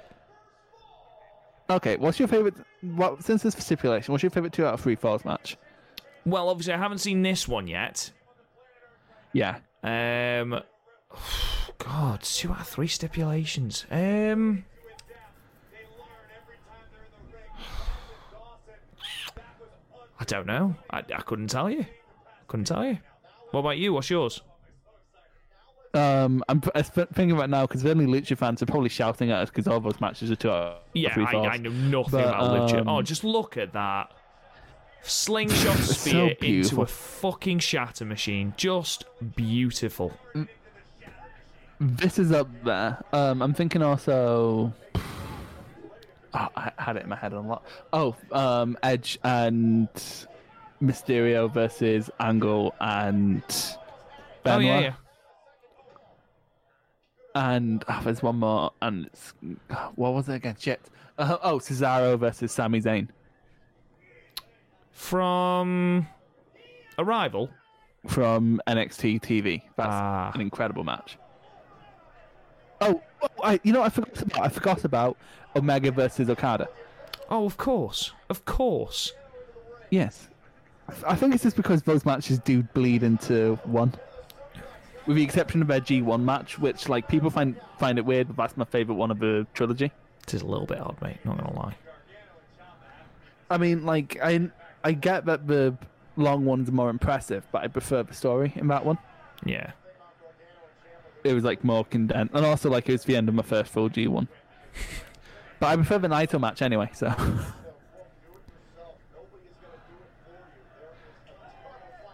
Okay, 1.69 1.97
what's 1.97 2.19
your 2.19 2.27
favorite? 2.27 2.55
What 2.81 3.21
since 3.23 3.43
this 3.43 3.53
stipulation? 3.55 4.11
What's 4.11 4.23
your 4.23 4.29
favorite 4.31 4.53
two 4.53 4.65
out 4.65 4.73
of 4.75 4.81
three 4.81 4.95
falls 4.95 5.25
match? 5.25 5.57
Well, 6.25 6.49
obviously, 6.49 6.73
I 6.73 6.77
haven't 6.77 6.99
seen 6.99 7.21
this 7.21 7.47
one 7.47 7.67
yet. 7.67 8.11
Yeah, 9.33 9.57
Um, 9.83 10.61
God, 11.77 12.21
two 12.21 12.51
out 12.51 12.61
of 12.61 12.67
three 12.67 12.87
stipulations. 12.87 13.85
Um, 13.91 14.65
I 20.19 20.23
don't 20.25 20.45
know. 20.47 20.75
I, 20.89 20.99
I 20.99 21.21
couldn't 21.21 21.47
tell 21.47 21.69
you. 21.69 21.85
Couldn't 22.47 22.65
tell 22.65 22.85
you. 22.85 22.97
What 23.51 23.61
about 23.61 23.77
you? 23.77 23.93
What's 23.93 24.09
yours? 24.09 24.41
Um, 25.93 26.43
I'm 26.47 26.61
I 26.75 26.79
was 26.79 26.89
thinking 26.89 27.31
about 27.31 27.49
now 27.49 27.65
because 27.65 27.83
only 27.85 28.05
Lucha 28.05 28.37
fans 28.37 28.61
are 28.61 28.67
probably 28.67 28.89
shouting 28.89 29.31
at 29.31 29.39
us 29.39 29.49
because 29.49 29.67
all 29.67 29.79
those 29.79 29.99
matches 29.99 30.29
are 30.29 30.35
two 30.35 30.51
out 30.51 30.63
of 30.63 30.77
Yeah, 30.93 31.13
three 31.15 31.25
I. 31.25 31.31
I 31.47 31.57
know 31.57 31.71
nothing 31.71 32.11
But, 32.11 32.27
about 32.27 32.69
Lucha. 32.69 32.81
um, 32.81 32.89
Oh, 32.89 33.01
just 33.01 33.23
look 33.23 33.57
at 33.57 33.73
that. 33.73 34.11
Slingshot 35.01 35.77
so 35.77 36.27
into 36.41 36.81
a 36.81 36.85
fucking 36.85 37.59
shatter 37.59 38.05
machine. 38.05 38.53
Just 38.57 39.05
beautiful. 39.35 40.11
This 41.79 42.19
is 42.19 42.31
up 42.33 42.49
there. 42.63 43.03
Um, 43.13 43.41
I'm 43.41 43.53
thinking 43.53 43.81
also. 43.81 44.73
Oh, 46.33 46.47
I 46.55 46.71
had 46.77 46.95
it 46.97 47.03
in 47.03 47.09
my 47.09 47.15
head 47.15 47.33
a 47.33 47.39
lot. 47.39 47.63
Oh, 47.91 48.15
um, 48.31 48.77
Edge 48.83 49.17
and 49.23 49.87
Mysterio 50.81 51.51
versus 51.51 52.09
Angle 52.19 52.75
and 52.79 53.41
Benoit. 54.43 54.57
Oh, 54.57 54.59
yeah, 54.59 54.79
yeah. 54.79 54.93
And 57.35 57.83
oh, 57.87 58.01
there's 58.03 58.21
one 58.23 58.37
more, 58.37 58.71
and 58.81 59.05
it's 59.05 59.33
what 59.95 60.13
was 60.13 60.27
it 60.29 60.35
again? 60.35 60.55
Shit. 60.59 60.81
Uh, 61.17 61.37
oh, 61.43 61.57
Cesaro 61.59 62.17
versus 62.17 62.51
Sami 62.51 62.81
Zayn 62.81 63.07
From 64.91 66.07
Arrival. 66.97 67.49
from 68.07 68.61
NXT 68.67 69.21
TV. 69.21 69.61
That's 69.75 69.89
Ah. 69.89 70.31
an 70.33 70.41
incredible 70.41 70.83
match. 70.83 71.17
Oh, 72.81 73.01
oh, 73.21 73.27
I, 73.43 73.59
you 73.63 73.73
know 73.73 73.81
what 73.81 73.87
I 73.87 73.89
forgot 73.89 74.21
about? 74.21 74.41
I 74.41 74.49
forgot 74.49 74.85
about 74.85 75.17
Omega 75.55 75.91
versus 75.91 76.29
Okada. 76.29 76.67
Oh, 77.29 77.45
of 77.45 77.57
course. 77.57 78.11
Of 78.29 78.45
course. 78.45 79.13
Yes. 79.89 80.27
I 81.07 81.15
think 81.15 81.33
it's 81.33 81.43
just 81.43 81.55
because 81.55 81.83
those 81.83 82.05
matches 82.05 82.39
do 82.39 82.63
bleed 82.63 83.03
into 83.03 83.55
one. 83.63 83.93
With 85.05 85.17
the 85.17 85.23
exception 85.23 85.61
of 85.61 85.67
their 85.67 85.81
G1 85.81 86.21
match, 86.21 86.59
which 86.59 86.89
like 86.89 87.07
people 87.07 87.29
find 87.29 87.55
find 87.77 87.97
it 87.97 88.05
weird, 88.05 88.27
but 88.27 88.37
that's 88.37 88.57
my 88.57 88.65
favourite 88.65 88.97
one 88.97 89.11
of 89.11 89.19
the 89.19 89.45
trilogy. 89.53 89.91
It 90.23 90.33
is 90.33 90.41
a 90.41 90.45
little 90.45 90.65
bit 90.65 90.79
odd, 90.79 90.97
mate. 91.01 91.17
Not 91.25 91.37
gonna 91.37 91.55
lie. 91.55 91.75
I 93.49 93.57
mean, 93.57 93.85
like 93.85 94.17
I 94.21 94.49
I 94.83 94.91
get 94.91 95.25
that 95.25 95.47
the 95.47 95.75
long 96.15 96.45
ones 96.45 96.69
are 96.69 96.73
more 96.73 96.89
impressive, 96.89 97.45
but 97.51 97.63
I 97.63 97.67
prefer 97.67 98.03
the 98.03 98.13
story 98.13 98.53
in 98.55 98.67
that 98.67 98.85
one. 98.85 98.97
Yeah. 99.45 99.71
It 101.23 101.33
was 101.33 101.43
like 101.43 101.63
more 101.63 101.85
condensed, 101.85 102.33
and 102.33 102.45
also 102.45 102.69
like 102.69 102.87
it 102.89 102.93
was 102.93 103.03
the 103.03 103.15
end 103.15 103.29
of 103.29 103.35
my 103.35 103.43
first 103.43 103.71
full 103.71 103.89
G1. 103.89 104.27
but 105.59 105.67
I 105.67 105.75
prefer 105.75 105.97
the 105.99 106.07
Naito 106.07 106.39
match 106.39 106.61
anyway. 106.61 106.89
So 106.93 107.13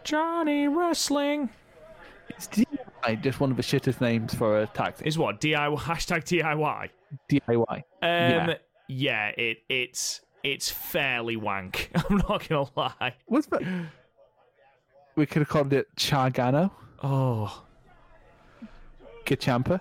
Johnny 0.04 0.68
Wrestling 0.68 1.50
it's 2.30 2.48
DIY, 2.48 3.22
just 3.22 3.40
one 3.40 3.52
of 3.52 3.58
the 3.58 3.64
shittest 3.64 4.02
names 4.02 4.34
for 4.34 4.62
a 4.62 4.68
tag 4.68 4.98
team. 4.98 5.08
is 5.08 5.18
what 5.18 5.40
DIY 5.40 5.78
hashtag 5.78 6.24
DIY. 6.26 6.90
DIY. 7.30 7.76
Um, 7.78 7.82
Yeah. 8.02 8.54
yeah. 8.88 9.28
it 9.30 9.58
it's 9.70 10.22
it's 10.44 10.70
fairly 10.70 11.36
wank. 11.38 11.92
I'm 11.96 12.18
not 12.18 12.48
gonna 12.48 12.68
lie. 12.76 13.14
What's 13.26 13.48
that? 13.48 13.62
We 15.16 15.26
could 15.26 15.42
have 15.42 15.50
called 15.50 15.72
it 15.74 15.88
Chargano. 15.96 16.72
Oh, 17.02 17.64
Kachampa. 19.26 19.80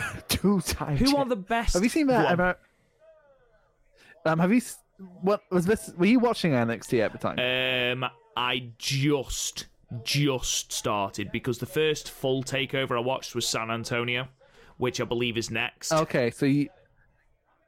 Two 0.28 0.60
times. 0.60 1.00
who 1.00 1.16
are 1.16 1.24
the 1.24 1.36
best? 1.36 1.74
Have 1.74 1.82
you 1.82 1.88
seen 1.88 2.06
that? 2.08 2.26
on. 2.26 2.32
Ever... 2.32 2.58
Um, 4.24 4.38
have 4.38 4.52
you? 4.52 4.60
What 5.20 5.42
was 5.50 5.66
this? 5.66 5.92
Were 5.96 6.06
you 6.06 6.20
watching 6.20 6.52
NXT 6.52 7.00
at 7.00 7.12
the 7.12 7.18
time? 7.18 7.38
Um, 7.38 8.08
I 8.36 8.70
just 8.78 9.66
just 10.04 10.72
started 10.72 11.30
because 11.32 11.58
the 11.58 11.66
first 11.66 12.10
full 12.10 12.42
takeover 12.42 12.96
I 12.96 13.00
watched 13.00 13.34
was 13.34 13.46
San 13.46 13.70
Antonio, 13.70 14.28
which 14.78 15.00
I 15.00 15.04
believe 15.04 15.36
is 15.36 15.50
next. 15.50 15.92
okay, 15.92 16.30
so 16.30 16.46
you, 16.46 16.68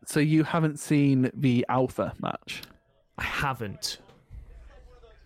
so 0.06 0.20
you 0.20 0.42
haven't 0.42 0.78
seen 0.78 1.30
the 1.34 1.66
Alpha 1.68 2.14
match? 2.20 2.62
I 3.18 3.24
haven't. 3.24 3.98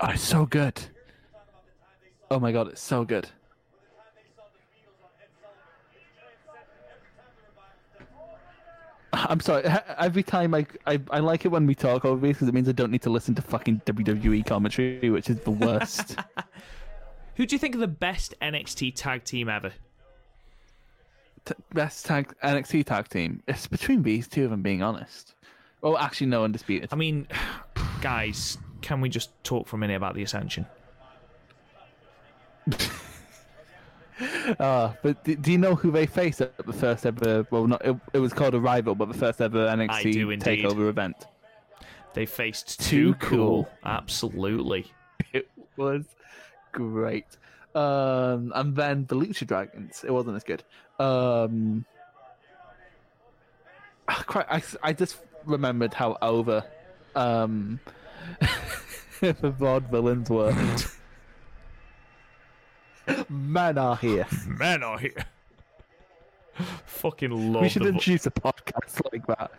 Oh, 0.01 0.09
it's 0.09 0.23
so 0.23 0.47
good. 0.47 0.81
Oh 2.31 2.41
my 2.41 2.53
god, 2.53 2.69
it's 2.69 2.83
so 2.83 3.05
good. 3.05 3.29
I'm 9.29 9.41
sorry. 9.41 9.65
Every 9.99 10.23
time 10.23 10.55
I, 10.55 10.67
I 10.87 11.01
I 11.11 11.19
like 11.21 11.45
it 11.45 11.49
when 11.49 11.67
we 11.67 11.75
talk 11.75 12.05
over 12.05 12.25
these 12.25 12.37
because 12.37 12.49
it 12.49 12.55
means 12.55 12.69
I 12.69 12.73
don't 12.73 12.91
need 12.91 13.03
to 13.03 13.11
listen 13.11 13.35
to 13.37 13.43
fucking 13.43 13.83
WWE 13.87 14.47
commentary, 14.47 15.11
which 15.11 15.29
is 15.31 15.41
the 15.41 15.51
worst. 15.51 16.17
Who 17.37 17.47
do 17.47 17.55
you 17.55 17.59
think 17.59 17.75
are 17.77 17.79
the 17.79 17.87
best 17.87 18.35
NXT 18.43 18.95
tag 18.97 19.25
team 19.25 19.49
ever? 19.49 19.73
T- 21.45 21.55
best 21.73 22.05
tag 22.05 22.33
NXT 22.43 22.87
tag 22.87 23.09
team. 23.09 23.43
It's 23.47 23.67
between 23.67 24.03
these 24.03 24.27
two, 24.29 24.45
if 24.45 24.53
I'm 24.53 24.63
being 24.63 24.83
honest. 24.83 25.35
Oh, 25.83 25.97
actually, 25.97 26.27
no, 26.27 26.45
undisputed. 26.45 26.89
I 26.93 26.97
mean, 26.97 27.29
guys, 28.01 28.59
can 28.83 29.01
we 29.01 29.09
just 29.09 29.31
talk 29.45 29.67
for 29.69 29.77
a 29.77 29.79
minute 29.79 29.97
about 29.97 30.15
the 30.15 30.23
Ascension? 30.23 30.67
Uh, 34.59 34.93
but 35.03 35.23
do, 35.25 35.37
do 35.37 35.53
you 35.53 35.59
know 35.59 35.75
who 35.75 35.91
they 35.91 36.07
faced 36.07 36.41
at 36.41 36.57
the 36.67 36.73
first 36.73 37.07
ever? 37.07 37.47
Well, 37.51 37.67
not 37.67 37.85
it, 37.85 37.97
it 38.13 38.19
was 38.19 38.33
called 38.33 38.55
Arrival, 38.55 38.95
but 38.95 39.09
the 39.09 39.19
first 39.19 39.41
ever 39.41 39.67
NXT 39.69 40.41
takeover 40.43 40.89
event. 40.89 41.27
They 42.15 42.27
faced 42.27 42.81
Too 42.81 43.15
Cool. 43.15 43.65
Cool. 43.65 43.69
Absolutely. 43.85 44.87
It 45.33 45.51
was 45.77 46.05
great. 46.73 47.27
Um, 47.75 48.51
and 48.55 48.75
then 48.75 49.05
the 49.09 49.15
Lucha 49.15 49.47
Dragons. 49.47 50.03
It 50.07 50.11
wasn't 50.11 50.37
as 50.37 50.45
good. 50.45 50.65
Um, 50.99 51.85
quite, 54.27 54.47
I, 54.49 54.63
I 54.83 54.93
just 54.93 55.19
remembered 55.45 55.93
how 55.93 56.17
over 56.23 56.65
um, 57.15 57.79
the 59.21 59.35
vaudevillains 59.35 60.31
were. 60.31 60.55
Men 63.29 63.79
are 63.79 63.97
here. 63.97 64.27
Men 64.47 64.83
are 64.83 64.99
here. 64.99 65.25
Fucking 66.87 67.53
love 67.53 67.63
we 67.63 67.69
should 67.69 67.83
the 67.83 67.87
vo- 67.93 67.95
introduce 67.95 68.27
a 68.27 68.31
podcast 68.31 69.01
like 69.13 69.27
that. 69.29 69.53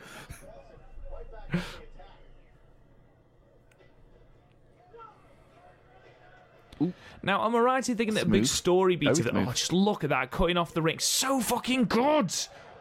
Now, 7.22 7.46
am 7.46 7.56
I 7.56 7.60
right 7.60 7.90
in 7.90 7.98
thinking 7.98 8.14
that 8.16 8.24
a 8.24 8.30
big 8.30 8.46
story 8.46 8.96
beat 8.96 9.18
Very 9.18 9.30
of 9.30 9.36
it? 9.36 9.48
Oh, 9.48 9.52
just 9.52 9.74
look 9.74 10.04
at 10.06 10.10
that 10.12 10.32
cutting 10.32 10.58
off 10.58 10.74
the 10.74 10.82
ring. 10.82 11.00
So 11.00 11.42
fucking 11.42 11.86
good. 11.86 12.34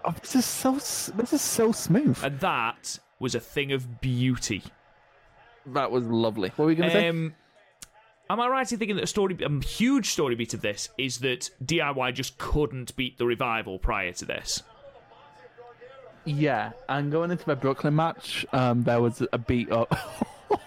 Oh, 0.04 0.14
this 0.20 0.36
is 0.36 0.44
so 0.44 0.74
this 0.74 1.32
is 1.32 1.40
so 1.42 1.72
smooth. 1.72 2.18
And 2.22 2.38
that 2.38 2.98
was 3.18 3.34
a 3.34 3.40
thing 3.40 3.72
of 3.72 4.00
beauty. 4.00 4.62
That 5.66 5.90
was 5.90 6.04
lovely. 6.04 6.50
What 6.54 6.66
were 6.66 6.70
you 6.70 6.76
going 6.76 6.90
to 6.90 6.94
say? 6.94 7.08
Um, 7.08 7.34
Am 8.30 8.40
I 8.40 8.48
right 8.48 8.70
in 8.70 8.78
thinking 8.78 8.96
that 8.96 9.04
a 9.04 9.06
story, 9.06 9.38
a 9.42 9.64
huge 9.64 10.10
story 10.10 10.34
beat 10.34 10.52
of 10.52 10.60
this 10.60 10.90
is 10.98 11.20
that 11.20 11.50
DIY 11.64 12.12
just 12.12 12.36
couldn't 12.36 12.94
beat 12.94 13.16
the 13.16 13.24
revival 13.24 13.78
prior 13.78 14.12
to 14.12 14.24
this? 14.26 14.62
Yeah, 16.26 16.72
and 16.90 17.10
going 17.10 17.30
into 17.30 17.46
the 17.46 17.56
Brooklyn 17.56 17.96
match, 17.96 18.44
um, 18.52 18.84
there 18.84 19.00
was 19.00 19.22
a 19.32 19.38
beat 19.38 19.72
up. 19.72 19.98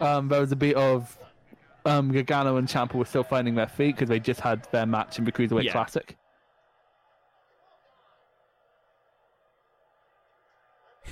um, 0.00 0.28
there 0.28 0.40
was 0.40 0.52
a 0.52 0.56
beat 0.56 0.74
of 0.74 1.16
um, 1.86 2.12
Gargano 2.12 2.56
and 2.58 2.68
Ciampa 2.68 2.92
were 2.94 3.06
still 3.06 3.24
finding 3.24 3.54
their 3.54 3.68
feet 3.68 3.96
because 3.96 4.10
they 4.10 4.20
just 4.20 4.40
had 4.40 4.68
their 4.70 4.84
match 4.84 5.18
in 5.18 5.24
the 5.24 5.32
Cruiserweight 5.32 5.64
Yeah. 5.64 5.72
Classic. 5.72 6.14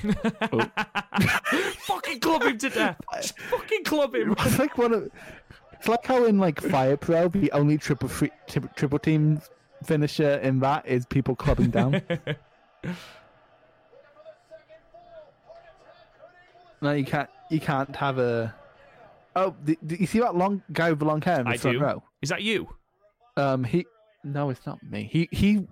fucking 1.87 2.20
club 2.20 2.43
him 2.43 2.59
to 2.59 2.70
death. 2.70 3.01
Just 3.15 3.39
fucking 3.51 3.85
club 3.85 4.15
him. 4.15 4.35
It's 4.39 4.59
like 4.59 4.77
one 4.79 4.93
of, 4.93 5.11
it's 5.73 5.89
like 5.89 6.05
how 6.07 6.24
in 6.24 6.39
like 6.39 6.61
Fire 6.61 6.97
Pro, 6.97 7.29
the 7.29 7.51
only 7.53 7.79
triple 7.79 8.09
free, 8.09 8.31
tri- 8.49 8.69
triple 8.77 8.99
team 8.99 9.41
finisher 9.85 10.39
in 10.39 10.61
that 10.61 10.87
is 10.87 11.07
people 11.07 11.35
clubbing 11.37 11.70
down. 11.70 12.03
no, 16.81 16.93
you 16.93 17.05
can't. 17.05 17.29
You 17.51 17.61
can't 17.61 17.95
have 17.97 18.19
a. 18.19 18.55
Oh, 19.35 19.55
do, 19.65 19.77
do 19.87 19.97
you 19.97 20.07
see 20.07 20.20
that 20.20 20.35
long 20.37 20.62
guy 20.73 20.91
with 20.91 20.99
the 20.99 21.05
long 21.05 21.23
hair 21.23 21.41
in 21.41 21.45
the 21.45 21.51
I 21.53 21.57
front 21.57 21.79
do. 21.79 21.85
row? 21.85 22.03
Is 22.20 22.29
that 22.31 22.43
you? 22.43 22.69
Um, 23.37 23.65
he. 23.65 23.87
No, 24.24 24.51
it's 24.51 24.65
not 24.66 24.79
me. 24.83 25.09
He 25.11 25.29
he. 25.33 25.66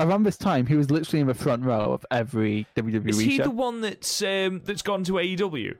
Around 0.00 0.22
this 0.24 0.36
time, 0.38 0.66
he 0.66 0.74
was 0.76 0.90
literally 0.90 1.20
in 1.20 1.26
the 1.26 1.34
front 1.34 1.62
row 1.64 1.92
of 1.92 2.04
every 2.10 2.66
WWE 2.74 3.08
Is 3.10 3.18
he 3.18 3.36
show. 3.36 3.44
the 3.44 3.50
one 3.50 3.80
that's 3.82 4.22
um, 4.22 4.62
that's 4.64 4.82
gone 4.82 5.04
to 5.04 5.12
AEW? 5.12 5.76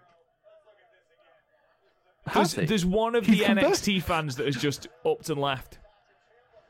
Has 2.27 2.55
There's, 2.55 2.61
he? 2.63 2.67
there's 2.67 2.87
one 2.87 3.15
of 3.15 3.27
He's 3.27 3.39
the 3.41 3.45
come 3.47 3.57
back. 3.57 3.65
NXT 3.65 4.03
fans 4.03 4.37
that 4.37 4.47
has 4.47 4.57
just 4.57 4.89
upped 5.07 5.31
and 5.31 5.41
left, 5.41 5.79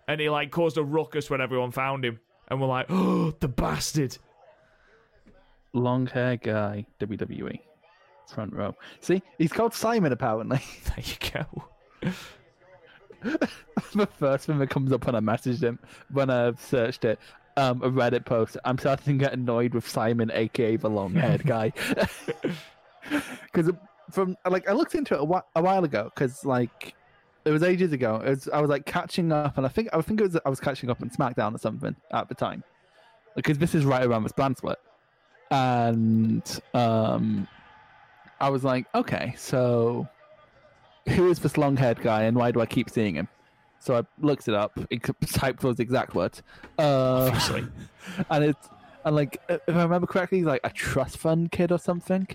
and 0.09 0.21
he 0.21 0.31
like 0.31 0.51
caused 0.51 0.79
a 0.79 0.83
ruckus 0.83 1.29
when 1.29 1.41
everyone 1.41 1.73
found 1.73 2.05
him, 2.05 2.21
and 2.49 2.61
we're 2.61 2.69
like, 2.69 2.87
"Oh, 2.89 3.33
the 3.41 3.49
bastard!" 3.49 4.17
long 5.73 6.07
hair 6.07 6.37
guy, 6.37 6.87
WWE. 7.01 7.61
front 8.33 8.53
row. 8.53 8.75
See, 9.01 9.23
he's 9.39 9.53
called 9.53 9.75
Simon 9.75 10.13
apparently. 10.13 10.61
There 10.85 11.05
you 11.05 11.31
go. 12.03 12.11
the 13.95 14.07
first 14.07 14.47
thing 14.47 14.59
that 14.59 14.71
comes 14.71 14.93
up 14.93 15.05
when 15.07 15.15
I 15.15 15.21
messaged 15.21 15.63
him 15.63 15.79
when 16.13 16.31
I 16.31 16.53
searched 16.55 17.05
it, 17.05 17.19
um, 17.57 17.83
a 17.83 17.91
Reddit 17.91 18.25
post. 18.25 18.57
I'm 18.65 18.79
starting 18.79 19.19
to 19.19 19.25
get 19.25 19.33
annoyed 19.33 19.75
with 19.75 19.89
Simon, 19.89 20.31
aka 20.33 20.77
the 20.77 20.91
long-haired 20.91 21.45
guy, 21.45 21.73
because 23.53 23.71
from 24.11 24.37
like 24.49 24.69
I 24.69 24.73
looked 24.73 24.95
into 24.95 25.15
it 25.15 25.21
a, 25.21 25.25
whi- 25.25 25.43
a 25.55 25.63
while 25.63 25.85
ago 25.85 26.11
because 26.15 26.45
like 26.45 26.95
it 27.45 27.51
was 27.51 27.63
ages 27.63 27.93
ago. 27.93 28.17
It 28.17 28.31
was, 28.31 28.49
I 28.49 28.61
was 28.61 28.71
like 28.71 28.87
catching 28.87 29.33
up, 29.33 29.57
and 29.57 29.67
I 29.67 29.69
think 29.69 29.89
I 29.93 30.01
think 30.01 30.21
it 30.21 30.25
was 30.25 30.39
I 30.45 30.49
was 30.49 30.61
catching 30.61 30.91
up 30.91 31.01
on 31.03 31.11
SmackDown 31.11 31.55
or 31.55 31.59
something 31.59 31.97
at 32.13 32.29
the 32.29 32.35
time, 32.35 32.63
because 33.35 33.59
this 33.59 33.75
is 33.75 33.85
right 33.85 34.05
around 34.05 34.25
the 34.25 34.31
brand 34.31 34.57
split, 34.57 34.79
and 35.51 36.61
um, 36.75 37.49
I 38.41 38.51
was 38.51 38.65
like, 38.65 38.87
okay, 38.95 39.35
so 39.37 40.09
who 41.09 41.31
is 41.31 41.39
this 41.39 41.57
long-haired 41.57 42.03
guy, 42.03 42.25
and 42.25 42.37
why 42.37 42.51
do 42.51 42.61
I 42.61 42.67
keep 42.67 42.91
seeing 42.91 43.15
him? 43.15 43.29
So 43.81 43.97
I 43.97 44.03
looked 44.21 44.47
it 44.47 44.55
up, 44.55 44.79
it 44.91 45.03
typed 45.27 45.63
those 45.63 45.81
exact 45.81 46.15
words, 46.15 46.43
uh, 46.79 47.29
Obviously. 47.29 47.65
and 48.31 48.45
it's 48.45 48.69
and 49.05 49.17
like 49.17 49.41
if 49.49 49.61
I 49.69 49.83
remember 49.83 50.07
correctly, 50.07 50.39
he's 50.39 50.47
like 50.47 50.61
a 50.65 50.71
trust 50.71 51.17
fund 51.17 51.51
kid 51.51 51.73
or 51.73 51.79
something. 51.79 52.29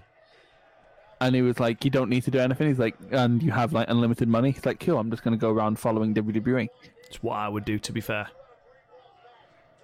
And 1.22 1.34
he 1.36 1.42
was 1.42 1.60
like, 1.60 1.86
"You 1.86 1.92
don't 1.92 2.10
need 2.10 2.24
to 2.24 2.32
do 2.32 2.40
anything." 2.40 2.68
He's 2.68 2.80
like, 2.80 2.96
"And 3.12 3.42
you 3.42 3.52
have 3.52 3.74
like 3.74 3.90
unlimited 3.90 4.28
money." 4.28 4.52
He's 4.52 4.66
like, 4.66 4.80
"Cool, 4.80 4.98
I'm 4.98 5.10
just 5.12 5.24
gonna 5.24 5.38
go 5.38 5.50
around 5.52 5.80
following 5.80 6.14
WWE." 6.14 6.68
It's 7.08 7.24
what 7.24 7.36
I 7.36 7.48
would 7.48 7.64
do, 7.64 7.80
to 7.80 7.92
be 7.92 8.02
fair. 8.02 8.28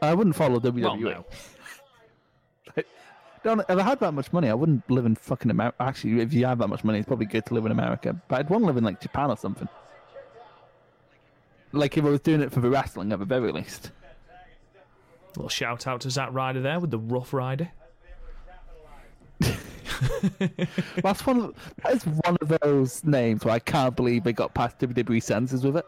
I 0.01 0.13
wouldn't 0.13 0.35
follow 0.35 0.59
WWE. 0.59 0.81
Well, 0.81 0.97
no. 0.97 1.25
Don't, 3.43 3.59
if 3.61 3.69
I 3.69 3.81
had 3.81 3.99
that 3.99 4.11
much 4.13 4.33
money, 4.33 4.49
I 4.49 4.53
wouldn't 4.53 4.89
live 4.89 5.05
in 5.05 5.15
fucking 5.15 5.49
America. 5.49 5.75
Actually, 5.79 6.21
if 6.21 6.33
you 6.33 6.45
have 6.45 6.57
that 6.59 6.67
much 6.67 6.83
money, 6.83 6.99
it's 6.99 7.07
probably 7.07 7.25
good 7.27 7.45
to 7.47 7.53
live 7.53 7.65
in 7.65 7.71
America. 7.71 8.15
But 8.27 8.39
I'd 8.39 8.49
want 8.49 8.63
to 8.63 8.67
live 8.67 8.77
in 8.77 8.83
like 8.83 8.99
Japan 8.99 9.29
or 9.29 9.37
something. 9.37 9.67
Like 11.73 11.97
if 11.97 12.03
I 12.05 12.09
was 12.09 12.19
doing 12.19 12.41
it 12.41 12.51
for 12.51 12.59
the 12.59 12.69
wrestling, 12.69 13.11
at 13.11 13.19
the 13.19 13.25
very 13.25 13.51
least. 13.51 13.91
little 15.35 15.49
shout 15.49 15.87
out 15.87 16.01
to 16.01 16.09
Zack 16.09 16.29
Ryder 16.33 16.61
there 16.61 16.79
with 16.79 16.91
the 16.91 16.99
Rough 16.99 17.33
Rider. 17.33 17.69
That's 21.03 21.25
one. 21.25 21.41
Of, 21.41 21.55
that 21.83 21.93
is 21.93 22.03
one 22.05 22.37
of 22.41 22.59
those 22.61 23.03
names 23.03 23.45
where 23.45 23.53
I 23.53 23.59
can't 23.59 23.95
believe 23.95 24.23
they 24.23 24.33
got 24.33 24.53
past 24.53 24.79
WWE 24.79 25.21
censors 25.21 25.63
with 25.63 25.77
it. 25.77 25.85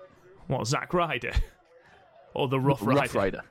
What, 0.47 0.67
Zack 0.67 0.93
Ryder? 0.93 1.33
Or 2.33 2.47
the 2.47 2.59
Rough 2.59 2.81
Rider? 2.81 2.99
Rough 3.01 3.15
Rider. 3.15 3.41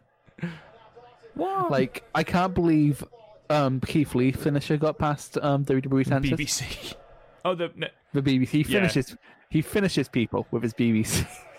What? 1.34 1.70
Like 1.70 2.04
I 2.14 2.22
can't 2.24 2.54
believe 2.54 3.04
um, 3.50 3.80
Keith 3.80 4.14
Lee 4.14 4.32
finisher 4.32 4.76
got 4.76 4.98
past 4.98 5.38
um, 5.42 5.64
WWE 5.64 6.06
censors. 6.06 6.32
BBC. 6.38 6.94
Oh, 7.44 7.56
the 7.56 7.72
no, 7.74 7.88
The 8.12 8.22
BBC. 8.22 8.48
He 8.50 8.58
Yeah. 8.60 8.64
finishes. 8.78 9.16
He 9.50 9.62
finishes 9.62 10.08
people 10.08 10.46
with 10.52 10.62
his 10.62 10.72
BBC. 10.74 11.26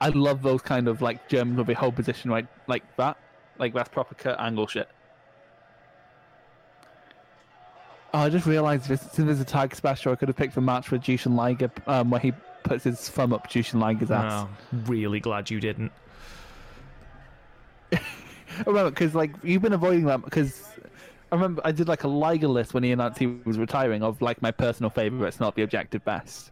I 0.00 0.08
love 0.08 0.42
those 0.42 0.62
kind 0.62 0.88
of 0.88 1.00
like 1.00 1.28
Germans 1.28 1.58
with 1.58 1.68
a 1.68 1.74
whole 1.74 1.92
position 1.92 2.30
right 2.30 2.46
like 2.66 2.84
that. 2.96 3.16
Like 3.58 3.74
that's 3.74 3.88
proper 3.88 4.14
Kurt 4.14 4.38
Angle 4.38 4.66
shit. 4.66 4.88
Oh, 8.12 8.18
I 8.18 8.28
just 8.28 8.46
realised 8.46 8.88
this, 8.88 9.00
since 9.00 9.26
there's 9.26 9.40
a 9.40 9.44
tag 9.44 9.74
special, 9.74 10.12
I 10.12 10.16
could 10.16 10.28
have 10.28 10.36
picked 10.36 10.56
the 10.56 10.60
match 10.60 10.90
with 10.90 11.02
Jushin 11.02 11.36
Liger, 11.36 11.70
um, 11.86 12.10
where 12.10 12.20
he 12.20 12.32
puts 12.64 12.82
his 12.82 13.08
thumb 13.08 13.32
up 13.32 13.48
Jushin 13.48 13.80
Liger's 13.80 14.10
ass. 14.10 14.48
oh, 14.48 14.76
really 14.86 15.20
glad 15.20 15.48
you 15.48 15.60
didn't. 15.60 15.92
I 17.92 17.98
remember 18.66 18.90
because 18.90 19.14
like 19.14 19.32
you've 19.42 19.62
been 19.62 19.72
avoiding 19.72 20.04
that 20.06 20.22
because 20.22 20.68
I 21.30 21.36
remember 21.36 21.62
I 21.64 21.72
did 21.72 21.88
like 21.88 22.04
a 22.04 22.08
Liger 22.08 22.48
list 22.48 22.74
when 22.74 22.82
he 22.82 22.90
announced 22.90 23.18
he 23.18 23.26
was 23.44 23.58
retiring 23.58 24.02
of 24.02 24.20
like 24.20 24.42
my 24.42 24.50
personal 24.50 24.90
favorites, 24.90 25.38
not 25.38 25.54
the 25.54 25.62
objective 25.62 26.04
best. 26.04 26.50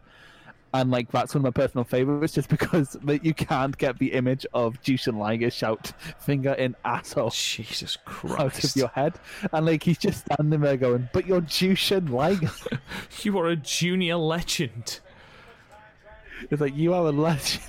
And 0.73 0.91
like 0.91 1.11
that's 1.11 1.33
one 1.33 1.39
of 1.39 1.55
my 1.55 1.63
personal 1.63 1.83
favorites, 1.83 2.33
just 2.33 2.49
because 2.49 2.91
that 3.03 3.25
you 3.25 3.33
can't 3.33 3.77
get 3.77 3.97
the 3.97 4.13
image 4.13 4.45
of 4.53 4.81
Jushin 4.81 5.17
Liger 5.17 5.49
shout 5.49 5.93
finger 6.19 6.53
in 6.53 6.75
asshole 6.85 7.31
Jesus 7.31 7.97
Christ 8.05 8.39
out 8.39 8.63
of 8.63 8.75
your 8.75 8.87
head, 8.89 9.13
and 9.51 9.65
like 9.65 9.83
he's 9.83 9.97
just 9.97 10.25
standing 10.25 10.61
there 10.61 10.77
going, 10.77 11.09
"But 11.11 11.25
you're 11.25 11.41
Jushin 11.41 12.09
Liger." 12.09 12.51
You 13.21 13.37
are 13.39 13.47
a 13.47 13.55
junior 13.55 14.15
legend. 14.15 14.99
It's 16.49 16.61
like 16.61 16.75
you 16.75 16.93
are 16.93 17.07
a 17.07 17.11
legend. 17.11 17.63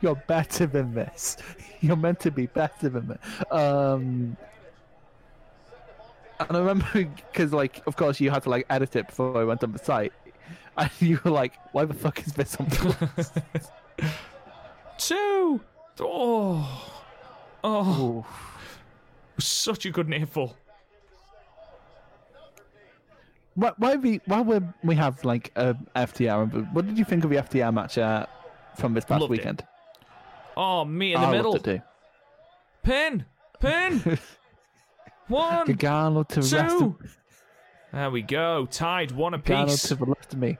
You're 0.00 0.16
better 0.16 0.66
than 0.66 0.94
this. 0.94 1.36
You're 1.80 1.96
meant 1.96 2.20
to 2.20 2.30
be 2.30 2.46
better 2.46 2.88
than 2.88 3.08
this. 3.08 3.18
Um, 3.50 4.36
and 6.40 6.56
I 6.56 6.58
remember 6.58 6.86
because, 7.32 7.52
like, 7.52 7.82
of 7.86 7.96
course, 7.96 8.20
you 8.20 8.30
had 8.30 8.42
to 8.44 8.50
like 8.50 8.66
edit 8.70 8.96
it 8.96 9.08
before 9.08 9.38
I 9.38 9.44
went 9.44 9.62
on 9.62 9.72
the 9.72 9.78
site, 9.78 10.12
and 10.78 10.90
you 11.00 11.18
were 11.24 11.30
like, 11.30 11.54
"Why 11.72 11.84
the 11.84 11.94
fuck 11.94 12.26
is 12.26 12.32
this 12.34 12.56
on?" 12.56 12.66
the 12.68 13.08
list?" 13.16 13.38
Two. 14.98 15.60
Oh. 16.00 16.92
Oh. 17.64 18.26
Such 19.38 19.86
a 19.86 19.90
good 19.90 20.12
earful. 20.12 20.56
Why, 23.54 23.72
why 23.78 23.96
we 23.96 24.20
why 24.26 24.42
we 24.42 24.60
we 24.84 24.94
have 24.96 25.24
like 25.24 25.50
a 25.56 25.74
FTR? 25.94 26.72
What 26.72 26.86
did 26.86 26.98
you 26.98 27.04
think 27.04 27.24
of 27.24 27.30
the 27.30 27.36
FTR 27.36 27.72
match 27.72 27.96
uh, 27.98 28.26
from 28.76 28.92
this 28.94 29.04
past 29.04 29.22
Loved 29.22 29.32
it. 29.32 29.38
weekend? 29.38 29.64
Oh, 30.56 30.84
me 30.84 31.14
in 31.14 31.20
the 31.20 31.26
I 31.26 31.30
middle. 31.32 31.52
loved 31.52 31.66
it 31.68 31.76
too. 31.78 31.82
Pin. 32.82 33.24
Pin. 33.60 34.18
One. 35.28 35.66
Gargano 35.66 36.22
to 36.22 36.34
the 36.40 36.56
rest 36.56 36.74
of 36.74 36.78
Two. 36.80 36.98
There 37.92 38.10
we 38.10 38.22
go. 38.22 38.66
Tied 38.66 39.10
one 39.12 39.32
Gargano 39.32 39.64
apiece. 39.64 39.88
to 39.88 39.94
the 39.94 40.04
left 40.04 40.34
of 40.34 40.38
me. 40.38 40.58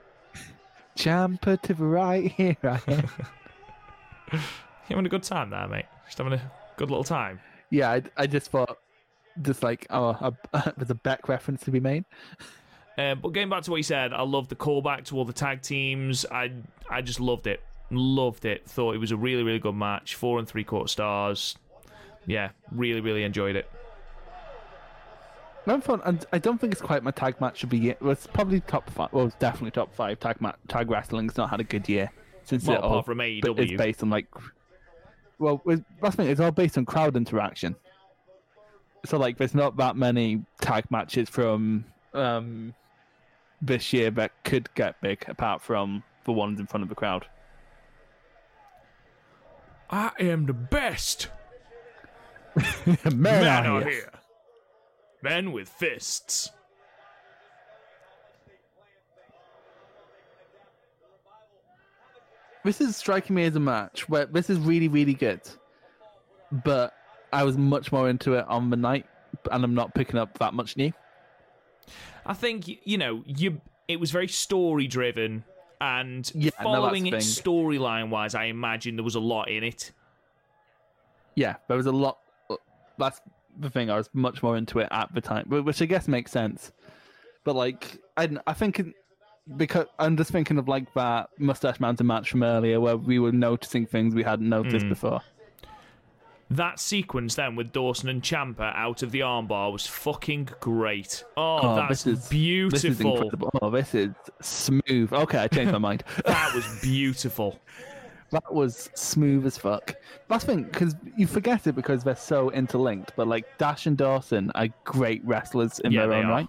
Ciampa 0.97 1.61
to 1.63 1.75
the 1.75 1.85
right. 1.85 2.33
Here 2.33 2.57
I 2.63 2.81
am. 2.89 3.09
You 4.33 4.39
having 4.89 5.07
a 5.07 5.11
good 5.11 5.23
time 5.23 5.51
there, 5.51 5.69
mate? 5.69 5.85
Just 6.07 6.19
having 6.19 6.33
a 6.33 6.53
good 6.77 6.91
little 6.91 7.05
time. 7.05 7.41
Yeah, 7.71 7.91
I, 7.91 8.03
I 8.17 8.27
just 8.27 8.51
thought, 8.51 8.79
just 9.43 9.63
like, 9.63 9.87
oh, 9.91 10.09
a, 10.53 10.73
there's 10.77 10.91
a 10.91 10.95
Beck 10.95 11.29
reference 11.29 11.63
to 11.65 11.71
be 11.71 11.81
made. 11.81 12.05
Uh, 12.97 13.15
but 13.15 13.29
getting 13.31 13.51
back 13.51 13.63
to 13.65 13.71
what 13.71 13.77
you 13.77 13.83
said, 13.83 14.13
I 14.13 14.23
love 14.23 14.49
the 14.49 14.57
callback 14.57 15.05
to 15.07 15.17
all 15.17 15.25
the 15.27 15.33
tag 15.33 15.61
teams. 15.61 16.25
I 16.31 16.53
I 16.89 17.03
just 17.03 17.21
loved 17.21 17.47
it. 17.47 17.63
Loved 17.91 18.47
it. 18.47 18.67
Thought 18.67 18.95
it 18.95 18.99
was 18.99 19.11
a 19.11 19.17
really, 19.17 19.43
really 19.43 19.59
good 19.59 19.75
match. 19.75 20.15
Four 20.15 20.39
and 20.39 20.49
three 20.49 20.65
quarter 20.65 20.89
stars. 20.89 21.57
Yeah, 22.27 22.51
really, 22.73 23.01
really 23.01 23.23
enjoyed 23.23 23.55
it. 23.55 23.71
No 25.67 25.81
fun, 25.81 26.01
and 26.05 26.25
I 26.33 26.39
don't 26.39 26.61
think 26.61 26.73
it's 26.73 26.81
quite 26.83 27.03
my 27.03 27.11
tag 27.11 27.41
match 27.41 27.65
of 27.65 27.71
the 27.71 27.79
year. 27.79 27.97
Well, 28.01 28.13
it's 28.13 28.27
probably 28.29 28.61
top 28.61 28.89
five. 28.91 29.13
Well, 29.13 29.27
it's 29.27 29.35
definitely 29.37 29.73
top 29.73 29.93
five. 29.95 30.21
Tag 30.21 30.41
ma- 30.41 30.53
tag 30.69 30.89
wrestling's 30.91 31.37
not 31.37 31.51
had 31.51 31.59
a 31.61 31.65
good 31.65 31.89
year 31.89 32.11
since 32.45 32.65
Well, 32.67 32.77
it 32.77 32.83
all 32.85 32.91
apart 32.93 33.07
from 33.07 33.19
but 33.19 33.25
AEW. 33.27 33.59
it's 33.59 33.73
based 33.77 34.03
on 34.03 34.11
like. 34.11 34.29
Well, 35.39 35.61
it's- 35.67 35.85
that's 36.01 36.15
thing. 36.17 36.29
It's 36.29 36.41
all 36.41 36.53
based 36.53 36.79
on 36.79 36.85
crowd 36.87 37.17
interaction. 37.17 37.75
So 39.05 39.19
like, 39.19 39.39
there's 39.39 39.55
not 39.55 39.77
that 39.79 39.97
many 39.97 40.45
tag 40.61 40.85
matches 40.91 41.29
from 41.29 41.85
um 42.15 42.73
this 43.61 43.93
year 43.93 44.11
that 44.13 44.33
could 44.45 44.73
get 44.75 45.01
big, 45.01 45.25
apart 45.29 45.63
from 45.63 46.03
the 46.25 46.33
ones 46.33 46.61
in 46.61 46.67
front 46.67 46.83
of 46.85 46.89
the 46.89 46.95
crowd. 46.95 47.27
I 49.91 50.11
am 50.21 50.47
the 50.47 50.53
best. 50.53 51.29
Man, 52.87 53.21
Men 53.23 53.47
are 53.67 53.77
are 53.77 53.81
here. 53.83 53.91
here. 53.91 54.11
Men 55.27 55.51
with 55.51 55.69
fists. 55.69 56.51
This 62.65 62.81
is 62.81 62.97
striking 62.97 63.35
me 63.35 63.45
as 63.45 63.57
a 63.57 63.61
match 63.61 64.09
where 64.09 64.27
this 64.27 64.51
is 64.51 64.59
really, 64.59 64.89
really 64.89 65.15
good, 65.15 65.41
but 66.65 66.95
I 67.33 67.43
was 67.43 67.57
much 67.57 67.91
more 67.93 68.09
into 68.09 68.35
it 68.35 68.45
on 68.49 68.71
the 68.71 68.77
night, 68.77 69.07
and 69.51 69.65
I'm 69.65 69.75
not 69.75 69.95
picking 69.95 70.19
up 70.19 70.39
that 70.39 70.55
much 70.55 70.77
new. 70.77 70.93
I 72.25 72.35
think 72.35 72.69
you 72.85 72.99
know 72.99 73.23
you. 73.27 73.61
It 73.89 74.01
was 74.01 74.11
very 74.11 74.29
story 74.29 74.87
driven, 74.87 75.45
and 75.81 76.31
Yeah, 76.35 76.51
no, 76.59 76.65
following 76.65 77.07
it 77.07 77.15
storyline 77.15 78.11
wise, 78.11 78.35
I 78.35 78.45
imagine 78.45 78.97
there 78.97 79.05
was 79.05 79.15
a 79.15 79.21
lot 79.21 79.49
in 79.49 79.63
it. 79.63 79.93
Yeah, 81.35 81.57
there 81.69 81.77
was 81.77 81.87
a 81.87 81.93
lot. 81.93 82.19
That's 82.99 83.21
the 83.59 83.71
thing. 83.71 83.91
I 83.91 83.97
was 83.97 84.11
much 84.13 84.43
more 84.43 84.57
into 84.57 84.79
it 84.79 84.89
at 84.91 85.15
the 85.15 85.21
time, 85.21 85.47
which 85.49 85.81
I 85.83 85.87
guess 85.87 86.09
makes 86.09 86.31
sense. 86.31 86.73
But 87.45 87.57
like, 87.57 87.99
I, 88.17 88.29
I 88.47 88.53
think 88.53 88.95
because 89.57 89.87
I'm 89.99 90.17
just 90.17 90.31
thinking 90.31 90.59
of 90.59 90.69
like 90.69 90.93
that 90.95 91.31
Moustache 91.39 91.79
Mountain 91.81 92.07
match 92.07 92.31
from 92.31 92.43
earlier, 92.43 92.81
where 92.81 92.97
we 92.97 93.19
were 93.19 93.33
noticing 93.33 93.87
things 93.87 94.15
we 94.15 94.23
hadn't 94.23 94.49
noticed 94.49 94.85
hmm. 94.85 94.91
before. 94.91 95.21
That 96.49 96.79
sequence 96.79 97.35
then 97.35 97.57
with 97.57 97.73
Dawson 97.73 98.09
and 98.09 98.23
Ciampa 98.23 98.73
out 98.77 99.03
of 99.03 99.11
the 99.11 99.21
armbar 99.21 99.73
was 99.73 99.85
fucking 99.87 100.51
great. 100.61 101.25
Oh, 101.37 101.59
Oh, 101.61 101.75
that's 101.75 102.05
this 102.05 102.19
is 102.19 102.29
beautiful. 102.29 102.71
This 102.71 102.85
is 102.85 103.01
incredible. 103.01 103.51
Oh, 103.61 103.71
this 103.71 103.95
is 103.95 104.15
smooth. 104.41 105.13
Okay, 105.13 105.39
I 105.39 105.49
changed 105.49 105.73
my 105.73 105.79
mind. 105.79 106.05
That 106.25 106.55
was 106.55 106.65
beautiful. 106.83 107.59
That 108.37 108.53
was 108.53 108.91
smooth 108.95 109.47
as 109.47 109.57
fuck. 109.57 109.95
That's 110.29 110.45
the 110.45 110.53
thing, 110.53 110.65
because 110.65 110.95
you 111.17 111.27
forget 111.27 111.67
it 111.67 111.75
because 111.75 112.05
they're 112.05 112.15
so 112.15 112.51
interlinked. 112.51 113.13
But 113.17 113.29
like 113.29 113.47
Dash 113.57 113.87
and 113.87 113.97
Dawson 113.97 114.53
are 114.55 114.69
great 114.85 115.25
wrestlers 115.25 115.79
in 115.81 115.93
Yeah, 115.93 116.03
their 116.03 116.13
own 116.19 116.27
are. 116.27 116.31
right. 116.31 116.49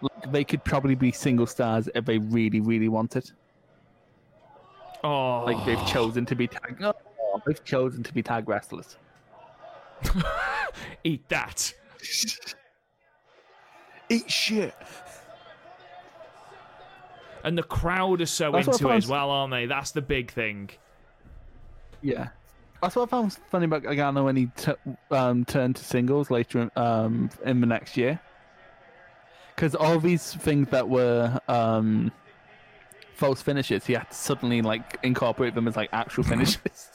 Like, 0.00 0.32
they 0.32 0.42
could 0.42 0.64
probably 0.64 0.94
be 0.94 1.12
single 1.12 1.46
stars 1.46 1.90
if 1.94 2.06
they 2.06 2.16
really, 2.16 2.60
really 2.60 2.88
wanted. 2.88 3.30
Oh, 5.04 5.44
Like 5.44 5.62
they've 5.66 5.86
chosen 5.86 6.24
to 6.24 6.34
be 6.34 6.46
tag. 6.46 6.82
Oh, 6.82 7.42
they've 7.46 7.62
chosen 7.62 8.02
to 8.02 8.14
be 8.14 8.22
tag 8.22 8.48
wrestlers. 8.48 8.96
eat 11.04 11.28
that. 11.28 11.74
Eat 14.08 14.30
shit. 14.30 14.74
And 17.44 17.56
the 17.56 17.62
crowd 17.62 18.20
are 18.20 18.26
so 18.26 18.52
That's 18.52 18.66
into 18.66 18.88
it 18.90 18.96
as 18.96 19.06
well, 19.08 19.30
aren't 19.30 19.52
they? 19.52 19.66
That's 19.66 19.92
the 19.92 20.02
big 20.02 20.30
thing. 20.30 20.70
Yeah. 22.02 22.28
That's 22.82 22.96
what 22.96 23.02
I 23.02 23.06
found 23.06 23.32
funny 23.50 23.66
about 23.66 23.82
Gargano 23.82 24.24
when 24.24 24.36
he 24.36 24.46
t- 24.56 24.72
um, 25.10 25.44
turned 25.44 25.76
to 25.76 25.84
singles 25.84 26.30
later 26.30 26.62
in, 26.62 26.70
um, 26.76 27.30
in 27.44 27.60
the 27.60 27.66
next 27.66 27.96
year. 27.96 28.20
Because 29.54 29.74
all 29.74 29.98
these 29.98 30.34
things 30.34 30.68
that 30.70 30.88
were 30.88 31.38
um, 31.48 32.10
false 33.14 33.42
finishes, 33.42 33.84
he 33.84 33.92
had 33.92 34.08
to 34.08 34.14
suddenly 34.14 34.62
like 34.62 34.98
incorporate 35.02 35.54
them 35.54 35.68
as 35.68 35.76
like 35.76 35.90
actual 35.92 36.24
finishes. 36.24 36.88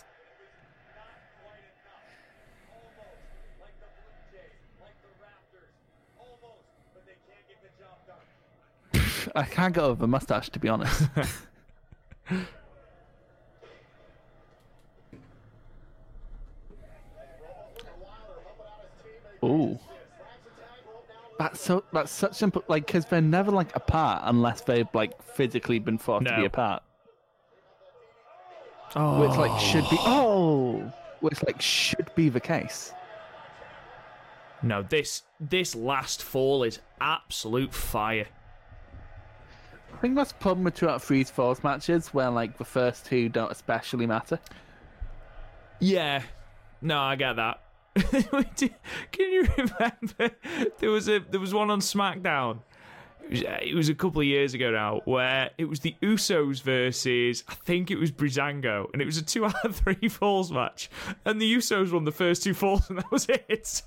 I 9.36 9.44
can't 9.44 9.74
get 9.74 9.84
over 9.84 10.02
the 10.02 10.08
mustache, 10.08 10.50
to 10.50 10.60
be 10.60 10.70
honest. 10.70 11.04
Ooh. 19.44 19.78
That's 21.38 21.60
so. 21.60 21.84
That's 21.92 22.12
such 22.12 22.36
simple. 22.36 22.64
Like, 22.68 22.86
because 22.86 23.06
they're 23.06 23.22
never 23.22 23.52
like 23.52 23.76
apart 23.76 24.22
unless 24.26 24.62
they've 24.62 24.88
like 24.94 25.22
physically 25.22 25.80
been 25.80 25.98
forced 25.98 26.26
to 26.28 26.32
No. 26.32 26.38
be 26.40 26.46
apart. 26.46 26.82
Oh, 28.96 29.20
Which 29.20 29.38
like 29.38 29.60
should 29.60 29.84
be. 29.90 29.98
Oh. 30.00 30.82
oh, 30.86 30.94
which 31.20 31.44
like 31.46 31.62
should 31.62 32.10
be 32.16 32.30
the 32.30 32.40
case. 32.40 32.94
no! 34.64 34.82
This 34.84 35.24
this 35.40 35.76
last 35.76 36.24
fall 36.24 36.64
is 36.64 36.80
absolute 37.02 37.74
fire. 37.74 38.28
Think 40.06 40.18
that's 40.18 40.34
the 40.34 40.38
problem 40.38 40.66
with 40.66 40.76
two 40.76 40.88
out 40.88 40.98
of 40.98 41.04
three 41.04 41.24
falls 41.24 41.64
matches, 41.64 42.10
where 42.14 42.30
like 42.30 42.60
the 42.60 42.64
first 42.64 43.08
two 43.08 43.28
don't 43.28 43.52
especially 43.52 44.06
matter. 44.06 44.38
Yeah, 45.80 46.22
no, 46.80 47.00
I 47.00 47.16
get 47.16 47.38
that. 47.38 47.64
Can 48.56 49.32
you 49.32 49.48
remember 49.58 50.36
there 50.78 50.92
was 50.92 51.10
a 51.10 51.22
there 51.22 51.40
was 51.40 51.56
one 51.56 51.72
on 51.72 51.80
SmackDown? 51.80 52.60
It 53.24 53.32
was, 53.32 53.44
uh, 53.46 53.58
it 53.64 53.74
was 53.74 53.90
a 53.90 53.96
couple 53.96 54.22
of 54.22 54.28
years 54.28 54.54
ago 54.54 54.70
now, 54.70 55.02
where 55.06 55.50
it 55.58 55.66
was 55.66 55.80
the 55.80 55.96
Usos 56.04 56.62
versus 56.62 57.44
I 57.48 57.56
think 57.56 57.90
it 57.90 57.98
was 57.98 58.12
Breezango, 58.12 58.86
and 58.94 59.02
it 59.02 59.06
was 59.06 59.18
a 59.18 59.24
two 59.24 59.44
out 59.44 59.66
of 59.66 59.76
three 59.76 60.08
falls 60.08 60.52
match, 60.52 60.88
and 61.26 61.42
the 61.42 61.52
Usos 61.52 61.92
won 61.92 62.04
the 62.04 62.12
first 62.12 62.44
two 62.44 62.54
falls, 62.54 62.88
and 62.92 63.00
that 63.00 63.12
was 63.12 63.26
it. 63.28 63.82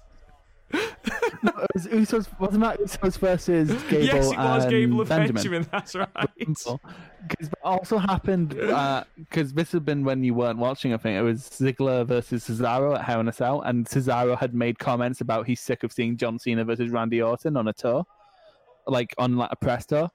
It 1.43 1.67
was 1.75 1.87
Usos, 1.87 2.41
wasn't 2.41 2.63
that 2.63 2.81
Usos 2.81 3.19
versus 3.19 3.69
Gable 3.85 4.05
yes, 4.05 4.33
it 4.33 4.37
was 4.39 4.65
and 4.65 4.71
Gable 4.71 5.01
and 5.01 5.09
Benjamin? 5.09 5.35
Benjamin. 5.35 5.67
That's 5.71 5.95
right. 5.95 6.09
Because 6.37 7.51
also 7.63 7.99
happened 7.99 8.51
because 8.51 9.53
this 9.53 9.73
had 9.73 9.85
been 9.85 10.05
when 10.05 10.25
you 10.25 10.35
weren't 10.35 10.59
watching. 10.59 10.95
I 10.95 10.97
think 10.97 11.19
it 11.19 11.23
was 11.23 11.43
Ziggler 11.43 12.07
versus 12.07 12.49
Cesaro 12.49 12.97
at 12.97 13.05
Hell 13.05 13.21
in 13.21 13.29
a 13.29 13.33
Cell, 13.33 13.63
and 13.63 13.87
Cesaro 13.87 14.39
had 14.39 14.55
made 14.55 14.79
comments 14.79 15.21
about 15.21 15.47
he's 15.47 15.61
sick 15.61 15.83
of 15.83 15.93
seeing 15.93 16.17
John 16.17 16.39
Cena 16.39 16.65
versus 16.65 16.91
Randy 16.91 17.23
Orton 17.23 17.57
on 17.57 17.69
a 17.69 17.73
tour, 17.73 18.05
like 18.87 19.15
on 19.19 19.37
like 19.37 19.51
a 19.53 19.57
press 19.57 19.87
tour, 19.87 20.11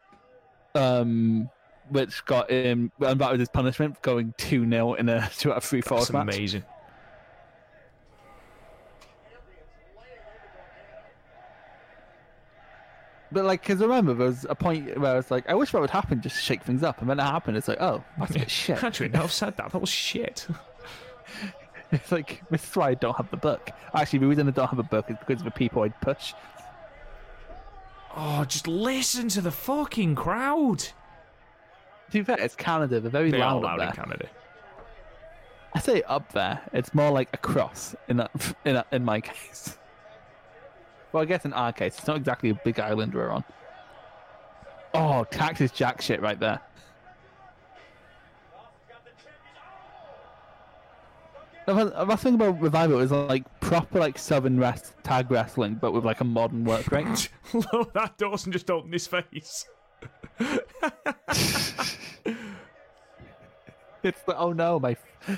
um, 0.75 1.49
which 1.89 2.25
got 2.25 2.49
him, 2.49 2.91
and 2.99 3.19
that 3.19 3.31
was 3.31 3.39
his 3.39 3.49
punishment, 3.49 3.95
for 3.95 4.01
going 4.01 4.33
two 4.37 4.67
0 4.69 4.93
in 4.93 5.09
a 5.09 5.29
two 5.37 5.51
out 5.51 5.57
of 5.57 5.63
three 5.63 5.81
falls 5.81 6.11
match. 6.11 6.23
amazing. 6.23 6.63
But 13.33 13.45
like, 13.45 13.61
because 13.61 13.79
remember, 13.79 14.13
there 14.13 14.27
was 14.27 14.45
a 14.49 14.55
point 14.55 14.97
where 14.99 15.13
I 15.13 15.15
was 15.15 15.31
like, 15.31 15.49
I 15.49 15.55
wish 15.55 15.71
that 15.71 15.81
would 15.81 15.89
happen, 15.89 16.21
just 16.21 16.35
to 16.35 16.41
shake 16.41 16.63
things 16.63 16.83
up, 16.83 17.01
and 17.01 17.09
then 17.09 17.19
it 17.19 17.23
happened. 17.23 17.57
It's 17.57 17.67
like, 17.67 17.81
oh, 17.81 18.03
that's 18.19 18.35
a 18.35 18.39
bit 18.39 18.51
shit. 18.61 18.83
Actually, 18.83 19.09
no, 19.09 19.23
I've 19.23 19.31
said 19.31 19.57
that. 19.57 19.71
That 19.71 19.79
was 19.79 19.89
shit. 19.89 20.47
It's 21.91 22.11
like 22.11 22.41
this 22.49 22.67
is 22.67 22.75
why 22.75 22.89
I 22.89 22.93
don't 22.95 23.15
have 23.17 23.29
the 23.29 23.37
book. 23.37 23.69
Actually, 23.93 24.17
the 24.19 24.25
reason 24.27 24.47
I 24.47 24.51
don't 24.51 24.67
have 24.67 24.79
a 24.79 24.83
book 24.83 25.11
is 25.11 25.17
because 25.19 25.41
of 25.41 25.45
the 25.45 25.51
people 25.51 25.83
I'd 25.83 25.99
push. 26.01 26.33
Oh, 28.15 28.43
just 28.45 28.67
listen 28.67 29.29
to 29.29 29.41
the 29.41 29.51
fucking 29.51 30.15
crowd. 30.15 30.79
To 30.79 30.91
be 32.11 32.23
fair, 32.23 32.39
it's 32.39 32.55
Canada. 32.55 32.99
They're 32.99 33.11
very 33.11 33.29
They 33.29 33.41
are 33.41 33.53
loud, 33.53 33.63
loud 33.63 33.79
up 33.79 33.79
in 33.79 33.95
there. 33.95 34.05
Canada. 34.05 34.29
I 35.75 35.79
say 35.81 36.01
up 36.03 36.31
there. 36.31 36.61
It's 36.73 36.95
more 36.95 37.11
like 37.11 37.29
across 37.31 37.95
in 38.07 38.17
that, 38.17 38.31
in 38.65 38.73
that, 38.73 38.87
in 38.91 39.05
my 39.05 39.21
case. 39.21 39.77
Well, 41.13 41.23
I 41.23 41.25
guess 41.25 41.45
in 41.45 41.53
our 41.53 41.71
case, 41.71 41.97
it's 41.97 42.07
not 42.07 42.17
exactly 42.17 42.49
a 42.49 42.55
big 42.55 42.79
island 42.79 43.13
we're 43.13 43.29
on. 43.29 43.43
Oh, 44.93 45.25
Cactus 45.31 45.71
Jack 45.71 46.01
shit 46.01 46.21
right 46.21 46.39
there. 46.39 46.59
The 51.65 52.05
best 52.05 52.23
thing 52.23 52.35
about 52.35 52.59
Revival 52.59 52.99
is 52.99 53.11
like 53.11 53.45
proper 53.61 53.99
like 53.99 54.17
southern 54.17 54.59
rest 54.59 54.93
tag 55.03 55.31
wrestling, 55.31 55.75
but 55.75 55.93
with 55.93 56.03
like 56.03 56.19
a 56.19 56.25
modern 56.25 56.65
work 56.65 56.91
rate. 56.91 57.29
Look, 57.53 57.93
that 57.93 58.17
Dawson 58.17 58.51
just 58.51 58.69
opened 58.69 58.91
his 58.91 59.07
face. 59.07 59.65
It's 64.03 64.19
like, 64.27 64.37
oh 64.37 64.51
no, 64.51 64.79
my. 64.79 64.97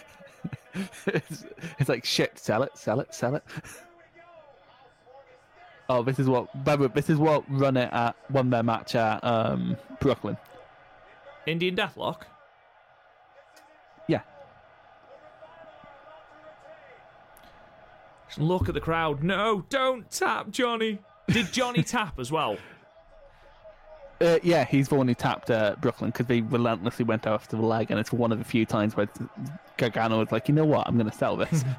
it's, 1.05 1.45
it's 1.77 1.87
like 1.87 2.03
shit. 2.03 2.37
Sell 2.39 2.63
it, 2.63 2.75
sell 2.75 2.99
it, 2.99 3.13
sell 3.13 3.35
it. 3.35 3.43
Oh, 5.87 6.01
this 6.01 6.17
is 6.19 6.27
what. 6.27 6.63
by 6.65 6.75
the 6.75 6.83
way, 6.83 6.91
This 6.93 7.09
is 7.09 7.17
what 7.17 7.43
run 7.49 7.77
it 7.77 7.91
at 7.93 8.15
won 8.31 8.49
their 8.49 8.63
match 8.63 8.95
at 8.95 9.23
um, 9.23 9.77
Brooklyn. 9.99 10.37
Indian 11.45 11.75
Deathlock. 11.75 12.23
Yeah, 14.07 14.21
Just 18.27 18.39
look 18.39 18.67
at 18.67 18.73
the 18.73 18.81
crowd. 18.81 19.23
No, 19.23 19.65
don't 19.69 20.09
tap 20.09 20.49
Johnny. 20.49 20.99
Did 21.27 21.51
Johnny 21.53 21.83
tap 21.95 22.19
as 22.19 22.31
well? 22.31 22.57
uh, 24.21 24.39
yeah. 24.43 24.65
He's 24.65 24.87
the 24.89 24.95
one 24.95 25.07
who 25.07 25.13
tapped 25.13 25.51
uh, 25.51 25.75
Brooklyn 25.81 26.09
because 26.11 26.25
they 26.25 26.41
relentlessly 26.41 27.05
went 27.05 27.27
after 27.27 27.57
the 27.57 27.65
leg, 27.65 27.91
and 27.91 27.99
it's 27.99 28.11
one 28.11 28.31
of 28.31 28.39
the 28.39 28.45
few 28.45 28.65
times 28.65 28.95
where 28.95 29.07
Gargano 29.77 30.19
was 30.19 30.31
like, 30.31 30.47
you 30.47 30.55
know 30.55 30.65
what, 30.65 30.87
I'm 30.87 30.97
going 30.97 31.09
to 31.09 31.15
sell 31.15 31.35
this. 31.37 31.63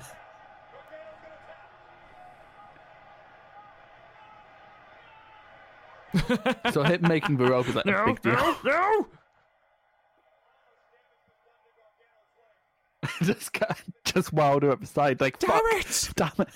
so 6.73 6.83
him 6.83 7.03
making 7.03 7.37
the 7.37 7.47
rope 7.47 7.67
was 7.67 7.77
like 7.77 7.87
a 7.87 7.91
No, 7.91 8.07
big 8.07 8.23
deal. 8.23 8.33
no, 8.35 8.57
no. 8.65 9.07
just 13.23 13.53
got, 13.53 13.81
just 14.05 14.33
Wilder 14.33 14.71
up 14.71 14.81
the 14.81 14.87
side, 14.87 15.21
like 15.21 15.39
Damn 15.39 15.61
it. 15.65 16.11
damn 16.17 16.31
it. 16.41 16.49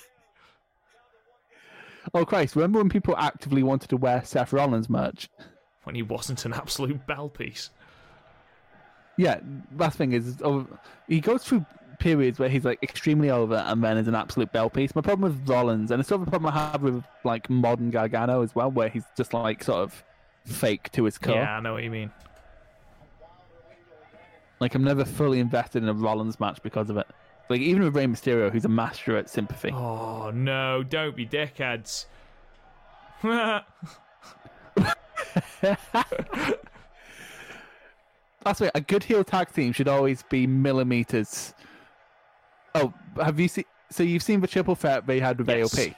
Oh 2.13 2.25
Christ! 2.25 2.55
Remember 2.55 2.79
when 2.79 2.89
people 2.89 3.15
actively 3.17 3.61
wanted 3.63 3.89
to 3.89 3.97
wear 3.97 4.23
Seth 4.25 4.51
Rollins 4.53 4.89
merch? 4.89 5.29
When 5.83 5.95
he 5.95 6.01
wasn't 6.01 6.45
an 6.45 6.53
absolute 6.53 7.05
bell 7.07 7.29
piece. 7.29 7.69
Yeah, 9.17 9.39
last 9.77 9.97
thing 9.97 10.13
is, 10.13 10.37
oh, 10.43 10.67
he 11.07 11.19
goes 11.21 11.43
through 11.43 11.65
periods 12.01 12.39
where 12.39 12.49
he's 12.49 12.65
like 12.65 12.81
extremely 12.81 13.29
over 13.29 13.55
and 13.55 13.83
then 13.83 13.95
is 13.97 14.07
an 14.07 14.15
absolute 14.15 14.51
bell 14.51 14.69
piece. 14.69 14.95
My 14.95 15.01
problem 15.01 15.31
with 15.31 15.47
Rollins, 15.47 15.91
and 15.91 15.99
it's 15.99 16.09
sort 16.09 16.21
of 16.21 16.27
a 16.27 16.31
problem 16.31 16.51
I 16.51 16.71
have 16.71 16.81
with 16.81 17.03
like 17.23 17.49
modern 17.49 17.91
Gargano 17.91 18.41
as 18.41 18.53
well, 18.55 18.71
where 18.71 18.89
he's 18.89 19.05
just 19.15 19.33
like 19.33 19.63
sort 19.63 19.79
of 19.79 20.03
fake 20.43 20.91
to 20.93 21.05
his 21.05 21.17
core. 21.17 21.35
Yeah, 21.35 21.57
I 21.57 21.59
know 21.61 21.73
what 21.73 21.83
you 21.83 21.91
mean. 21.91 22.11
Like 24.59 24.75
I'm 24.75 24.83
never 24.83 25.05
fully 25.05 25.39
invested 25.39 25.83
in 25.83 25.89
a 25.89 25.93
Rollins 25.93 26.39
match 26.39 26.61
because 26.63 26.89
of 26.89 26.97
it. 26.97 27.07
Like 27.49 27.61
even 27.61 27.83
with 27.83 27.95
Rey 27.95 28.05
Mysterio, 28.05 28.51
who's 28.51 28.65
a 28.65 28.69
master 28.69 29.15
at 29.17 29.29
sympathy. 29.29 29.71
Oh 29.71 30.31
no, 30.31 30.83
don't 30.83 31.15
be 31.15 31.25
dickheads. 31.25 32.05
That's 38.43 38.59
right. 38.59 38.71
A 38.73 38.81
good 38.81 39.03
heel 39.03 39.23
tag 39.23 39.53
team 39.53 39.71
should 39.71 39.87
always 39.87 40.23
be 40.23 40.47
millimeters. 40.47 41.53
Oh, 42.75 42.93
have 43.21 43.39
you 43.39 43.47
seen? 43.47 43.65
So 43.89 44.03
you've 44.03 44.23
seen 44.23 44.39
the 44.41 44.47
triple 44.47 44.75
threat 44.75 45.05
they 45.05 45.19
had 45.19 45.37
with 45.37 45.49
Yes. 45.49 45.73
AOP, 45.75 45.95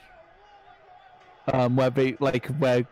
um, 1.52 1.76
where 1.76 1.90
they 1.90 2.16
like 2.20 2.46
where 2.46 2.84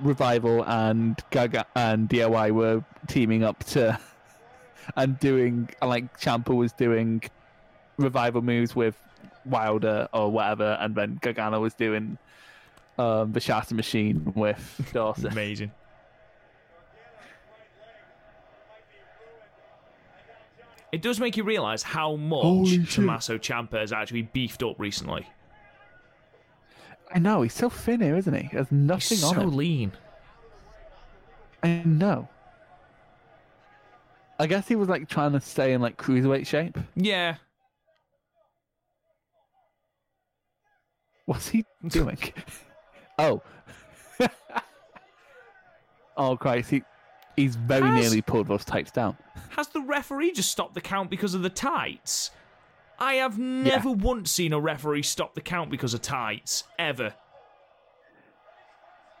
Revival 0.00 0.64
and 0.64 1.20
Gaga 1.30 1.66
and 1.76 2.08
DIY 2.08 2.50
were 2.50 2.84
teaming 3.06 3.44
up 3.44 3.62
to 3.64 3.98
and 4.96 5.18
doing 5.20 5.68
like 5.82 6.18
Ciampa 6.18 6.54
was 6.54 6.72
doing 6.72 7.22
Revival 7.96 8.42
moves 8.42 8.74
with 8.74 8.96
Wilder 9.44 10.08
or 10.12 10.30
whatever, 10.32 10.76
and 10.80 10.94
then 10.94 11.18
Gargano 11.22 11.60
was 11.60 11.74
doing 11.74 12.18
um, 12.98 13.32
the 13.32 13.40
Shatter 13.40 13.74
Machine 13.76 14.32
with 14.34 14.90
Dawson. 14.92 15.26
Amazing. 15.28 15.70
It 20.90 21.02
does 21.02 21.20
make 21.20 21.36
you 21.36 21.44
realise 21.44 21.82
how 21.82 22.16
much 22.16 22.42
Holy. 22.42 22.84
Tommaso 22.84 23.36
Ciampa 23.38 23.74
has 23.80 23.92
actually 23.92 24.22
beefed 24.22 24.62
up 24.62 24.76
recently. 24.78 25.26
I 27.14 27.18
know 27.18 27.42
he's 27.42 27.54
so 27.54 27.68
thin 27.70 28.00
here, 28.00 28.16
isn't 28.16 28.34
he? 28.34 28.48
There's 28.52 28.72
nothing 28.72 29.16
He's 29.16 29.24
on 29.24 29.34
so 29.34 29.40
him. 29.42 29.56
lean. 29.56 29.92
I 31.62 31.82
know. 31.84 32.28
I 34.38 34.46
guess 34.46 34.68
he 34.68 34.76
was 34.76 34.88
like 34.88 35.08
trying 35.08 35.32
to 35.32 35.40
stay 35.40 35.72
in 35.72 35.80
like 35.80 35.96
cruiserweight 35.96 36.46
shape. 36.46 36.78
Yeah. 36.94 37.36
What's 41.26 41.48
he 41.48 41.64
doing? 41.86 42.18
oh. 43.18 43.42
oh 46.16 46.36
Christ, 46.36 46.70
he 46.70 46.82
he's 47.38 47.56
very 47.56 47.86
Has- 47.86 48.00
nearly 48.00 48.22
pulled 48.22 48.48
those 48.48 48.64
tights 48.64 48.90
down. 48.90 49.16
Has 49.50 49.68
the 49.68 49.80
referee 49.80 50.32
just 50.32 50.50
stopped 50.50 50.74
the 50.74 50.80
count 50.80 51.10
because 51.10 51.34
of 51.34 51.42
the 51.42 51.50
tights? 51.50 52.30
I 52.98 53.14
have 53.14 53.38
never 53.38 53.90
once 53.90 54.30
seen 54.30 54.52
a 54.52 54.58
referee 54.60 55.02
stop 55.04 55.34
the 55.34 55.40
count 55.40 55.70
because 55.70 55.94
of 55.94 56.02
tights, 56.02 56.64
ever. 56.78 57.14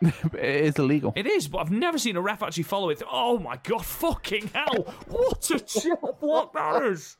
it 0.00 0.34
is 0.34 0.78
illegal. 0.78 1.12
It 1.16 1.26
is, 1.26 1.48
but 1.48 1.58
I've 1.58 1.70
never 1.70 1.98
seen 1.98 2.16
a 2.16 2.20
ref 2.20 2.42
actually 2.42 2.64
follow 2.64 2.90
it. 2.90 3.02
Oh 3.10 3.38
my 3.38 3.58
god, 3.62 3.84
fucking 3.84 4.50
hell! 4.54 4.94
What 5.08 5.50
a 5.50 5.60
chop 5.60 6.20
block 6.20 6.52
that 6.54 6.82
is! 6.84 7.16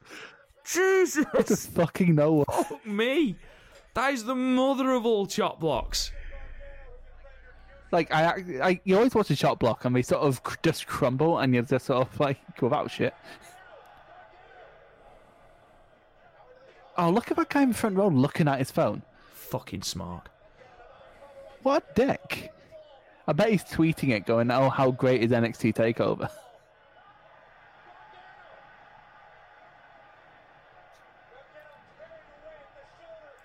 Jesus! 0.64 1.24
Just 1.46 1.70
fucking 1.74 2.14
nowhere. 2.14 2.44
Fuck 2.50 2.86
me! 2.86 3.36
That 3.94 4.12
is 4.12 4.24
the 4.24 4.34
mother 4.34 4.92
of 4.92 5.06
all 5.06 5.26
chop 5.26 5.60
blocks. 5.60 6.12
Like 7.90 8.12
I, 8.12 8.44
I, 8.62 8.81
you 8.85 8.97
always 8.97 9.15
watch 9.15 9.31
a 9.31 9.36
chop 9.36 9.59
block 9.60 9.85
and 9.85 9.97
they 9.97 10.02
sort 10.02 10.23
of 10.23 10.43
cr- 10.43 10.56
just 10.62 10.86
crumble, 10.86 11.39
and 11.39 11.55
you're 11.55 11.62
just 11.62 11.86
sort 11.86 12.06
of 12.06 12.20
like, 12.20 12.39
without 12.60 12.90
shit. 12.90 13.15
Oh, 16.98 17.10
look 17.10 17.31
at 17.31 17.36
that 17.36 17.48
guy 17.48 17.62
in 17.62 17.69
the 17.70 17.74
front 17.74 17.97
row 17.97 18.09
looking 18.09 18.48
at 18.48 18.59
his 18.59 18.70
phone. 18.70 19.02
Fucking 19.32 19.82
smart. 19.82 20.28
What 21.62 21.82
a 21.82 21.94
dick! 21.94 22.52
I 23.27 23.32
bet 23.32 23.51
he's 23.51 23.65
tweeting 23.65 24.10
it, 24.10 24.27
going, 24.27 24.51
"Oh, 24.51 24.69
how 24.69 24.90
great 24.90 25.23
is 25.23 25.31
NXT 25.31 25.74
Takeover?" 25.74 26.31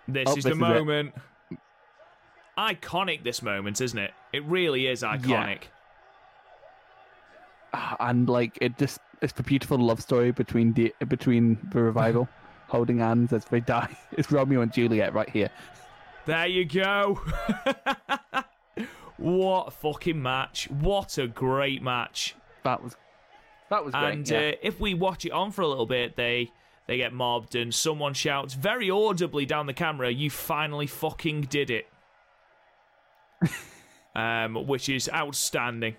This 0.07 0.25
Oh, 0.27 0.31
is 0.31 0.35
this 0.35 0.43
the 0.43 0.49
is 0.51 0.57
it. 0.57 0.59
moment. 0.59 1.13
Iconic, 2.57 3.23
this 3.23 3.41
moment, 3.41 3.81
isn't 3.81 3.97
it? 3.97 4.11
It 4.31 4.43
really 4.45 4.87
is 4.87 5.01
iconic. 5.01 5.63
Ah, 7.73 7.95
and 7.99 8.29
like 8.29 8.57
it 8.61 8.77
just 8.77 8.99
it's 9.21 9.33
a 9.39 9.43
beautiful 9.43 9.77
love 9.79 10.01
story 10.01 10.31
between 10.31 10.73
the 10.73 10.93
between 11.07 11.57
the 11.71 11.81
revival 11.91 12.27
holding 12.67 12.99
hands 12.99 13.33
as 13.33 13.45
they 13.45 13.59
die. 13.59 13.95
It's 14.11 14.31
Romeo 14.31 14.61
and 14.61 14.71
Juliet 14.71 15.13
right 15.13 15.29
here. 15.29 15.49
There 16.25 16.47
you 16.47 16.65
go. 16.65 17.19
what 19.17 19.67
a 19.67 19.71
fucking 19.71 20.21
match. 20.21 20.69
What 20.69 21.17
a 21.17 21.27
great 21.27 21.81
match. 21.81 22.35
That 22.63 22.83
was 22.83 22.95
that 23.69 23.83
was 23.83 23.93
great. 23.93 24.13
And 24.13 24.29
yeah. 24.29 24.37
uh, 24.37 24.51
if 24.61 24.79
we 24.79 24.93
watch 24.93 25.25
it 25.25 25.31
on 25.31 25.51
for 25.51 25.61
a 25.61 25.67
little 25.67 25.87
bit, 25.87 26.15
they 26.15 26.51
they 26.87 26.97
get 26.97 27.13
mobbed 27.13 27.55
and 27.55 27.73
someone 27.73 28.13
shouts 28.13 28.53
very 28.53 28.89
audibly 28.89 29.45
down 29.45 29.65
the 29.65 29.73
camera, 29.73 30.11
"You 30.11 30.29
finally 30.29 30.87
fucking 30.87 31.41
did 31.43 31.71
it," 31.71 31.87
um, 34.15 34.67
which 34.67 34.89
is 34.89 35.09
outstanding. 35.13 35.95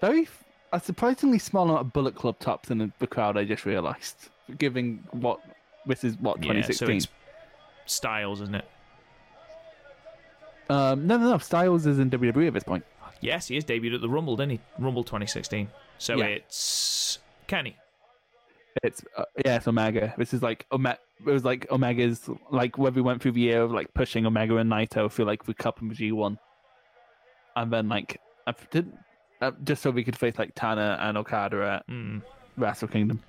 Very 0.00 0.28
a 0.72 0.80
surprisingly 0.80 1.38
small 1.38 1.64
amount 1.64 1.80
of 1.80 1.92
Bullet 1.92 2.14
Club 2.14 2.38
tops 2.38 2.70
in 2.70 2.92
the, 2.98 3.06
crowd. 3.06 3.36
I 3.36 3.44
just 3.44 3.64
realised, 3.64 4.28
given 4.58 5.02
what 5.12 5.40
this 5.86 6.04
is 6.04 6.16
what 6.18 6.42
Yeah, 6.42 6.52
so 6.62 6.86
2016. 6.86 7.12
Styles, 7.86 8.40
isn't 8.42 8.54
it? 8.54 8.68
um, 10.68 11.06
no, 11.06 11.16
no, 11.16 11.30
no. 11.30 11.38
Styles 11.38 11.86
is 11.86 11.98
in 11.98 12.10
WWE 12.10 12.48
at 12.48 12.52
this 12.54 12.64
point. 12.64 12.84
Yes, 13.20 13.48
he 13.48 13.56
is 13.56 13.64
debuted 13.64 13.96
at 13.96 14.00
the 14.02 14.08
Rumble, 14.08 14.36
didn't 14.36 14.52
he? 14.52 14.60
Rumble 14.78 15.02
2016. 15.02 15.68
So 15.98 16.16
Yeah. 16.18 16.26
it's 16.26 17.18
Kenny. 17.46 17.76
It's 18.84 19.02
uh, 19.16 19.24
yeah, 19.44 19.56
it's 19.56 19.66
Omega. 19.66 20.14
This 20.18 20.32
is 20.32 20.42
like 20.42 20.66
Ome- 20.70 20.94
It 21.20 21.30
was 21.30 21.44
like 21.44 21.66
Omega's 21.70 22.28
like 22.50 22.78
where 22.78 22.92
we 22.92 23.02
went 23.02 23.20
through 23.20 23.32
the 23.32 23.40
year 23.40 23.62
of 23.62 23.72
like 23.72 23.92
pushing 23.94 24.24
Omega 24.26 24.56
and 24.56 24.70
Naito 24.70 25.10
through 25.10 25.24
like 25.24 25.44
the 25.44 25.54
Cup 25.54 25.80
and 25.80 25.90
the 25.90 25.94
G 25.94 26.12
one, 26.12 26.38
and 27.56 27.72
then 27.72 27.88
like 27.88 28.20
I 28.46 28.54
did 28.70 28.92
uh, 29.40 29.50
just 29.64 29.82
so 29.82 29.90
we 29.90 30.04
could 30.04 30.16
face 30.16 30.38
like 30.38 30.52
Tana 30.54 30.98
and 31.00 31.18
Okada 31.18 31.82
at 31.86 31.88
Mm. 31.88 32.22
Wrestle 32.56 32.88
Kingdom. 32.88 33.20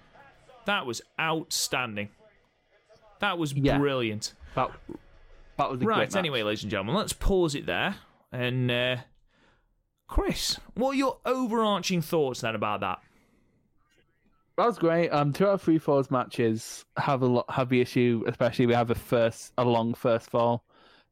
That 0.65 0.85
was 0.85 1.01
outstanding. 1.19 2.09
That 3.19 3.37
was 3.37 3.53
Yeah. 3.53 3.77
brilliant. 3.79 4.33
That 4.55 4.71
that 5.57 5.69
was 5.71 5.81
Right, 5.81 6.09
great 6.09 6.15
anyway, 6.15 6.43
ladies 6.43 6.63
and 6.63 6.71
gentlemen, 6.71 6.95
let's 6.95 7.11
pause 7.13 7.53
it 7.55 7.65
there. 7.65 7.95
And, 8.31 8.69
uh, 8.71 8.97
Chris, 10.07 10.57
what 10.75 10.91
are 10.91 10.95
your 10.95 11.17
overarching 11.25 12.01
thoughts 12.01 12.41
then 12.41 12.55
about 12.55 12.79
that? 12.79 12.99
That 14.59 14.65
was 14.65 14.77
great. 14.77 15.07
Um, 15.07 15.31
two 15.31 15.47
out 15.47 15.53
of 15.53 15.61
three 15.61 15.77
falls 15.77 16.11
matches 16.11 16.83
have 16.97 17.21
a 17.21 17.25
lot 17.25 17.49
have 17.49 17.69
the 17.69 17.79
issue, 17.79 18.25
especially 18.27 18.65
we 18.65 18.73
have 18.73 18.91
a 18.91 18.95
first 18.95 19.53
a 19.57 19.63
long 19.63 19.93
first 19.93 20.29
fall. 20.29 20.65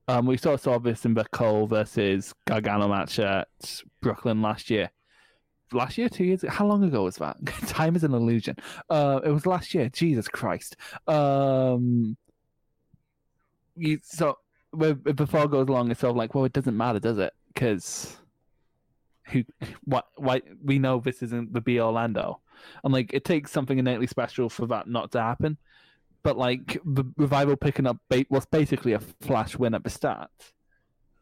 Um, 0.09 0.25
we 0.25 0.37
of 0.55 0.59
saw 0.59 0.77
this 0.79 1.05
in 1.05 1.13
the 1.13 1.23
Cole 1.31 1.65
versus 1.65 2.33
Gargano 2.45 2.89
match 2.89 3.19
at 3.19 3.47
Brooklyn 4.01 4.41
last 4.41 4.69
year. 4.69 4.91
Last 5.71 5.97
year, 5.97 6.09
two 6.09 6.25
years. 6.25 6.43
How 6.45 6.65
long 6.65 6.83
ago 6.83 7.05
was 7.05 7.15
that? 7.17 7.37
Time 7.67 7.95
is 7.95 8.03
an 8.03 8.13
illusion. 8.13 8.57
Uh, 8.89 9.21
it 9.23 9.31
was 9.31 9.45
last 9.45 9.73
year. 9.73 9.87
Jesus 9.87 10.27
Christ. 10.27 10.75
Um, 11.07 12.17
you 13.77 13.99
so 14.03 14.39
before 14.75 15.45
it 15.45 15.51
goes 15.51 15.69
along, 15.69 15.89
it's 15.89 16.01
sort 16.01 16.11
of 16.11 16.17
like, 16.17 16.35
well, 16.35 16.43
it 16.43 16.51
doesn't 16.51 16.75
matter, 16.75 16.99
does 16.99 17.17
it? 17.17 17.31
Because 17.53 18.17
who, 19.23 19.45
what, 19.85 20.05
why? 20.17 20.41
We 20.61 20.79
know 20.79 20.99
this 20.99 21.23
isn't 21.23 21.53
the 21.53 21.61
be 21.61 21.79
all. 21.79 22.41
And 22.83 22.93
like 22.93 23.13
it 23.13 23.25
takes 23.25 23.51
something 23.51 23.77
innately 23.77 24.07
special 24.07 24.49
for 24.49 24.67
that 24.67 24.87
not 24.87 25.11
to 25.11 25.21
happen. 25.21 25.57
But 26.23 26.37
like 26.37 26.79
the 26.83 27.05
revival 27.17 27.55
picking 27.55 27.87
up 27.87 27.97
ba- 28.09 28.25
what's 28.29 28.45
basically 28.45 28.93
a 28.93 28.99
flash 29.21 29.57
win 29.57 29.73
at 29.73 29.83
the 29.83 29.89
start 29.89 30.29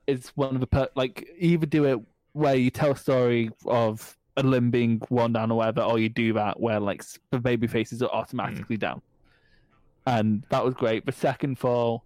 is 0.07 0.29
one 0.35 0.55
of 0.55 0.61
the 0.61 0.67
per- 0.67 0.89
like 0.95 1.27
either 1.37 1.65
do 1.65 1.85
it 1.85 1.99
where 2.33 2.55
you 2.55 2.69
tell 2.69 2.91
a 2.91 2.97
story 2.97 3.49
of 3.65 4.17
a 4.37 4.43
limb 4.43 4.69
being 4.69 5.01
worn 5.09 5.33
down 5.33 5.51
or 5.51 5.57
whatever, 5.59 5.81
or 5.81 5.99
you 5.99 6.09
do 6.09 6.33
that 6.33 6.59
where 6.59 6.79
like 6.79 7.03
the 7.31 7.39
baby 7.39 7.67
faces 7.67 8.01
are 8.01 8.09
hmm. 8.09 8.17
automatically 8.17 8.77
down. 8.77 9.01
And 10.07 10.43
that 10.49 10.63
was 10.63 10.73
great. 10.73 11.05
The 11.05 11.11
second 11.11 11.57
fall 11.57 12.03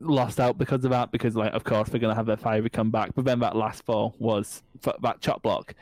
lost 0.00 0.38
out 0.38 0.58
because 0.58 0.84
of 0.84 0.90
that 0.90 1.10
because 1.10 1.34
like 1.34 1.52
of 1.52 1.64
course 1.64 1.88
they're 1.88 2.00
gonna 2.00 2.14
have 2.14 2.26
their 2.26 2.36
fiery 2.36 2.70
come 2.70 2.90
back. 2.90 3.14
But 3.14 3.24
then 3.24 3.40
that 3.40 3.56
last 3.56 3.84
fall 3.84 4.14
was 4.18 4.62
that 4.82 5.20
chop 5.20 5.42
block. 5.42 5.74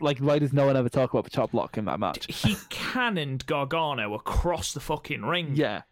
Like 0.00 0.18
why 0.18 0.38
does 0.38 0.52
no 0.52 0.66
one 0.66 0.76
ever 0.76 0.88
talk 0.88 1.12
about 1.12 1.24
the 1.24 1.30
chop 1.30 1.52
block 1.52 1.78
in 1.78 1.84
that 1.86 2.00
match? 2.00 2.26
He 2.28 2.56
cannoned 2.68 3.46
Gargano 3.46 4.14
across 4.14 4.72
the 4.72 4.80
fucking 4.80 5.22
ring. 5.22 5.52
Yeah. 5.54 5.82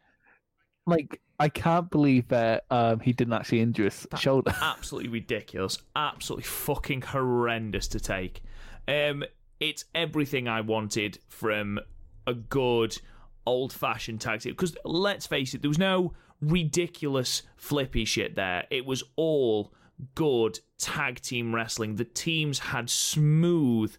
Like 0.87 1.21
I 1.39 1.49
can't 1.49 1.91
believe 1.91 2.29
that 2.29 2.65
um, 2.71 3.01
he 3.01 3.13
didn't 3.13 3.35
actually 3.35 3.61
injure 3.61 3.85
his 3.85 4.07
shoulder. 4.17 4.55
absolutely 4.63 5.11
ridiculous, 5.11 5.79
absolutely 5.95 6.45
fucking 6.45 7.03
horrendous 7.03 7.89
to 7.89 8.01
take. 8.01 8.43
Um, 8.89 9.25
it's 9.61 9.85
everything 9.95 10.49
I 10.49 10.63
wanted 10.63 11.19
from 11.29 11.79
a 12.27 12.35
good 12.35 12.99
old 13.47 13.73
fashioned 13.73 14.21
tag 14.21 14.41
team. 14.41 14.53
Because 14.53 14.77
let's 14.85 15.27
face 15.27 15.55
it, 15.55 15.63
there 15.63 15.69
was 15.69 15.79
no 15.79 16.15
ridiculous 16.41 17.43
flippy 17.57 18.05
shit 18.05 18.35
there. 18.35 18.65
It 18.71 18.87
was 18.87 19.03
all 19.17 19.73
good 20.15 20.61
tag 20.79 21.21
team 21.21 21.55
wrestling. 21.55 21.97
The 21.97 22.05
teams 22.05 22.59
had 22.59 22.91
smooth, 22.91 23.97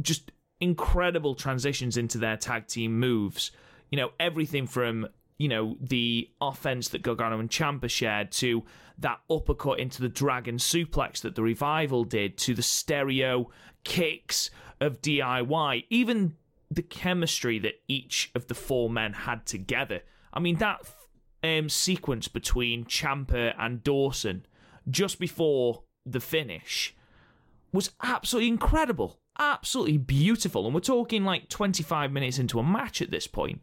just 0.00 0.32
incredible 0.60 1.34
transitions 1.34 1.96
into 1.96 2.18
their 2.18 2.36
tag 2.36 2.66
team 2.66 2.98
moves. 2.98 3.50
You 3.90 3.98
know, 3.98 4.12
everything 4.20 4.66
from 4.66 5.08
you 5.42 5.48
know, 5.48 5.76
the 5.80 6.30
offense 6.40 6.90
that 6.90 7.02
Gargano 7.02 7.40
and 7.40 7.50
Ciampa 7.50 7.90
shared 7.90 8.30
to 8.32 8.62
that 8.98 9.18
uppercut 9.28 9.80
into 9.80 10.00
the 10.00 10.08
dragon 10.08 10.56
suplex 10.56 11.20
that 11.22 11.34
the 11.34 11.42
revival 11.42 12.04
did 12.04 12.38
to 12.38 12.54
the 12.54 12.62
stereo 12.62 13.50
kicks 13.82 14.50
of 14.80 15.02
DIY, 15.02 15.84
even 15.90 16.36
the 16.70 16.82
chemistry 16.82 17.58
that 17.58 17.80
each 17.88 18.30
of 18.36 18.46
the 18.46 18.54
four 18.54 18.88
men 18.88 19.12
had 19.12 19.44
together. 19.44 20.02
I 20.32 20.38
mean, 20.38 20.58
that 20.58 20.86
um, 21.42 21.68
sequence 21.68 22.28
between 22.28 22.84
Ciampa 22.84 23.54
and 23.58 23.82
Dawson 23.82 24.46
just 24.90 25.18
before 25.18 25.82
the 26.04 26.20
finish 26.20 26.94
was 27.72 27.90
absolutely 28.02 28.48
incredible, 28.48 29.20
absolutely 29.38 29.98
beautiful. 29.98 30.66
And 30.66 30.74
we're 30.74 30.80
talking 30.80 31.24
like 31.24 31.48
25 31.48 32.12
minutes 32.12 32.38
into 32.38 32.58
a 32.58 32.62
match 32.62 33.00
at 33.00 33.10
this 33.10 33.26
point. 33.26 33.62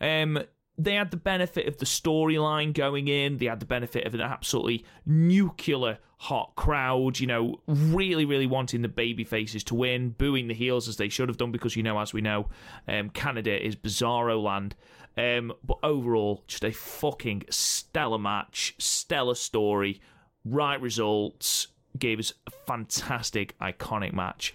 Um, 0.00 0.38
they 0.78 0.94
had 0.94 1.10
the 1.10 1.16
benefit 1.18 1.68
of 1.68 1.76
the 1.76 1.84
storyline 1.84 2.72
going 2.72 3.08
in. 3.08 3.36
They 3.36 3.46
had 3.46 3.60
the 3.60 3.66
benefit 3.66 4.06
of 4.06 4.14
an 4.14 4.20
absolutely 4.22 4.86
nuclear 5.04 5.98
hot 6.16 6.52
crowd, 6.56 7.18
you 7.20 7.26
know, 7.26 7.60
really, 7.66 8.24
really 8.24 8.46
wanting 8.46 8.80
the 8.80 8.88
baby 8.88 9.24
faces 9.24 9.62
to 9.64 9.74
win, 9.74 10.10
booing 10.10 10.48
the 10.48 10.54
heels 10.54 10.88
as 10.88 10.96
they 10.96 11.08
should 11.08 11.28
have 11.28 11.36
done 11.36 11.52
because, 11.52 11.76
you 11.76 11.82
know, 11.82 11.98
as 11.98 12.14
we 12.14 12.20
know, 12.20 12.48
um, 12.88 13.10
Canada 13.10 13.64
is 13.64 13.76
bizarro 13.76 14.42
land. 14.42 14.74
Um, 15.16 15.52
but 15.64 15.78
overall, 15.82 16.42
just 16.46 16.64
a 16.64 16.72
fucking 16.72 17.44
stellar 17.50 18.18
match, 18.18 18.74
stellar 18.78 19.34
story, 19.34 20.00
right 20.44 20.80
results, 20.80 21.68
gave 21.98 22.18
us 22.18 22.32
a 22.46 22.50
fantastic, 22.50 23.58
iconic 23.58 24.12
match. 24.12 24.54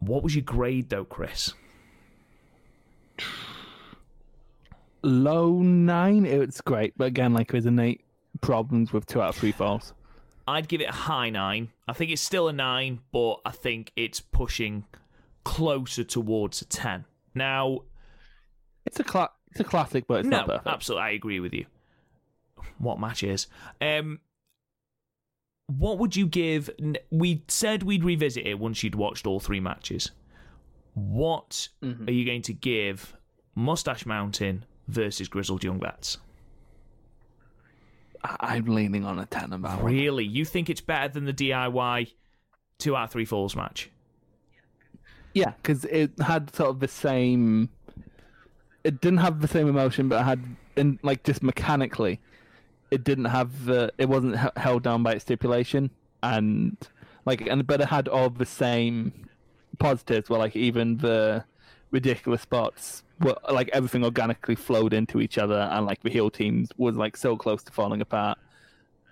What 0.00 0.22
was 0.22 0.34
your 0.34 0.44
grade 0.44 0.90
though, 0.90 1.04
Chris? 1.04 1.54
Low 5.02 5.62
nine. 5.62 6.26
It's 6.26 6.60
great, 6.60 6.96
but 6.96 7.06
again, 7.06 7.32
like 7.32 7.50
there's 7.52 7.66
innate 7.66 8.04
problems 8.40 8.92
with 8.92 9.06
two 9.06 9.22
out 9.22 9.30
of 9.30 9.36
three 9.36 9.52
falls. 9.52 9.94
I'd 10.46 10.68
give 10.68 10.80
it 10.80 10.88
a 10.88 10.92
high 10.92 11.30
nine. 11.30 11.70
I 11.88 11.92
think 11.92 12.10
it's 12.10 12.22
still 12.22 12.48
a 12.48 12.52
nine, 12.52 13.00
but 13.12 13.36
I 13.44 13.52
think 13.52 13.92
it's 13.96 14.20
pushing 14.20 14.84
closer 15.44 16.04
towards 16.04 16.60
a 16.62 16.64
ten. 16.64 17.04
Now, 17.34 17.80
It's 18.86 18.98
a 19.00 19.04
cla- 19.04 19.30
it's 19.50 19.60
a 19.60 19.64
classic, 19.64 20.06
but 20.06 20.20
it's 20.20 20.28
no, 20.28 20.38
not 20.38 20.46
perfect. 20.48 20.66
absolutely, 20.66 21.02
I 21.04 21.10
agree 21.10 21.40
with 21.40 21.52
you. 21.54 21.66
What 22.78 22.98
match 23.00 23.22
is? 23.22 23.46
Um, 23.80 24.20
what 25.66 25.98
would 25.98 26.16
you 26.16 26.26
give? 26.26 26.68
We 27.10 27.44
said 27.48 27.82
we'd 27.82 28.04
revisit 28.04 28.46
it 28.46 28.58
once 28.58 28.82
you'd 28.82 28.94
watched 28.94 29.26
all 29.26 29.40
three 29.40 29.60
matches. 29.60 30.10
What 30.94 31.68
Mhm. 31.82 32.08
are 32.08 32.12
you 32.12 32.24
going 32.26 32.42
to 32.42 32.52
give 32.52 33.14
Moustache 33.54 34.04
Mountain 34.04 34.64
versus 34.88 35.28
Grizzled 35.28 35.64
Young 35.64 35.80
Vets? 35.80 36.18
I- 38.24 38.36
I'm 38.56 38.66
leaning 38.66 39.04
on 39.04 39.18
a 39.18 39.26
ten 39.26 39.52
on 39.52 39.62
that 39.62 39.82
one. 39.82 39.92
Really? 39.92 40.24
You 40.24 40.44
think 40.44 40.68
it's 40.70 40.80
better 40.80 41.08
than 41.08 41.24
the 41.24 41.32
DIY 41.32 42.12
two 42.78 42.96
out 42.96 43.04
of 43.04 43.10
three 43.10 43.24
falls 43.24 43.56
match? 43.56 43.90
Yeah, 45.34 45.52
because 45.52 45.84
it 45.86 46.12
had 46.20 46.54
sort 46.54 46.70
of 46.70 46.80
the 46.80 46.88
same. 46.88 47.70
It 48.84 49.00
didn't 49.00 49.18
have 49.18 49.40
the 49.40 49.48
same 49.48 49.68
emotion, 49.68 50.08
but 50.08 50.20
it 50.20 50.24
had, 50.24 50.56
in 50.76 50.98
like 51.02 51.22
just 51.22 51.42
mechanically, 51.42 52.20
it 52.90 53.04
didn't 53.04 53.26
have 53.26 53.64
the. 53.66 53.92
It 53.98 54.08
wasn't 54.08 54.36
h- 54.36 54.50
held 54.56 54.82
down 54.82 55.02
by 55.02 55.12
its 55.12 55.22
stipulation, 55.22 55.90
and 56.22 56.76
like, 57.24 57.40
and 57.42 57.66
but 57.66 57.80
it 57.80 57.88
had 57.88 58.08
all 58.08 58.30
the 58.30 58.46
same 58.46 59.28
positives. 59.78 60.28
Where 60.28 60.38
like 60.38 60.56
even 60.56 60.98
the 60.98 61.44
ridiculous 61.90 62.42
spots, 62.42 63.04
were 63.20 63.36
like 63.50 63.70
everything 63.72 64.04
organically 64.04 64.56
flowed 64.56 64.92
into 64.92 65.20
each 65.20 65.38
other, 65.38 65.68
and 65.70 65.86
like 65.86 66.02
the 66.02 66.10
heel 66.10 66.30
teams 66.30 66.70
was 66.76 66.96
like 66.96 67.16
so 67.16 67.36
close 67.36 67.62
to 67.64 67.72
falling 67.72 68.00
apart. 68.00 68.38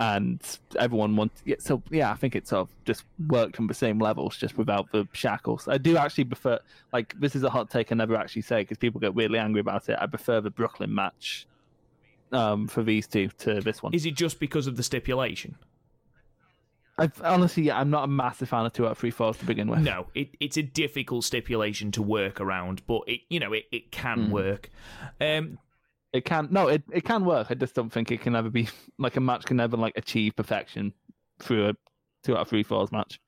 And 0.01 0.41
everyone 0.79 1.15
wants. 1.15 1.43
yeah, 1.45 1.57
so 1.59 1.83
yeah, 1.91 2.11
I 2.11 2.15
think 2.15 2.35
it 2.35 2.49
sort 2.49 2.63
of 2.63 2.85
just 2.87 3.05
worked 3.29 3.61
on 3.61 3.67
the 3.67 3.75
same 3.75 3.99
levels, 3.99 4.35
just 4.37 4.57
without 4.57 4.91
the 4.93 5.07
shackles. 5.13 5.69
I 5.69 5.77
do 5.77 5.99
actually 5.99 6.25
prefer, 6.25 6.59
like, 6.91 7.15
this 7.21 7.37
is 7.37 7.43
a 7.43 7.51
hot 7.51 7.69
take 7.69 7.93
I 7.93 7.95
never 7.97 8.17
actually 8.17 8.43
say 8.43 8.63
because 8.63 8.79
people 8.79 8.99
get 8.99 9.15
weirdly 9.15 9.39
angry 9.39 9.61
about 9.61 9.91
it. 9.91 9.99
I 10.01 10.07
prefer 10.07 10.41
the 10.41 10.49
Brooklyn 10.51 10.95
match 10.95 11.47
um, 12.33 12.67
for 12.67 12.83
these 12.83 13.07
two 13.07 13.29
to 13.41 13.61
this 13.61 13.83
one. 13.83 13.93
Is 13.93 14.07
it 14.07 14.15
just 14.15 14.41
because 14.41 14.67
of 14.67 14.79
the 14.79 14.83
stipulation? 14.83 15.57
I 16.99 17.11
honestly, 17.25 17.65
yeah, 17.65 17.79
I'm 17.79 17.91
not 17.91 18.05
a 18.05 18.09
massive 18.09 18.49
fan 18.49 18.67
of 18.67 18.73
two 18.73 18.87
out 18.87 18.93
of 18.93 18.99
three 18.99 19.11
falls 19.11 19.39
to 19.39 19.45
begin 19.47 19.69
with. 19.69 19.81
No, 19.81 20.07
it, 20.15 20.29
it's 20.39 20.57
a 20.57 20.63
difficult 20.63 21.25
stipulation 21.25 21.93
to 21.93 22.03
work 22.03 22.41
around, 22.41 22.83
but 22.87 23.03
it 23.07 23.21
you 23.29 23.41
know 23.41 23.53
it, 23.53 23.65
it 23.73 23.91
can 23.91 24.29
Mm. 24.29 24.31
work. 24.31 24.71
Um, 25.21 25.59
It 26.13 26.25
can 26.25 26.49
no, 26.51 26.69
it, 26.69 26.83
it 26.93 27.05
can 27.05 27.25
work. 27.25 27.49
I 27.51 27.55
just 27.55 27.75
don't 27.75 27.91
think 27.91 28.11
it 28.11 28.21
can 28.21 28.35
ever 28.35 28.51
be 28.51 28.69
like 28.99 29.17
a 29.17 29.21
match 29.21 29.45
can 29.45 29.57
never 29.57 29.77
like 29.77 29.97
achieve 29.97 30.37
perfection 30.37 30.93
through 31.39 31.69
a 31.69 31.75
two 32.23 32.35
out 32.35 32.43
of 32.43 32.49
three 32.49 32.63
falls 32.63 32.93
match. 32.93 33.21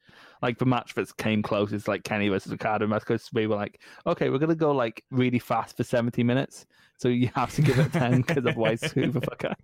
Like 0.43 0.59
the 0.59 0.67
match 0.67 0.95
that 0.95 1.17
came 1.17 1.43
close 1.43 1.73
is 1.73 1.87
like 1.87 2.03
Kenny 2.03 2.29
versus 2.29 2.51
Ricardo 2.51 2.87
because 2.89 3.31
we 3.33 3.47
were 3.47 3.57
like, 3.57 3.81
okay, 4.07 4.29
we're 4.29 4.39
gonna 4.39 4.55
go 4.55 4.73
like 4.73 5.05
really 5.11 5.39
fast 5.39 5.77
for 5.77 5.85
seventy 5.85 6.25
minutes, 6.25 6.67
so 6.99 7.09
you 7.09 7.31
have 7.35 7.55
to 7.55 7.63
give 7.63 7.79
it 7.79 7.93
ten 7.93 8.23
because 8.23 8.39
otherwise 8.39 8.83
who 8.93 9.09
the 9.09 9.21
fuck? 9.21 9.45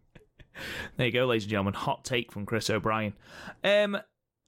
There 0.96 1.06
you 1.06 1.12
go, 1.12 1.26
ladies 1.26 1.44
and 1.44 1.50
gentlemen. 1.50 1.74
Hot 1.74 2.04
take 2.04 2.32
from 2.32 2.44
Chris 2.44 2.68
O'Brien. 2.68 3.12
Um, 3.62 3.96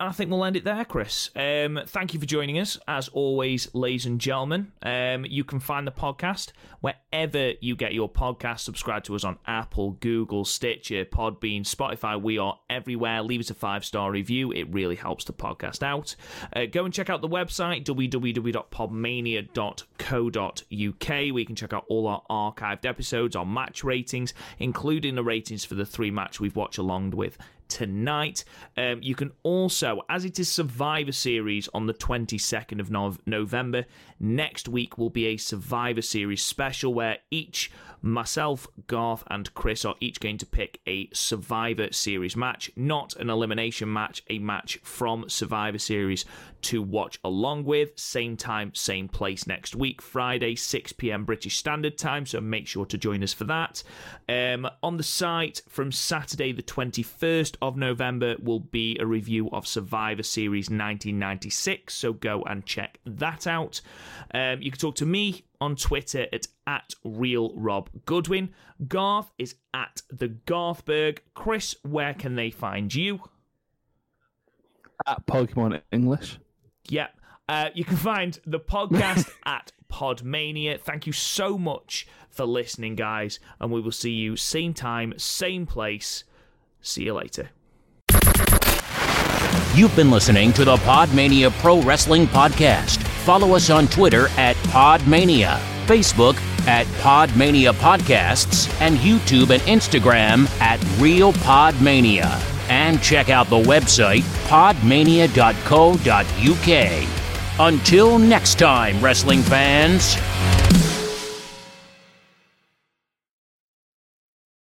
I 0.03 0.13
think 0.13 0.31
we'll 0.31 0.47
end 0.47 0.57
it 0.57 0.65
there, 0.65 0.87
Chris. 0.87 1.29
Um, 1.37 1.79
thank 1.87 2.15
you 2.15 2.21
for 2.21 2.25
joining 2.25 2.59
us, 2.59 2.79
as 2.89 3.09
always, 3.09 3.69
ladies 3.75 4.07
and 4.07 4.19
gentlemen. 4.19 4.73
Um, 4.81 5.27
you 5.27 5.45
can 5.45 5.61
find 5.61 5.87
the 5.87 5.93
podcast 5.93 6.53
wherever 6.81 7.53
you 7.61 7.77
get 7.77 7.93
your 7.93 8.09
podcast. 8.09 8.61
Subscribe 8.61 9.05
to 9.05 9.15
us 9.15 9.25
on 9.25 9.39
Apple, 9.47 9.99
Google, 10.01 10.47
Stitcher, 10.47 11.05
Podbean, 11.05 11.65
Spotify. 11.65 12.19
We 12.21 12.39
are 12.39 12.59
everywhere. 12.71 13.23
Leave 13.23 13.41
us 13.41 13.51
a 13.51 13.55
five 13.55 13.85
star 13.85 14.11
review. 14.11 14.53
It 14.53 14.73
really 14.73 14.97
helps 14.97 15.27
the 15.27 15.35
podcast 15.35 15.83
out. 15.83 16.17
Uh, 16.57 16.65
go 16.65 16.87
and 16.87 16.95
check 16.95 17.11
out 17.11 17.21
the 17.21 17.29
website 17.29 17.85
www.podmania.co.uk 17.85 20.71
you 20.71 20.93
can 21.45 21.57
check 21.57 21.73
out 21.73 21.85
all 21.89 22.07
our 22.07 22.23
archived 22.31 22.87
episodes, 22.87 23.37
our 23.37 23.45
match 23.45 23.85
ratings, 23.85 24.33
including 24.59 25.15
the 25.15 25.25
ratings 25.25 25.65
for 25.65 25.75
the 25.75 25.85
three 25.85 26.11
match 26.11 26.41
we've 26.41 26.57
watched 26.57 26.79
along 26.79 27.11
with 27.11 27.37
tonight. 27.71 28.45
Um, 28.77 29.01
you 29.03 29.15
can 29.15 29.33
also, 29.43 30.03
as 30.11 30.25
it 30.25 30.39
is 30.39 30.49
Survivor 30.49 31.13
Series 31.13 31.69
on 31.73 31.87
the 31.87 31.95
22nd 31.95 32.81
of 32.81 32.91
Nov- 32.91 33.21
November, 33.27 33.87
next 34.19 34.69
week 34.69 34.99
will 34.99 35.11
be 35.11 35.27
a 35.27 35.37
Survivor 35.37 36.03
Series 36.03 36.43
special 36.43 36.93
where 36.93 37.19
each 37.31 37.71
myself, 38.03 38.67
Garth, 38.87 39.25
and 39.29 39.53
Chris 39.55 39.85
are 39.85 39.95
each 40.01 40.21
going 40.21 40.39
to 40.39 40.47
pick 40.47 40.81
a 40.87 41.09
Survivor 41.13 41.93
Series 41.93 42.37
match, 42.37 42.71
not 42.77 43.15
an 43.17 43.31
elimination 43.31 43.93
match, 43.93 44.23
a 44.29 44.39
match 44.39 44.79
from 44.83 45.29
Survivor 45.29 45.79
Series 45.79 46.25
to 46.63 46.83
watch 46.83 47.19
along 47.25 47.65
with. 47.65 47.99
Same 47.99 48.37
time, 48.37 48.75
same 48.75 49.09
place 49.09 49.47
next 49.47 49.75
week, 49.75 50.01
Friday, 50.01 50.55
6 50.55 50.93
pm 50.95 51.25
British 51.25 51.57
Standard 51.57 51.99
Time. 51.99 52.27
So 52.27 52.41
make 52.41 52.67
sure 52.67 52.87
to 52.87 52.99
join 52.99 53.23
us 53.23 53.33
for 53.33 53.45
that. 53.45 53.83
Um, 54.29 54.69
on 54.83 54.97
the 54.97 55.03
site 55.03 55.63
from 55.69 55.93
Saturday, 55.93 56.53
the 56.53 56.63
21st 56.63 57.57
of 57.63 57.77
November, 57.77 58.37
will 58.43 58.61
be 58.61 58.97
a 58.99 59.07
review 59.07 59.51
of 59.51 59.67
Survivor 59.67 60.23
Series 60.23 60.67
1996. 60.67 61.95
So 61.95 62.13
go 62.13 62.43
and 62.43 62.65
check 62.65 62.99
that 63.05 63.47
out. 63.47 63.81
Um, 64.33 64.63
you 64.63 64.71
can 64.71 64.81
talk 64.81 64.97
to 64.97 65.07
me 65.07 65.45
on 65.61 65.77
Twitter 65.77 66.27
at, 66.33 66.47
at 66.67 66.95
Real 67.05 67.53
Rob 67.55 67.91
Goodwin. 68.07 68.51
Garth 68.87 69.31
is 69.39 69.57
at 69.75 70.03
the 70.11 70.29
Garthberg. 70.29 71.19
Chris, 71.35 71.77
where 71.83 72.15
can 72.15 72.35
they 72.35 72.51
find 72.51 72.95
you? 72.95 73.21
At 75.07 75.27
Pokemon 75.27 75.81
English. 75.93 76.39
Yep. 76.91 77.17
Uh, 77.49 77.71
you 77.75 77.85
can 77.85 77.97
find 77.97 78.39
the 78.47 78.61
podcast 78.61 79.31
at 79.45 79.73
Podmania. 79.91 80.81
Thank 80.81 81.07
you 81.07 81.13
so 81.13 81.59
much 81.59 82.07
for 82.31 82.45
listening, 82.45 82.95
guys, 82.95 83.41
and 83.59 83.73
we 83.73 83.81
will 83.81 83.93
see 83.93 84.13
you 84.13 84.37
same 84.37 84.73
time, 84.73 85.15
same 85.17 85.67
place. 85.67 86.25
See 86.81 87.05
you 87.05 87.15
later. 87.15 87.51
You've 89.75 89.95
been 89.95 90.11
listening 90.11 90.53
to 90.55 90.65
the 90.65 90.77
Podmania 90.77 91.51
Pro 91.61 91.81
Wrestling 91.83 92.27
Podcast. 92.27 93.03
Follow 93.25 93.55
us 93.55 93.71
on 93.71 93.87
Twitter 93.89 94.27
at 94.37 94.57
Podmania, 94.69 95.59
Facebook 95.87 96.37
at 96.67 96.87
Podmania 97.03 97.73
Podcasts, 97.73 98.69
and 98.81 98.97
YouTube 98.97 99.51
and 99.51 99.63
Instagram 99.63 100.49
at 100.61 100.83
Real 101.01 101.33
Podmania. 101.35 102.50
And 102.71 103.03
check 103.03 103.29
out 103.29 103.49
the 103.49 103.61
website 103.61 104.23
podmania.co.uk. 104.47 107.09
Until 107.59 108.19
next 108.19 108.59
time, 108.59 109.03
wrestling 109.03 109.43
fans. 109.43 110.17